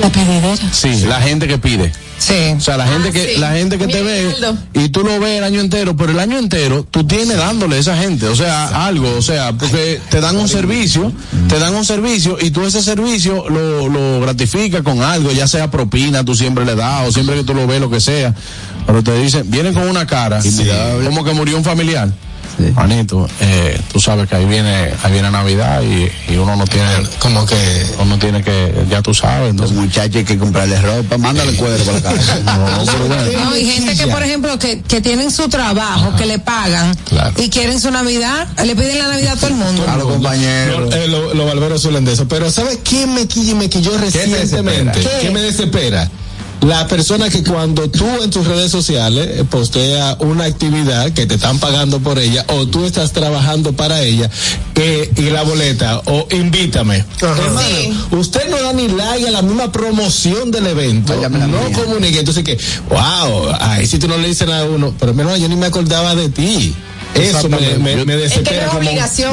La 0.00 0.08
pedidera. 0.10 0.72
Sí, 0.72 1.04
la 1.06 1.20
gente 1.20 1.48
que 1.48 1.58
pide. 1.58 1.92
Sí. 2.18 2.54
O 2.56 2.60
sea, 2.60 2.76
la 2.76 2.86
gente 2.86 3.12
que, 3.12 3.34
sí. 3.34 3.40
la 3.40 3.52
gente 3.52 3.78
que 3.78 3.86
te 3.86 4.02
ve 4.02 4.34
y 4.72 4.88
tú 4.88 5.02
lo 5.02 5.20
ves 5.20 5.38
el 5.38 5.44
año 5.44 5.60
entero, 5.60 5.96
pero 5.96 6.12
el 6.12 6.18
año 6.18 6.38
entero 6.38 6.86
tú 6.90 7.06
tienes 7.06 7.36
dándole 7.36 7.76
a 7.76 7.78
esa 7.78 7.96
gente, 7.96 8.26
o 8.26 8.34
sea, 8.34 8.86
algo, 8.86 9.14
o 9.16 9.22
sea, 9.22 9.52
porque 9.52 10.00
te 10.10 10.20
dan 10.20 10.36
un 10.36 10.48
servicio, 10.48 11.12
te 11.48 11.58
dan 11.58 11.74
un 11.74 11.84
servicio 11.84 12.38
y 12.40 12.50
tú 12.50 12.64
ese 12.64 12.82
servicio 12.82 13.48
lo, 13.50 13.88
lo 13.88 14.20
gratificas 14.20 14.82
con 14.82 15.02
algo, 15.02 15.30
ya 15.32 15.46
sea 15.46 15.70
propina, 15.70 16.24
tú 16.24 16.34
siempre 16.34 16.64
le 16.64 16.74
das, 16.74 17.06
o 17.06 17.12
siempre 17.12 17.36
que 17.36 17.44
tú 17.44 17.54
lo 17.54 17.66
ves, 17.66 17.80
lo 17.80 17.90
que 17.90 18.00
sea, 18.00 18.34
pero 18.86 19.02
te 19.02 19.16
dicen, 19.20 19.50
vienen 19.50 19.74
con 19.74 19.86
una 19.86 20.06
cara, 20.06 20.40
como 21.04 21.22
que 21.22 21.32
murió 21.32 21.56
un 21.56 21.64
familiar. 21.64 22.08
Manito, 22.74 23.28
eh, 23.40 23.80
tú 23.92 24.00
sabes 24.00 24.28
que 24.28 24.36
ahí 24.36 24.44
viene, 24.46 24.92
ahí 25.02 25.12
viene 25.12 25.30
Navidad 25.30 25.82
y, 25.82 26.10
y 26.32 26.36
uno 26.36 26.56
no 26.56 26.64
tiene, 26.66 26.88
como 27.18 27.44
que, 27.46 27.56
uno 28.00 28.18
tiene 28.18 28.42
que, 28.42 28.72
ya 28.90 29.02
tú 29.02 29.12
sabes, 29.14 29.40
Los 29.42 29.50
entonces, 29.50 29.76
muchachos 29.76 30.16
hay 30.16 30.24
que 30.24 30.38
comprarles 30.38 30.82
ropa, 30.82 31.18
mándale 31.18 31.52
cuadro 31.54 31.84
para 31.84 32.00
la 32.00 32.02
casa. 32.20 32.38
no, 32.46 33.56
y 33.56 33.64
gente 33.66 33.94
que, 33.96 34.06
por 34.06 34.22
ejemplo, 34.22 34.58
que, 34.58 34.80
que 34.82 35.00
tienen 35.00 35.30
su 35.30 35.48
trabajo, 35.48 36.14
que 36.16 36.26
le 36.26 36.38
pagan 36.38 36.96
y 37.36 37.48
quieren 37.50 37.80
su 37.80 37.90
Navidad, 37.90 38.48
le 38.64 38.74
piden 38.74 38.98
la 38.98 39.08
Navidad 39.08 39.32
a 39.34 39.36
todo 39.36 39.48
el 39.48 39.54
mundo. 39.56 39.84
A 39.88 39.96
los 39.96 40.08
compañeros. 40.08 40.94
Eh, 40.94 41.08
lo- 41.08 41.34
los 41.34 41.46
barberos 41.46 41.82
suelen 41.82 42.04
de 42.04 42.12
eso. 42.12 42.26
Pero 42.28 42.50
¿sabes 42.50 42.78
qué 42.82 43.06
me, 43.06 43.26
me 43.54 43.68
quilló 43.68 43.96
recientemente? 43.98 44.46
desespera? 44.56 44.92
¿Qué? 45.20 45.30
me 45.30 45.40
desespera? 45.40 46.10
La 46.66 46.88
persona 46.88 47.30
que 47.30 47.44
cuando 47.44 47.88
tú 47.88 48.04
en 48.24 48.30
tus 48.30 48.44
redes 48.44 48.72
sociales 48.72 49.28
eh, 49.38 49.44
postea 49.44 50.16
una 50.18 50.46
actividad 50.46 51.12
que 51.12 51.24
te 51.24 51.36
están 51.36 51.60
pagando 51.60 52.00
por 52.00 52.18
ella 52.18 52.44
o 52.48 52.66
tú 52.66 52.84
estás 52.84 53.12
trabajando 53.12 53.72
para 53.74 54.02
ella 54.02 54.28
eh, 54.74 55.08
y 55.14 55.30
la 55.30 55.44
boleta 55.44 56.02
o 56.06 56.26
invítame. 56.32 57.04
Hermano, 57.20 58.08
usted 58.18 58.50
no 58.50 58.60
da 58.60 58.72
ni 58.72 58.88
like 58.88 59.28
a 59.28 59.30
la 59.30 59.42
misma 59.42 59.70
promoción 59.70 60.50
del 60.50 60.66
evento. 60.66 61.14
no 61.28 61.72
comunica. 61.72 62.18
Entonces 62.18 62.42
que, 62.42 62.58
wow, 62.88 63.54
ahí 63.60 63.86
si 63.86 64.00
tú 64.00 64.08
no 64.08 64.18
le 64.18 64.26
dices 64.26 64.48
nada 64.48 64.62
a 64.62 64.64
uno, 64.64 64.92
pero 64.98 65.14
menos 65.14 65.38
yo 65.38 65.48
ni 65.48 65.54
me 65.54 65.66
acordaba 65.66 66.16
de 66.16 66.30
ti. 66.30 66.74
Eso 67.14 67.48
me, 67.48 67.58
me, 67.78 68.04
me 68.04 68.16
desespera. 68.16 68.66
como- 68.68 68.82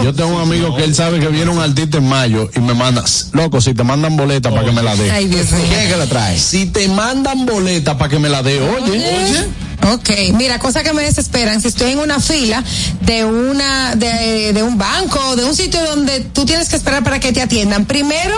Yo 0.03 0.13
tengo 0.13 0.35
un 0.35 0.41
amigo 0.41 0.75
que 0.75 0.83
él 0.83 0.95
sabe 0.95 1.19
que 1.19 1.27
viene 1.27 1.51
un 1.51 1.59
artista 1.59 1.97
en 1.97 2.07
mayo 2.07 2.49
y 2.55 2.59
me 2.59 2.73
manda, 2.73 3.03
loco, 3.33 3.59
si 3.61 3.73
te 3.73 3.83
mandan 3.83 4.15
boleta 4.15 4.49
para 4.51 4.63
que 4.65 4.71
me 4.71 4.81
la 4.83 4.95
dé. 4.95 5.11
Ay, 5.11 5.27
Dios 5.27 5.51
mío. 5.51 5.65
¿Quién 5.67 5.79
es 5.81 5.91
que 5.91 5.97
la 5.97 6.05
trae? 6.07 6.39
Si 6.39 6.65
te 6.67 6.87
mandan 6.87 7.45
boleta 7.45 7.97
para 7.97 8.09
que 8.09 8.19
me 8.19 8.29
la 8.29 8.41
dé, 8.41 8.61
oye, 8.61 8.91
oye. 8.91 9.47
Ok, 9.93 10.09
mira, 10.35 10.59
cosa 10.59 10.81
que 10.81 10.93
me 10.93 11.03
desesperan, 11.03 11.61
si 11.61 11.67
estoy 11.67 11.91
en 11.91 11.99
una 11.99 12.21
fila 12.21 12.63
de 13.01 13.25
una, 13.25 13.95
de, 13.95 14.53
de 14.53 14.63
un 14.63 14.77
banco, 14.77 15.35
de 15.35 15.43
un 15.43 15.53
sitio 15.53 15.83
donde 15.85 16.21
tú 16.21 16.45
tienes 16.45 16.69
que 16.69 16.77
esperar 16.77 17.03
para 17.03 17.19
que 17.19 17.33
te 17.33 17.41
atiendan, 17.41 17.83
primero, 17.85 18.33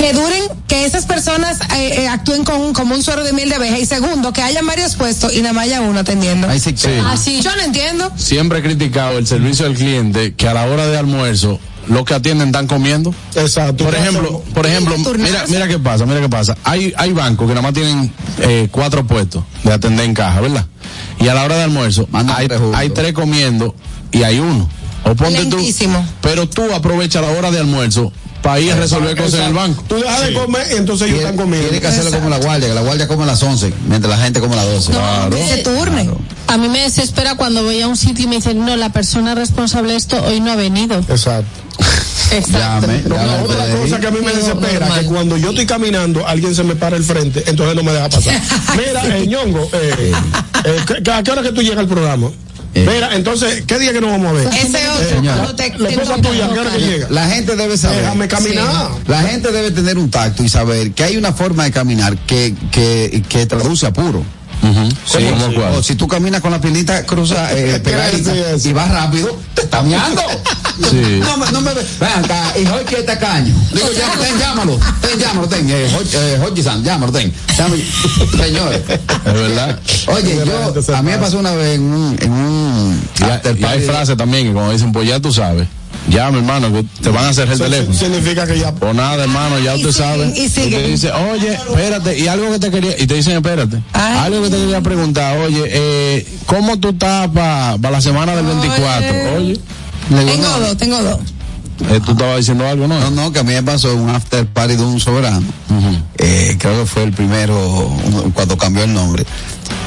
que 0.00 0.14
duren, 0.14 0.42
que 0.66 0.86
esas 0.86 1.04
personas 1.04 1.60
eh, 1.76 2.02
eh, 2.02 2.08
actúen 2.08 2.42
con, 2.42 2.72
como 2.72 2.94
un 2.94 3.02
suero 3.02 3.22
de 3.22 3.34
miel 3.34 3.50
de 3.50 3.56
abeja, 3.56 3.78
y 3.78 3.84
segundo, 3.84 4.32
que 4.32 4.40
hayan 4.40 4.66
varios 4.66 4.96
puestos 4.96 5.34
y 5.34 5.42
nada 5.42 5.52
más 5.52 5.64
haya 5.64 5.82
uno 5.82 6.00
atendiendo. 6.00 6.48
Ahí 6.48 6.58
sí. 6.58 6.72
Sí. 6.74 6.88
Ah, 7.04 7.18
sí. 7.18 7.42
Yo 7.42 7.54
no 7.54 7.62
entiendo. 7.62 8.10
Siempre 8.16 8.60
he 8.60 8.62
criticado 8.62 9.18
el 9.18 9.26
servicio 9.26 9.66
al 9.66 9.74
cliente 9.74 10.32
que 10.34 10.48
a 10.48 10.54
la 10.54 10.64
hora 10.64 10.86
de 10.86 10.96
almuerzo 10.96 11.60
los 11.88 12.06
que 12.06 12.14
atienden 12.14 12.48
están 12.48 12.66
comiendo. 12.66 13.14
Exacto. 13.34 13.84
Por 13.84 13.94
ejemplo, 13.94 14.42
por 14.54 14.66
ejemplo, 14.66 14.96
mira, 15.18 15.44
mira 15.48 15.68
qué 15.68 15.78
pasa, 15.78 16.06
mira 16.06 16.20
qué 16.20 16.30
pasa. 16.30 16.56
Hay, 16.64 16.94
hay 16.96 17.12
bancos 17.12 17.46
que 17.46 17.54
nada 17.54 17.62
más 17.62 17.74
tienen 17.74 18.10
eh, 18.38 18.68
cuatro 18.70 19.06
puestos 19.06 19.44
de 19.64 19.72
atender 19.72 20.06
en 20.06 20.14
caja, 20.14 20.40
¿verdad? 20.40 20.64
Y 21.20 21.28
a 21.28 21.34
la 21.34 21.44
hora 21.44 21.56
de 21.56 21.64
almuerzo 21.64 22.08
hay, 22.12 22.48
hay 22.72 22.90
tres 22.90 23.12
comiendo 23.12 23.74
y 24.12 24.22
hay 24.22 24.38
uno. 24.38 24.66
O 25.04 25.14
ponte 25.14 25.44
tú. 25.46 25.58
Pero 26.20 26.48
tú 26.48 26.72
aprovecha 26.74 27.20
la 27.20 27.28
hora 27.30 27.50
de 27.50 27.58
almuerzo 27.58 28.12
para 28.42 28.58
ir 28.60 28.72
a 28.72 28.76
resolver 28.76 29.16
cosas 29.16 29.40
en 29.40 29.46
el 29.46 29.54
banco. 29.54 29.84
Tú 29.88 29.96
dejas 29.96 30.26
de 30.26 30.32
comer 30.34 30.66
y 30.72 30.76
entonces 30.76 31.08
ellos 31.08 31.20
están 31.20 31.36
comiendo. 31.36 31.68
Tiene 31.68 31.80
que 31.80 31.86
hacerlo 31.88 32.10
como 32.12 32.28
la 32.30 32.38
guardia, 32.38 32.68
que 32.68 32.74
la 32.74 32.80
guardia 32.80 33.06
come 33.08 33.24
a 33.24 33.26
las 33.26 33.42
11, 33.42 33.72
mientras 33.88 34.16
la 34.18 34.22
gente 34.24 34.40
come 34.40 34.54
a 34.54 34.64
las 34.64 34.66
12. 34.66 34.92
No, 34.92 35.30
que 35.30 35.46
se 35.46 35.58
turne. 35.58 36.10
A 36.46 36.56
mí 36.58 36.68
me 36.68 36.80
desespera 36.80 37.36
cuando 37.36 37.62
voy 37.62 37.80
a 37.80 37.86
un 37.88 37.96
sitio 37.96 38.24
y 38.24 38.28
me 38.28 38.36
dicen, 38.36 38.64
no, 38.64 38.76
la 38.76 38.88
persona 38.90 39.34
responsable 39.34 39.92
de 39.92 39.98
esto 39.98 40.22
hoy 40.24 40.40
no 40.40 40.50
ha 40.52 40.56
venido. 40.56 40.96
Exacto. 41.08 41.60
Exacto. 42.32 42.86
No, 43.08 43.16
la 43.16 43.42
otra 43.42 43.66
cosa 43.76 43.98
que 44.00 44.06
a 44.06 44.10
mí 44.10 44.18
me 44.24 44.32
desespera 44.32 44.88
que 45.00 45.06
cuando 45.06 45.36
yo 45.36 45.50
estoy 45.50 45.66
caminando, 45.66 46.26
alguien 46.26 46.54
se 46.54 46.62
me 46.64 46.76
para 46.76 46.96
el 46.96 47.04
frente, 47.04 47.42
entonces 47.46 47.74
no 47.76 47.82
me 47.82 47.92
deja 47.92 48.08
pasar. 48.08 48.40
Mira, 48.76 49.18
eh, 49.18 49.26
ñongo, 49.26 49.68
eh, 49.72 50.12
eh, 50.64 50.76
¿qué- 51.02 51.10
¿a 51.10 51.22
qué 51.22 51.30
hora 51.30 51.42
que 51.42 51.52
tú 51.52 51.62
llegas 51.62 51.78
al 51.78 51.88
programa? 51.88 52.28
Mira, 52.74 53.16
entonces, 53.16 53.64
¿qué 53.66 53.78
día 53.78 53.92
que 53.92 54.00
nos 54.00 54.10
vamos 54.10 54.28
a 54.28 54.32
ver? 54.32 54.46
Ese 54.48 54.78
otro, 54.88 55.56
te- 55.56 55.76
La 55.78 55.88
esposa 55.88 56.16
tuya, 56.22 56.46
¿a 56.46 56.52
qué 56.52 56.58
hora 56.60 56.70
que 56.70 56.78
llega? 56.80 57.06
La 57.10 57.28
gente 57.28 57.56
debe 57.56 57.76
saber. 57.76 58.00
Déjame 58.00 58.28
caminar. 58.28 58.90
La 59.08 59.22
gente 59.22 59.50
debe 59.50 59.70
tener 59.72 59.98
un 59.98 60.08
tacto 60.10 60.44
y 60.44 60.48
saber 60.48 60.92
que 60.92 61.02
hay 61.04 61.16
una 61.16 61.32
forma 61.32 61.64
de 61.64 61.72
caminar 61.72 62.16
que, 62.26 62.54
que, 62.70 63.22
que 63.28 63.46
traduce 63.46 63.86
apuro. 63.86 64.24
Sí, 65.06 65.18
¿cómo? 65.54 65.78
O 65.78 65.82
si 65.82 65.94
tú 65.94 66.06
caminas 66.06 66.40
con 66.40 66.50
la 66.50 66.60
piernita 66.60 67.04
cruza, 67.06 67.52
eh, 67.56 67.80
pegadita 67.82 68.32
y 68.64 68.72
vas 68.72 68.90
rápido, 68.90 69.36
te 69.54 69.62
está 69.62 69.82
meando. 69.82 70.22
Sí. 70.80 71.20
No, 71.20 71.36
no 71.36 71.60
me 71.60 71.74
ve. 71.74 71.86
Ven 72.00 72.08
acá, 72.24 72.54
y 72.56 73.02
tacaño. 73.04 73.54
Digo, 73.70 73.88
ya, 73.92 74.10
ten, 74.18 74.38
llámalo, 74.38 74.78
ten, 75.02 75.18
llámalo, 75.18 75.46
ten, 75.46 75.68
eh, 75.68 75.86
Hoj- 75.94 76.14
eh, 76.14 76.38
Hodgson, 76.42 76.82
llámalo, 76.82 77.12
ten. 77.12 77.30
Llame- 77.58 77.84
Señores. 78.42 78.80
Es 79.26 79.34
verdad. 79.34 79.78
Oye, 80.06 80.40
yo, 80.46 80.94
a 80.96 81.02
mí 81.02 81.10
me 81.10 81.18
pasó 81.18 81.38
una 81.38 81.52
vez 81.52 81.74
en 81.76 81.82
un, 81.82 82.16
en 82.18 82.32
un 82.32 83.02
Y, 83.18 83.60
y 83.60 83.64
hay 83.64 83.80
frases 83.82 84.16
también 84.16 84.54
cuando 84.54 84.72
dicen, 84.72 84.90
pues 84.90 85.06
ya 85.06 85.20
tú 85.20 85.30
sabes. 85.30 85.68
Ya, 86.08 86.30
mi 86.30 86.38
hermano, 86.38 86.72
que 86.72 86.84
te 87.02 87.10
van 87.10 87.26
a 87.26 87.28
hacer 87.28 87.46
el 87.46 87.54
Eso 87.54 87.64
teléfono. 87.64 87.96
Significa 87.96 88.46
que 88.46 88.58
ya. 88.58 88.74
Pues 88.74 88.94
nada, 88.94 89.22
hermano, 89.22 89.58
ya 89.60 89.74
usted 89.74 89.92
sabe. 89.92 90.32
y 90.34 90.48
dice, 90.90 91.12
oye, 91.12 91.52
espérate, 91.52 92.18
y 92.18 92.26
algo 92.26 92.50
que 92.50 92.58
te 92.58 92.70
quería, 92.70 92.98
y 92.98 93.06
te 93.06 93.14
dicen, 93.14 93.36
espérate. 93.36 93.80
Algo 93.92 94.42
que 94.42 94.50
te 94.50 94.56
quería 94.56 94.80
preguntar, 94.80 95.38
oye, 95.38 95.62
eh, 95.66 96.26
¿cómo 96.46 96.78
tú 96.78 96.88
estás 96.88 97.28
para 97.28 97.76
la 97.78 98.00
semana 98.00 98.34
del 98.34 98.46
24? 98.46 99.36
Oye. 99.36 99.60
Tengo 100.08 100.48
no, 100.48 100.60
dos, 100.60 100.76
tengo 100.76 101.02
dos. 101.02 101.20
Eh, 101.88 102.00
tú 102.04 102.12
estabas 102.12 102.38
diciendo 102.38 102.66
algo, 102.66 102.86
¿no? 102.86 102.98
No, 102.98 103.10
no, 103.10 103.32
que 103.32 103.38
a 103.38 103.42
mí 103.42 103.52
me 103.52 103.62
pasó 103.62 103.94
un 103.94 104.10
after 104.10 104.46
party 104.46 104.76
de 104.76 104.82
un 104.82 105.00
soberano. 105.00 105.46
Eh, 106.18 106.56
creo 106.58 106.80
que 106.80 106.86
fue 106.86 107.04
el 107.04 107.12
primero 107.12 107.90
cuando 108.34 108.58
cambió 108.58 108.84
el 108.84 108.92
nombre. 108.92 109.24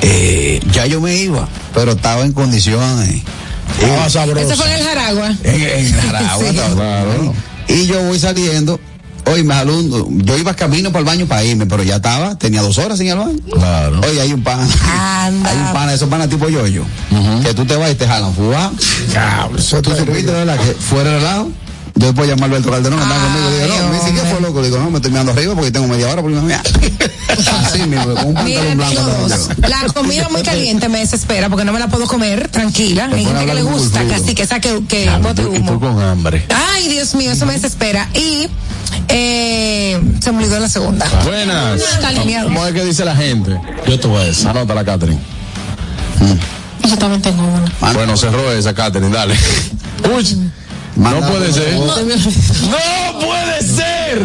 Eh, 0.01 0.59
ya 0.71 0.85
yo 0.85 1.01
me 1.01 1.15
iba, 1.15 1.47
pero 1.73 1.91
estaba 1.91 2.23
en 2.23 2.33
condiciones. 2.33 3.21
Estaba 3.81 4.09
sabroso. 4.09 4.45
Ese 4.47 4.55
fue 4.55 4.65
en 4.67 4.79
el 4.79 4.83
Jaragua. 4.85 5.31
En, 5.43 5.61
en 5.61 5.93
Jaragua, 5.93 6.45
Sí. 6.49 6.55
claro. 6.75 7.33
Y 7.67 7.85
yo 7.87 8.01
voy 8.03 8.19
saliendo. 8.19 8.79
Oye, 9.25 9.41
me 9.43 9.53
jaló 9.53 9.77
un- 9.79 10.21
yo 10.25 10.37
iba 10.37 10.53
camino 10.53 10.89
para 10.91 10.99
el 10.99 11.05
baño 11.05 11.25
para 11.27 11.45
irme, 11.45 11.65
pero 11.65 11.81
ya 11.81 11.95
estaba, 11.95 12.37
tenía 12.37 12.61
dos 12.61 12.77
horas 12.77 12.97
sin 12.97 13.07
el 13.07 13.17
baño. 13.17 13.39
Claro. 13.53 14.01
Oye, 14.01 14.19
hay 14.19 14.33
un 14.33 14.43
pan. 14.43 14.59
Anda. 14.85 15.49
Hay 15.49 15.57
un 15.59 15.71
pan, 15.73 15.89
esos 15.91 16.09
panas 16.09 16.27
tipo 16.27 16.49
yo-yo. 16.49 16.83
Que 17.41 17.53
tú 17.53 17.63
te 17.65 17.75
vas 17.77 17.89
y 17.91 17.95
te 17.95 18.05
jalan. 18.05 18.33
Fua. 18.33 18.71
Tú 19.81 19.95
supiste, 19.95 20.31
¿verdad? 20.31 20.57
Que 20.59 20.73
fuera 20.73 21.11
de 21.11 21.21
lado. 21.21 21.47
Yo 21.95 22.07
después 22.07 22.27
llamar 22.27 22.43
a 22.43 22.45
Alberto 22.47 22.71
Calderón, 22.71 22.99
que 22.99 23.05
estaba 23.05 23.23
conmigo. 23.23 23.49
Digo, 23.51 23.77
no, 23.79 23.89
me 23.89 23.95
dice, 23.97 24.11
¿qué 24.13 24.29
fue 24.29 24.41
loco? 24.41 24.61
Digo, 24.63 24.79
no, 24.79 24.89
me 24.89 24.97
estoy 24.97 25.11
mirando 25.11 25.31
arriba 25.31 25.53
porque 25.53 25.71
tengo 25.71 25.87
media 25.87 26.09
hora 26.09 26.21
por 26.21 26.31
irme 26.31 26.41
a 26.43 26.45
mear. 26.45 26.61
Así 27.65 27.83
mismo, 27.83 28.15
con 28.15 28.25
un 28.27 28.33
pantalón 28.33 29.25
blanco. 29.25 29.49
La 29.67 29.93
comida 29.93 30.29
muy 30.29 30.41
caliente 30.41 30.89
me 30.89 30.99
desespera 30.99 31.49
porque 31.49 31.65
no 31.65 31.71
me 31.71 31.79
la 31.79 31.87
puedo 31.87 32.07
comer 32.07 32.47
tranquila. 32.49 33.09
Hay 33.11 33.25
gente 33.25 33.45
que 33.45 33.53
le 33.53 33.61
gusta, 33.63 34.05
casi 34.07 34.33
que 34.33 34.45
saque 34.47 34.81
que 34.87 35.09
bote 35.21 35.41
y 35.43 35.45
tú 35.45 35.51
humo. 35.51 35.79
con 35.79 36.01
hambre. 36.01 36.45
Ay, 36.73 36.89
Dios 36.89 37.13
mío, 37.15 37.31
eso 37.31 37.45
me 37.45 37.53
desespera. 37.53 38.09
Y 38.13 38.47
eh, 39.07 40.01
se 40.19 40.31
me 40.31 40.39
olvidó 40.39 40.59
la 40.59 40.69
segunda. 40.69 41.05
Buenas. 41.23 41.81
¿Cómo 42.43 42.65
es 42.65 42.73
que 42.73 42.83
dice 42.85 43.05
la 43.05 43.15
gente? 43.15 43.59
Yo 43.87 43.99
te 43.99 44.07
voy 44.07 44.21
a 44.21 44.25
decir. 44.25 44.47
Anota 44.47 44.73
la 44.73 44.83
Catherine. 44.83 45.19
Yo 46.89 46.97
también 46.97 47.21
tengo 47.21 47.43
una. 47.43 47.93
Bueno, 47.93 48.17
cerró 48.17 48.51
esa 48.51 48.73
Catherine, 48.73 49.13
dale. 49.13 49.35
Uy, 50.15 50.51
no 50.95 51.19
puede 51.21 51.51
ser. 51.53 51.73
No, 51.75 51.85
No 51.85 53.19
puede 53.19 53.61
ser. 53.63 54.21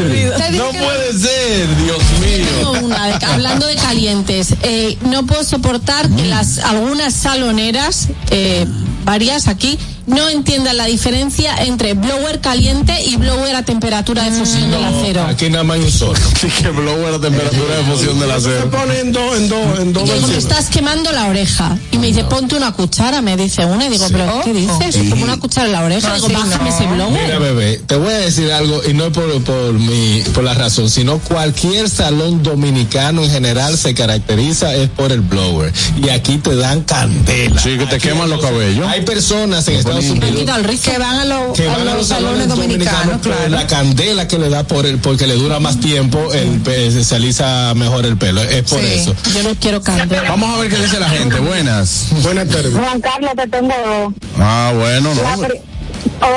No 0.53 0.71
puede 0.71 1.13
ser, 1.19 1.77
Dios 1.77 2.03
mío. 2.21 2.73
una, 2.83 3.17
hablando 3.17 3.67
de 3.67 3.77
calientes, 3.77 4.55
eh, 4.63 4.99
no 5.03 5.25
puedo 5.27 5.45
soportar 5.45 6.09
que 6.11 6.27
las 6.27 6.59
algunas 6.59 7.15
saloneras, 7.15 8.09
eh, 8.31 8.67
varias 9.05 9.49
aquí, 9.49 9.79
no 10.09 10.29
entiendan 10.29 10.77
la 10.77 10.87
diferencia 10.87 11.55
entre 11.65 11.95
blower 11.95 12.41
caliente 12.41 13.05
y 13.05 13.17
blower 13.17 13.55
a 13.55 13.63
temperatura 13.63 14.25
de 14.25 14.33
fusión 14.33 14.71
del 14.71 14.85
acero. 14.85 15.25
Aquí 15.25 15.49
nada 15.51 15.65
más 15.65 15.79
hay 15.79 15.85
un 15.85 15.91
solo. 15.93 16.19
Sí 16.39 16.49
que 16.49 16.69
blower 16.71 17.13
la 17.13 17.19
temperatura 17.19 17.77
de 17.77 17.85
fusión 17.85 18.21
del 18.21 18.29
Se 18.31 18.35
acero. 18.37 18.71
pone 18.71 19.01
en 19.01 19.13
dos, 19.13 19.37
en 19.37 19.49
dos, 19.49 19.79
en 19.81 19.93
dos 19.93 20.09
versiones. 20.09 20.39
estás 20.39 20.67
quemando 20.71 21.11
la 21.13 21.27
oreja. 21.27 21.77
Y 21.91 21.99
me 21.99 22.07
dice, 22.09 22.25
ponte 22.25 22.55
una 22.55 22.73
cuchara, 22.73 23.21
me 23.23 23.37
dice 23.37 23.65
una. 23.65 23.87
Y 23.87 23.91
digo, 23.91 24.07
pero 24.11 24.41
¿qué 24.45 24.53
dices? 24.53 24.97
Como 25.11 25.25
una 25.25 25.37
cuchara 25.39 25.67
en 25.67 25.73
la 25.73 25.83
oreja. 25.85 26.09
No, 26.09 26.15
digo, 26.15 26.29
sí, 26.29 26.35
bájame 26.35 26.71
no. 26.71 26.77
ese 26.77 26.87
blower. 26.87 27.23
Mira, 27.23 27.39
bebé, 27.39 27.79
te 27.87 27.97
voy 27.97 28.13
a 28.13 28.19
decir 28.19 28.53
algo, 28.53 28.81
y 28.89 28.95
no 28.95 29.07
es 29.07 29.13
por, 29.13 29.43
por, 29.43 29.73
mi, 29.73 30.23
por 30.33 30.45
la 30.45 30.55
razón, 30.55 30.89
sino 30.89 31.19
cualquier 31.19 31.91
salón 31.91 32.43
dominicano 32.43 33.25
en 33.25 33.31
general 33.31 33.77
se 33.77 33.95
caracteriza 33.95 34.75
es 34.75 34.89
por 34.91 35.13
el 35.13 35.21
blower. 35.21 35.73
Y 36.03 36.09
aquí 36.11 36.39
te 36.39 36.55
dan 36.55 36.83
candela. 36.83 37.61
Sí, 37.61 37.77
que 37.77 37.87
te 37.87 37.97
Aquí 37.97 38.09
queman 38.09 38.31
los 38.31 38.41
cabellos. 38.41 38.87
Hay 38.87 39.03
personas 39.03 39.67
en 39.69 39.75
Estados 39.75 39.98
Me 40.03 40.31
Unidos 40.31 40.81
que 40.81 40.99
van 40.99 41.17
a, 41.21 41.25
los- 41.25 41.57
que 41.57 41.69
a 41.69 41.77
van 41.77 41.89
a 41.89 41.95
los 41.95 42.07
salones 42.07 42.49
dominicanos, 42.49 43.19
claro. 43.23 43.49
la 43.49 43.67
candela 43.67 44.27
que 44.29 44.39
le 44.39 44.49
da 44.49 44.65
por 44.65 44.87
el, 44.87 44.99
porque 44.99 45.27
le 45.27 45.35
dura 45.35 45.61
más 45.61 45.81
tiempo, 45.81 46.33
el, 46.33 46.63
se 47.05 47.15
alisa 47.15 47.75
mejor 47.75 48.07
el 48.07 48.17
pelo. 48.17 48.43
Es 48.43 48.63
por 48.63 48.81
Sí. 48.81 48.87
eso. 48.87 49.15
Yo 49.35 49.43
no 49.43 49.55
quiero 49.61 49.83
candela. 49.83 50.29
Vamos 50.31 50.55
a 50.57 50.61
ver 50.61 50.71
qué 50.71 50.77
dice 50.77 50.99
la 51.01 51.09
gente. 51.11 51.39
Buenas. 51.41 52.07
Buenas 52.23 52.49
tardes. 52.49 52.73
Juan 52.75 53.01
Carlos, 53.01 53.31
te 53.37 53.47
tengo 53.49 53.75
dos. 53.87 54.15
Ah, 54.39 54.73
bueno, 54.75 55.11
no. 55.15 55.49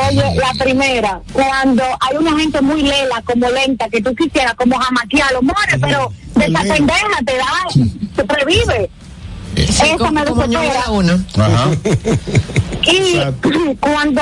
Oye, 0.09 0.35
la 0.35 0.63
primera, 0.63 1.21
cuando 1.33 1.83
hay 1.99 2.17
una 2.17 2.37
gente 2.39 2.61
muy 2.61 2.81
lela, 2.83 3.21
como 3.25 3.49
lenta, 3.49 3.89
que 3.89 4.01
tú 4.01 4.13
quisieras 4.15 4.53
como 4.55 4.77
jamaquearlo, 4.77 5.41
more, 5.41 5.79
pero 5.79 6.11
de 6.35 6.45
esa 6.45 6.61
pendeja 6.61 7.07
te 7.25 7.37
da, 7.37 7.85
te 8.15 8.23
previve. 8.23 8.89
Esa 9.55 9.83
me 9.85 9.97
como 9.97 10.23
desespera. 10.23 10.83
uno. 10.91 11.23
Ajá. 11.37 11.69
Y 12.83 13.75
cuando 13.79 14.21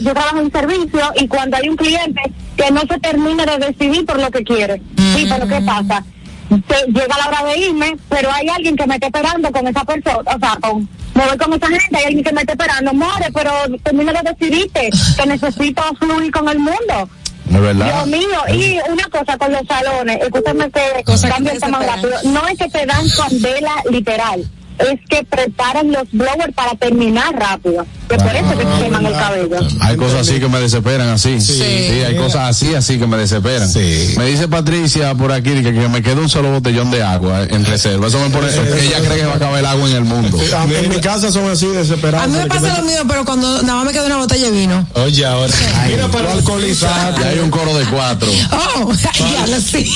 yo 0.00 0.12
trabajo 0.12 0.38
en 0.40 0.52
servicio 0.52 1.00
y 1.16 1.28
cuando 1.28 1.56
hay 1.56 1.68
un 1.68 1.76
cliente 1.76 2.20
que 2.56 2.70
no 2.70 2.80
se 2.82 2.98
termina 3.00 3.44
de 3.46 3.58
decidir 3.58 4.04
por 4.06 4.20
lo 4.20 4.30
que 4.30 4.42
quiere. 4.44 4.80
Sí, 5.14 5.26
pero 5.28 5.46
¿qué 5.46 5.60
pasa? 5.62 6.04
Se- 6.48 6.86
llega 6.92 7.18
la 7.18 7.28
hora 7.28 7.50
de 7.50 7.58
irme, 7.58 7.96
pero 8.08 8.30
hay 8.32 8.48
alguien 8.48 8.76
que 8.76 8.86
me 8.86 8.94
está 8.94 9.06
esperando 9.08 9.50
con 9.50 9.66
esa 9.66 9.84
persona, 9.84 10.18
o 10.24 10.38
sea, 10.38 10.56
con, 10.60 10.88
me 11.14 11.26
voy 11.26 11.36
con 11.38 11.52
esa 11.54 11.66
gente, 11.66 11.96
hay 11.96 12.04
alguien 12.04 12.24
que 12.24 12.32
me 12.32 12.40
está 12.42 12.52
esperando, 12.52 12.92
more, 12.94 13.26
pero 13.34 13.50
termina 13.82 14.12
de 14.12 14.30
decidirte, 14.30 14.90
que 15.16 15.26
necesito 15.26 15.82
fluir 15.98 16.30
con 16.30 16.48
el 16.48 16.58
mundo. 16.60 17.08
Verdad. 17.48 18.04
Dios 18.04 18.06
mío, 18.06 18.38
y 18.54 18.78
una 18.90 19.04
cosa 19.08 19.36
con 19.38 19.52
los 19.52 19.62
salones, 19.66 20.18
escúchame 20.22 20.70
que 20.70 21.04
cambie 21.28 21.52
el 21.52 21.60
tema 21.60 21.80
rápido, 21.80 22.12
no 22.24 22.46
es 22.46 22.58
que 22.58 22.68
te 22.68 22.86
dan 22.86 23.04
candela 23.16 23.72
literal, 23.90 24.44
es 24.78 25.00
que 25.08 25.24
preparan 25.24 25.90
los 25.90 26.10
blowers 26.12 26.52
para 26.54 26.74
terminar 26.74 27.34
rápido, 27.34 27.86
que 28.08 28.16
por 28.16 28.34
eso 28.34 28.50
que 28.58 28.64
se 28.64 28.84
queman 28.84 29.06
el 29.06 29.12
cabello. 29.12 29.56
Hay 29.80 29.96
cosas 29.96 30.28
así 30.28 30.38
que 30.40 30.48
me 30.48 30.60
desesperan 30.60 31.08
así. 31.08 31.40
Sí, 31.40 31.62
hay 31.62 32.16
cosas 32.16 32.50
así, 32.50 32.74
así 32.74 32.98
que 32.98 33.06
me 33.06 33.16
desesperan. 33.16 33.68
Me 34.16 34.26
dice 34.26 34.48
Patricia 34.48 35.14
por 35.14 35.32
aquí 35.32 35.50
que, 35.62 35.62
que 35.62 35.88
me 35.88 36.02
queda 36.02 36.20
un 36.20 36.28
solo 36.28 36.50
botellón 36.50 36.90
de 36.90 37.02
agua 37.02 37.44
en 37.44 37.64
reserva. 37.64 38.06
Eso 38.08 38.18
me 38.20 38.30
pone, 38.30 38.48
ella 38.48 39.00
cree 39.00 39.18
que 39.18 39.26
va 39.26 39.32
a 39.32 39.36
acabar 39.36 39.58
el 39.60 39.66
agua 39.66 39.88
en 39.88 39.96
el 39.96 40.04
mundo. 40.04 40.38
En 40.40 40.88
mi 40.88 41.00
casa 41.00 41.30
son 41.32 41.48
así 41.50 41.66
desesperados. 41.66 42.24
A 42.24 42.28
mí 42.28 42.38
me 42.38 42.46
pasa 42.46 42.78
lo 42.78 42.84
mío, 42.84 43.02
pero 43.08 43.24
cuando 43.24 43.62
nada 43.62 43.76
más 43.76 43.86
me 43.86 43.92
queda 43.92 44.06
una 44.06 44.18
botella 44.18 44.46
de 44.46 44.50
vino. 44.50 44.86
Oye, 44.94 45.24
ahora. 45.24 45.52
Mira, 45.88 46.08
para 46.08 46.32
alcoholizar. 46.32 47.18
Ya 47.20 47.28
hay 47.28 47.38
un 47.38 47.50
coro 47.50 47.76
de 47.76 47.84
cuatro. 47.86 48.28
Oh, 48.52 48.92
ya 49.14 49.46
lo 49.46 49.60
sé. 49.60 49.86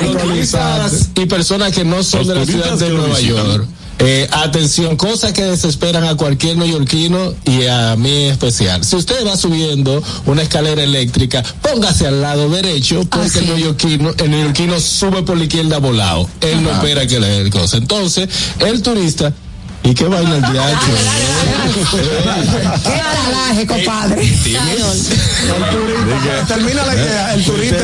Alcoholizadas 0.00 1.10
y 1.14 1.26
personas 1.26 1.72
que 1.72 1.84
no 1.84 2.02
son 2.02 2.26
de 2.26 2.34
la 2.34 2.44
ciudad 2.46 2.78
de 2.78 2.90
Nueva 2.90 3.20
York. 3.20 3.66
Eh, 3.98 4.28
atención, 4.32 4.96
cosas 4.96 5.32
que 5.32 5.44
desesperan 5.44 6.04
a 6.04 6.16
cualquier 6.16 6.56
neoyorquino 6.56 7.34
y 7.44 7.66
a 7.66 7.94
mí 7.96 8.24
en 8.24 8.32
especial. 8.32 8.84
Si 8.84 8.96
usted 8.96 9.26
va 9.26 9.36
subiendo 9.36 10.02
una 10.26 10.42
escalera 10.42 10.82
eléctrica, 10.82 11.42
póngase 11.62 12.06
al 12.06 12.20
lado 12.20 12.48
derecho 12.48 13.04
porque 13.08 13.38
el, 13.38 13.46
neoyorquino, 13.46 14.12
el 14.18 14.30
neoyorquino 14.30 14.80
sube 14.80 15.22
por 15.22 15.36
la 15.36 15.44
izquierda 15.44 15.78
volado. 15.78 16.28
Él 16.40 16.62
no 16.62 16.70
espera 16.72 17.06
que 17.06 17.20
le 17.20 17.44
dé 17.44 17.50
cosa. 17.50 17.76
Entonces, 17.76 18.28
el 18.58 18.82
turista 18.82 19.32
¿Y 19.84 19.94
qué 19.94 20.04
vaina 20.04 20.36
el 20.36 20.52
diacho? 20.52 20.86
Qué 22.84 23.00
talaje, 23.24 23.66
compadre. 23.66 24.32
Termina 26.46 26.86
la 26.86 26.94
idea, 26.94 27.34
el 27.34 27.44
turista. 27.44 27.82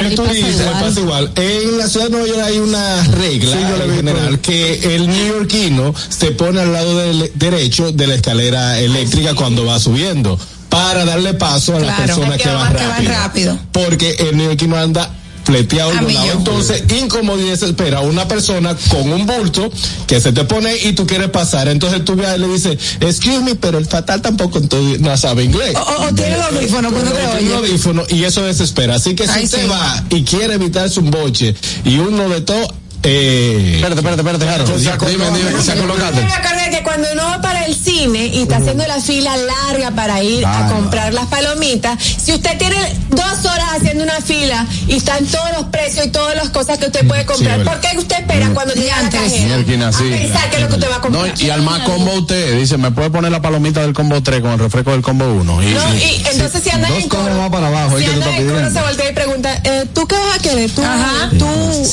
El 0.00 0.14
turista 0.14 0.72
pasa 0.80 1.00
igual. 1.00 1.32
En 1.34 1.78
la 1.78 1.88
ciudad 1.88 2.06
de 2.06 2.10
Nueva 2.12 2.26
York 2.28 2.40
hay 2.44 2.58
una 2.58 3.02
regla 3.04 3.56
en 3.84 3.94
general 3.96 4.40
que 4.40 4.94
el 4.94 5.08
neoyorquino 5.08 5.94
se 6.08 6.30
pone 6.32 6.60
al 6.60 6.72
lado 6.72 6.96
del 6.98 7.32
derecho 7.34 7.90
de 7.92 8.06
la 8.06 8.14
escalera 8.14 8.78
eléctrica 8.78 9.34
cuando 9.34 9.64
va 9.64 9.78
subiendo 9.80 10.38
para 10.68 11.04
darle 11.04 11.34
paso 11.34 11.74
a 11.76 11.80
la 11.80 11.86
Claro. 11.86 12.02
persona 12.04 12.36
Es 12.36 12.42
que, 12.42 12.48
que 12.48 12.54
va 12.54 12.62
va- 12.62 12.68
que 12.72 12.86
rápido. 12.86 13.10
van 13.10 13.22
rápido. 13.22 13.58
Porque 13.72 14.10
el 14.18 14.36
neoyorquino 14.36 14.76
anda 14.76 15.10
fleteado 15.48 15.90
A 15.92 15.98
al 15.98 16.12
lado. 16.14 16.32
Entonces, 16.32 16.84
incómodo 17.00 17.40
y 17.40 17.48
desespera 17.48 17.98
a 17.98 18.00
una 18.02 18.28
persona 18.28 18.76
con 18.90 19.10
un 19.10 19.24
bulto 19.26 19.70
que 20.06 20.20
se 20.20 20.30
te 20.32 20.44
pone 20.44 20.76
y 20.76 20.92
tú 20.92 21.06
quieres 21.06 21.30
pasar. 21.30 21.68
Entonces 21.68 22.04
tú 22.04 22.16
vas 22.16 22.36
y 22.36 22.40
le 22.40 22.48
dices, 22.48 22.76
excuse 23.00 23.40
me, 23.40 23.54
pero 23.54 23.78
el 23.78 23.86
fatal 23.86 24.20
tampoco 24.20 24.58
entonces, 24.58 25.00
no 25.00 25.16
sabe 25.16 25.44
inglés. 25.44 25.74
O, 25.74 26.02
o- 26.04 26.14
tiene 26.14 26.34
el 26.34 26.42
audífono, 26.42 26.90
pues 26.90 27.04
no 27.04 27.10
te 27.12 27.36
oye. 27.38 27.46
un 27.48 27.54
audífono 27.54 28.02
y 28.10 28.24
eso 28.24 28.42
desespera. 28.44 28.96
Así 28.96 29.14
que 29.14 29.24
si 29.24 29.32
Ay, 29.32 29.44
usted 29.46 29.62
sí. 29.62 29.68
va 29.70 30.04
y 30.10 30.22
quiere 30.24 30.54
evitarse 30.54 31.00
un 31.00 31.10
boche 31.10 31.54
y 31.84 31.96
uno 31.98 32.28
de 32.28 32.42
todo, 32.42 32.74
eh. 33.02 33.72
Espérate, 33.76 34.00
espérate, 34.00 34.20
espérate, 34.22 34.48
Harold. 34.48 35.08
Dime, 35.08 35.24
dime, 35.38 35.62
se 35.62 35.74
colocaste. 35.76 36.20
Me 36.22 36.32
acordé 36.32 36.70
que 36.70 36.82
cuando 36.82 37.08
uno 37.12 37.22
va 37.24 37.40
para 37.40 37.64
el 37.66 37.74
cine 37.74 38.26
y 38.26 38.42
está 38.42 38.56
haciendo 38.56 38.86
la 38.86 39.00
fila 39.00 39.36
larga 39.36 39.90
para 39.92 40.22
ir 40.22 40.44
a 40.46 40.68
comprar 40.68 41.12
las 41.14 41.26
palomitas, 41.26 41.98
si 42.02 42.32
usted 42.32 42.58
tiene 42.58 42.76
dos 43.10 43.44
horas 43.44 43.66
haciendo 43.76 44.04
una 44.04 44.20
fila 44.20 44.66
y 44.86 44.96
están 44.96 45.24
todos 45.26 45.48
los 45.56 45.66
precios 45.66 46.06
y 46.06 46.10
todas 46.10 46.34
las 46.36 46.50
cosas 46.50 46.78
que 46.78 46.86
usted 46.86 47.06
puede 47.06 47.24
comprar, 47.24 47.58
verdad. 47.58 47.72
¿por 47.72 47.80
qué 47.80 47.98
usted 47.98 48.16
espera 48.20 48.50
cuando 48.54 48.74
llega 48.74 48.98
a 48.98 49.02
la 49.02 49.10
cajera? 49.10 49.54
A 49.54 49.58
pensar 49.64 50.50
qué 50.50 50.56
es 50.56 50.62
lo 50.62 50.68
que 50.68 50.74
usted 50.74 50.90
va 50.90 50.94
a 50.96 50.98
No, 50.98 51.02
comprar. 51.02 51.40
y 51.40 51.50
al 51.50 51.62
más 51.62 51.80
combo 51.82 52.12
usted 52.14 52.58
dice, 52.58 52.76
¿me 52.78 52.90
puede 52.90 53.10
poner 53.10 53.30
la 53.32 53.40
palomita 53.40 53.80
del 53.80 53.92
combo 53.92 54.22
3 54.22 54.40
con 54.40 54.52
el 54.52 54.58
refresco 54.58 54.90
del 54.92 55.02
combo 55.02 55.24
1? 55.32 55.62
Y, 55.62 55.66
No, 55.74 55.94
y 55.94 56.22
entonces 56.32 56.62
si 56.62 56.70
anda 56.70 56.88
Dos 56.88 56.98
en 56.98 57.08
combos 57.08 57.28
coro, 57.28 57.40
más 57.42 57.50
para 57.50 57.66
abajo, 57.68 57.98
si 57.98 58.04
ahí 58.04 58.10
que 58.10 58.10
tú 58.10 58.22
anda 58.22 58.30
estás 58.30 58.40
en 58.40 58.48
coro 58.48 58.70
se 58.72 58.80
voltea 58.80 59.10
y 59.10 59.14
pregunta, 59.14 59.60
eh, 59.64 59.84
¿tú 59.94 60.06
qué 60.06 60.16
vas 60.16 60.36
a 60.36 60.42
querer? 60.42 60.70
¿Tú? 60.70 60.82
Ajá. 60.82 61.30
¿Tú? 61.38 61.46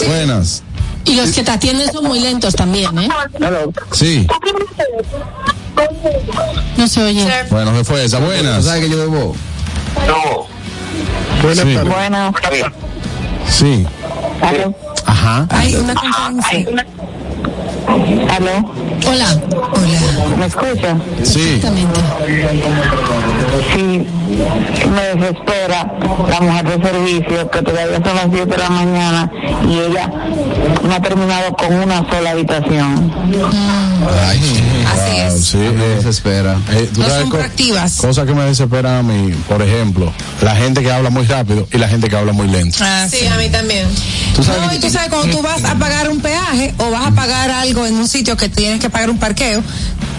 Buenas. 0.07 0.63
Y 1.05 1.15
los 1.15 1.31
que 1.31 1.43
te 1.43 1.51
atienden 1.51 1.91
son 1.91 2.05
muy 2.05 2.19
lentos 2.19 2.55
también, 2.55 2.97
¿eh? 2.97 3.09
Sí. 3.91 4.27
No 6.77 6.87
se 6.87 7.03
oye. 7.03 7.27
Bueno, 7.49 7.75
se 7.75 7.83
fue 7.83 8.05
esa. 8.05 8.19
Buenas. 8.19 8.65
¿Sabes 8.65 8.83
que 8.83 8.89
yo 8.89 8.97
debo? 8.97 9.35
Buenas 11.41 11.65
Sí. 11.65 11.77
Bueno, 11.77 12.33
Sí. 13.47 13.85
aló, 14.41 14.75
Ajá. 15.05 15.47
Hay 15.51 15.75
una 15.75 15.93
conferencia. 15.93 16.85
aló, 18.35 18.71
Hola. 19.07 19.35
¿me 20.37 20.45
escucha? 20.45 20.97
Sí. 21.23 21.55
Exactamente. 21.55 21.99
Sí, 23.73 24.07
me 24.89 25.01
desespera 25.21 25.91
la 26.29 26.41
mujer 26.41 26.65
de 26.79 26.89
servicio 26.89 27.49
que 27.51 27.61
todavía 27.61 27.97
son 28.03 28.15
las 28.15 28.31
10 28.31 28.47
de 28.47 28.57
la 28.57 28.69
mañana 28.69 29.31
y 29.69 29.73
ella 29.79 30.09
no 30.83 30.93
ha 30.93 31.01
terminado 31.01 31.53
con 31.53 31.73
una 31.73 32.09
sola 32.09 32.31
habitación. 32.31 33.11
Así 34.91 35.17
es. 35.17 35.45
Sí, 35.45 35.57
eh, 35.57 35.71
desespera. 35.97 36.57
eh, 36.71 36.89
tú 36.93 37.01
No 37.01 37.05
sabes 37.07 37.21
son 37.21 37.29
co- 37.31 37.37
proactivas. 37.37 37.95
Cosas 37.97 38.25
que 38.25 38.33
me 38.33 38.43
desesperan 38.43 38.95
a 38.97 39.03
mí, 39.03 39.31
por 39.47 39.61
ejemplo, 39.61 40.11
la 40.41 40.55
gente 40.55 40.81
que 40.81 40.91
habla 40.91 41.09
muy 41.09 41.25
rápido 41.25 41.67
y 41.71 41.77
la 41.77 41.87
gente 41.87 42.09
que 42.09 42.15
habla 42.15 42.33
muy 42.33 42.47
lento. 42.47 42.77
Ah, 42.81 43.07
Sí, 43.09 43.25
a 43.27 43.35
mí 43.37 43.49
también. 43.49 43.87
Tú 44.35 44.43
sabes 44.43 44.61
No, 44.67 44.73
y 44.73 44.79
tú 44.79 44.89
sabes, 44.89 45.09
cuando 45.09 45.35
tú 45.35 45.41
vas 45.41 45.63
a 45.63 45.75
pagar 45.75 46.09
un 46.09 46.19
peaje 46.19 46.73
o 46.77 46.91
vas 46.91 47.07
a 47.07 47.11
pagar 47.11 47.49
algo 47.51 47.85
en 47.85 47.95
un 47.95 48.07
sitio 48.07 48.35
que 48.35 48.49
tienes 48.49 48.79
que 48.79 48.84
pagar 48.89 49.09
un 49.09 49.17
parqueo, 49.17 49.63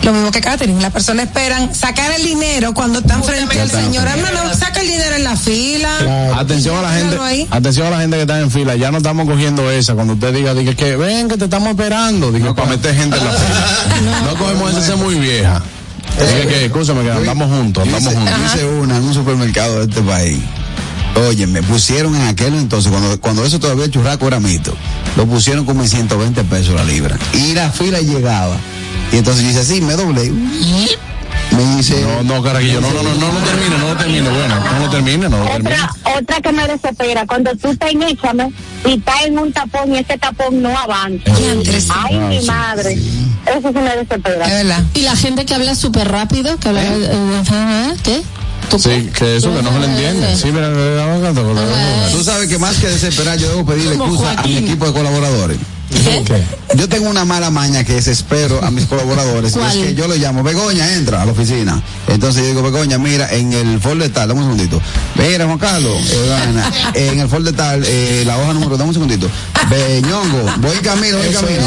lo 0.02 0.12
mismo 0.12 0.30
que 0.30 0.40
Catherine, 0.40 0.80
las 0.80 0.92
personas 0.92 1.26
esperan 1.26 1.74
sacar 1.74 2.12
el 2.12 2.24
dinero 2.24 2.72
cuando 2.74 3.00
están 3.00 3.22
frente 3.24 3.60
al 3.60 3.70
señor. 3.70 4.06
Hermano, 4.06 4.54
saca 4.54 4.80
el 4.80 4.86
dinero 4.88 5.16
en 5.16 5.24
la 5.24 5.36
fila. 5.36 5.90
Atención 6.36 6.76
a 6.76 6.82
la 6.82 6.92
gente, 6.92 7.18
ahí. 7.20 7.48
atención 7.50 7.86
a 7.88 7.90
la 7.90 8.00
gente 8.00 8.16
que 8.16 8.22
está 8.22 8.38
en 8.40 8.50
fila, 8.50 8.76
ya 8.76 8.90
no 8.90 8.98
estamos 8.98 9.26
cogiendo 9.28 9.70
esa 9.70 9.94
cuando 9.94 10.14
usted 10.14 10.32
diga, 10.32 10.54
diga 10.54 10.74
que 10.74 10.96
ven 10.96 11.28
que 11.28 11.36
te 11.36 11.44
estamos 11.46 11.70
esperando, 11.70 12.30
diga 12.30 12.54
para 12.54 12.68
meter 12.70 12.94
gente 12.94 13.16
en 13.16 13.24
la 13.24 13.32
fila. 13.32 14.22
No 14.24 14.34
cogemos 14.36 14.70
esa, 14.70 14.80
esa 14.80 14.92
es 14.94 14.98
muy 14.98 15.16
vieja. 15.16 15.62
Diga 16.18 16.48
que, 16.48 16.64
escúchame, 16.66 17.02
que 17.02 17.10
andamos 17.10 17.50
juntos, 17.50 17.82
andamos 17.82 18.08
Dice, 18.10 18.16
juntos. 18.16 18.52
dice 18.52 18.64
una 18.66 18.96
en 18.96 19.04
un 19.04 19.14
supermercado 19.14 19.78
de 19.80 19.84
este 19.90 20.02
país. 20.02 20.38
Oye, 21.28 21.46
me 21.46 21.62
pusieron 21.62 22.14
en 22.14 22.22
aquel 22.28 22.54
entonces, 22.54 22.90
cuando, 22.92 23.20
cuando 23.20 23.44
eso 23.44 23.58
todavía 23.58 23.86
el 23.86 23.90
churraco 23.90 24.28
era 24.28 24.38
mito, 24.38 24.74
lo 25.16 25.26
pusieron 25.26 25.64
como 25.64 25.82
en 25.82 25.88
120 25.88 26.44
pesos 26.44 26.74
la 26.74 26.84
libra. 26.84 27.18
Y 27.32 27.54
la 27.54 27.70
fila 27.70 28.00
llegaba. 28.00 28.56
Y 29.12 29.18
entonces 29.18 29.42
yo 29.42 29.48
dice, 29.48 29.64
sí, 29.64 29.80
me 29.80 29.94
doblé. 29.94 30.32
Me 31.56 31.76
dice. 31.76 32.00
No, 32.02 32.22
no, 32.22 32.42
carajillo, 32.42 32.80
no, 32.80 32.90
no, 32.92 33.02
no, 33.02 33.14
no 33.14 33.32
lo 33.32 33.40
termine, 33.40 33.78
no 33.78 33.88
lo 33.88 33.96
termine, 33.96 34.28
bueno, 34.28 34.54
no 34.60 34.78
lo 34.78 34.90
termine, 34.90 35.28
no 35.28 35.38
lo 35.38 35.50
termine. 35.50 35.74
Otra, 35.74 35.90
otra 36.18 36.40
que 36.40 36.52
me 36.52 36.66
desespera, 36.66 37.26
cuando 37.26 37.50
tú 37.56 37.68
estás 37.68 37.90
en 37.92 38.02
Échame 38.02 38.52
y 38.84 38.94
estás 38.94 39.22
en 39.24 39.38
un 39.38 39.52
tapón 39.52 39.94
y 39.94 39.98
ese 39.98 40.18
tapón 40.18 40.62
no 40.62 40.76
avanza. 40.78 41.32
Ay, 42.04 42.18
mi 42.18 42.40
madre. 42.46 42.92
Eso 42.94 43.68
sí 43.68 43.74
me 43.74 43.96
desespera. 43.96 44.44
Es 44.46 44.52
verdad. 44.66 44.84
Y 44.94 45.00
la 45.00 45.16
gente 45.16 45.44
que 45.46 45.54
habla 45.54 45.74
súper 45.74 46.08
rápido, 46.08 46.56
que 46.58 46.68
habla... 46.68 46.82
eh, 46.84 47.94
¿Qué? 48.02 48.22
¿Tú 48.68 48.78
Sí, 48.78 49.10
que 49.16 49.36
eso 49.36 49.54
que 49.54 49.62
no 49.62 49.72
se 49.72 49.78
le 49.78 49.86
entiende. 49.86 50.36
Sí, 50.36 50.50
mira, 50.50 50.68
Tú 52.10 52.24
sabes 52.24 52.48
que 52.48 52.58
más 52.58 52.76
que 52.76 52.88
desesperar, 52.88 53.38
yo 53.38 53.48
debo 53.48 53.64
pedirle 53.64 53.94
excusa 53.94 54.32
a 54.32 54.42
mi 54.42 54.56
equipo 54.56 54.86
de 54.86 54.92
colaboradores. 54.92 55.58
¿Qué? 55.90 56.42
Yo 56.76 56.88
tengo 56.88 57.08
una 57.08 57.24
mala 57.24 57.50
maña 57.50 57.84
que 57.84 57.94
desespero 57.94 58.62
a 58.64 58.70
mis 58.70 58.86
colaboradores. 58.86 59.52
y 59.52 59.58
¿Cuál? 59.58 59.76
Es 59.78 59.84
que 59.86 59.94
yo 59.94 60.08
le 60.08 60.18
llamo, 60.18 60.42
Begoña, 60.42 60.92
entra 60.94 61.22
a 61.22 61.26
la 61.26 61.32
oficina. 61.32 61.80
Entonces 62.08 62.42
yo 62.42 62.48
digo, 62.48 62.62
Begoña, 62.62 62.98
mira, 62.98 63.32
en 63.32 63.52
el 63.52 63.80
folder 63.80 64.12
tal, 64.12 64.28
dame 64.28 64.40
un 64.40 64.46
segundito. 64.46 64.80
Mira, 65.16 65.46
Juan 65.46 65.58
Carlos, 65.58 66.00
eh, 66.12 66.62
en 67.12 67.20
el 67.20 67.28
folder 67.28 67.54
tal, 67.54 67.82
eh, 67.86 68.24
la 68.26 68.36
hoja 68.38 68.52
número, 68.52 68.76
dame 68.76 68.88
un 68.88 68.94
segundito. 68.94 69.28
Beñongo, 69.70 70.42
voy 70.58 70.76
camino, 70.78 71.18
voy 71.18 71.28
camino. 71.32 71.62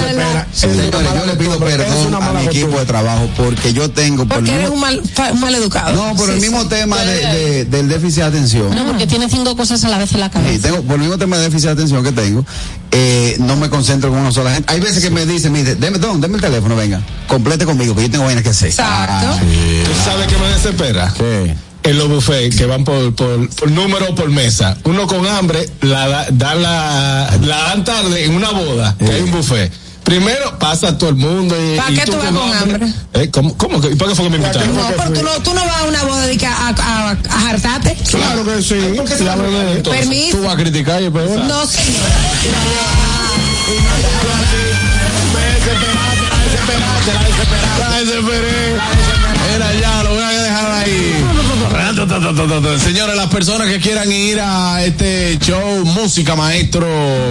Señores, 0.53 0.91
yo 0.91 1.25
le 1.25 1.33
pido 1.35 1.57
perdón 1.59 2.13
a 2.15 2.31
mi 2.33 2.45
equipo 2.45 2.79
de 2.79 2.85
trabajo 2.85 3.29
porque 3.35 3.73
yo 3.73 3.89
tengo 3.91 4.25
por 4.25 4.37
Porque 4.37 4.51
eres 4.51 4.69
mismo- 4.69 4.75
un 4.75 4.81
mal, 4.81 5.01
fa- 5.13 5.31
un 5.31 5.39
mal 5.41 5.53
educado. 5.55 5.93
no, 5.95 6.15
por 6.15 6.29
el 6.29 6.39
mismo 6.39 6.61
sí. 6.63 6.69
tema 6.69 6.97
de, 7.03 7.15
de- 7.27 7.65
del 7.65 7.87
déficit 7.89 8.19
de 8.19 8.23
atención. 8.23 8.73
No, 8.75 8.85
porque 8.85 9.07
tiene 9.07 9.29
cinco 9.29 9.55
cosas 9.55 9.83
a 9.83 9.89
la 9.89 9.97
vez 9.97 10.11
en 10.13 10.19
la 10.21 10.27
Sí, 10.27 10.31
cabeza. 10.33 10.61
tengo, 10.69 10.81
por 10.83 10.95
el 10.95 11.01
mismo 11.01 11.17
tema 11.17 11.37
de 11.37 11.43
déficit 11.43 11.65
de 11.67 11.71
atención 11.73 12.03
que 12.03 12.11
tengo, 12.11 12.45
eh, 12.91 13.35
no 13.39 13.55
me 13.57 13.69
concentro 13.69 14.08
con 14.09 14.19
una 14.19 14.31
sola 14.31 14.53
gente. 14.53 14.71
Hay 14.71 14.79
veces 14.79 15.03
que 15.03 15.09
me 15.09 15.25
dicen, 15.25 15.51
mire, 15.51 15.75
deme, 15.75 15.97
don, 15.97 16.19
deme 16.21 16.35
el 16.35 16.41
teléfono, 16.41 16.75
venga, 16.75 17.01
complete 17.27 17.65
conmigo, 17.65 17.95
que 17.95 18.03
yo 18.03 18.11
tengo 18.11 18.25
vainas 18.25 18.43
que 18.43 18.49
hacer. 18.49 18.69
Exacto. 18.69 19.37
¿Tú 19.37 19.91
sabes 20.03 20.27
qué 20.27 20.37
me 20.37 20.47
desespera? 20.47 21.13
¿Qué? 21.17 21.55
En 21.81 21.97
los 21.97 22.09
buffets 22.09 22.55
que 22.57 22.65
van 22.65 22.83
por, 22.83 23.15
por, 23.15 23.49
por 23.49 23.71
número 23.71 24.09
o 24.09 24.15
por 24.15 24.29
mesa. 24.29 24.77
Uno 24.83 25.07
con 25.07 25.25
hambre 25.25 25.69
la 25.81 26.07
da, 26.07 26.27
da 26.31 26.55
la, 26.55 27.37
la 27.41 27.57
dan 27.57 27.83
tarde 27.85 28.25
en 28.25 28.35
una 28.35 28.51
boda, 28.51 28.95
que 28.99 29.09
hay 29.09 29.21
un 29.21 29.31
buffet. 29.31 29.71
Primero 30.09 30.57
pasa 30.57 30.97
todo 30.97 31.11
el 31.11 31.17
mundo. 31.17 31.55
Y, 31.55 31.77
¿Para 31.77 31.89
qué 31.89 32.01
tú 32.01 32.17
vas 32.17 32.31
con 32.31 32.51
hambre? 32.51 32.93
¿Eh? 33.13 33.29
¿Cómo, 33.29 33.55
¿Cómo? 33.55 33.77
¿Y 33.77 33.95
para 33.95 34.09
qué 34.09 34.15
fue 34.15 34.25
que 34.25 34.31
me 34.31 34.37
invitaron? 34.37 34.75
No, 34.75 34.87
pero 34.87 35.13
tú 35.13 35.21
no, 35.21 35.31
tú 35.43 35.53
no 35.53 35.63
vas 35.63 35.77
a 35.77 35.83
una 35.83 36.03
boda 36.03 36.25
de 36.25 36.35
que 36.35 36.47
a, 36.47 36.69
a, 36.69 37.11
a, 37.11 37.49
hartarte. 37.49 37.95
Claro 38.09 38.43
que 38.43 38.59
sí. 38.63 38.75
Permiso. 39.83 40.37
Tú 40.37 40.43
vas 40.43 40.53
a 40.53 40.57
criticar 40.57 41.03
y 41.03 41.11
peor. 41.11 41.45
No, 41.45 41.63
señor. 41.67 42.01
La 47.79 47.99
desesperé. 47.99 48.77
Era 49.55 49.73
ya, 49.73 50.03
lo 50.03 50.13
voy 50.13 50.23
a 50.23 50.29
dejar 50.29 50.71
ahí. 50.71 51.38
Señores, 52.79 53.17
las 53.17 53.27
personas 53.27 53.67
que 53.67 53.81
quieran 53.81 54.09
ir 54.09 54.39
a 54.39 54.85
este 54.85 55.37
show 55.39 55.83
Música 55.83 56.33
Maestro 56.33 56.87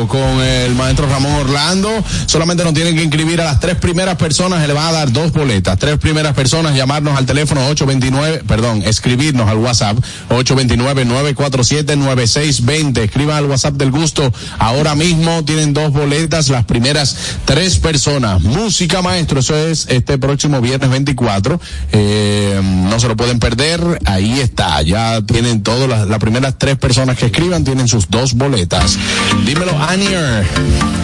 con 0.08 0.42
el 0.42 0.74
maestro 0.74 1.08
Ramón 1.08 1.32
Orlando, 1.32 1.88
solamente 2.26 2.64
nos 2.64 2.74
tienen 2.74 2.94
que 2.94 3.02
inscribir 3.02 3.40
a 3.40 3.44
las 3.44 3.60
tres 3.60 3.76
primeras 3.76 4.16
personas, 4.16 4.60
se 4.60 4.68
le 4.68 4.74
van 4.74 4.88
a 4.88 4.92
dar 4.92 5.10
dos 5.10 5.32
boletas. 5.32 5.78
Tres 5.78 5.96
primeras 5.96 6.34
personas, 6.34 6.76
llamarnos 6.76 7.16
al 7.16 7.24
teléfono 7.24 7.66
829, 7.68 8.42
perdón, 8.46 8.82
escribirnos 8.84 9.48
al 9.48 9.56
WhatsApp 9.56 9.96
829-947-9620. 10.28 12.98
Escriban 12.98 13.38
al 13.38 13.46
WhatsApp 13.46 13.72
del 13.74 13.90
gusto. 13.90 14.30
Ahora 14.58 14.94
mismo 14.94 15.46
tienen 15.46 15.72
dos 15.72 15.92
boletas, 15.92 16.50
las 16.50 16.66
primeras 16.66 17.16
tres 17.46 17.78
personas. 17.78 18.42
Música 18.42 19.00
Maestro, 19.00 19.40
eso 19.40 19.56
es 19.56 19.86
este 19.88 20.18
próximo 20.18 20.60
viernes 20.60 20.90
24. 20.90 21.58
Eh, 21.92 22.60
no 22.62 23.00
se 23.00 23.08
lo 23.08 23.16
pueden 23.16 23.38
perder. 23.38 23.80
Ahí 24.04 24.40
está. 24.40 24.57
Ya 24.84 25.22
tienen 25.22 25.62
todas 25.62 25.88
las, 25.88 26.18
primeras 26.18 26.58
tres 26.58 26.76
personas 26.76 27.16
que 27.16 27.26
escriban 27.26 27.62
tienen 27.62 27.86
sus 27.86 28.10
dos 28.10 28.34
boletas. 28.34 28.98
Dímelo, 29.46 29.70
Anier. 29.80 30.44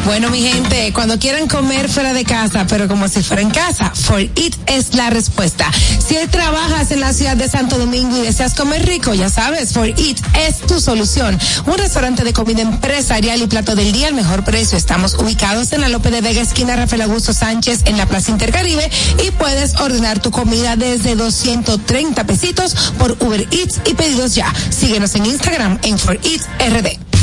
Bueno, 0.05 0.29
mi 0.29 0.43
gente, 0.43 0.93
cuando 0.93 1.19
quieran 1.21 1.47
comer 1.47 1.89
fuera 1.89 2.13
de 2.13 2.25
casa, 2.25 2.67
pero 2.69 2.89
como 2.89 3.07
si 3.09 3.23
fuera 3.23 3.43
en 3.43 3.51
casa, 3.51 3.93
For 3.95 4.21
It 4.21 4.57
es 4.67 4.95
la 4.95 5.09
respuesta. 5.11 5.71
Si 6.07 6.15
trabajas 6.31 6.91
en 6.91 7.01
la 7.01 7.13
ciudad 7.13 7.37
de 7.37 7.49
Santo 7.49 7.79
Domingo 7.79 8.19
y 8.19 8.23
deseas 8.23 8.55
comer 8.55 8.87
rico, 8.87 9.15
ya 9.15 9.31
sabes, 9.31 9.73
For 9.73 9.89
It 9.89 10.19
es 10.47 10.59
tu 10.67 10.81
solución. 10.81 11.39
Un 11.67 11.79
restaurante 11.79 12.25
de 12.25 12.33
comida 12.33 12.63
empresarial 12.63 13.41
y 13.41 13.47
plato 13.47 13.77
del 13.77 13.93
día 13.93 14.09
al 14.09 14.15
mejor 14.15 14.45
precio. 14.45 14.77
Estamos 14.77 15.15
ubicados 15.15 15.73
en 15.73 15.81
la 15.81 15.89
Lope 15.89 16.11
de 16.11 16.21
Vega, 16.21 16.43
esquina 16.43 16.75
Rafael 16.75 17.03
Augusto 17.03 17.33
Sánchez, 17.33 17.83
en 17.85 17.97
la 17.97 18.07
Plaza 18.07 18.33
Intercaribe, 18.33 18.91
y 19.25 19.31
puedes 19.31 19.77
ordenar 19.77 20.19
tu 20.19 20.33
comida 20.33 20.77
desde 20.77 21.15
230 21.15 22.25
pesitos 22.25 22.93
por 22.99 23.17
Uber 23.21 23.44
Eats 23.51 23.81
y 23.87 23.95
pedidos 23.95 24.35
ya. 24.35 24.53
Síguenos 24.71 25.15
en 25.15 25.27
Instagram 25.27 25.79
en 25.83 25.99
For 25.99 26.19
It 26.23 26.43
RD. 26.61 27.14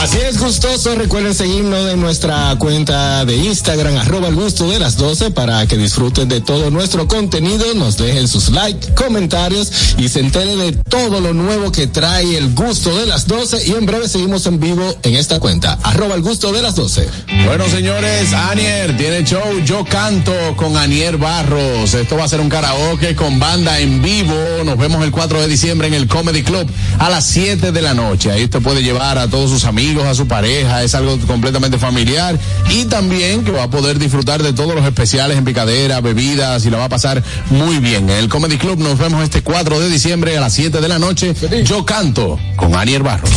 Así 0.00 0.18
es, 0.18 0.38
gustoso. 0.38 0.94
Recuerden 0.94 1.34
seguirnos 1.34 1.90
en 1.90 2.00
nuestra 2.00 2.54
cuenta 2.56 3.24
de 3.24 3.34
Instagram, 3.34 3.96
arroba 3.96 4.28
el 4.28 4.36
gusto 4.36 4.70
de 4.70 4.78
las 4.78 4.96
12, 4.96 5.32
para 5.32 5.66
que 5.66 5.76
disfruten 5.76 6.28
de 6.28 6.40
todo 6.40 6.70
nuestro 6.70 7.08
contenido, 7.08 7.64
nos 7.74 7.96
dejen 7.96 8.28
sus 8.28 8.50
likes, 8.50 8.94
comentarios 8.94 9.96
y 9.98 10.08
se 10.08 10.20
enteren 10.20 10.56
de 10.60 10.72
todo 10.88 11.20
lo 11.20 11.34
nuevo 11.34 11.72
que 11.72 11.88
trae 11.88 12.38
el 12.38 12.54
gusto 12.54 12.96
de 12.96 13.06
las 13.06 13.26
12. 13.26 13.66
Y 13.66 13.72
en 13.72 13.86
breve 13.86 14.08
seguimos 14.08 14.46
en 14.46 14.60
vivo 14.60 14.96
en 15.02 15.16
esta 15.16 15.40
cuenta, 15.40 15.76
arroba 15.82 16.14
el 16.14 16.22
gusto 16.22 16.52
de 16.52 16.62
las 16.62 16.76
12. 16.76 17.08
Bueno, 17.46 17.68
señores, 17.68 18.32
Anier 18.32 18.96
tiene 18.96 19.24
show 19.24 19.42
Yo 19.64 19.84
Canto 19.84 20.32
con 20.54 20.76
Anier 20.76 21.18
Barros. 21.18 21.92
Esto 21.94 22.16
va 22.16 22.22
a 22.22 22.28
ser 22.28 22.40
un 22.40 22.48
karaoke 22.48 23.16
con 23.16 23.40
banda 23.40 23.80
en 23.80 24.00
vivo. 24.00 24.36
Nos 24.64 24.78
vemos 24.78 25.02
el 25.02 25.10
4 25.10 25.40
de 25.40 25.48
diciembre 25.48 25.88
en 25.88 25.94
el 25.94 26.06
Comedy 26.06 26.44
Club 26.44 26.70
a 27.00 27.10
las 27.10 27.26
7 27.26 27.72
de 27.72 27.82
la 27.82 27.94
noche. 27.94 28.30
Ahí 28.30 28.44
usted 28.44 28.62
puede 28.62 28.84
llevar 28.84 29.18
a 29.18 29.26
todos 29.26 29.50
sus 29.50 29.64
amigos 29.64 29.87
a 29.88 30.14
su 30.14 30.28
pareja, 30.28 30.82
es 30.82 30.94
algo 30.94 31.18
completamente 31.20 31.78
familiar 31.78 32.38
y 32.68 32.84
también 32.84 33.42
que 33.42 33.50
va 33.50 33.64
a 33.64 33.70
poder 33.70 33.98
disfrutar 33.98 34.42
de 34.42 34.52
todos 34.52 34.74
los 34.74 34.84
especiales 34.84 35.38
en 35.38 35.44
picadera, 35.44 36.00
bebidas 36.02 36.66
y 36.66 36.70
la 36.70 36.76
va 36.76 36.84
a 36.84 36.88
pasar 36.88 37.22
muy 37.48 37.78
bien. 37.78 38.10
En 38.10 38.18
el 38.18 38.28
Comedy 38.28 38.58
Club 38.58 38.78
nos 38.78 38.98
vemos 38.98 39.24
este 39.24 39.42
4 39.42 39.80
de 39.80 39.88
diciembre 39.88 40.36
a 40.36 40.40
las 40.40 40.52
7 40.52 40.80
de 40.80 40.88
la 40.88 40.98
noche. 40.98 41.34
Yo 41.64 41.86
canto 41.86 42.38
con 42.56 42.74
Anier 42.74 43.02
Barros. 43.02 43.30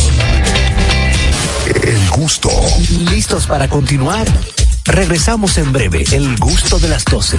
El 1.82 2.10
gusto. 2.10 2.50
¿Listos 3.10 3.46
para 3.46 3.68
continuar? 3.68 4.26
Regresamos 4.84 5.56
en 5.56 5.72
breve, 5.72 6.04
el 6.12 6.36
gusto 6.36 6.78
de 6.78 6.88
las 6.88 7.04
12. 7.06 7.38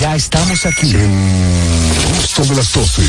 Ya 0.00 0.14
estamos 0.14 0.64
aquí. 0.64 0.94
El 0.94 1.10
gusto 2.14 2.44
de 2.44 2.54
las 2.54 2.72
12. 2.72 3.02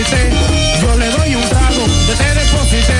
Deposité. 0.00 0.30
Yo 0.80 0.96
le 0.96 1.08
doy 1.10 1.34
un 1.34 1.48
trago 1.48 1.84
de 2.08 2.14
té 2.16 2.34
deposité. 2.34 2.98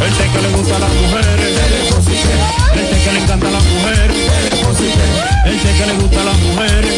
El 0.00 0.12
té 0.12 0.24
que 0.32 0.40
le 0.42 0.48
gusta 0.56 0.76
a 0.76 0.78
las 0.78 0.92
mujeres, 0.92 1.56
el 2.74 2.88
té 2.88 2.96
que 3.02 3.12
le 3.12 3.18
encanta 3.18 3.48
a 3.48 3.50
las 3.50 3.64
mujeres, 3.64 4.16
el 5.44 5.58
té 5.58 5.70
que 5.76 5.86
le 5.86 5.94
gusta 5.94 6.20
a 6.20 6.24
las 6.24 6.38
mujeres, 6.38 6.94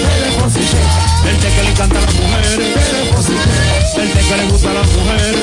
el 1.25 1.37
té 1.39 1.49
que 1.49 1.63
le 1.63 1.71
encanta 1.71 1.99
a 1.99 2.03
las 2.03 2.15
mujeres, 2.15 2.59
el 3.97 4.11
té 4.13 4.21
que 4.21 4.37
le 4.37 4.45
gusta 4.51 4.71
a 4.71 4.75
las 4.75 4.87
mujeres, 4.87 5.37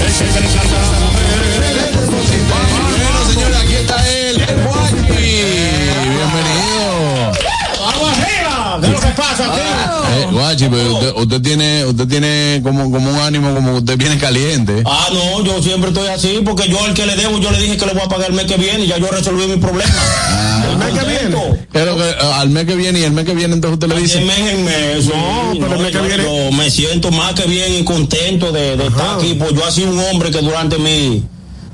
el 0.00 0.12
té 0.12 0.24
que 0.32 0.40
le 0.40 0.46
encanta 0.48 0.76
a 0.76 0.82
las 0.82 0.92
mujeres. 1.02 1.52
Bueno, 3.02 3.20
señores, 3.28 3.58
aquí 3.58 3.74
está 3.74 3.96
él, 4.08 4.36
el 4.40 4.56
Guachi. 4.62 4.96
Bienvenido. 6.02 7.32
¡Vamos 7.78 8.08
arriba! 8.10 8.78
¿Qué 8.80 8.86
es 8.86 8.92
lo 8.92 8.96
que 8.96 9.00
pasa, 9.12 9.44
tío? 9.44 9.52
Eh, 9.52 10.26
Guachi, 10.32 10.66
pero 10.68 10.94
usted, 10.94 11.12
usted 11.16 11.42
tiene, 11.42 11.84
usted 11.86 12.08
tiene 12.08 12.60
como, 12.62 12.90
como 12.90 13.10
un 13.10 13.18
ánimo, 13.18 13.54
como 13.54 13.72
que 13.72 13.78
usted 13.78 13.96
viene 13.96 14.18
caliente. 14.18 14.82
Ah, 14.86 15.08
no, 15.12 15.44
yo 15.44 15.62
siempre 15.62 15.90
estoy 15.90 16.08
así 16.08 16.40
porque 16.44 16.68
yo 16.68 16.82
al 16.84 16.94
que 16.94 17.06
le 17.06 17.16
debo, 17.16 17.38
yo 17.38 17.50
le 17.50 17.60
dije 17.60 17.76
que 17.76 17.86
le 17.86 17.92
voy 17.92 18.02
a 18.02 18.08
pagar 18.08 18.30
el 18.30 18.36
mes 18.36 18.46
que 18.46 18.56
viene 18.56 18.84
y 18.84 18.88
ya 18.88 18.98
yo 18.98 19.08
resolví 19.08 19.46
mi 19.46 19.56
problema. 19.56 19.92
el 20.70 20.78
mes 20.78 20.98
que 20.98 21.06
viene. 21.06 21.64
Pero 21.72 21.96
que, 21.96 22.10
eh, 22.10 22.14
al 22.34 22.50
mes 22.50 22.66
que 22.66 22.76
viene 22.76 23.00
y 23.00 23.04
el 23.04 23.12
mes 23.12 23.24
que 23.24 23.34
viene 23.34 23.54
entonces 23.54 23.74
usted 23.74 23.88
le 23.94 24.00
dice. 24.00 24.18
De 24.18 24.24
mes 24.24 24.38
en 24.38 24.64
mes. 24.64 25.06
No, 25.06 25.52
pero 25.60 25.74
el 25.74 25.82
mes 25.82 25.92
que 25.92 26.00
viene. 26.00 26.24
Yo 26.24 26.52
me 26.52 26.70
siento 26.70 27.10
más 27.10 27.34
que 27.34 27.44
bien 27.46 27.74
y 27.74 27.84
contento 27.84 28.52
de, 28.52 28.76
de 28.76 28.86
estar 28.86 29.16
aquí. 29.18 29.34
Pues 29.34 29.52
yo 29.52 29.66
he 29.66 29.72
sido 29.72 29.90
un 29.90 30.00
hombre 30.00 30.30
que 30.30 30.40
durante 30.40 30.78
mi 30.78 31.22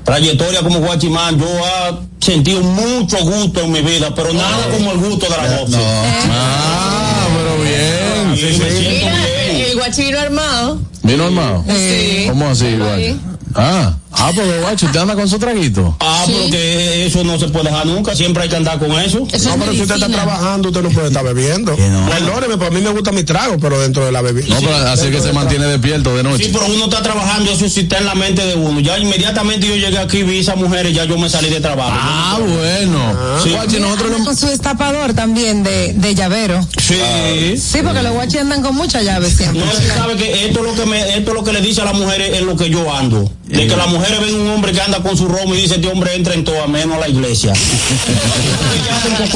trayectoria 0.09 0.63
como 0.63 0.79
guachimán, 0.79 1.37
yo 1.39 1.45
he 1.45 2.25
sentido 2.25 2.61
mucho 2.61 3.17
gusto 3.19 3.61
en 3.61 3.71
mi 3.71 3.81
vida, 3.81 4.11
pero 4.15 4.33
nada 4.33 4.67
como 4.71 4.91
el 4.91 4.97
gusto 4.97 5.27
de 5.27 5.37
la 5.37 5.55
voz. 5.55 5.69
Ah, 5.75 7.27
pero 7.37 7.63
bien. 7.63 8.35
Sí, 8.35 8.57
me 8.59 8.71
siento 8.71 8.89
Mira, 8.89 9.67
el 9.67 9.77
guachi 9.77 10.05
vino 10.05 10.19
armado. 10.19 10.79
¿Vino 11.03 11.25
armado? 11.25 11.63
Sí. 11.67 12.25
¿Cómo 12.27 12.47
así, 12.47 12.65
Ahí. 12.65 12.77
Guachi? 12.77 13.19
Ah, 13.53 13.93
ah, 14.19 14.31
pero 14.35 14.61
Guachi, 14.61 14.85
usted 14.85 14.99
anda 14.99 15.15
con 15.15 15.27
su 15.27 15.39
traguito. 15.39 15.95
Ah, 15.99 16.23
pero 16.25 16.49
que 16.49 17.05
eso 17.05 17.23
no 17.23 17.39
se 17.39 17.47
puede 17.49 17.65
dejar 17.65 17.85
nunca, 17.87 18.15
siempre 18.15 18.43
hay 18.43 18.49
que 18.49 18.55
andar 18.55 18.79
con 18.79 18.91
eso. 18.99 19.19
no, 19.19 19.27
pero 19.59 19.73
si 19.73 19.81
usted 19.81 19.95
está 19.95 20.09
trabajando, 20.09 20.69
usted 20.69 20.81
no 20.81 20.89
puede 20.89 21.07
estar 21.07 21.23
bebiendo. 21.23 21.75
Perdóneme, 21.75 22.57
pues 22.57 22.69
a 22.69 22.73
mí 22.73 22.81
me 22.81 22.89
gusta 22.89 23.11
mi 23.11 23.23
trago, 23.23 23.57
pero 23.59 23.79
dentro 23.79 24.05
de 24.05 24.11
la 24.11 24.21
bebida. 24.21 24.47
No, 24.49 24.61
pero 24.61 24.75
así 24.75 25.09
que 25.09 25.21
se 25.21 25.33
mantiene 25.33 25.65
despierto 25.67 26.15
de 26.15 26.23
noche. 26.23 26.45
Sí, 26.45 26.49
pero 26.53 26.65
uno 26.67 26.85
está 26.85 27.01
trabajando, 27.01 27.51
eso 27.51 27.67
sí 27.69 27.81
está 27.81 27.97
en 27.97 28.05
la 28.05 28.15
mente 28.15 28.45
de 28.45 28.55
uno. 28.55 28.79
Ya 28.79 28.97
inmediatamente 28.97 29.67
yo 29.67 29.75
llegué 29.75 29.97
aquí, 29.97 30.23
vi 30.23 30.39
esas 30.39 30.57
mujeres, 30.57 30.93
ya 30.93 31.05
yo 31.05 31.17
me 31.17 31.29
salí 31.29 31.49
de 31.49 31.59
trabajo. 31.59 31.91
Ah, 31.93 32.39
bueno. 32.39 33.39
Sí. 33.43 33.51
Guachi, 33.51 33.79
nosotros 33.79 34.11
Con 34.25 34.35
su 34.35 34.47
destapador 34.47 35.13
también 35.13 35.63
de, 35.63 35.93
de 35.93 36.15
llavero. 36.15 36.65
Sí. 36.77 37.57
Sí, 37.57 37.79
porque 37.83 38.01
los 38.01 38.13
guachis 38.13 38.41
andan 38.41 38.61
con 38.61 38.75
muchas 38.75 39.03
llaves 39.03 39.35
siempre. 39.35 39.63
No, 39.63 39.71
se 39.71 39.87
sabe 39.87 40.15
que 40.15 40.45
esto 40.45 40.59
es 40.59 40.65
lo 40.65 40.75
que 40.75 40.89
me, 40.89 41.17
esto 41.17 41.31
es 41.31 41.37
lo 41.37 41.43
que 41.43 41.53
le 41.53 41.61
dice 41.61 41.81
a 41.81 41.85
las 41.85 41.93
mujeres 41.95 42.31
es 42.33 42.41
lo 42.41 42.55
que 42.55 42.69
yo 42.69 42.93
ando. 42.93 43.31
de 43.45 43.67
que 43.67 43.75
las 43.75 43.87
mujeres 44.09 44.33
ven 44.33 44.41
un 44.41 44.49
hombre 44.49 44.71
que 44.71 44.81
anda 44.81 45.01
con 45.01 45.15
su 45.15 45.27
romo 45.27 45.53
y 45.53 45.61
dice, 45.61 45.75
este 45.75 45.87
hombre 45.87 46.15
entra 46.15 46.33
en 46.33 46.43
todo, 46.43 46.61
a 46.63 46.67
menos 46.67 46.97
a 46.97 46.99
la 47.01 47.09
iglesia. 47.09 47.53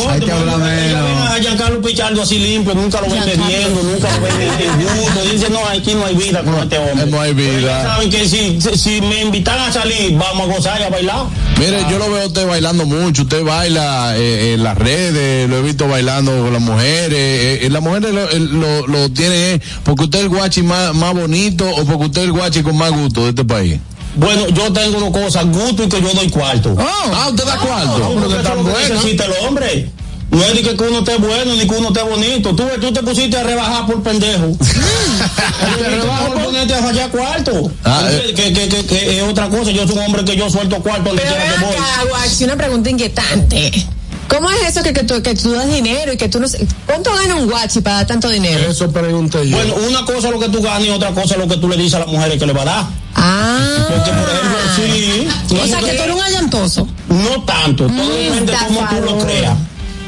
Hay 0.10 0.20
que 0.20 0.32
hablar 0.32 0.58
menos. 0.58 1.30
A 1.30 1.40
Giancarlo 1.40 1.82
Pichardo 1.82 2.22
así 2.22 2.40
limpio, 2.40 2.74
nunca 2.74 3.02
lo 3.02 3.10
ven 3.10 3.24
bebiendo, 3.26 3.84
nunca 3.84 4.10
lo 4.12 4.22
ven 4.22 4.34
en 4.42 5.32
Dice, 5.32 5.50
no, 5.50 5.66
aquí 5.68 5.94
no 5.96 6.06
hay 6.06 6.16
vida 6.16 6.44
con 6.44 6.56
este 6.56 6.78
hombre. 6.78 7.06
No 7.08 7.22
hay 7.22 7.34
vida. 7.34 7.84
saben 7.84 8.10
que 8.10 8.28
si, 8.28 8.60
si 8.62 9.02
me 9.02 9.22
invitan 9.22 9.60
a 9.60 9.72
salir, 9.72 10.18
vamos 10.18 10.50
a 10.50 10.54
gozar 10.54 10.82
y 10.82 10.84
a 10.84 10.90
bailar. 10.90 11.26
Mire, 11.58 11.86
yo 11.90 11.98
lo 11.98 12.12
veo 12.12 12.24
a 12.24 12.28
usted 12.28 12.48
bailando 12.48 12.86
mucho, 12.86 13.24
usted 13.24 13.44
baila 13.44 14.16
eh, 14.18 14.54
en 14.54 14.64
las 14.64 14.78
redes, 14.78 15.50
lo 15.50 15.58
he 15.58 15.62
visto 15.62 15.88
bailando 15.88 16.32
con 16.32 16.54
las 16.54 16.62
mujeres, 16.62 17.14
eh, 17.14 17.66
eh 17.66 17.70
las 17.70 17.82
mujeres 17.82 18.12
lo, 18.14 18.28
lo, 18.40 18.88
lo 18.88 19.12
tiene 19.12 19.62
porque 19.84 20.06
usted 20.06 20.20
es 20.20 20.26
el 20.26 20.30
guachi 20.30 20.64
más, 20.64 20.94
más 20.96 21.14
bonito 21.14 21.70
o 21.70 21.86
porque 21.86 22.06
usted 22.06 22.22
es 22.22 22.28
el 22.28 22.34
guachi 22.34 22.64
con 22.64 22.78
más 22.78 22.92
gusto 22.92 23.24
de 23.24 23.30
este 23.30 23.46
país. 23.46 23.80
Bueno, 24.16 24.48
yo 24.50 24.72
tengo 24.72 25.00
dos 25.00 25.12
cosas, 25.12 25.46
gusto 25.46 25.84
y 25.84 25.90
que 25.90 26.02
yo 26.02 26.14
doy 26.14 26.30
cuarto. 26.30 26.76
ah, 26.80 27.30
usted 27.30 27.46
da 27.46 27.58
cuarto. 27.58 27.98
No, 27.98 28.10
porque 28.14 28.40
eso 28.40 28.50
es 28.50 28.56
lo 28.56 28.64
que 28.64 28.90
necesita 28.90 29.26
el 29.26 29.34
hombre. 29.46 29.92
No 30.34 30.44
es 30.44 30.56
ni 30.56 30.62
que 30.64 30.84
uno 30.84 31.00
esté 31.00 31.16
bueno 31.18 31.54
ni 31.54 31.68
que 31.68 31.76
uno 31.76 31.90
esté 31.90 32.02
bonito. 32.02 32.56
Tú, 32.56 32.64
tú 32.82 32.92
te 32.92 33.04
pusiste 33.04 33.38
a 33.38 33.44
rebajar 33.44 33.86
por 33.86 34.02
pendejo. 34.02 34.58
te 35.78 35.90
rebajas 35.90 36.30
por 36.32 36.44
ponerte 36.44 36.74
a 36.74 36.82
fallar 36.82 37.12
cuarto. 37.12 37.72
Ah, 37.84 38.08
eh. 38.10 38.34
que, 38.36 38.52
que, 38.52 38.68
que, 38.68 38.86
que, 38.86 39.18
es 39.18 39.24
otra 39.24 39.48
cosa. 39.50 39.70
Yo 39.70 39.88
soy 39.88 39.98
un 39.98 40.06
hombre 40.06 40.26
que 40.26 40.36
yo 40.36 40.50
suelto 40.50 40.78
cuarto 40.78 41.10
donde 41.10 41.22
quiera 41.22 41.44
que 41.44 41.66
voy. 41.66 42.44
Una 42.46 42.56
pregunta 42.56 42.90
inquietante. 42.90 43.88
¿Cómo 44.28 44.50
es 44.52 44.62
eso 44.70 44.84
que, 44.84 44.94
que, 44.94 45.04
tú, 45.04 45.22
que 45.22 45.36
tú 45.36 45.52
das 45.52 45.72
dinero 45.72 46.14
y 46.14 46.18
que 46.18 46.30
tú 46.30 46.40
no 46.40 46.48
sé? 46.48 46.66
¿Cuánto 46.86 47.14
gana 47.14 47.36
un 47.36 47.48
guachi 47.48 47.82
para 47.82 47.98
dar 47.98 48.08
tanto 48.08 48.30
dinero? 48.30 48.70
Eso 48.70 48.92
pregunté 48.92 49.48
yo. 49.48 49.58
Bueno, 49.58 49.76
una 49.88 50.06
cosa 50.06 50.28
es 50.28 50.34
lo 50.34 50.40
que 50.40 50.50
tú 50.50 50.62
ganas 50.62 50.86
y 50.88 50.90
otra 50.90 51.12
cosa 51.12 51.36
es 51.36 51.40
lo 51.40 51.48
que 51.48 51.58
tú 51.58 51.68
le 51.70 51.78
dices 51.78 51.96
a 51.96 52.00
las 52.00 52.08
mujeres 52.08 52.40
que 52.40 52.46
le 52.46 52.54
va 52.54 52.62
a 52.64 52.66
dar. 52.66 52.86
Ah. 53.16 53.86
Porque, 53.90 54.12
por 54.12 54.30
ejemplo, 54.30 54.58
sí. 54.76 55.28
O 55.62 55.68
sea, 55.68 55.80
que, 55.80 55.94
tú 55.94 56.04
eres 56.04 56.16
un 56.16 56.22
allantoso. 56.22 56.88
No 57.10 57.44
tanto, 57.44 57.86
todo 57.86 57.94
mm, 57.94 58.10
depende 58.10 58.52
de 58.52 58.58
cómo 58.68 58.88
tú 58.90 58.96
lo 59.06 59.20
creas. 59.20 59.58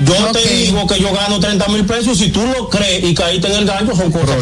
Yo 0.03 0.31
te 0.33 0.49
digo 0.49 0.85
que 0.87 0.99
yo 0.99 1.13
gano 1.13 1.39
30 1.39 1.67
mil 1.69 1.85
pesos, 1.85 2.17
si 2.17 2.29
tú 2.29 2.41
lo 2.45 2.69
crees 2.69 3.03
y 3.03 3.13
caíste 3.13 3.47
en 3.47 3.59
el 3.59 3.65
gancho, 3.65 3.95
son 3.95 4.11
cosas. 4.11 4.35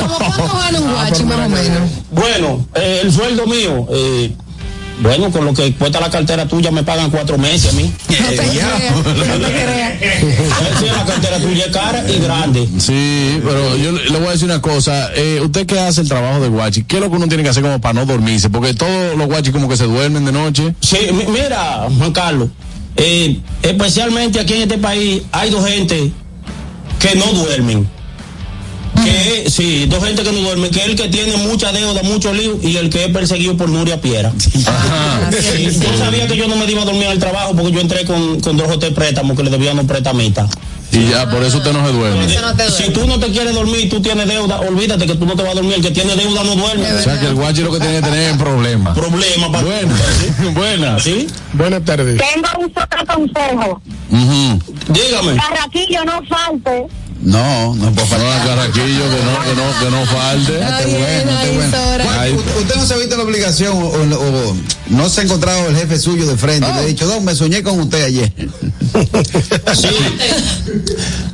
¿Cómo 0.00 0.16
cuánto 0.16 0.58
gana 0.58 0.80
un 0.80 0.92
guachi, 0.92 1.22
más 1.22 1.46
o 1.46 1.48
menos? 1.48 1.90
Bueno, 2.10 2.66
eh, 2.74 3.00
el 3.02 3.12
sueldo 3.12 3.46
mío, 3.46 3.86
eh, 3.90 4.34
bueno, 5.00 5.30
con 5.30 5.44
lo 5.44 5.54
que 5.54 5.72
cuesta 5.74 6.00
la 6.00 6.10
cartera 6.10 6.46
tuya 6.46 6.70
me 6.70 6.82
pagan 6.82 7.10
cuatro 7.10 7.38
meses 7.38 7.72
a 7.72 7.76
mí. 7.76 7.92
No 8.08 8.28
te 8.28 8.36
creas, 8.36 8.96
no 9.06 9.12
te 9.14 9.52
creas. 9.52 9.92
Sí, 10.78 10.86
la 10.86 11.04
cartera 11.04 11.38
tuya 11.38 11.64
es 11.66 11.72
cara 11.72 12.04
y 12.10 12.18
grande. 12.18 12.68
Sí, 12.78 13.40
pero 13.44 13.76
yo 13.76 13.92
le 13.92 14.18
voy 14.18 14.28
a 14.28 14.32
decir 14.32 14.44
una 14.46 14.60
cosa. 14.60 15.10
Eh, 15.14 15.40
usted 15.42 15.66
que 15.66 15.78
hace 15.78 16.00
el 16.00 16.08
trabajo 16.08 16.40
de 16.40 16.48
guachi, 16.48 16.84
¿qué 16.84 16.96
es 16.96 17.02
lo 17.02 17.10
que 17.10 17.16
uno 17.16 17.28
tiene 17.28 17.42
que 17.42 17.48
hacer 17.48 17.62
como 17.62 17.80
para 17.80 17.94
no 17.94 18.06
dormirse? 18.06 18.50
Porque 18.50 18.74
todos 18.74 19.16
los 19.16 19.26
guachis 19.26 19.52
como 19.52 19.68
que 19.68 19.76
se 19.76 19.84
duermen 19.84 20.24
de 20.24 20.32
noche. 20.32 20.74
Sí, 20.80 20.98
mira, 21.28 21.86
Juan 21.96 22.12
Carlos, 22.12 22.48
eh, 22.96 23.40
especialmente 23.62 24.40
aquí 24.40 24.54
en 24.54 24.62
este 24.62 24.78
país 24.78 25.22
hay 25.32 25.50
dos 25.50 25.66
gente 25.66 26.12
que 26.98 27.14
no 27.16 27.26
duermen 27.26 27.88
que 28.94 29.50
sí, 29.50 29.86
dos 29.86 30.04
gente 30.04 30.22
que 30.22 30.32
no 30.32 30.40
duerme, 30.40 30.70
que 30.70 30.80
es 30.80 30.86
el 30.86 30.96
que 30.96 31.08
tiene 31.08 31.36
mucha 31.36 31.72
deuda, 31.72 32.02
mucho 32.02 32.32
lío 32.32 32.58
y 32.62 32.76
el 32.76 32.90
que 32.90 33.04
es 33.04 33.12
perseguido 33.12 33.56
por 33.56 33.68
Nuria 33.68 34.00
Piera. 34.00 34.32
yo 34.34 35.98
sabía 35.98 36.26
que 36.26 36.36
yo 36.36 36.48
no 36.48 36.56
me 36.56 36.70
iba 36.70 36.82
a 36.82 36.84
dormir 36.84 37.06
al 37.06 37.18
trabajo 37.18 37.54
porque 37.54 37.72
yo 37.72 37.80
entré 37.80 38.04
con, 38.04 38.40
con 38.40 38.56
dos 38.56 38.68
o 38.70 38.78
tres 38.78 38.92
préstamos 38.92 39.36
que 39.36 39.42
le 39.42 39.50
debían 39.50 39.78
un 39.78 39.86
prestamita. 39.86 40.48
Y 40.92 41.08
ya, 41.08 41.26
por 41.30 41.42
eso 41.42 41.56
usted 41.56 41.72
no 41.72 41.86
se 41.86 41.92
duerme. 41.92 42.28
Si 42.28 42.90
tú 42.90 43.06
no 43.06 43.18
te 43.18 43.30
quieres 43.32 43.54
dormir, 43.54 43.88
tú 43.88 44.02
tienes 44.02 44.28
deuda, 44.28 44.60
olvídate 44.60 45.06
que 45.06 45.14
tú 45.14 45.24
no 45.24 45.34
te 45.34 45.42
vas 45.42 45.52
a 45.52 45.54
dormir. 45.54 45.74
El 45.76 45.82
que 45.82 45.90
tiene 45.90 46.14
deuda 46.14 46.44
no 46.44 46.54
duerme. 46.54 46.92
O 46.92 47.02
sea, 47.02 47.18
que 47.18 47.28
el 47.28 47.34
guachi 47.34 47.62
lo 47.62 47.72
que 47.72 47.80
tiene 47.80 47.96
que 47.96 48.02
tener 48.02 48.32
es 48.32 48.36
problemas. 48.36 48.94
Problemas, 48.94 49.50
para. 49.50 49.64
Buenas. 50.52 51.02
¿Sí? 51.04 51.26
Buenas 51.54 51.82
tardes. 51.84 52.20
Tengo 52.20 52.48
un 52.58 52.74
solo 52.74 53.06
consejo. 53.06 53.82
Dígame. 54.88 55.36
Carraquillo, 55.36 56.04
no 56.04 56.20
falte 56.28 56.86
no, 57.22 57.74
no 57.76 57.92
puedo 57.92 58.06
faltar. 58.06 58.46
Carraquillo, 58.46 58.84
que 58.84 59.22
no, 59.24 59.40
que 59.44 59.54
no, 59.54 59.78
que 59.80 59.90
no 59.90 60.06
falte. 60.06 60.58
bueno, 60.98 62.42
Usted 62.60 62.74
no 62.76 62.86
se 62.86 62.94
ha 62.94 62.96
visto 62.96 63.16
la 63.16 63.22
obligación 63.22 63.76
o, 63.80 64.54
no 64.88 65.08
se 65.08 65.20
ha 65.20 65.24
encontrado 65.24 65.68
el 65.68 65.76
jefe 65.76 65.98
suyo 65.98 66.26
de 66.26 66.36
frente. 66.36 66.66
Le 66.74 66.82
he 66.82 66.86
dicho, 66.86 67.06
Don, 67.06 67.24
me 67.24 67.34
soñé 67.34 67.62
con 67.62 67.78
usted 67.80 68.04
ayer. 68.04 68.32
sí, 69.74 69.88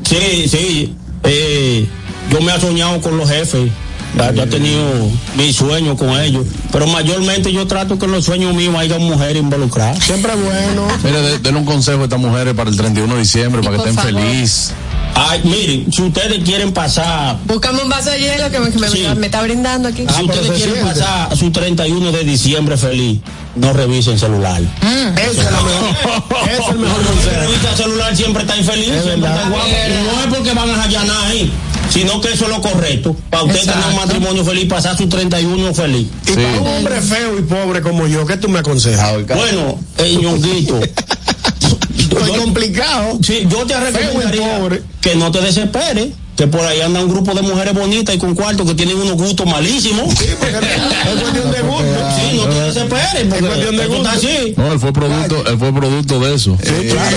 sí, 0.05 0.49
sí. 0.49 0.95
Eh, 1.25 1.89
yo 2.31 2.41
me 2.41 2.55
he 2.55 2.61
soñado 2.61 3.01
con 3.01 3.17
los 3.17 3.29
jefes. 3.29 3.71
Ya, 4.17 4.31
he 4.31 4.47
tenido 4.47 4.83
mis 5.37 5.57
sueños 5.57 5.99
con 5.99 6.19
ellos. 6.21 6.47
Pero 6.73 6.87
mayormente 6.87 7.53
yo 7.53 7.67
trato 7.67 7.99
que 7.99 8.07
en 8.07 8.13
los 8.13 8.25
sueños 8.25 8.55
míos 8.55 8.75
haya 8.77 8.99
mujeres 8.99 9.43
involucradas. 9.43 10.03
Siempre 10.03 10.35
bueno. 10.35 10.89
Mire, 11.05 11.39
denle 11.39 11.61
un 11.61 11.67
consejo 11.67 12.01
a 12.01 12.05
estas 12.05 12.19
mujeres 12.19 12.55
para 12.55 12.71
el 12.71 12.77
31 12.77 13.15
de 13.15 13.21
diciembre, 13.21 13.63
para 13.63 13.77
que 13.77 13.89
estén 13.89 14.03
felices. 14.03 14.73
Ay, 15.15 15.41
miren, 15.45 15.93
si 15.93 16.03
ustedes 16.03 16.43
quieren 16.45 16.73
pasar. 16.73 17.39
Buscame 17.45 17.83
un 17.83 17.89
vaso 17.89 18.11
de 18.11 18.21
hielo 18.21 18.51
que 18.51 18.61
me, 18.61 19.27
está 19.27 19.43
brindando 19.43 19.89
aquí. 19.89 20.05
Si 20.17 20.25
ustedes 20.25 20.51
quieren 20.53 20.85
pasar 20.87 21.37
su 21.37 21.51
31 21.51 22.13
de 22.13 22.25
diciembre 22.25 22.77
feliz, 22.77 23.21
no 23.57 23.73
revisen 23.73 24.19
celular. 24.19 24.61
Mm. 24.61 25.19
Eso 25.19 25.43
es, 25.43 25.51
mejor, 25.51 26.51
es 26.51 26.69
el 26.71 26.79
mejor 26.79 27.03
consejo. 27.03 27.41
Revisa 27.41 27.77
celular 27.77 28.17
siempre 28.17 28.43
está 28.43 28.57
infeliz, 28.57 28.87
siempre 29.03 29.15
está 29.15 29.49
guapo. 29.49 29.67
No 29.67 30.21
es 30.21 30.27
porque 30.35 30.53
van 30.53 30.71
a 30.71 30.83
allanar 30.83 31.27
ahí 31.27 31.53
sino 31.91 32.21
que 32.21 32.33
eso 32.33 32.45
es 32.45 32.51
lo 32.51 32.61
correcto. 32.61 33.17
Para 33.31 33.45
usted 33.45 33.61
tener 33.61 33.87
un 33.91 33.97
matrimonio 33.97 34.45
feliz, 34.45 34.67
pasar 34.69 34.97
su 34.97 35.09
31 35.09 35.75
feliz. 35.75 36.09
Y 36.27 36.33
para 36.33 36.61
un 36.61 36.67
hombre 36.67 37.01
feo 37.01 37.39
y 37.39 37.43
pobre 37.43 37.83
como 37.83 38.07
yo, 38.07 38.27
¿qué 38.27 38.37
tú 38.37 38.49
me 38.49 38.59
aconsejas? 38.59 39.27
Bueno, 39.27 39.79
el 39.99 40.21
ñonguito. 40.21 40.81
Estoy 41.99 42.39
complicado. 42.39 43.19
Sí, 43.23 43.47
yo 43.49 43.67
te 43.67 43.79
recomendaría 43.79 44.61
que 45.01 45.17
no 45.17 45.31
te 45.31 45.41
desesperes 45.41 46.09
que 46.39 46.47
por 46.47 46.65
ahí 46.65 46.81
anda 46.81 47.01
un 47.01 47.11
grupo 47.11 47.35
de 47.35 47.43
mujeres 47.43 47.75
bonitas 47.75 48.15
y 48.15 48.19
con 48.19 48.37
cuartos 48.37 48.65
que 48.65 48.75
tienen 48.77 48.97
unos 48.97 49.17
gustos 49.17 49.45
malísimos. 49.45 50.15
Sí, 50.17 50.27
porque 50.39 50.55
es 50.57 51.21
cuestión 51.21 51.51
de 51.51 51.63
gusto. 51.63 51.85
Sí, 52.15 52.37
no 52.37 52.45
te 52.45 52.61
desesperes, 52.61 53.25
porque 53.29 53.45
es 53.45 53.51
cuestión 53.51 53.77
de 53.77 53.87
gusto. 53.87 54.09
Así. 54.09 54.55
No, 54.57 54.73
él 54.73 54.79
fue 54.79 54.93
producto, 54.93 55.45
él 55.49 55.59
fue 55.59 55.73
producto 55.73 56.21
de 56.21 56.35
eso. 56.37 56.57
Sí, 56.63 56.89
claro. 56.93 57.17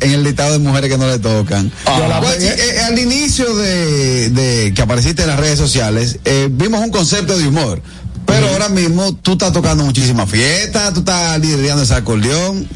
en, 0.00 0.10
el 0.10 0.24
listado 0.24 0.52
de 0.52 0.58
mujeres 0.60 0.90
que 0.90 0.96
no 0.96 1.06
le 1.06 1.18
tocan. 1.18 1.70
Ah. 1.84 2.18
Pues, 2.22 2.42
eh, 2.42 2.56
eh, 2.58 2.80
al 2.80 2.98
inicio 2.98 3.54
de, 3.54 4.30
de, 4.30 4.72
que 4.72 4.80
apareciste 4.80 5.20
en 5.20 5.28
las 5.28 5.38
redes 5.38 5.58
sociales, 5.58 6.18
eh, 6.24 6.48
vimos 6.50 6.80
un 6.80 6.90
concepto 6.90 7.36
de 7.36 7.46
humor. 7.46 7.82
Pero 8.24 8.48
ahora 8.48 8.70
mismo 8.70 9.14
tú 9.16 9.32
estás 9.32 9.52
tocando 9.52 9.84
muchísimas 9.84 10.30
fiestas, 10.30 10.94
tú 10.94 11.00
estás 11.00 11.38
liderando 11.40 11.82
ese 11.82 11.94
acordeón. 11.94 12.66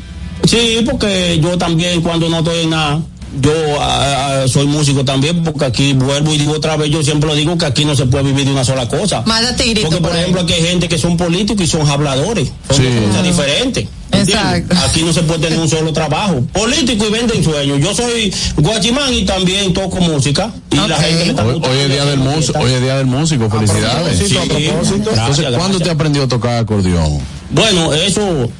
Sí, 0.44 0.84
porque 0.84 1.40
yo 1.42 1.56
también 1.56 2.02
cuando 2.02 2.28
no 2.28 2.40
estoy 2.40 2.64
en 2.64 2.70
nada, 2.70 3.00
yo 3.40 3.52
ah, 3.80 4.42
ah, 4.44 4.48
soy 4.48 4.66
músico 4.66 5.04
también, 5.04 5.42
porque 5.42 5.64
aquí 5.64 5.92
vuelvo 5.92 6.34
y 6.34 6.38
digo 6.38 6.52
otra 6.52 6.76
vez, 6.76 6.90
yo 6.90 7.02
siempre 7.02 7.28
lo 7.28 7.34
digo 7.34 7.56
que 7.56 7.66
aquí 7.66 7.84
no 7.84 7.96
se 7.96 8.06
puede 8.06 8.24
vivir 8.24 8.44
de 8.44 8.52
una 8.52 8.64
sola 8.64 8.88
cosa. 8.88 9.24
porque, 9.24 9.96
por, 9.98 10.14
ejemplo, 10.14 10.42
aquí 10.42 10.52
hay 10.52 10.62
gente 10.62 10.88
que 10.88 10.98
son 10.98 11.16
políticos 11.16 11.64
y 11.64 11.66
son 11.66 11.88
habladores, 11.88 12.52
son 12.68 13.08
cosas 13.08 13.24
diferentes. 13.24 13.88
Exacto. 14.12 14.76
Aquí 14.84 15.02
no 15.02 15.12
se 15.12 15.22
puede 15.22 15.40
tener 15.40 15.58
un 15.58 15.68
solo 15.68 15.92
trabajo. 15.92 16.42
Político 16.52 17.06
y 17.06 17.10
venden 17.10 17.42
sueños. 17.42 17.80
Yo 17.80 17.94
soy 17.94 18.32
guachimán 18.56 19.12
y 19.14 19.24
también 19.24 19.72
toco 19.72 20.00
música. 20.00 20.52
Y 20.70 20.76
la 20.76 20.96
gente 20.96 21.30
está 21.30 21.46
hoy, 21.46 21.60
hoy, 21.62 21.78
es 21.78 21.88
día 21.88 22.04
del 22.04 22.18
músico, 22.18 22.58
hoy 22.58 22.72
es 22.72 22.82
día 22.82 22.96
del 22.98 23.06
músico, 23.06 23.48
felicidades. 23.48 24.20
Entonces, 24.20 25.46
¿cuándo 25.56 25.80
te 25.80 25.90
aprendió 25.90 26.24
a 26.24 26.28
tocar 26.28 26.58
acordeón? 26.58 27.20
Bueno, 27.50 27.92
eso 27.92 28.50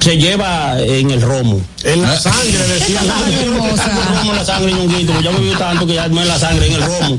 se 0.00 0.16
lleva 0.16 0.80
en 0.80 1.10
el 1.10 1.20
romo. 1.20 1.60
En 1.82 2.02
la 2.02 2.18
sangre, 2.18 2.58
decía 2.74 3.02
la 3.02 4.34
la 4.34 4.44
sangre, 4.44 4.72
ñonguito. 4.72 5.20
Yo 5.20 5.32
viví 5.32 5.54
tanto 5.56 5.86
que 5.86 5.94
ya 5.94 6.08
no 6.08 6.20
es 6.20 6.28
la 6.28 6.38
sangre, 6.38 6.66
en 6.68 6.74
el 6.74 6.82
romo. 6.82 7.18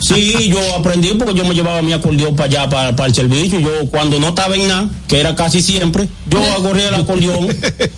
Sí, 0.00 0.48
yo 0.48 0.58
aprendí 0.76 1.10
porque 1.14 1.34
yo 1.34 1.44
me 1.44 1.54
llevaba 1.54 1.80
mi 1.82 1.92
acordeón 1.92 2.34
para 2.34 2.48
allá, 2.48 2.68
para, 2.68 2.96
para 2.96 3.08
el 3.08 3.14
servicio. 3.14 3.60
Yo, 3.60 3.88
cuando 3.90 4.18
no 4.18 4.28
estaba 4.28 4.56
en 4.56 4.68
nada, 4.68 4.90
que 5.06 5.20
era 5.20 5.34
casi 5.36 5.62
siempre, 5.62 6.08
yo 6.28 6.38
agarré 6.58 6.88
el 6.88 6.94
acordeón 6.94 7.48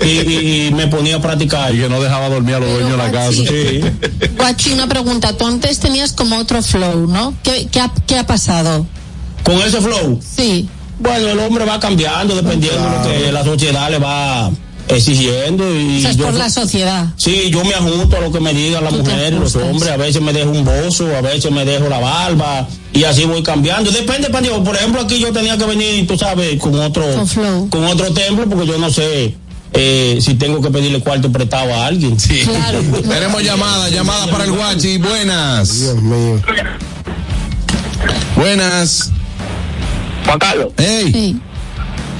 y, 0.04 0.70
me 0.74 0.86
ponía 0.88 1.16
a 1.16 1.20
practicar. 1.20 1.74
Y 1.74 1.78
que 1.78 1.88
no 1.88 2.00
dejaba 2.00 2.28
dormir 2.28 2.56
a 2.56 2.60
los 2.60 2.70
dueños 2.70 2.92
de 2.92 2.96
la 2.96 3.10
casa. 3.10 3.32
Sí. 3.32 3.80
Guachi, 4.36 4.72
una 4.72 4.86
pregunta. 4.86 5.36
Tú 5.36 5.46
antes 5.46 5.78
tenías 5.78 6.12
como 6.12 6.38
otro 6.38 6.62
flow, 6.62 7.06
¿no? 7.06 7.34
¿Qué, 7.42 7.68
qué, 7.70 7.80
ha, 7.80 7.92
qué 8.06 8.18
ha 8.18 8.26
pasado? 8.26 8.86
¿Con 9.44 9.56
ese 9.62 9.80
flow? 9.80 10.20
Sí. 10.22 10.68
Bueno, 11.00 11.28
el 11.28 11.38
hombre 11.40 11.64
va 11.64 11.80
cambiando 11.80 12.36
dependiendo 12.36 12.82
de 12.82 12.90
lo 12.90 13.02
que 13.02 13.32
la 13.32 13.44
sociedad 13.44 13.90
le 13.90 13.98
va 13.98 14.50
exigiendo 14.88 15.64
y 15.74 16.04
o 16.04 16.24
por 16.24 16.34
la 16.34 16.50
sociedad. 16.50 17.06
Sí 17.16 17.50
yo 17.50 17.64
me 17.64 17.74
ajusto 17.74 18.16
a 18.16 18.20
lo 18.20 18.32
que 18.32 18.40
me 18.40 18.52
digan 18.52 18.84
las 18.84 18.92
mujeres 18.92 19.32
los 19.32 19.56
hombres 19.56 19.90
a 19.90 19.96
veces 19.96 20.20
me 20.20 20.32
dejo 20.32 20.50
un 20.50 20.64
bozo 20.64 21.14
a 21.16 21.20
veces 21.20 21.50
me 21.50 21.64
dejo 21.64 21.88
la 21.88 22.00
barba 22.00 22.68
y 22.92 23.04
así 23.04 23.24
voy 23.24 23.42
cambiando. 23.42 23.90
Depende 23.90 24.28
por 24.28 24.76
ejemplo 24.76 25.00
aquí 25.00 25.18
yo 25.18 25.32
tenía 25.32 25.56
que 25.56 25.64
venir 25.64 26.06
tú 26.06 26.18
sabes 26.18 26.60
con 26.60 26.78
otro 26.78 27.04
con, 27.70 27.84
otro 27.84 28.12
templo 28.12 28.46
porque 28.48 28.66
yo 28.66 28.78
no 28.78 28.90
sé 28.90 29.34
eh, 29.72 30.18
si 30.20 30.34
tengo 30.34 30.60
que 30.60 30.70
pedirle 30.70 31.00
cuarto 31.00 31.30
prestado 31.30 31.72
a 31.72 31.86
alguien. 31.86 32.18
Sí. 32.18 32.42
Tenemos 33.08 33.42
llamada 33.42 33.88
llamada 33.88 34.26
para 34.26 34.44
el 34.44 34.50
guachi. 34.50 34.98
Buenas. 34.98 35.80
Dios 35.80 36.02
mío. 36.02 36.42
Buenas 38.34 39.12
Juan 40.26 40.38
Carlos. 40.38 40.72
Hey. 40.76 41.40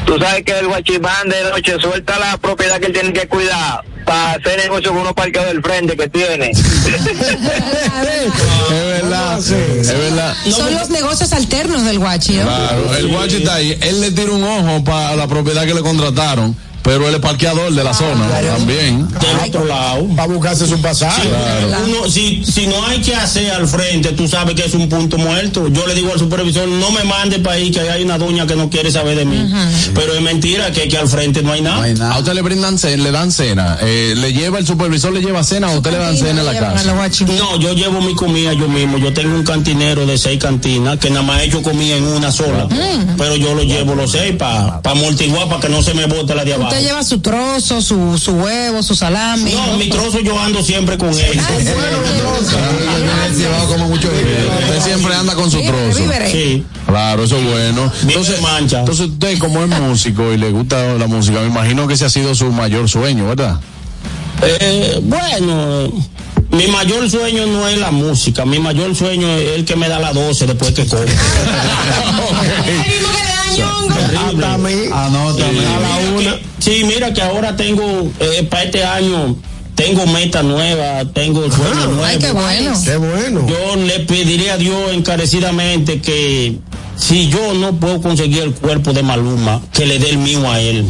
Tú 0.07 0.19
sabes 0.19 0.43
que 0.45 0.59
el 0.59 0.67
guachimán 0.67 1.29
de 1.29 1.51
noche 1.51 1.77
suelta 1.81 2.19
la 2.19 2.37
propiedad 2.39 2.81
que 2.81 2.87
él 2.87 2.93
tiene 2.93 3.13
que 3.13 3.29
cuidar 3.29 3.85
para 4.05 4.33
hacer 4.33 4.59
negocio 4.59 4.91
con 4.91 5.03
unos 5.03 5.13
parqueos 5.13 5.47
del 5.47 5.63
frente 5.63 5.97
que 5.97 6.09
tiene. 6.09 6.51
Es 8.71 9.03
verdad, 9.03 9.39
es 9.39 9.99
verdad. 9.99 10.35
Son 10.51 10.75
los 10.75 10.91
negocios 10.91 11.33
alternos 11.33 11.85
del 11.85 11.99
guachi, 11.99 12.35
¿no? 12.35 12.43
Claro, 12.45 12.95
el 12.97 13.09
guachi 13.09 13.37
está 13.37 13.55
ahí. 13.55 13.77
Él 13.81 14.01
le 14.01 14.13
tira 14.13 14.33
un 14.33 14.45
ojo 14.45 14.85
para 14.85 15.17
la 15.17 15.27
propiedad 15.27 15.65
que 15.65 15.75
le 15.75 15.81
contrataron, 15.81 16.57
pero 16.91 17.07
él 17.09 17.15
es 17.15 17.21
parqueador 17.21 17.73
de 17.73 17.85
la 17.85 17.95
zona 17.95 18.29
también. 18.41 19.07
Del 19.07 19.49
otro 19.49 19.65
lado. 19.65 20.09
Para 20.17 20.27
buscarse 20.27 20.67
su 20.67 20.83
pasaje. 20.83 21.23
Uno, 21.87 22.11
si, 22.11 22.45
si 22.45 22.67
no 22.67 22.85
hay 22.85 23.01
que 23.01 23.15
hacer 23.15 23.53
al 23.53 23.69
frente, 23.69 24.11
tú 24.11 24.27
sabes 24.27 24.57
que 24.57 24.65
es 24.65 24.75
un 24.75 24.89
punto 24.89 25.17
muerto. 25.17 25.69
Yo 25.69 25.87
le 25.87 25.95
digo 25.95 26.13
al 26.13 26.19
supervisor, 26.19 26.67
no 26.67 26.91
me 26.91 27.05
mande 27.05 27.39
para 27.39 27.55
ahí, 27.55 27.71
que 27.71 27.79
hay 27.79 28.03
una 28.03 28.19
doña 28.19 28.45
que 28.45 28.57
no 28.57 28.69
quiere 28.69 28.91
saber 28.91 29.17
de 29.17 29.25
mí. 29.25 29.41
Pero 29.95 30.15
es 30.15 30.21
mentira 30.21 30.73
que, 30.73 30.89
que 30.89 30.99
al 30.99 31.07
frente 31.07 31.45
no 31.45 31.53
hay 31.53 31.63
nada. 31.63 32.13
A 32.13 32.19
usted 32.19 32.33
le 32.33 32.43
brindan 32.43 32.77
cena, 32.77 33.05
le 33.05 33.13
dan 33.13 33.31
cena. 33.31 33.79
Eh, 33.83 34.15
le 34.17 34.33
lleva 34.33 34.59
el 34.59 34.67
supervisor, 34.67 35.13
le 35.13 35.21
lleva 35.21 35.45
cena 35.45 35.71
o 35.71 35.77
usted 35.77 35.93
le 35.93 35.99
dan 35.99 36.17
cena 36.17 36.41
en 36.41 36.47
la 36.47 36.59
casa. 36.59 36.93
No, 37.39 37.57
yo 37.61 37.73
llevo 37.73 38.01
mi 38.01 38.17
comida 38.17 38.53
yo 38.53 38.67
mismo. 38.67 38.99
Yo 38.99 39.13
tengo 39.13 39.37
un 39.37 39.45
cantinero 39.45 40.07
de 40.07 40.19
seis 40.19 40.41
cantinas 40.41 40.99
que 40.99 41.09
nada 41.09 41.23
más 41.23 41.41
hecho 41.43 41.63
comida 41.63 41.95
en 41.95 42.03
una 42.03 42.33
sola. 42.33 42.67
Pero 43.17 43.37
yo 43.37 43.55
lo 43.55 43.63
llevo 43.63 43.95
los 43.95 44.11
seis 44.11 44.35
para 44.37 44.83
pa 44.83 44.91
amortiguar, 44.91 45.49
para 45.49 45.61
que 45.61 45.69
no 45.69 45.83
se 45.83 45.95
me 45.95 46.07
bote 46.07 46.35
la 46.35 46.45
de 46.45 46.55
abajo. 46.55 46.80
Usted 46.81 46.93
lleva 46.93 47.05
su 47.05 47.21
trozo, 47.21 47.83
su, 47.83 48.17
su 48.17 48.33
huevo, 48.33 48.83
su 48.83 48.95
salami. 48.95 49.53
No, 49.53 49.77
mi 49.77 49.91
trozo 49.91 50.19
yo 50.21 50.41
ando 50.41 50.63
siempre 50.63 50.97
con 50.97 51.11
él. 51.11 51.39
Usted 51.39 51.77
siempre 54.83 55.15
anda 55.15 55.35
con 55.35 55.51
su 55.51 55.61
trozo. 55.61 56.01
Sí. 56.31 56.65
Claro, 56.87 57.25
eso 57.25 57.37
es 57.37 57.45
bueno. 57.45 57.93
Entonces, 58.03 58.41
entonces 58.71 59.09
usted 59.09 59.39
como 59.39 59.63
es 59.63 59.69
músico 59.69 60.33
y 60.33 60.39
le 60.39 60.51
gusta 60.51 60.95
la 60.95 61.07
música, 61.07 61.41
me 61.41 61.49
imagino 61.49 61.87
que 61.87 61.93
ese 61.95 62.07
ha 62.07 62.11
sido 62.11 62.35
su 62.35 62.51
mayor 62.51 62.89
sueño, 62.89 63.29
¿verdad? 63.29 63.61
Eh, 64.43 65.01
bueno, 65.03 65.93
mi 66.51 66.67
mayor 66.69 67.11
sueño 67.11 67.45
no 67.47 67.69
es 67.69 67.79
la 67.79 67.91
música, 67.91 68.47
mi 68.47 68.59
mayor 68.59 68.97
sueño 68.97 69.29
es 69.37 69.51
el 69.51 69.67
que 69.67 69.77
me 69.77 69.87
da 69.87 69.99
la 69.99 70.15
12 70.15 70.47
después 70.47 70.73
que 70.73 70.87
como. 70.87 71.03
Hasta 73.59 74.55
a 74.55 74.59
mí. 74.59 74.73
Anótame. 74.93 75.67
A 75.67 75.81
la 75.81 76.19
una. 76.19 76.39
Sí, 76.59 76.85
mira 76.85 77.13
que 77.13 77.23
ahora 77.23 77.57
tengo, 77.57 78.11
eh, 78.21 78.47
para 78.51 78.65
este 78.65 78.85
año, 78.85 79.37
tengo 79.75 80.07
meta 80.07 80.43
nueva, 80.43 81.05
tengo 81.13 81.41
nuevos. 81.41 82.05
Ay, 82.05 82.19
qué 82.19 82.33
bueno. 82.33 82.83
Qué 82.85 82.97
bueno. 82.97 83.47
Yo 83.49 83.77
le 83.77 84.01
pediría 84.01 84.55
a 84.55 84.57
Dios 84.59 84.93
encarecidamente 84.93 86.01
que 86.01 86.59
si 87.01 87.29
yo 87.31 87.55
no 87.55 87.75
puedo 87.77 88.01
conseguir 88.03 88.43
el 88.43 88.53
cuerpo 88.53 88.93
de 88.93 89.03
Maluma, 89.03 89.63
que 89.73 89.87
le 89.87 89.99
dé 89.99 90.11
el 90.11 90.19
mío 90.19 90.51
a 90.51 90.61
él. 90.61 90.85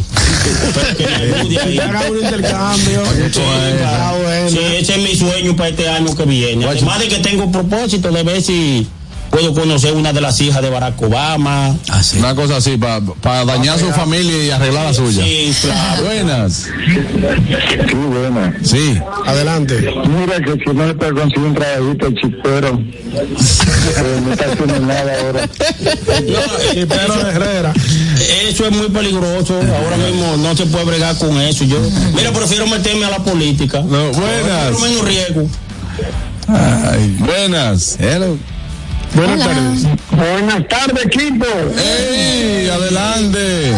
Pero 0.97 1.47
que. 1.47 1.81
Haga 1.81 2.01
un 2.09 2.17
intercambio. 2.17 3.01
Bueno. 3.03 4.49
sí, 4.49 4.59
ese 4.77 4.95
es 4.95 4.99
mi 4.99 5.15
sueño 5.15 5.55
para 5.55 5.69
este 5.69 5.87
año 5.87 6.13
que 6.13 6.25
viene. 6.25 6.65
Además 6.65 6.99
de 6.99 7.07
que 7.07 7.19
tengo 7.19 7.49
propósito 7.49 8.11
de 8.11 8.23
ver 8.23 8.41
si 8.41 8.85
puedo 9.31 9.53
conocer 9.53 9.93
una 9.93 10.13
de 10.13 10.21
las 10.21 10.39
hijas 10.41 10.61
de 10.61 10.69
Barack 10.69 11.01
Obama. 11.01 11.75
Una 12.17 12.35
cosa 12.35 12.57
así, 12.57 12.77
para 12.77 13.45
dañar 13.45 13.79
su 13.79 13.89
familia 13.91 14.43
y 14.43 14.51
arreglar 14.51 14.85
la 14.85 14.93
suya. 14.93 15.23
Sí, 15.23 15.55
claro. 15.61 16.03
Buenas. 16.03 16.53
Sí, 16.53 17.95
buena. 17.95 18.53
Sí. 18.61 18.99
Adelante. 19.25 19.93
Mira 20.07 20.39
que 20.41 20.63
si 20.63 20.75
no 20.75 20.85
le 20.85 20.93
puede 20.93 21.13
conseguir 21.13 21.47
un 21.47 21.55
trabajito 21.55 22.07
el 22.07 22.15
chipero, 22.15 22.79
eh, 22.79 24.21
no 24.23 24.31
está 24.33 24.45
haciendo 24.51 24.79
nada 24.81 25.13
ahora. 25.21 25.49
Chipero 26.73 27.15
de 27.23 27.31
Herrera. 27.31 27.73
Eso 28.49 28.65
es 28.65 28.71
muy 28.71 28.89
peligroso. 28.89 29.55
Ahora 29.55 29.97
mismo 29.97 30.37
no 30.37 30.55
se 30.55 30.65
puede 30.65 30.85
bregar 30.85 31.17
con 31.17 31.39
eso. 31.39 31.63
Yo, 31.63 31.79
mira, 32.13 32.31
prefiero 32.31 32.67
meterme 32.67 33.05
a 33.05 33.11
la 33.11 33.19
política. 33.19 33.81
No, 33.81 34.11
buenas. 34.11 34.79
Menos 34.81 35.05
riesgo. 35.05 35.47
Ay, 36.47 37.15
buenas. 37.19 37.97
Hello. 37.97 38.37
Buenas 39.13 39.39
tardes. 39.39 39.87
Buenas 40.11 40.67
tardes, 40.67 41.05
equipo. 41.05 41.45
¡Ey! 41.77 42.69
Adelante. 42.69 43.73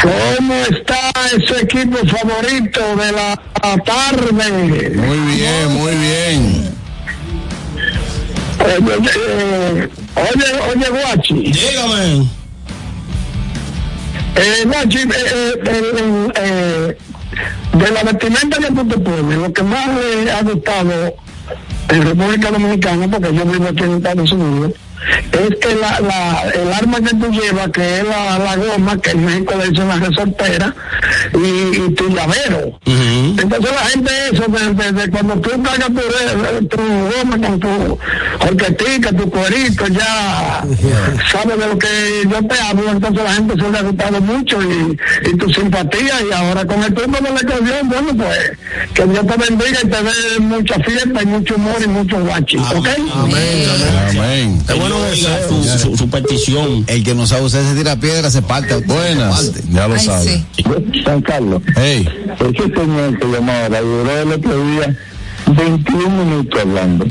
¿Cómo 0.00 0.54
está 0.70 1.10
ese 1.34 1.62
equipo 1.62 1.98
favorito 2.06 2.80
de 2.96 3.12
la 3.12 3.38
tarde? 3.84 4.90
Muy 4.94 5.18
bien, 5.34 5.72
muy 5.74 5.94
bien. 5.94 6.74
Oye, 8.60 8.94
eh, 9.14 9.88
oye, 10.16 10.46
oye, 10.74 10.88
Guachi. 10.88 11.34
Dígame. 11.52 12.28
Eh, 14.36 14.64
Guachi, 14.66 14.98
eh, 14.98 15.06
eh, 15.06 15.52
eh, 15.66 16.32
eh, 16.36 16.98
de 17.74 17.90
la 17.90 18.02
vestimenta 18.04 18.58
que 18.58 18.66
tú 18.68 18.88
te 18.88 18.98
pones, 18.98 19.38
lo 19.38 19.52
que 19.52 19.62
más 19.62 19.88
me 19.88 20.30
ha 20.30 20.42
gustado 20.42 21.14
en 21.88 22.02
República 22.02 22.50
Dominicana, 22.50 23.08
porque 23.08 23.34
yo 23.34 23.44
vivo 23.44 23.68
aquí 23.68 23.84
en 23.84 23.92
Estados 23.92 24.32
Unidos, 24.32 24.72
es 25.32 25.56
que 25.60 25.74
la, 25.74 26.00
la, 26.00 26.42
el 26.50 26.72
arma 26.72 26.98
que 27.00 27.14
tú 27.14 27.30
llevas, 27.30 27.70
que 27.70 27.98
es 27.98 28.04
la, 28.04 28.38
la 28.38 28.56
goma, 28.56 28.96
que 29.00 29.10
en 29.10 29.24
México 29.24 29.54
le 29.58 29.68
dicen 29.68 29.88
la 29.88 29.96
resortera, 29.96 30.74
y, 31.34 31.76
y 31.76 31.94
tu 31.94 32.08
llavero. 32.08 32.78
Entonces 32.84 33.72
la 33.72 33.86
gente 33.90 34.10
eso, 34.32 34.44
desde 34.48 34.92
de, 34.92 35.10
cuando 35.10 35.34
tú 35.40 35.62
cargas 35.62 35.88
tu, 35.88 36.00
eh, 36.00 36.68
tu 36.70 36.78
goma 36.78 37.46
con 37.46 37.60
tu 37.60 37.98
orquestica, 38.40 39.12
tu 39.12 39.30
cuerito, 39.30 39.86
ya 39.88 40.64
sabe 41.30 41.56
de 41.56 41.66
lo 41.66 41.78
que 41.78 42.22
yo 42.24 42.46
te 42.46 42.60
hablo, 42.60 42.90
entonces 42.90 43.24
la 43.24 43.32
gente 43.34 43.54
se 43.62 43.70
le 43.70 43.78
ha 43.78 43.82
gustado 43.82 44.20
mucho 44.20 44.58
y, 44.62 44.96
y 45.28 45.36
tu 45.36 45.50
simpatía, 45.50 46.14
y 46.28 46.32
ahora 46.32 46.64
con 46.64 46.82
el 46.82 46.94
tiempo 46.94 47.18
de 47.22 47.30
la 47.30 47.40
canción, 47.40 47.88
bueno 47.88 48.16
pues, 48.16 48.52
que 48.94 49.04
Dios 49.04 49.26
te 49.26 49.36
bendiga 49.36 49.78
y 49.82 49.88
te 49.88 50.02
dé 50.02 50.40
mucha 50.40 50.74
fiesta 50.80 51.22
y 51.22 51.26
mucho 51.26 51.54
humor 51.56 51.76
y 51.84 51.88
mucho 51.88 52.18
guachi, 52.20 52.56
¿ok? 52.56 52.88
Amén. 53.14 54.62
Que 54.66 54.74
sea 55.14 55.48
su, 55.48 55.78
su, 55.78 55.96
su 55.96 56.10
petición. 56.10 56.84
El 56.86 57.02
que 57.02 57.14
no 57.14 57.26
sabe 57.26 57.42
usted 57.44 57.68
se 57.68 57.74
tira 57.76 57.96
piedra, 57.96 58.30
se 58.30 58.42
parte. 58.42 58.76
Buenas. 58.76 59.52
Ya 59.70 59.88
lo 59.88 59.94
Ay, 59.94 60.00
sabe. 60.00 60.44
sí. 60.56 60.64
San 61.04 61.20
Carlos. 61.22 61.62
Hey. 61.76 62.08
Ese 62.34 62.74
señor 62.74 63.18
que 63.18 63.26
llamaba, 63.26 63.68
la 63.68 63.80
duró 63.80 64.18
el 64.22 64.32
otro 64.32 64.66
día 64.66 64.96
21 65.46 66.24
minutos 66.24 66.60
hablando. 66.60 67.06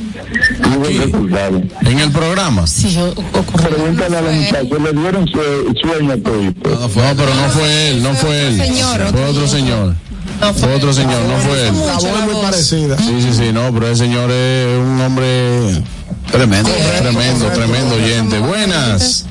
En 1.82 2.00
el 2.00 2.12
programa. 2.12 2.68
Sí, 2.68 2.92
yo 2.92 3.14
Pregúntale 3.14 4.18
a 4.18 4.22
la 4.22 4.32
muchacha, 4.32 4.64
le 4.64 4.94
dieron 4.94 5.28
su, 5.28 5.40
sueño 5.82 6.14
a 6.14 6.18
todo. 6.18 6.42
No, 6.44 6.90
pero 7.16 7.36
no 7.36 7.50
fue 7.50 7.90
él, 7.90 8.04
no 8.04 8.14
fue 8.14 8.48
él. 8.48 8.62
Fue 9.12 9.26
otro 9.26 9.48
señor. 9.48 9.96
Fue 10.58 10.74
otro 10.74 10.94
señor, 10.94 11.22
no 11.24 11.38
fue 11.38 11.68
él. 11.68 11.76
La 11.86 11.94
voz 11.94 12.04
es 12.06 12.34
muy 12.34 12.44
parecida. 12.44 12.98
Sí, 12.98 13.22
sí, 13.22 13.34
sí, 13.34 13.52
no, 13.54 13.72
pero 13.74 13.88
ese 13.88 14.04
señor 14.04 14.30
es 14.32 14.78
un 14.78 15.00
hombre 15.00 15.82
Tremendo. 16.32 16.70
tremendo, 17.00 17.48
tremendo 17.52 17.96
oyente. 17.96 18.40
Buenas. 18.40 19.26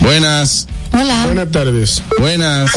Buenas. 0.00 0.66
Hola. 0.92 1.22
Buenas 1.26 1.50
tardes. 1.50 2.02
Buenas. 2.18 2.70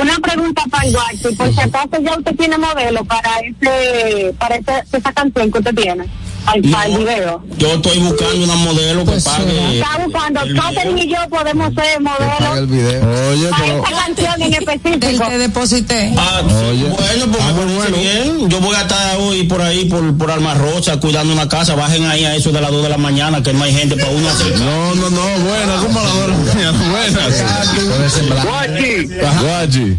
Una 0.00 0.18
pregunta 0.18 0.62
para 0.70 0.86
el 0.86 0.92
Guachi, 0.92 1.36
por 1.36 1.52
si 1.54 1.60
acaso 1.60 2.02
ya 2.02 2.18
usted 2.18 2.36
tiene 2.36 2.58
modelo 2.58 3.04
para 3.04 3.38
ese, 3.40 4.34
para 4.38 4.56
ese, 4.56 4.84
esa 4.92 5.12
canción 5.12 5.50
que 5.50 5.58
usted 5.58 5.74
tiene, 5.74 6.04
al, 6.46 6.64
el 6.92 6.98
video. 6.98 7.42
Yo 7.58 7.68
estoy 7.74 7.98
buscando 7.98 8.44
una 8.44 8.54
modelo 8.54 9.04
que 9.04 9.20
pague. 9.20 9.78
Está 9.78 9.98
buscando, 10.04 10.40
Catherine 10.60 11.04
y 11.04 11.08
yo 11.10 11.16
podemos 11.28 11.72
ser 11.74 12.00
modelos 12.00 12.58
el 12.58 12.66
video. 12.66 13.30
Oye, 13.30 13.48
para 13.48 13.64
pero. 13.64 13.84
esa 13.84 13.96
canción 14.06 14.42
en 14.42 14.54
específico. 14.54 15.28
te 15.28 15.38
deposité. 15.38 16.12
Ah, 16.16 16.42
Oye. 16.70 16.84
bueno, 16.84 17.26
pues 17.32 17.42
Ah, 17.44 17.52
bueno. 17.52 17.96
bien. 17.96 18.48
Yo 18.48 18.60
voy 18.60 18.74
a 18.76 18.82
estar 18.82 19.16
hoy 19.18 19.42
por 19.44 19.60
ahí, 19.62 19.84
por, 19.86 20.16
por 20.16 20.30
Alma 20.30 20.54
Rosa, 20.54 20.98
cuidando 21.00 21.32
una 21.32 21.48
casa. 21.48 21.74
Bajen 21.74 22.04
ahí 22.06 22.24
a 22.24 22.34
eso 22.36 22.52
de 22.52 22.60
las 22.60 22.70
2 22.70 22.82
de 22.82 22.88
la 22.88 22.98
mañana, 22.98 23.42
que 23.42 23.52
no 23.52 23.62
hay 23.64 23.72
gente 23.74 23.96
para 23.96 24.10
uno 24.10 24.28
hacer. 24.28 24.58
No, 24.58 24.94
no, 24.94 25.10
no, 25.10 25.22
buenas, 25.44 25.84
¿cómo 25.84 26.00
a 26.00 26.02
las 26.04 26.14
dos 26.14 26.26
de 26.26 26.28
la 26.28 26.72
mañana? 26.72 26.90
Buenas. 26.90 28.44
Guachi, 28.44 29.06
Guachi. 29.42 29.96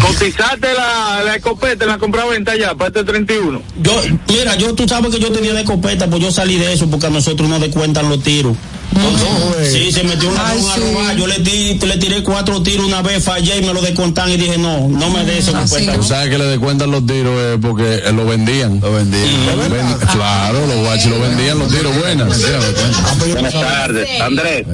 Cotizaste 0.00 0.74
la, 0.74 1.22
la 1.24 1.36
escopeta 1.36 1.84
en 1.84 1.90
la 1.90 1.98
compra-venta 1.98 2.56
ya 2.56 2.74
para 2.74 2.88
este 2.88 3.04
31. 3.04 3.62
Yo, 3.82 4.02
mira, 4.28 4.56
yo, 4.56 4.74
tú 4.74 4.86
sabes 4.88 5.14
que 5.14 5.20
yo 5.20 5.30
tenía 5.32 5.52
de 5.52 5.60
escopeta, 5.60 6.08
pues 6.08 6.22
yo 6.22 6.30
salí 6.30 6.58
de 6.58 6.72
eso 6.72 6.88
porque 6.88 7.06
a 7.06 7.10
nosotros 7.10 7.48
no 7.48 7.58
descuentan 7.58 8.08
los 8.08 8.22
tiros. 8.22 8.56
Entonces, 8.94 9.72
sí, 9.72 9.92
se 9.92 10.04
metió 10.04 10.28
una 10.30 10.48
Ay, 10.48 10.60
sí. 10.60 10.80
robar. 10.80 11.16
Yo 11.16 11.26
le, 11.26 11.38
di, 11.38 11.74
le 11.74 11.96
tiré 11.96 12.22
cuatro 12.22 12.62
tiros 12.62 12.86
una 12.86 13.02
vez, 13.02 13.24
fallé 13.24 13.58
y 13.58 13.62
me 13.62 13.72
lo 13.74 13.80
descontan 13.82 14.30
y 14.30 14.36
dije, 14.36 14.56
no, 14.58 14.88
no 14.88 15.10
me 15.10 15.24
des. 15.24 15.52
¿no? 15.52 15.62
Tú 15.64 16.02
sabes 16.02 16.30
que 16.30 16.38
le 16.38 16.44
descuentan 16.44 16.90
los 16.90 17.04
tiros 17.06 17.34
eh, 17.36 17.58
porque 17.60 18.02
eh, 18.04 18.12
lo 18.12 18.24
vendían. 18.26 18.80
Lo 18.80 18.92
vendí. 18.92 19.18
Ven- 19.70 19.98
claro, 20.12 20.66
los 20.66 20.76
guachis 20.84 21.06
lo 21.10 21.20
vendían 21.20 21.58
los 21.58 21.68
tiros. 21.68 21.92
Buenas. 21.98 22.40
Buenas 23.32 23.52
tardes, 23.52 24.20
Andrés. 24.20 24.66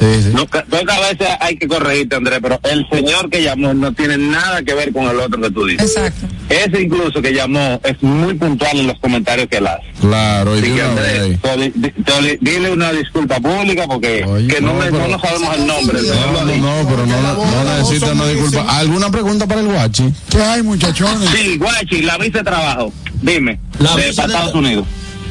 Sí, 0.00 0.22
sí. 0.24 0.30
No, 0.34 0.46
ca- 0.46 0.64
pocas 0.68 0.98
veces 1.10 1.28
hay 1.40 1.56
que 1.56 1.66
corregirte, 1.68 2.16
Andrés, 2.16 2.40
pero 2.42 2.60
el 2.64 2.86
señor 2.90 3.30
que 3.30 3.42
llamó 3.42 3.72
no 3.74 3.92
tiene 3.92 4.18
nada 4.18 4.62
que 4.62 4.74
ver 4.74 4.92
con 4.92 5.04
el 5.06 5.18
otro 5.18 5.40
que 5.40 5.50
tú 5.50 5.64
dices. 5.66 5.96
Exacto. 5.96 6.26
ese 6.48 6.82
incluso 6.82 7.22
que 7.22 7.32
llamó 7.32 7.80
es 7.84 8.02
muy 8.02 8.34
puntual 8.34 8.78
en 8.80 8.86
los 8.88 8.98
comentarios 8.98 9.48
que 9.48 9.56
él 9.58 9.66
hace. 9.66 9.82
Claro, 10.00 10.58
y 10.58 10.62
que, 10.62 10.82
Andrés, 10.82 11.38
dile 12.40 12.70
una 12.70 12.92
disculpa 12.92 13.38
pública 13.56 13.86
porque 13.86 14.24
que 14.48 14.60
no, 14.60 14.74
me- 14.74 14.90
no 14.90 15.08
nos 15.08 15.20
sabemos 15.20 15.56
el 15.56 15.66
nombre. 15.66 15.98
No, 16.02 16.44
no, 16.44 16.56
no, 16.82 16.88
pero 16.88 17.06
no, 17.06 17.22
no 17.22 17.76
necesita 17.78 18.12
una 18.12 18.26
disculpa. 18.26 18.78
¿Alguna 18.78 19.10
pregunta 19.10 19.46
para 19.46 19.60
el 19.60 19.66
guachi? 19.68 20.12
¿Qué 20.30 20.42
hay, 20.42 20.62
muchachones? 20.62 21.30
Sí, 21.30 21.56
Guachi, 21.58 22.02
la 22.02 22.18
visa 22.18 22.38
de 22.38 22.44
trabajo. 22.44 22.92
Dime. 23.20 23.58
La 23.78 23.94
de, 23.96 24.08
visa 24.08 24.22
para 24.22 24.28
de 24.28 24.34
Estados 24.34 24.54
Unidos. 24.54 24.86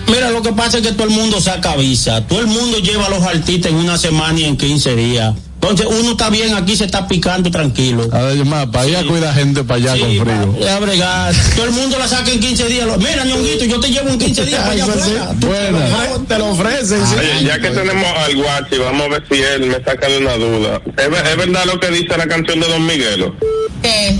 Mira, 0.07 0.29
lo 0.31 0.41
que 0.41 0.51
pasa 0.51 0.77
es 0.79 0.83
que 0.87 0.93
todo 0.93 1.03
el 1.05 1.11
mundo 1.13 1.39
saca 1.39 1.75
visa. 1.75 2.25
Todo 2.27 2.39
el 2.41 2.47
mundo 2.47 2.79
lleva 2.79 3.05
a 3.05 3.09
los 3.09 3.23
artistas 3.23 3.71
en 3.71 3.77
una 3.77 3.97
semana 3.97 4.39
y 4.39 4.45
en 4.45 4.57
15 4.57 4.95
días. 4.95 5.33
Entonces, 5.61 5.85
uno 5.85 6.11
está 6.11 6.31
bien 6.31 6.55
aquí, 6.55 6.75
se 6.75 6.85
está 6.85 7.07
picando 7.07 7.51
tranquilo. 7.51 8.09
A 8.11 8.21
ver, 8.23 8.43
más, 8.45 8.65
para 8.67 8.85
allá 8.85 9.03
cuida 9.07 9.31
gente 9.31 9.63
para 9.63 9.91
allá 9.91 9.91
con 9.91 10.09
frío. 10.09 10.59
Ya 10.59 10.79
bregar. 10.79 11.33
Todo 11.55 11.65
el 11.65 11.71
mundo 11.71 11.99
la 11.99 12.07
saca 12.07 12.31
en 12.31 12.39
15 12.39 12.65
días. 12.65 12.87
Mira, 12.97 13.23
ñonguito, 13.25 13.65
yo 13.65 13.79
te 13.79 13.89
llevo 13.89 14.09
en 14.09 14.17
15 14.17 14.45
días 14.45 14.59
para 14.59 14.71
allá 14.71 14.85
sí. 14.85 15.15
afuera. 15.19 15.71
Bueno, 15.71 16.25
te 16.27 16.37
lo 16.39 16.47
ofrecen. 16.47 17.05
sí. 17.05 17.15
Oye, 17.15 17.45
ya 17.45 17.59
que 17.59 17.69
tenemos 17.69 18.07
al 18.17 18.35
Guachi, 18.35 18.77
vamos 18.79 19.01
a 19.05 19.09
ver 19.09 19.23
si 19.31 19.39
él 19.39 19.67
me 19.67 19.75
saca 19.75 20.07
de 20.07 20.17
una 20.17 20.33
duda. 20.33 20.81
¿Es, 20.97 21.05
es 21.05 21.37
verdad 21.37 21.65
lo 21.65 21.79
que 21.79 21.89
dice 21.89 22.17
la 22.17 22.27
canción 22.27 22.59
de 22.59 22.67
Don 22.67 22.83
Miguelo? 22.83 23.35
¿Qué? 23.83 24.17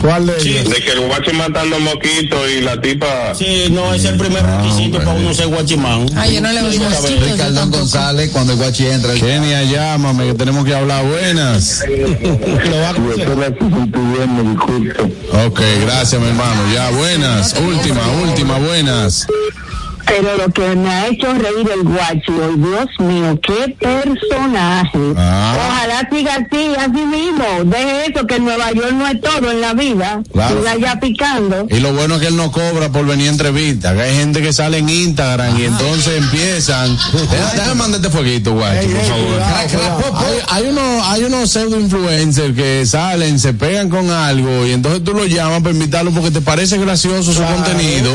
¿Cuál 0.00 0.26
de 0.26 0.36
ellos? 0.38 0.70
De 0.70 0.76
que 0.82 0.92
el 0.92 1.00
Guachi 1.06 1.32
matando 1.32 1.78
moquitos 1.80 2.40
y 2.50 2.60
la 2.62 2.80
tipa... 2.80 3.34
Sí, 3.34 3.66
no, 3.70 3.92
es 3.94 4.04
el 4.04 4.16
primer 4.16 4.42
requisito 4.44 4.98
para 4.98 5.12
uno 5.12 5.34
ser 5.34 5.48
guachimán. 5.48 6.06
Ay, 6.16 6.34
yo 6.36 6.40
no 6.40 6.50
le 6.52 6.62
oigo. 6.62 6.84
Ricardo 7.22 7.66
González, 7.68 8.30
cuando 8.30 8.52
el 8.54 8.58
guachi 8.58 8.86
entra. 8.86 9.12
el- 9.12 9.20
Kenia, 9.20 9.62
llámame, 9.64 10.26
que 10.28 10.34
tenemos 10.34 10.64
que 10.64 10.74
hablar. 10.74 11.04
Buenas. 11.04 11.84
Ok, 15.46 15.60
gracias, 15.82 16.20
mi 16.20 16.28
hermano. 16.28 16.60
Ya, 16.74 16.90
buenas. 16.90 17.54
Última, 17.54 18.00
última, 18.22 18.58
buenas. 18.58 19.26
Pero 20.10 20.36
lo 20.36 20.52
que 20.52 20.74
me 20.76 20.90
ha 20.90 21.06
hecho 21.08 21.32
reír 21.32 21.70
el 21.72 21.82
guacho, 21.84 22.32
oh, 22.32 22.56
Dios 22.56 22.88
mío, 22.98 23.38
qué 23.42 23.76
personaje. 23.78 24.98
Ah. 25.16 25.56
Ojalá 25.68 26.08
siga 26.10 26.34
así, 26.34 26.74
así 26.76 27.06
mismo. 27.06 27.44
Deje 27.64 28.10
eso, 28.12 28.26
que 28.26 28.40
Nueva 28.40 28.72
York 28.72 28.92
no 28.92 29.06
es 29.06 29.20
todo 29.20 29.50
en 29.50 29.60
la 29.60 29.72
vida. 29.74 30.22
Claro. 30.32 30.58
Siga 30.58 30.76
ya 30.76 31.00
picando. 31.00 31.66
Y 31.70 31.80
lo 31.80 31.92
bueno 31.92 32.16
es 32.16 32.20
que 32.22 32.26
él 32.28 32.36
no 32.36 32.50
cobra 32.50 32.90
por 32.90 33.06
venir 33.06 33.28
a 33.28 33.32
entrevistas. 33.32 33.94
Que 33.94 34.02
hay 34.02 34.16
gente 34.16 34.42
que 34.42 34.52
sale 34.52 34.78
en 34.78 34.88
Instagram 34.88 35.58
y 35.60 35.64
entonces 35.64 36.18
empiezan. 36.18 36.96
Deja- 37.30 37.52
Déjame 37.54 37.74
mandarte 37.74 38.10
fueguito, 38.10 38.52
guacho, 38.54 38.88
por 38.88 39.04
favor. 39.06 39.40
Hay, 40.48 40.62
hay 40.64 40.70
unos, 40.70 41.06
hay 41.08 41.24
unos 41.24 41.50
pseudo 41.50 41.78
influencers 41.78 42.54
que 42.54 42.84
salen, 42.86 43.38
se 43.38 43.54
pegan 43.54 43.88
con 43.88 44.10
algo 44.10 44.66
y 44.66 44.72
entonces 44.72 45.04
tú 45.04 45.12
lo 45.14 45.24
llamas 45.26 45.60
para 45.62 45.72
invitarlo 45.74 46.10
porque 46.10 46.30
te 46.30 46.40
parece 46.40 46.78
gracioso 46.78 47.32
su 47.32 47.42
contenido. 47.44 48.10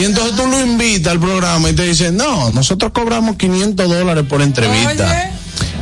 Y 0.00 0.04
entonces 0.04 0.34
tú 0.36 0.46
lo 0.46 0.60
invitas 0.60 1.12
al 1.12 1.18
programa 1.26 1.70
y 1.70 1.72
te 1.72 1.82
dicen, 1.82 2.16
no, 2.16 2.50
nosotros 2.52 2.92
cobramos 2.92 3.36
500 3.36 3.88
dólares 3.88 4.24
por 4.28 4.42
entrevista. 4.42 5.32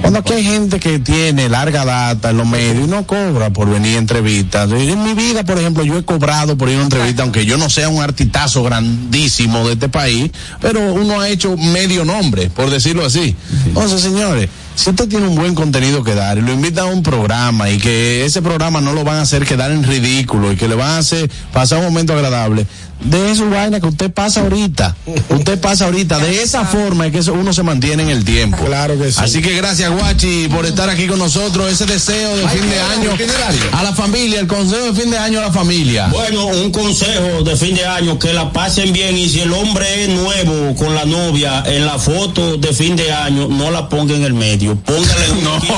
Cuando 0.00 0.20
aquí 0.20 0.32
hay 0.32 0.44
gente 0.44 0.80
que 0.80 0.98
tiene 0.98 1.48
larga 1.48 1.84
data 1.84 2.30
en 2.30 2.36
los 2.38 2.46
medios 2.46 2.84
y 2.84 2.90
no 2.90 3.06
cobra 3.06 3.50
por 3.50 3.68
venir 3.70 3.96
a 3.96 3.98
entrevistas. 3.98 4.70
En 4.70 5.02
mi 5.02 5.12
vida, 5.14 5.44
por 5.44 5.58
ejemplo, 5.58 5.84
yo 5.84 5.98
he 5.98 6.04
cobrado 6.04 6.56
por 6.56 6.68
ir 6.68 6.74
a 6.74 6.78
una 6.78 6.84
entrevista, 6.84 7.22
aunque 7.22 7.44
yo 7.44 7.56
no 7.58 7.68
sea 7.68 7.88
un 7.88 8.02
artitazo 8.02 8.62
grandísimo 8.62 9.66
de 9.66 9.74
este 9.74 9.88
país, 9.88 10.30
pero 10.60 10.92
uno 10.92 11.20
ha 11.20 11.28
hecho 11.28 11.56
medio 11.56 12.04
nombre, 12.04 12.50
por 12.50 12.70
decirlo 12.70 13.04
así. 13.04 13.36
Entonces, 13.66 14.00
señores, 14.00 14.48
si 14.74 14.90
usted 14.90 15.09
tiene 15.09 15.26
un 15.28 15.36
buen 15.36 15.55
contenido 15.55 16.02
que 16.02 16.14
dar 16.14 16.38
y 16.38 16.40
lo 16.40 16.52
invita 16.52 16.82
a 16.82 16.86
un 16.86 17.02
programa 17.02 17.70
y 17.70 17.78
que 17.78 18.24
ese 18.24 18.42
programa 18.42 18.80
no 18.80 18.92
lo 18.92 19.05
van 19.05 19.16
a 19.16 19.22
hacer 19.22 19.46
quedar 19.46 19.70
en 19.70 19.84
ridículo 19.84 20.52
y 20.52 20.56
que 20.56 20.68
le 20.68 20.74
van 20.74 20.90
a 20.90 20.98
hacer 20.98 21.30
pasar 21.52 21.78
un 21.78 21.84
momento 21.84 22.12
agradable, 22.12 22.66
de 23.05 23.34
su 23.34 23.48
vaina 23.51 23.80
que 23.80 23.86
usted 23.86 24.10
pasa 24.10 24.40
ahorita. 24.40 24.96
Usted 25.28 25.60
pasa 25.60 25.84
ahorita. 25.84 26.18
De 26.18 26.42
esa 26.42 26.64
forma 26.64 27.06
es 27.06 27.12
que 27.12 27.30
uno 27.30 27.52
se 27.52 27.62
mantiene 27.62 28.02
en 28.05 28.10
el 28.10 28.24
tiempo. 28.24 28.64
Claro 28.64 28.98
que 28.98 29.12
sí. 29.12 29.20
Así 29.22 29.42
que 29.42 29.55
gracias, 29.55 29.90
Guachi, 29.90 30.48
por 30.48 30.64
estar 30.64 30.88
aquí 30.88 31.06
con 31.06 31.18
nosotros. 31.18 31.70
Ese 31.70 31.86
deseo 31.86 32.36
de 32.36 32.48
fin 32.48 32.68
de 32.68 32.80
año 32.80 33.10
a 33.72 33.82
la 33.82 33.92
familia, 33.92 34.40
el 34.40 34.46
consejo 34.46 34.92
de 34.92 35.01
fin 35.01 35.10
de 35.10 35.18
año 35.18 35.38
a 35.38 35.42
la 35.42 35.52
familia. 35.52 36.09
Bueno, 36.09 36.46
un 36.46 36.70
consejo 36.70 37.42
de 37.42 37.56
fin 37.56 37.74
de 37.74 37.84
año, 37.84 38.18
que 38.18 38.32
la 38.32 38.52
pasen 38.52 38.92
bien 38.92 39.16
y 39.16 39.28
si 39.28 39.40
el 39.40 39.52
hombre 39.52 40.05
es 40.05 40.09
nuevo 40.09 40.74
con 40.74 40.94
la 40.94 41.05
novia 41.05 41.62
en 41.66 41.84
la 41.84 41.98
foto 41.98 42.56
de 42.56 42.72
fin 42.72 42.96
de 42.96 43.12
año, 43.12 43.48
no 43.48 43.70
la 43.70 43.88
ponga 43.88 44.14
en 44.14 44.22
el 44.22 44.34
medio, 44.34 44.63
póngale 44.84 45.26
en 45.26 45.44
No, 45.44 45.60
¿qué 45.60 45.68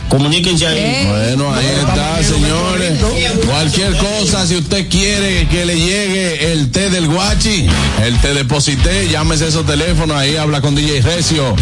Comuníquense 0.10 0.66
ahí. 0.68 1.06
Bueno, 1.08 1.54
ahí 1.54 1.66
está, 1.66 2.24
señores. 2.24 3.00
Cualquier 3.46 3.98
cosa, 3.98 4.48
si 4.48 4.56
usted 4.56 4.88
quiere 4.90 5.48
que 5.48 5.66
le 5.66 5.76
llegue 5.76 6.52
el 6.54 6.72
té 6.72 6.90
del 6.90 7.08
guachi, 7.08 7.68
el 8.04 8.20
té 8.22 8.34
deposité, 8.34 9.10
llámese 9.10 9.48
esos 9.48 9.66
teléfonos, 9.66 10.16
ahí 10.18 10.38
habla 10.38 10.62
con 10.62 10.76
DJ 10.76 11.02
Recio. 11.02 11.56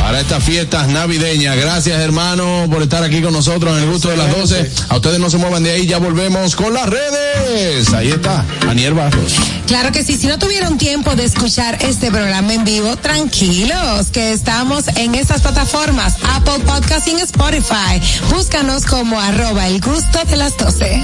Para 0.00 0.20
estas 0.20 0.42
fiestas 0.42 0.88
navideñas. 0.88 1.56
Gracias, 1.56 2.00
hermano, 2.00 2.66
por 2.70 2.82
estar 2.82 3.04
aquí 3.04 3.22
con 3.22 3.32
nosotros 3.32 3.76
en 3.76 3.84
el 3.84 3.90
gusto 3.90 4.08
de 4.08 4.16
las 4.16 4.36
12. 4.36 4.70
A 4.88 4.96
ustedes 4.96 5.20
no 5.20 5.30
se 5.30 5.38
muevan 5.38 5.62
de 5.62 5.70
ahí, 5.70 5.86
ya 5.86 5.98
volvemos 5.98 6.56
con 6.56 6.74
las 6.74 6.88
redes. 6.88 7.92
Ahí 7.94 8.10
está, 8.10 8.44
Aniel 8.68 8.94
Barros. 8.94 9.34
Claro 9.72 9.90
que 9.90 10.04
sí, 10.04 10.18
si 10.18 10.26
no 10.26 10.38
tuvieron 10.38 10.76
tiempo 10.76 11.16
de 11.16 11.24
escuchar 11.24 11.78
este 11.80 12.10
programa 12.10 12.52
en 12.52 12.62
vivo, 12.62 12.94
tranquilos, 12.98 14.10
que 14.12 14.34
estamos 14.34 14.86
en 14.96 15.14
estas 15.14 15.40
plataformas, 15.40 16.16
Apple 16.34 16.62
Podcast 16.66 17.08
y 17.08 17.12
Spotify. 17.12 17.98
Búscanos 18.28 18.84
como 18.84 19.18
arroba 19.18 19.68
el 19.68 19.80
gusto 19.80 20.26
de 20.28 20.36
las 20.36 20.58
12. 20.58 21.02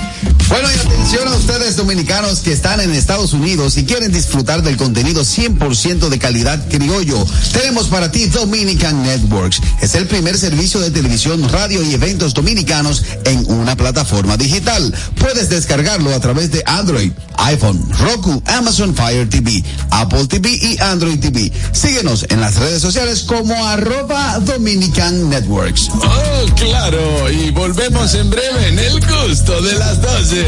Bueno, 0.49 0.69
y 0.71 0.79
atención 0.79 1.29
a 1.29 1.35
ustedes 1.35 1.77
dominicanos 1.77 2.41
que 2.41 2.53
están 2.53 2.81
en 2.81 2.95
Estados 2.95 3.35
Unidos 3.35 3.77
y 3.77 3.85
quieren 3.85 4.13
disfrutar 4.13 4.63
del 4.63 4.79
contenido 4.79 5.23
100% 5.23 6.09
de 6.09 6.19
calidad 6.19 6.69
criollo. 6.69 7.23
Tenemos 7.53 7.89
para 7.89 8.11
ti 8.11 8.27
Dominican 8.27 9.03
Networks. 9.03 9.61
Es 9.83 9.95
el 9.95 10.07
primer 10.07 10.39
servicio 10.39 10.81
de 10.81 10.91
televisión, 10.91 11.47
radio 11.51 11.83
y 11.83 11.93
eventos 11.93 12.33
dominicanos 12.33 13.05
en 13.25 13.51
una 13.51 13.77
plataforma 13.77 14.39
digital. 14.39 14.95
Puedes 15.19 15.51
descargarlo 15.51 16.15
a 16.15 16.21
través 16.21 16.51
de 16.51 16.63
Android, 16.65 17.13
iPhone, 17.37 17.87
Roku, 17.99 18.43
Amazon 18.59 18.93
Fire 18.93 19.29
TV, 19.29 19.63
Apple 19.91 20.27
TV 20.27 20.49
y 20.51 20.77
Android 20.81 21.21
TV. 21.21 21.53
Síguenos 21.71 22.27
en 22.29 22.41
las 22.41 22.57
redes 22.57 22.83
sociales 22.83 23.23
como 23.23 23.55
arroba 23.69 24.37
Dominican 24.41 25.31
Networks. 25.31 25.89
Oh, 25.95 26.55
claro, 26.57 27.31
y 27.31 27.53
volvemos 27.53 28.15
en 28.15 28.29
breve 28.29 28.69
en 28.69 28.81
el 28.81 29.01
gusto 29.07 29.63
de 29.63 29.75
las 29.75 30.03
12. 30.03 30.47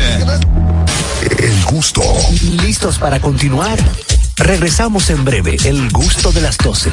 El 1.39 1.65
gusto. 1.71 2.03
¿Listos 2.65 2.99
para 2.99 3.21
continuar? 3.21 3.79
Regresamos 4.39 5.09
en 5.11 5.25
breve, 5.25 5.57
el 5.63 5.89
gusto 5.93 6.33
de 6.33 6.41
las 6.41 6.59
12. 6.59 6.91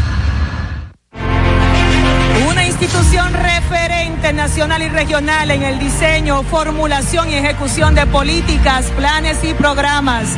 Una 2.48 2.68
institución 2.68 3.34
referente 3.34 4.34
nacional 4.34 4.84
y 4.84 4.90
regional 4.90 5.50
en 5.50 5.64
el 5.64 5.80
diseño, 5.80 6.44
formulación 6.44 7.32
y 7.32 7.34
ejecución 7.34 7.96
de 7.96 8.06
políticas, 8.06 8.86
planes 8.96 9.40
y 9.44 9.56
programas 9.56 10.38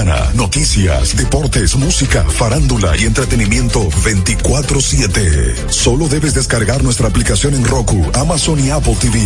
noticias, 0.33 1.15
deportes, 1.15 1.75
música, 1.75 2.23
farándula 2.23 2.97
y 2.97 3.05
entretenimiento 3.05 3.87
24/7. 4.03 5.55
Solo 5.69 6.07
debes 6.07 6.33
descargar 6.33 6.83
nuestra 6.83 7.07
aplicación 7.07 7.53
en 7.53 7.63
Roku, 7.65 8.09
Amazon 8.13 8.59
y 8.59 8.69
Apple 8.69 8.95
TV. 8.99 9.19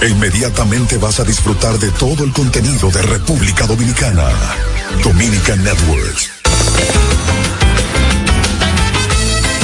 E 0.00 0.08
inmediatamente 0.08 0.96
vas 0.98 1.20
a 1.20 1.24
disfrutar 1.24 1.78
de 1.78 1.90
todo 1.92 2.24
el 2.24 2.32
contenido 2.32 2.90
de 2.90 3.02
República 3.02 3.66
Dominicana. 3.66 4.28
Dominican 5.02 5.62
Networks. 5.62 6.30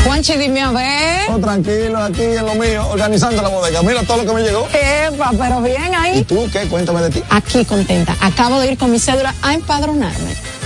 Juanchi, 0.05 0.37
dime 0.37 0.63
a 0.63 0.73
ver. 0.73 1.31
Oh, 1.31 1.39
tranquilo, 1.39 1.99
aquí 1.99 2.23
en 2.23 2.47
lo 2.47 2.55
mío, 2.55 2.89
organizando 2.89 3.43
la 3.43 3.49
bodega. 3.49 3.83
Mira 3.83 4.03
todo 4.03 4.19
lo 4.19 4.27
que 4.27 4.33
me 4.33 4.43
llegó. 4.43 4.67
Epa, 4.73 5.33
pero 5.39 5.61
bien 5.61 5.95
ahí. 5.95 6.21
¿Y 6.21 6.25
tú 6.25 6.49
qué? 6.53 6.61
Cuéntame 6.61 7.03
de 7.03 7.11
ti. 7.11 7.23
Aquí 7.31 7.65
contenta. 7.65 8.17
Acabo 8.21 8.61
de 8.61 8.73
ir 8.73 8.79
con 8.79 8.91
mi 8.91 8.99
cédula 8.99 9.35
a 9.43 9.55
empadronarme. 9.55 10.58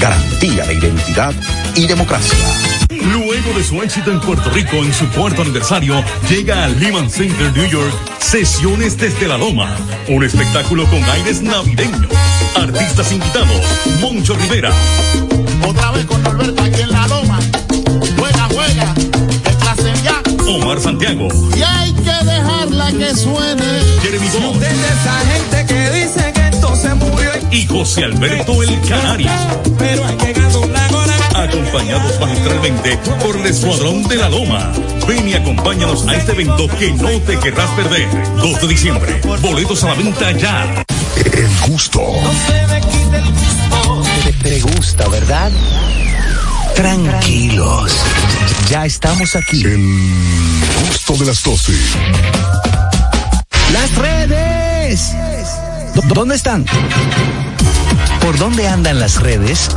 Garantía 0.00 0.64
de 0.66 0.74
identidad 0.74 1.34
y 1.74 1.86
democracia. 1.86 2.38
Luego 2.90 3.56
de 3.56 3.64
su 3.64 3.82
éxito 3.82 4.10
en 4.10 4.20
Puerto 4.20 4.50
Rico 4.50 4.76
en 4.76 4.92
su 4.92 5.08
cuarto 5.10 5.42
aniversario, 5.42 6.02
llega 6.28 6.64
al 6.64 6.78
Lehman 6.78 7.10
Center 7.10 7.52
New 7.52 7.68
York 7.68 7.92
Sesiones 8.18 8.96
desde 8.96 9.28
la 9.28 9.38
Loma. 9.38 9.76
Un 10.08 10.24
espectáculo 10.24 10.84
con 10.86 11.02
aires 11.04 11.42
navideños. 11.42 12.10
Artistas 12.56 13.12
invitados: 13.12 13.62
Moncho 14.00 14.34
Rivera, 14.34 14.70
Otra 15.66 15.92
vez 15.92 16.04
con 16.06 16.22
Norberto 16.22 16.62
aquí 16.62 16.80
en 16.80 16.90
la 16.92 17.06
loma. 17.06 17.38
Juega, 18.18 18.48
juega. 18.52 18.94
Ya. 20.02 20.22
Omar 20.48 20.80
Santiago, 20.80 21.28
Y 21.56 21.62
hay 21.62 21.92
que 21.92 22.24
dejarla 22.24 22.92
que 22.92 23.14
suene. 23.14 23.82
Jeremy 24.02 24.28
Bond 24.28 24.60
y 27.56 27.66
José 27.66 28.04
Alberto 28.04 28.62
El 28.62 28.80
Canario. 28.82 29.30
Pero 29.78 30.18
que 30.18 30.32
ganar 30.32 30.56
una 30.56 30.88
gora. 30.88 31.16
Acompañados 31.34 32.20
magistralmente 32.20 32.98
por 33.22 33.36
el 33.36 33.46
Escuadrón 33.46 34.02
de 34.08 34.16
la 34.16 34.28
Loma. 34.28 34.72
Ven 35.08 35.28
y 35.28 35.34
acompáñanos 35.34 36.06
a 36.06 36.16
este 36.16 36.32
evento 36.32 36.68
que 36.78 36.92
no 36.92 37.08
te 37.22 37.38
querrás 37.38 37.70
perder. 37.70 38.08
2 38.36 38.60
de 38.60 38.68
diciembre. 38.68 39.20
Boletos 39.40 39.84
a 39.84 39.88
la 39.88 39.94
venta 39.94 40.32
ya. 40.32 40.84
El 41.24 41.70
gusto. 41.70 42.00
Te, 44.24 44.32
te 44.32 44.60
gusta, 44.60 45.08
¿verdad? 45.08 45.50
Tranquilos. 46.74 47.92
Ya 48.68 48.84
estamos 48.84 49.34
aquí. 49.34 49.64
El 49.64 49.78
gusto 50.88 51.14
de 51.14 51.24
las 51.24 51.42
12. 51.42 51.72
Las 53.72 53.94
redes. 53.94 55.14
¿Dó- 55.96 56.02
¿Dónde 56.14 56.34
están? 56.36 56.64
¿Por 58.20 58.38
dónde 58.38 58.68
andan 58.68 59.00
las 59.00 59.20
redes? 59.20 59.68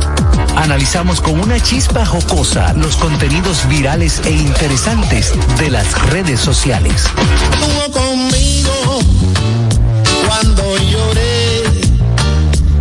Analizamos 0.56 1.20
con 1.20 1.40
una 1.40 1.58
chispa 1.60 2.04
jocosa 2.04 2.72
los 2.74 2.96
contenidos 2.96 3.66
virales 3.68 4.20
e 4.24 4.30
interesantes 4.32 5.32
de 5.58 5.70
las 5.70 5.86
redes 6.10 6.40
sociales. 6.40 7.04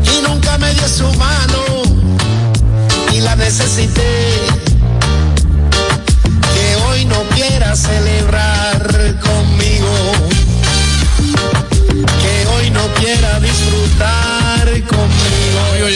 Y 0.04 0.28
nunca 0.28 0.58
me 0.58 0.74
su 0.88 1.08
mano 1.14 1.64
y 3.14 3.22
la 3.22 3.36
necesité. 3.36 4.48
Que 6.54 6.76
hoy 6.88 7.06
no 7.06 7.22
quiera 7.36 7.76
celebrar 7.76 8.88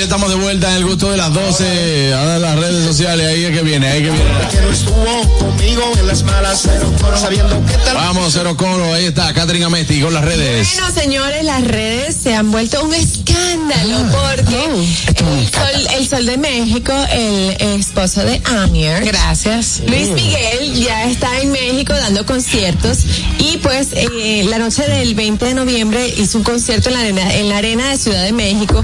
ya 0.04 0.06
estamos 0.06 0.30
de 0.30 0.36
vuelta 0.36 0.70
en 0.72 0.78
el 0.78 0.86
gusto 0.86 1.12
de 1.12 1.18
las 1.18 1.34
12. 1.34 2.14
Ahora 2.14 2.38
las 2.38 2.60
redes 2.60 2.86
sociales, 2.86 3.26
ahí 3.26 3.46
es 3.46 3.58
que 3.58 3.64
viene, 3.64 3.88
ahí 3.88 4.04
es 4.04 4.10
que 4.10 4.12
viene. 4.12 4.30
Que 4.52 4.62
no 4.62 4.72
estuvo 4.72 5.38
conmigo 5.40 5.92
en 5.98 6.08
las 6.08 6.24
malas, 6.24 6.68
pero 7.02 7.18
sabiendo 7.18 7.66
que 7.66 7.74
tal. 7.74 7.96
Vamos, 7.96 8.34
Cero 8.34 8.58
Coro, 8.58 8.94
ahí 8.94 9.06
está, 9.06 9.34
Catherine 9.34 9.64
Amesti 9.66 10.02
con 10.02 10.14
las 10.14 10.26
redes. 10.26 10.68
Bueno, 10.76 10.94
señores, 10.94 11.46
las 11.46 11.64
redes 11.64 12.18
se 12.22 12.36
han 12.36 12.52
vuelto 12.52 12.84
un 12.84 12.94
escándalo 12.94 13.98
porque 14.12 14.66
el, 14.66 15.50
sol, 15.50 15.88
el 15.98 16.08
Sol 16.10 16.26
de 16.26 16.38
México, 16.38 16.94
el 17.12 17.80
esposo 17.80 18.24
de 18.24 18.42
Anier, 18.44 19.06
Gracias. 19.06 19.84
Luis 19.88 20.10
Miguel, 20.10 20.74
ya 20.76 21.06
está 21.06 21.40
en 21.40 21.52
México 21.52 21.94
dando 21.94 22.26
conciertos 22.26 23.00
y 23.40 23.58
pues 23.58 23.90
eh, 23.94 24.46
la 24.50 24.58
noche 24.58 24.84
del 24.84 25.16
20 25.16 25.46
de 25.46 25.54
noviembre 25.54 26.14
hizo 26.18 26.40
un 26.40 26.44
concierto 26.44 26.90
en 26.90 26.96
la 26.96 27.02
arena, 27.02 27.36
en 27.36 27.50
la 27.50 27.58
arena 27.58 27.90
de 27.90 27.98
Ciudad 27.98 28.24
de 28.24 28.34
México 28.34 28.84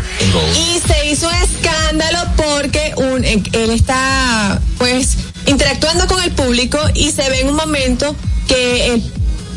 y 0.56 0.80
se 0.88 1.09
hizo 1.10 1.28
un 1.28 1.36
escándalo 1.36 2.20
porque 2.36 2.94
un, 2.98 3.24
eh, 3.26 3.42
él 3.54 3.70
está 3.72 4.60
pues 4.78 5.18
interactuando 5.48 6.08
con 6.08 6.22
el 6.24 6.32
público 6.32 6.78
y 6.94 7.12
se 7.12 7.30
ve 7.30 7.42
en 7.42 7.50
un 7.50 7.56
momento 7.56 8.16
que 8.48 8.94
el 8.94 9.04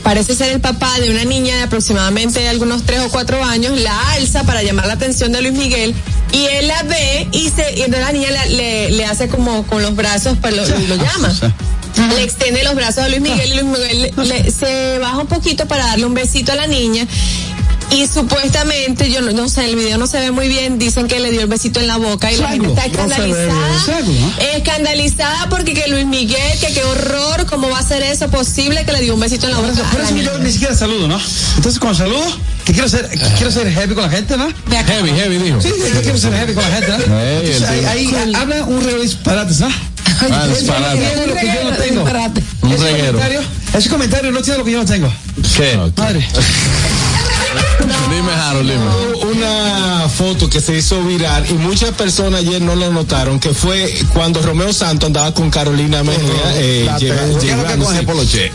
parece 0.02 0.34
ser 0.34 0.50
el 0.52 0.60
papá 0.60 0.98
de 0.98 1.10
una 1.10 1.24
niña 1.24 1.54
de 1.58 1.62
aproximadamente 1.62 2.48
algunos 2.48 2.82
tres 2.84 3.00
o 3.02 3.08
cuatro 3.10 3.42
años, 3.44 3.78
la 3.80 3.96
alza 4.14 4.42
para 4.42 4.60
llamar 4.64 4.86
la 4.88 4.94
atención 4.94 5.30
de 5.30 5.40
Luis 5.42 5.54
Miguel 5.54 5.94
y 6.32 6.44
él 6.46 6.66
la 6.66 6.82
ve 6.82 7.28
y, 7.30 7.50
se, 7.50 7.74
y 7.76 7.82
entonces 7.82 8.00
la 8.00 8.10
niña 8.12 8.30
le, 8.32 8.50
le- 8.56 8.90
le 8.90 9.04
hace 9.06 9.28
como 9.28 9.64
con 9.64 9.80
los 9.80 9.94
brazos, 9.94 10.36
pues 10.40 10.56
lo, 10.56 10.66
lo 10.66 10.96
llama. 10.96 11.32
Le 12.16 12.22
extiende 12.24 12.64
los 12.64 12.74
brazos 12.74 13.04
a 13.04 13.08
Luis 13.08 13.20
Miguel 13.20 13.52
y 13.52 13.60
Luis 13.60 13.64
Miguel 13.78 14.12
le- 14.24 14.50
se 14.50 14.98
baja 14.98 15.18
un 15.18 15.26
poquito 15.28 15.66
para 15.68 15.86
darle 15.86 16.06
un 16.06 16.14
besito 16.14 16.50
a 16.50 16.56
la 16.56 16.66
niña. 16.66 17.06
Y 17.92 18.06
supuestamente, 18.06 19.10
yo 19.10 19.20
no, 19.20 19.32
no 19.32 19.48
sé, 19.48 19.66
el 19.68 19.76
video 19.76 19.98
no 19.98 20.06
se 20.06 20.18
ve 20.18 20.30
muy 20.30 20.48
bien, 20.48 20.78
dicen 20.78 21.08
que 21.08 21.20
le 21.20 21.30
dio 21.30 21.42
el 21.42 21.46
besito 21.46 21.78
en 21.78 21.86
la 21.88 21.98
boca 21.98 22.32
y 22.32 22.36
la 22.36 22.48
gente 22.48 22.68
está 22.68 22.86
escandalizada. 22.86 23.54
Escandalizada 24.56 25.48
porque 25.50 25.74
que 25.74 25.88
Luis 25.88 26.06
Miguel, 26.06 26.58
que 26.58 26.72
qué 26.72 26.82
horror, 26.84 27.44
¿cómo 27.46 27.68
va 27.68 27.78
a 27.78 27.82
ser 27.82 28.02
eso 28.02 28.28
posible 28.28 28.84
que 28.86 28.92
le 28.92 29.00
dio 29.00 29.14
un 29.14 29.20
besito 29.20 29.46
en 29.46 29.52
la 29.52 29.58
boca? 29.58 29.82
Por 29.90 30.00
eso 30.00 30.16
yo 30.16 30.38
ni 30.38 30.50
siquiera 30.50 30.74
saludo, 30.74 31.06
¿no? 31.06 31.20
Entonces 31.56 31.78
cuando 31.78 31.98
saludo, 31.98 32.24
que 32.64 32.72
quiero 32.72 32.88
ser, 32.88 33.08
que 33.10 33.18
quiero 33.18 33.50
ser 33.50 33.70
heavy 33.70 33.94
con 33.94 34.04
la 34.04 34.10
gente, 34.10 34.36
¿no? 34.38 34.48
Heavy, 34.70 35.10
heavy, 35.10 35.38
dijo. 35.38 35.60
Sí, 35.60 35.68
yo 35.68 36.00
quiero 36.02 36.18
ser 36.18 36.32
heavy 36.32 36.54
con 36.54 36.62
la 36.64 36.70
gente, 36.70 37.08
¿no? 37.08 37.20
Entonces, 37.20 37.86
ahí, 37.86 38.10
habla 38.34 38.64
un 38.64 38.82
¿no? 38.82 39.68
Ah, 40.30 40.44
Él 40.46 40.54
disparate. 40.54 41.26
lo 41.26 41.34
que 41.34 41.46
yo 41.46 41.70
no 41.70 41.76
tengo. 41.76 42.02
Un 42.62 42.72
Ese 42.72 42.84
reguero. 42.84 43.06
comentario, 43.12 43.40
ese 43.74 43.88
comentario 43.88 44.30
no 44.30 44.40
tiene 44.40 44.58
lo 44.58 44.64
que 44.64 44.70
yo 44.72 44.78
no 44.78 44.84
tengo. 44.84 45.12
¿Qué? 45.56 45.78
Madre. 45.96 46.26
Dime, 48.22 48.32
Harold, 48.34 48.70
dime. 48.70 49.32
Una 49.32 50.08
foto 50.08 50.48
que 50.48 50.60
se 50.60 50.76
hizo 50.76 51.02
viral 51.02 51.44
y 51.50 51.54
muchas 51.54 51.90
personas 51.90 52.40
ayer 52.40 52.62
no 52.62 52.76
lo 52.76 52.92
notaron, 52.92 53.40
que 53.40 53.50
fue 53.52 53.92
cuando 54.14 54.40
Romeo 54.42 54.72
Santos 54.72 55.08
andaba 55.08 55.34
con 55.34 55.50
Carolina 55.50 56.04
Mejía. 56.04 56.22
eh. 56.54 56.88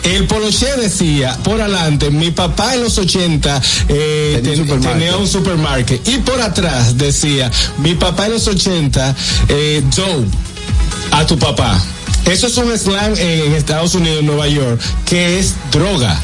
El 0.04 0.26
Poloché 0.26 0.68
decía, 0.78 1.38
por 1.44 1.60
adelante, 1.62 2.10
mi 2.12 2.32
papá 2.32 2.76
en 2.76 2.84
los 2.84 2.98
80 2.98 3.62
eh, 3.90 4.40
ten- 4.44 4.66
tenía, 4.82 5.18
un 5.18 5.28
supermarket. 5.28 6.08
Y 6.08 6.18
por 6.20 6.40
atrás 6.42 6.98
decía, 6.98 7.52
mi 7.80 7.94
papá 7.96 8.28
en 8.28 8.34
los 8.34 8.48
80, 8.48 9.16
eh, 9.50 9.84
Joe, 9.94 10.24
a 11.12 11.26
tu 11.26 11.38
papá. 11.38 11.78
Eso 12.26 12.48
es 12.48 12.56
un 12.58 12.72
slang 12.78 13.18
en 13.18 13.54
Estados 13.54 13.96
Unidos, 13.96 14.20
en 14.20 14.26
Nueva 14.28 14.48
York, 14.48 14.80
que 15.06 15.40
es 15.40 15.56
droga. 15.74 16.18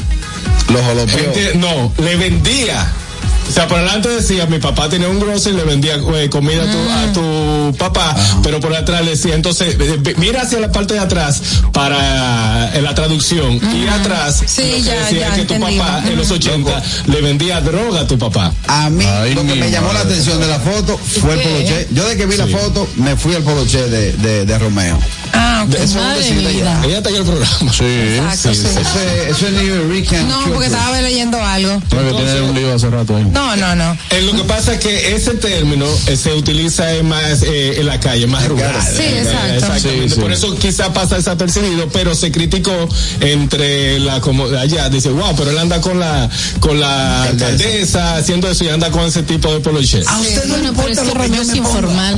Los. 0.68 1.10
Gente- 1.10 1.52
no, 1.56 1.92
le 2.02 2.16
vendía 2.16 2.90
Peace. 3.24 3.43
O 3.48 3.52
sea, 3.54 3.68
por 3.68 3.78
adelante 3.78 4.08
decía, 4.08 4.46
mi 4.46 4.58
papá 4.58 4.88
tenía 4.88 5.08
un 5.08 5.20
grocery 5.20 5.54
y 5.54 5.58
le 5.58 5.64
vendía 5.64 5.94
eh, 6.16 6.28
comida 6.28 6.62
a, 6.64 6.66
tu, 6.66 6.78
a 6.90 7.12
tu 7.12 7.76
papá, 7.78 8.16
pero 8.42 8.58
por 8.58 8.74
atrás 8.74 9.04
decía, 9.06 9.34
entonces, 9.34 9.76
eh, 9.78 10.14
mira 10.16 10.42
hacia 10.42 10.58
la 10.60 10.72
parte 10.72 10.94
de 10.94 11.00
atrás 11.00 11.40
para 11.72 12.74
eh, 12.74 12.82
la 12.82 12.94
traducción 12.94 13.60
y 13.74 13.86
atrás 13.86 14.42
Sí, 14.46 14.82
ya, 14.82 14.94
decía 15.04 15.28
ya 15.28 15.34
que 15.36 15.44
tu 15.44 15.60
papá 15.60 16.02
en 16.06 16.16
los 16.16 16.30
80 16.30 16.82
le 17.06 17.20
vendía 17.20 17.60
droga 17.60 18.00
a 18.00 18.06
tu 18.06 18.18
papá. 18.18 18.52
A 18.66 18.90
mí 18.90 19.04
Ay, 19.04 19.34
lo 19.34 19.42
que 19.46 19.54
me 19.54 19.70
llamó 19.70 19.88
la 19.88 20.00
madre. 20.00 20.12
atención 20.14 20.40
de 20.40 20.46
la 20.48 20.58
foto 20.58 20.98
fue 20.98 21.34
el 21.34 21.40
poloche. 21.40 21.88
Yo 21.92 22.08
de 22.08 22.16
que 22.16 22.26
vi 22.26 22.36
la 22.36 22.46
Sí. 22.46 22.52
foto 22.52 22.88
me 22.96 23.16
fui 23.16 23.34
al 23.34 23.42
poloche 23.42 23.88
de, 23.88 24.12
de, 24.14 24.44
de 24.44 24.58
Romeo. 24.58 24.98
Ah, 25.32 25.66
Eso 25.68 25.82
es 25.82 25.94
un 25.94 26.14
decir 26.14 26.42
de 26.42 26.50
ella. 26.50 26.80
Está 26.86 27.10
en 27.10 27.16
el 27.16 27.24
programa. 27.24 27.72
Sí, 27.72 27.84
Exacto, 27.84 28.54
sí. 28.54 28.66
Eso 28.66 28.80
es, 28.80 29.36
eso 29.36 29.46
es 29.48 29.52
New 29.52 29.90
Rican 29.90 30.28
No, 30.28 30.40
porque 30.46 30.66
estaba 30.66 31.00
leyendo 31.00 31.42
algo. 31.42 31.72
No, 31.74 31.88
que 31.88 32.12
tiene 32.14 32.40
un 32.42 32.54
lío 32.54 32.74
hace 32.74 32.88
rato 32.90 33.16
ahí. 33.16 33.24
No, 33.34 33.56
no, 33.56 33.74
no. 33.74 33.96
Eh, 34.10 34.22
lo 34.22 34.32
que 34.32 34.44
pasa 34.44 34.74
es 34.74 34.80
que 34.80 35.14
ese 35.14 35.32
término 35.34 35.86
eh, 36.06 36.16
se 36.16 36.32
utiliza 36.32 36.92
en 36.94 37.08
más 37.08 37.42
eh, 37.42 37.80
en 37.80 37.86
la 37.86 37.98
calle, 38.00 38.26
más 38.26 38.46
rural. 38.48 38.74
Sí, 38.82 39.02
Eh, 39.02 39.18
exacto. 39.22 39.54
Exactamente. 39.54 40.08
Sí, 40.08 40.14
sí. 40.14 40.20
Por 40.20 40.32
eso 40.32 40.54
quizá 40.54 40.92
pasa 40.92 41.16
desapercibido, 41.16 41.88
pero 41.88 42.14
se 42.14 42.30
criticó 42.30 42.88
entre 43.20 43.98
la 44.00 44.20
como 44.20 44.46
allá. 44.46 44.88
Dice, 44.88 45.08
wow, 45.10 45.34
pero 45.36 45.50
él 45.50 45.58
anda 45.58 45.80
con 45.80 45.98
la 45.98 46.30
con 46.60 46.78
la 46.80 47.24
alcaldesa 47.24 48.16
haciendo 48.16 48.48
eso 48.48 48.64
y 48.64 48.68
anda 48.68 48.90
con 48.90 49.04
ese 49.04 49.22
tipo 49.22 49.52
de 49.52 49.60
poloche. 49.60 50.02
A 50.06 50.20
usted 50.20 50.44
no 50.46 50.56
le 50.58 50.68
importa 50.68 51.02
lo 51.04 51.14
que 51.14 51.28
yo 51.30 51.44
me 51.44 51.62
ponga. 51.62 52.12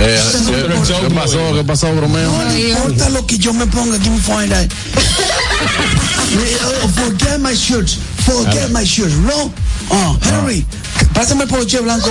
Eh, 0.00 0.20
¿qué, 0.46 1.08
qué 1.08 1.14
pasó? 1.14 1.38
¿Qué 1.54 1.62
pasó, 1.64 1.94
Bromeo? 1.94 2.32
No 2.32 2.44
le 2.50 2.70
importa 2.70 3.08
lo 3.10 3.26
que 3.26 3.38
yo 3.38 3.52
me 3.52 3.66
ponga. 3.66 3.98
Give 3.98 4.10
me 4.10 4.18
find 4.20 4.52
out. 4.52 4.72
Forget 6.94 7.40
my 7.40 7.52
shirts. 7.54 7.98
Forget 8.24 8.70
my 8.70 8.84
shirts. 8.84 9.14
No. 9.16 9.52
Oh, 9.90 10.18
Henry, 10.22 10.64
pásame 11.12 11.42
el 11.44 11.48
poloche 11.48 11.80
blanco. 11.80 12.10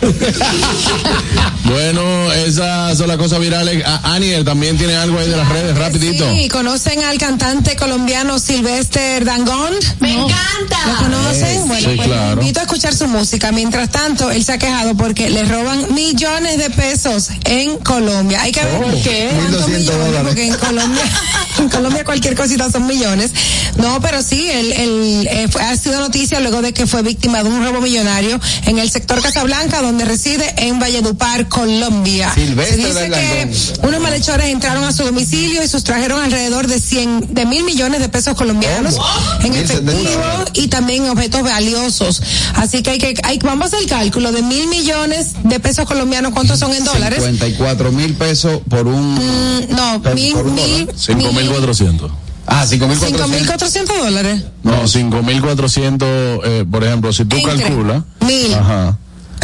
Bueno, 1.64 2.32
esas 2.32 2.96
son 2.96 3.08
las 3.08 3.16
cosas 3.16 3.40
virales. 3.40 3.84
A- 3.84 4.14
Aniel 4.14 4.44
también 4.44 4.78
tiene 4.78 4.94
algo 4.94 5.18
ahí 5.18 5.28
de 5.28 5.36
las 5.36 5.48
redes, 5.48 5.76
rapidito. 5.76 6.24
Sí, 6.32 6.48
¿conocen 6.48 7.02
al 7.02 7.18
cantante 7.18 7.74
colombiano 7.74 8.38
Sylvester 8.38 9.24
Dangond? 9.24 9.82
Me 9.98 10.14
No. 10.14 10.28
encanta. 10.28 10.78
¿Lo 10.86 10.96
conocen? 10.96 11.62
Sí, 11.62 11.66
bueno, 11.66 11.90
sí, 11.90 11.96
pues 11.96 12.06
claro. 12.08 12.26
les 12.36 12.42
invito 12.44 12.60
a 12.60 12.62
escuchar 12.62 12.94
su 12.94 13.08
música. 13.08 13.50
Mientras 13.50 13.90
tanto, 13.90 14.30
él 14.30 14.44
se 14.44 14.52
ha 14.52 14.58
quejado 14.58 14.96
porque 14.96 15.28
le 15.28 15.44
roban 15.44 15.92
millones 15.92 16.58
de 16.58 16.70
pesos 16.70 17.30
en 17.44 17.78
Colombia. 17.78 18.42
Hay 18.42 18.52
que 18.52 18.64
ver 18.64 18.80
por 18.80 18.94
qué. 19.02 19.30
tantos 19.36 19.62
1.200 19.62 19.68
millones, 19.68 19.86
dólares. 19.86 20.22
Porque 20.24 20.46
en 20.46 20.54
Colombia, 20.54 21.02
en 21.58 21.68
Colombia 21.68 22.04
cualquier 22.04 22.36
cosita 22.36 22.70
son 22.70 22.86
millones. 22.86 23.32
No, 23.76 24.00
pero 24.00 24.22
sí, 24.22 24.48
él, 24.48 24.72
él, 24.72 25.28
eh, 25.30 25.48
fue- 25.50 25.62
ha 25.62 25.76
sido 25.76 25.98
noticia 26.00 26.38
luego 26.40 26.62
de 26.62 26.72
que 26.72 26.86
fue 26.86 27.02
víctima 27.02 27.42
de 27.42 27.48
un 27.50 27.64
robo 27.64 27.80
millonario 27.80 28.38
en 28.66 28.78
el 28.78 28.88
sector 28.90 29.20
Casablanca, 29.20 29.82
donde 29.86 30.04
reside 30.04 30.54
en 30.58 30.78
Valledupar, 30.78 31.48
Colombia. 31.48 32.32
Silvestre 32.34 32.92
se 32.92 33.04
dice 33.04 33.10
que 33.10 33.86
unos 33.86 34.00
malhechores 34.00 34.46
entraron 34.48 34.84
a 34.84 34.92
su 34.92 35.04
domicilio 35.04 35.62
y 35.62 35.68
sustrajeron 35.68 36.20
alrededor 36.22 36.66
de 36.66 36.78
100, 36.80 37.34
de 37.34 37.46
mil 37.46 37.64
millones 37.64 38.00
de 38.00 38.08
pesos 38.08 38.34
colombianos 38.34 38.96
en 39.42 39.52
Mil 39.52 39.66
setenta 39.66 39.92
efectivo 39.92 40.22
y 40.54 40.68
también 40.68 41.08
objetos 41.08 41.42
valiosos. 41.42 42.22
Así 42.54 42.82
que 42.82 42.90
hay 42.90 42.98
que, 42.98 43.14
hay, 43.22 43.38
vamos 43.38 43.64
a 43.64 43.66
hacer 43.68 43.80
el 43.80 43.86
cálculo 43.86 44.32
de 44.32 44.42
mil 44.42 44.66
millones 44.68 45.32
de 45.44 45.60
pesos 45.60 45.86
colombianos, 45.86 46.32
¿cuántos 46.32 46.58
son 46.58 46.72
en 46.74 46.84
dólares? 46.84 47.18
54 47.22 47.92
mil 47.92 48.14
pesos 48.14 48.60
por 48.68 48.86
un. 48.86 49.14
Mm, 49.14 49.74
no, 49.74 50.02
Por- 50.02 50.14
mil, 50.14 50.34
un 50.36 50.54
mil, 50.54 50.86
dólar. 50.86 50.96
5.400. 50.96 52.10
Ah, 52.48 52.64
5 52.68 52.86
mil 52.86 52.96
cinco 52.96 53.08
mil 53.28 53.44
400. 53.44 53.46
cuatrocientos 53.48 53.96
dólares. 53.98 54.42
No, 54.62 54.86
5.400, 54.86 56.40
eh, 56.44 56.64
por 56.70 56.84
ejemplo, 56.84 57.12
si 57.12 57.24
tú 57.24 57.36
Entre 57.36 57.56
calculas. 57.56 58.02
mil. 58.20 58.54
Ajá. 58.54 58.96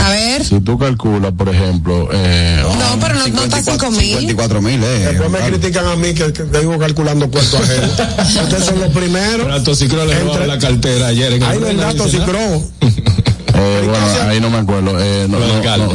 A 0.02 0.10
ver. 0.10 0.44
Si 0.44 0.60
tú 0.60 0.78
calculas, 0.78 1.32
por 1.32 1.48
ejemplo. 1.48 2.08
Eh, 2.12 2.62
No, 2.62 2.98
pero 3.00 3.14
no, 3.14 3.28
no 3.28 3.42
está 3.44 3.62
cinco 3.62 3.90
mil. 3.90 4.18
54 4.18 4.60
mil, 4.60 4.82
eh. 4.82 4.98
Después 5.10 5.30
me 5.30 5.38
critican 5.38 5.86
a 5.86 5.96
mí 5.96 6.12
que, 6.12 6.32
que 6.32 6.44
calculando 6.78 7.30
cuarto 7.30 7.58
ajeno. 7.58 7.86
Ustedes 8.42 8.64
son 8.64 8.80
los 8.80 8.88
primeros. 8.90 9.42
Pero 9.46 9.54
a 9.54 9.62
Tosicro 9.62 10.04
le 10.04 10.18
robaron 10.18 10.48
la 10.48 10.58
cartera 10.58 11.06
ayer. 11.08 11.32
En 11.34 11.42
el 11.42 11.48
Ay, 11.48 11.58
verdad, 11.58 11.94
Tosicro. 11.94 12.38
eh, 13.64 13.82
bueno, 13.88 14.06
ahí 14.28 14.40
no 14.40 14.50
me 14.50 14.58
acuerdo. 14.58 14.98
Eh, 15.00 15.26
no, 15.28 15.38
no, 15.38 15.46
no, 15.46 15.54
no 15.54 15.60
me 15.62 15.68
acuerdo 15.68 15.92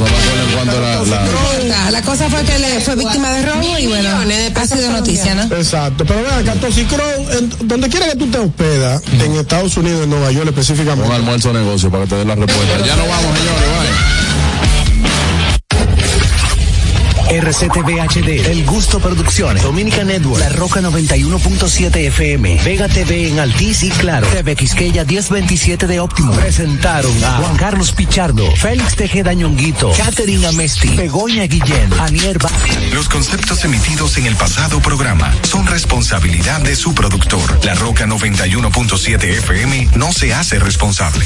en 0.47 0.53
cuanto 0.53 0.77
a 0.77 0.81
la, 0.81 1.03
la- 1.03 1.91
La, 1.91 2.01
cosa 2.01 2.29
fue 2.29 2.43
que 2.43 2.57
le 2.59 2.79
fue 2.81 2.95
víctima 2.95 3.31
de 3.31 3.45
robo 3.45 3.77
y 3.79 3.87
bueno, 3.87 4.09
ha 4.55 4.67
sido 4.67 4.91
noticia, 4.91 5.35
¿no? 5.35 5.43
Exacto, 5.55 6.05
pero 6.05 6.21
vean 6.23 6.39
acá, 6.47 6.53
Toxicro, 6.59 7.03
en- 7.37 7.67
donde 7.67 7.89
quiera 7.89 8.07
que 8.07 8.15
tú 8.15 8.27
te 8.27 8.37
hospedas, 8.39 9.01
en 9.19 9.33
Estados 9.35 9.75
Unidos, 9.77 10.03
en 10.03 10.09
Nueva 10.09 10.31
York 10.31 10.43
un 10.47 10.49
específicamente. 10.49 11.13
almuerzo 11.13 11.53
negocio 11.53 11.89
para 11.91 12.03
que 12.03 12.09
te 12.11 12.15
dé 12.17 12.25
la 12.25 12.35
respuesta. 12.35 12.77
Ya 12.85 12.95
nos 12.95 13.07
vamos, 13.07 13.37
señores. 13.37 13.67
Bye. 13.79 14.16
RCTV 17.29 17.99
HD, 17.99 18.51
El 18.51 18.65
Gusto 18.65 18.99
Producciones, 18.99 19.61
Dominica 19.61 20.03
Network, 20.03 20.39
La 20.39 20.49
Roca 20.49 20.81
91.7 20.81 21.95
FM, 22.07 22.61
Vega 22.63 22.87
TV 22.87 23.27
en 23.27 23.39
Altiz 23.39 23.83
y 23.83 23.89
Claro, 23.89 24.25
TV 24.27 24.55
Quisqueya 24.55 25.03
1027 25.03 25.87
de 25.87 25.99
Óptimo. 25.99 26.33
Presentaron 26.33 27.11
a 27.23 27.37
Juan 27.37 27.57
Carlos 27.57 27.91
Pichardo, 27.91 28.49
Félix 28.55 28.95
Tejeda 28.95 29.33
Ñonguito, 29.33 29.91
Catherine 29.97 30.47
Amesti, 30.47 30.95
Begoña 30.95 31.43
Guillén, 31.47 31.91
Anier 31.99 32.37
Los 32.93 33.09
conceptos 33.09 33.63
emitidos 33.65 34.17
en 34.17 34.25
el 34.25 34.35
pasado 34.35 34.79
programa 34.79 35.33
son 35.43 35.67
responsabilidad 35.67 36.61
de 36.61 36.75
su 36.75 36.93
productor. 36.93 37.59
La 37.65 37.75
Roca 37.75 38.05
91.7 38.05 39.23
FM 39.23 39.89
no 39.95 40.13
se 40.13 40.33
hace 40.33 40.59
responsable. 40.59 41.25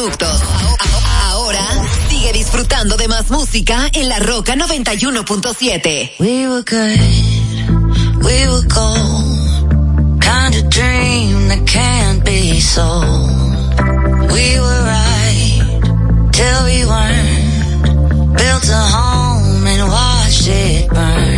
Ahora 0.03 1.63
sigue 2.09 2.33
disfrutando 2.33 2.97
de 2.97 3.07
más 3.07 3.29
música 3.29 3.87
en 3.93 4.09
La 4.09 4.17
Roca 4.17 4.55
91.7. 4.55 6.13
We 6.17 6.47
were 6.47 6.63
good, 6.63 6.99
we 8.25 8.47
were 8.47 8.67
gold. 8.67 10.19
Kind 10.19 10.55
of 10.55 10.69
dream 10.69 11.49
that 11.49 11.67
can't 11.67 12.25
be 12.25 12.59
sold. 12.59 13.29
We 14.31 14.59
were 14.59 14.81
right 14.85 16.31
till 16.31 16.63
we 16.65 16.83
weren't. 16.83 18.37
Built 18.37 18.69
a 18.69 18.81
home 18.97 19.67
and 19.67 19.87
watched 19.87 20.47
it 20.47 20.89
burn. 20.89 21.30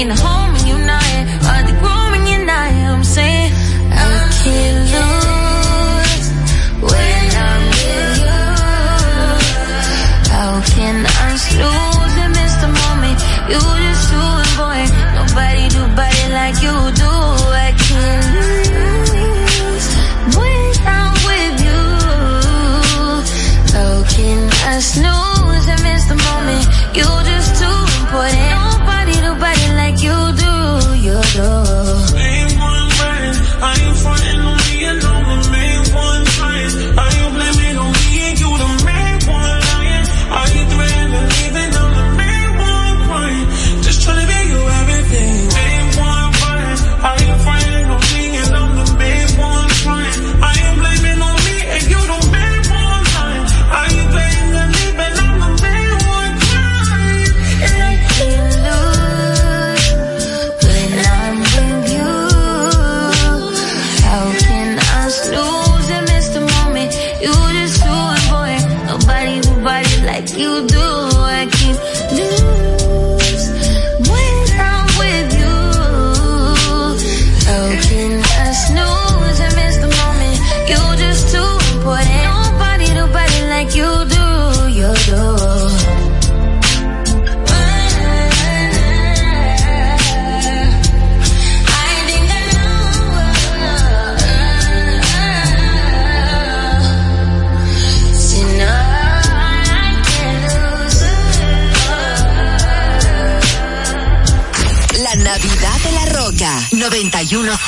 Here. 0.00 0.10
Ain't 0.10 0.18
a 0.18 0.22
home 0.22 0.49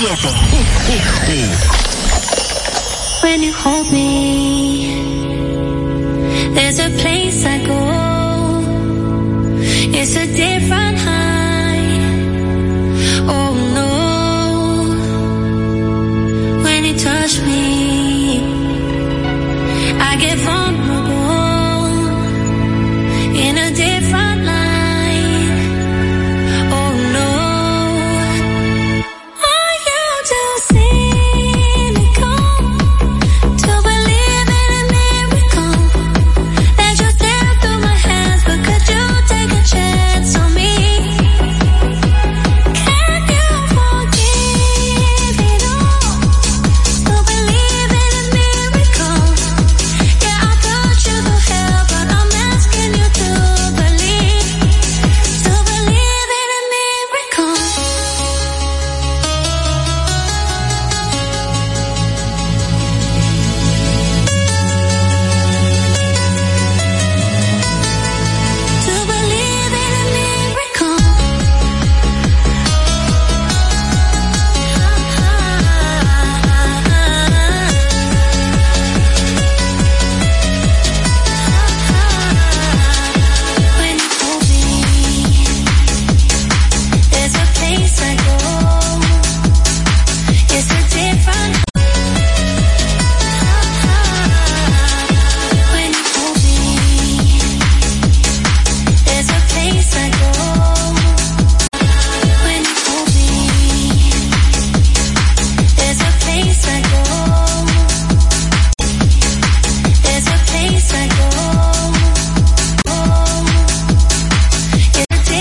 917. 0.03 0.41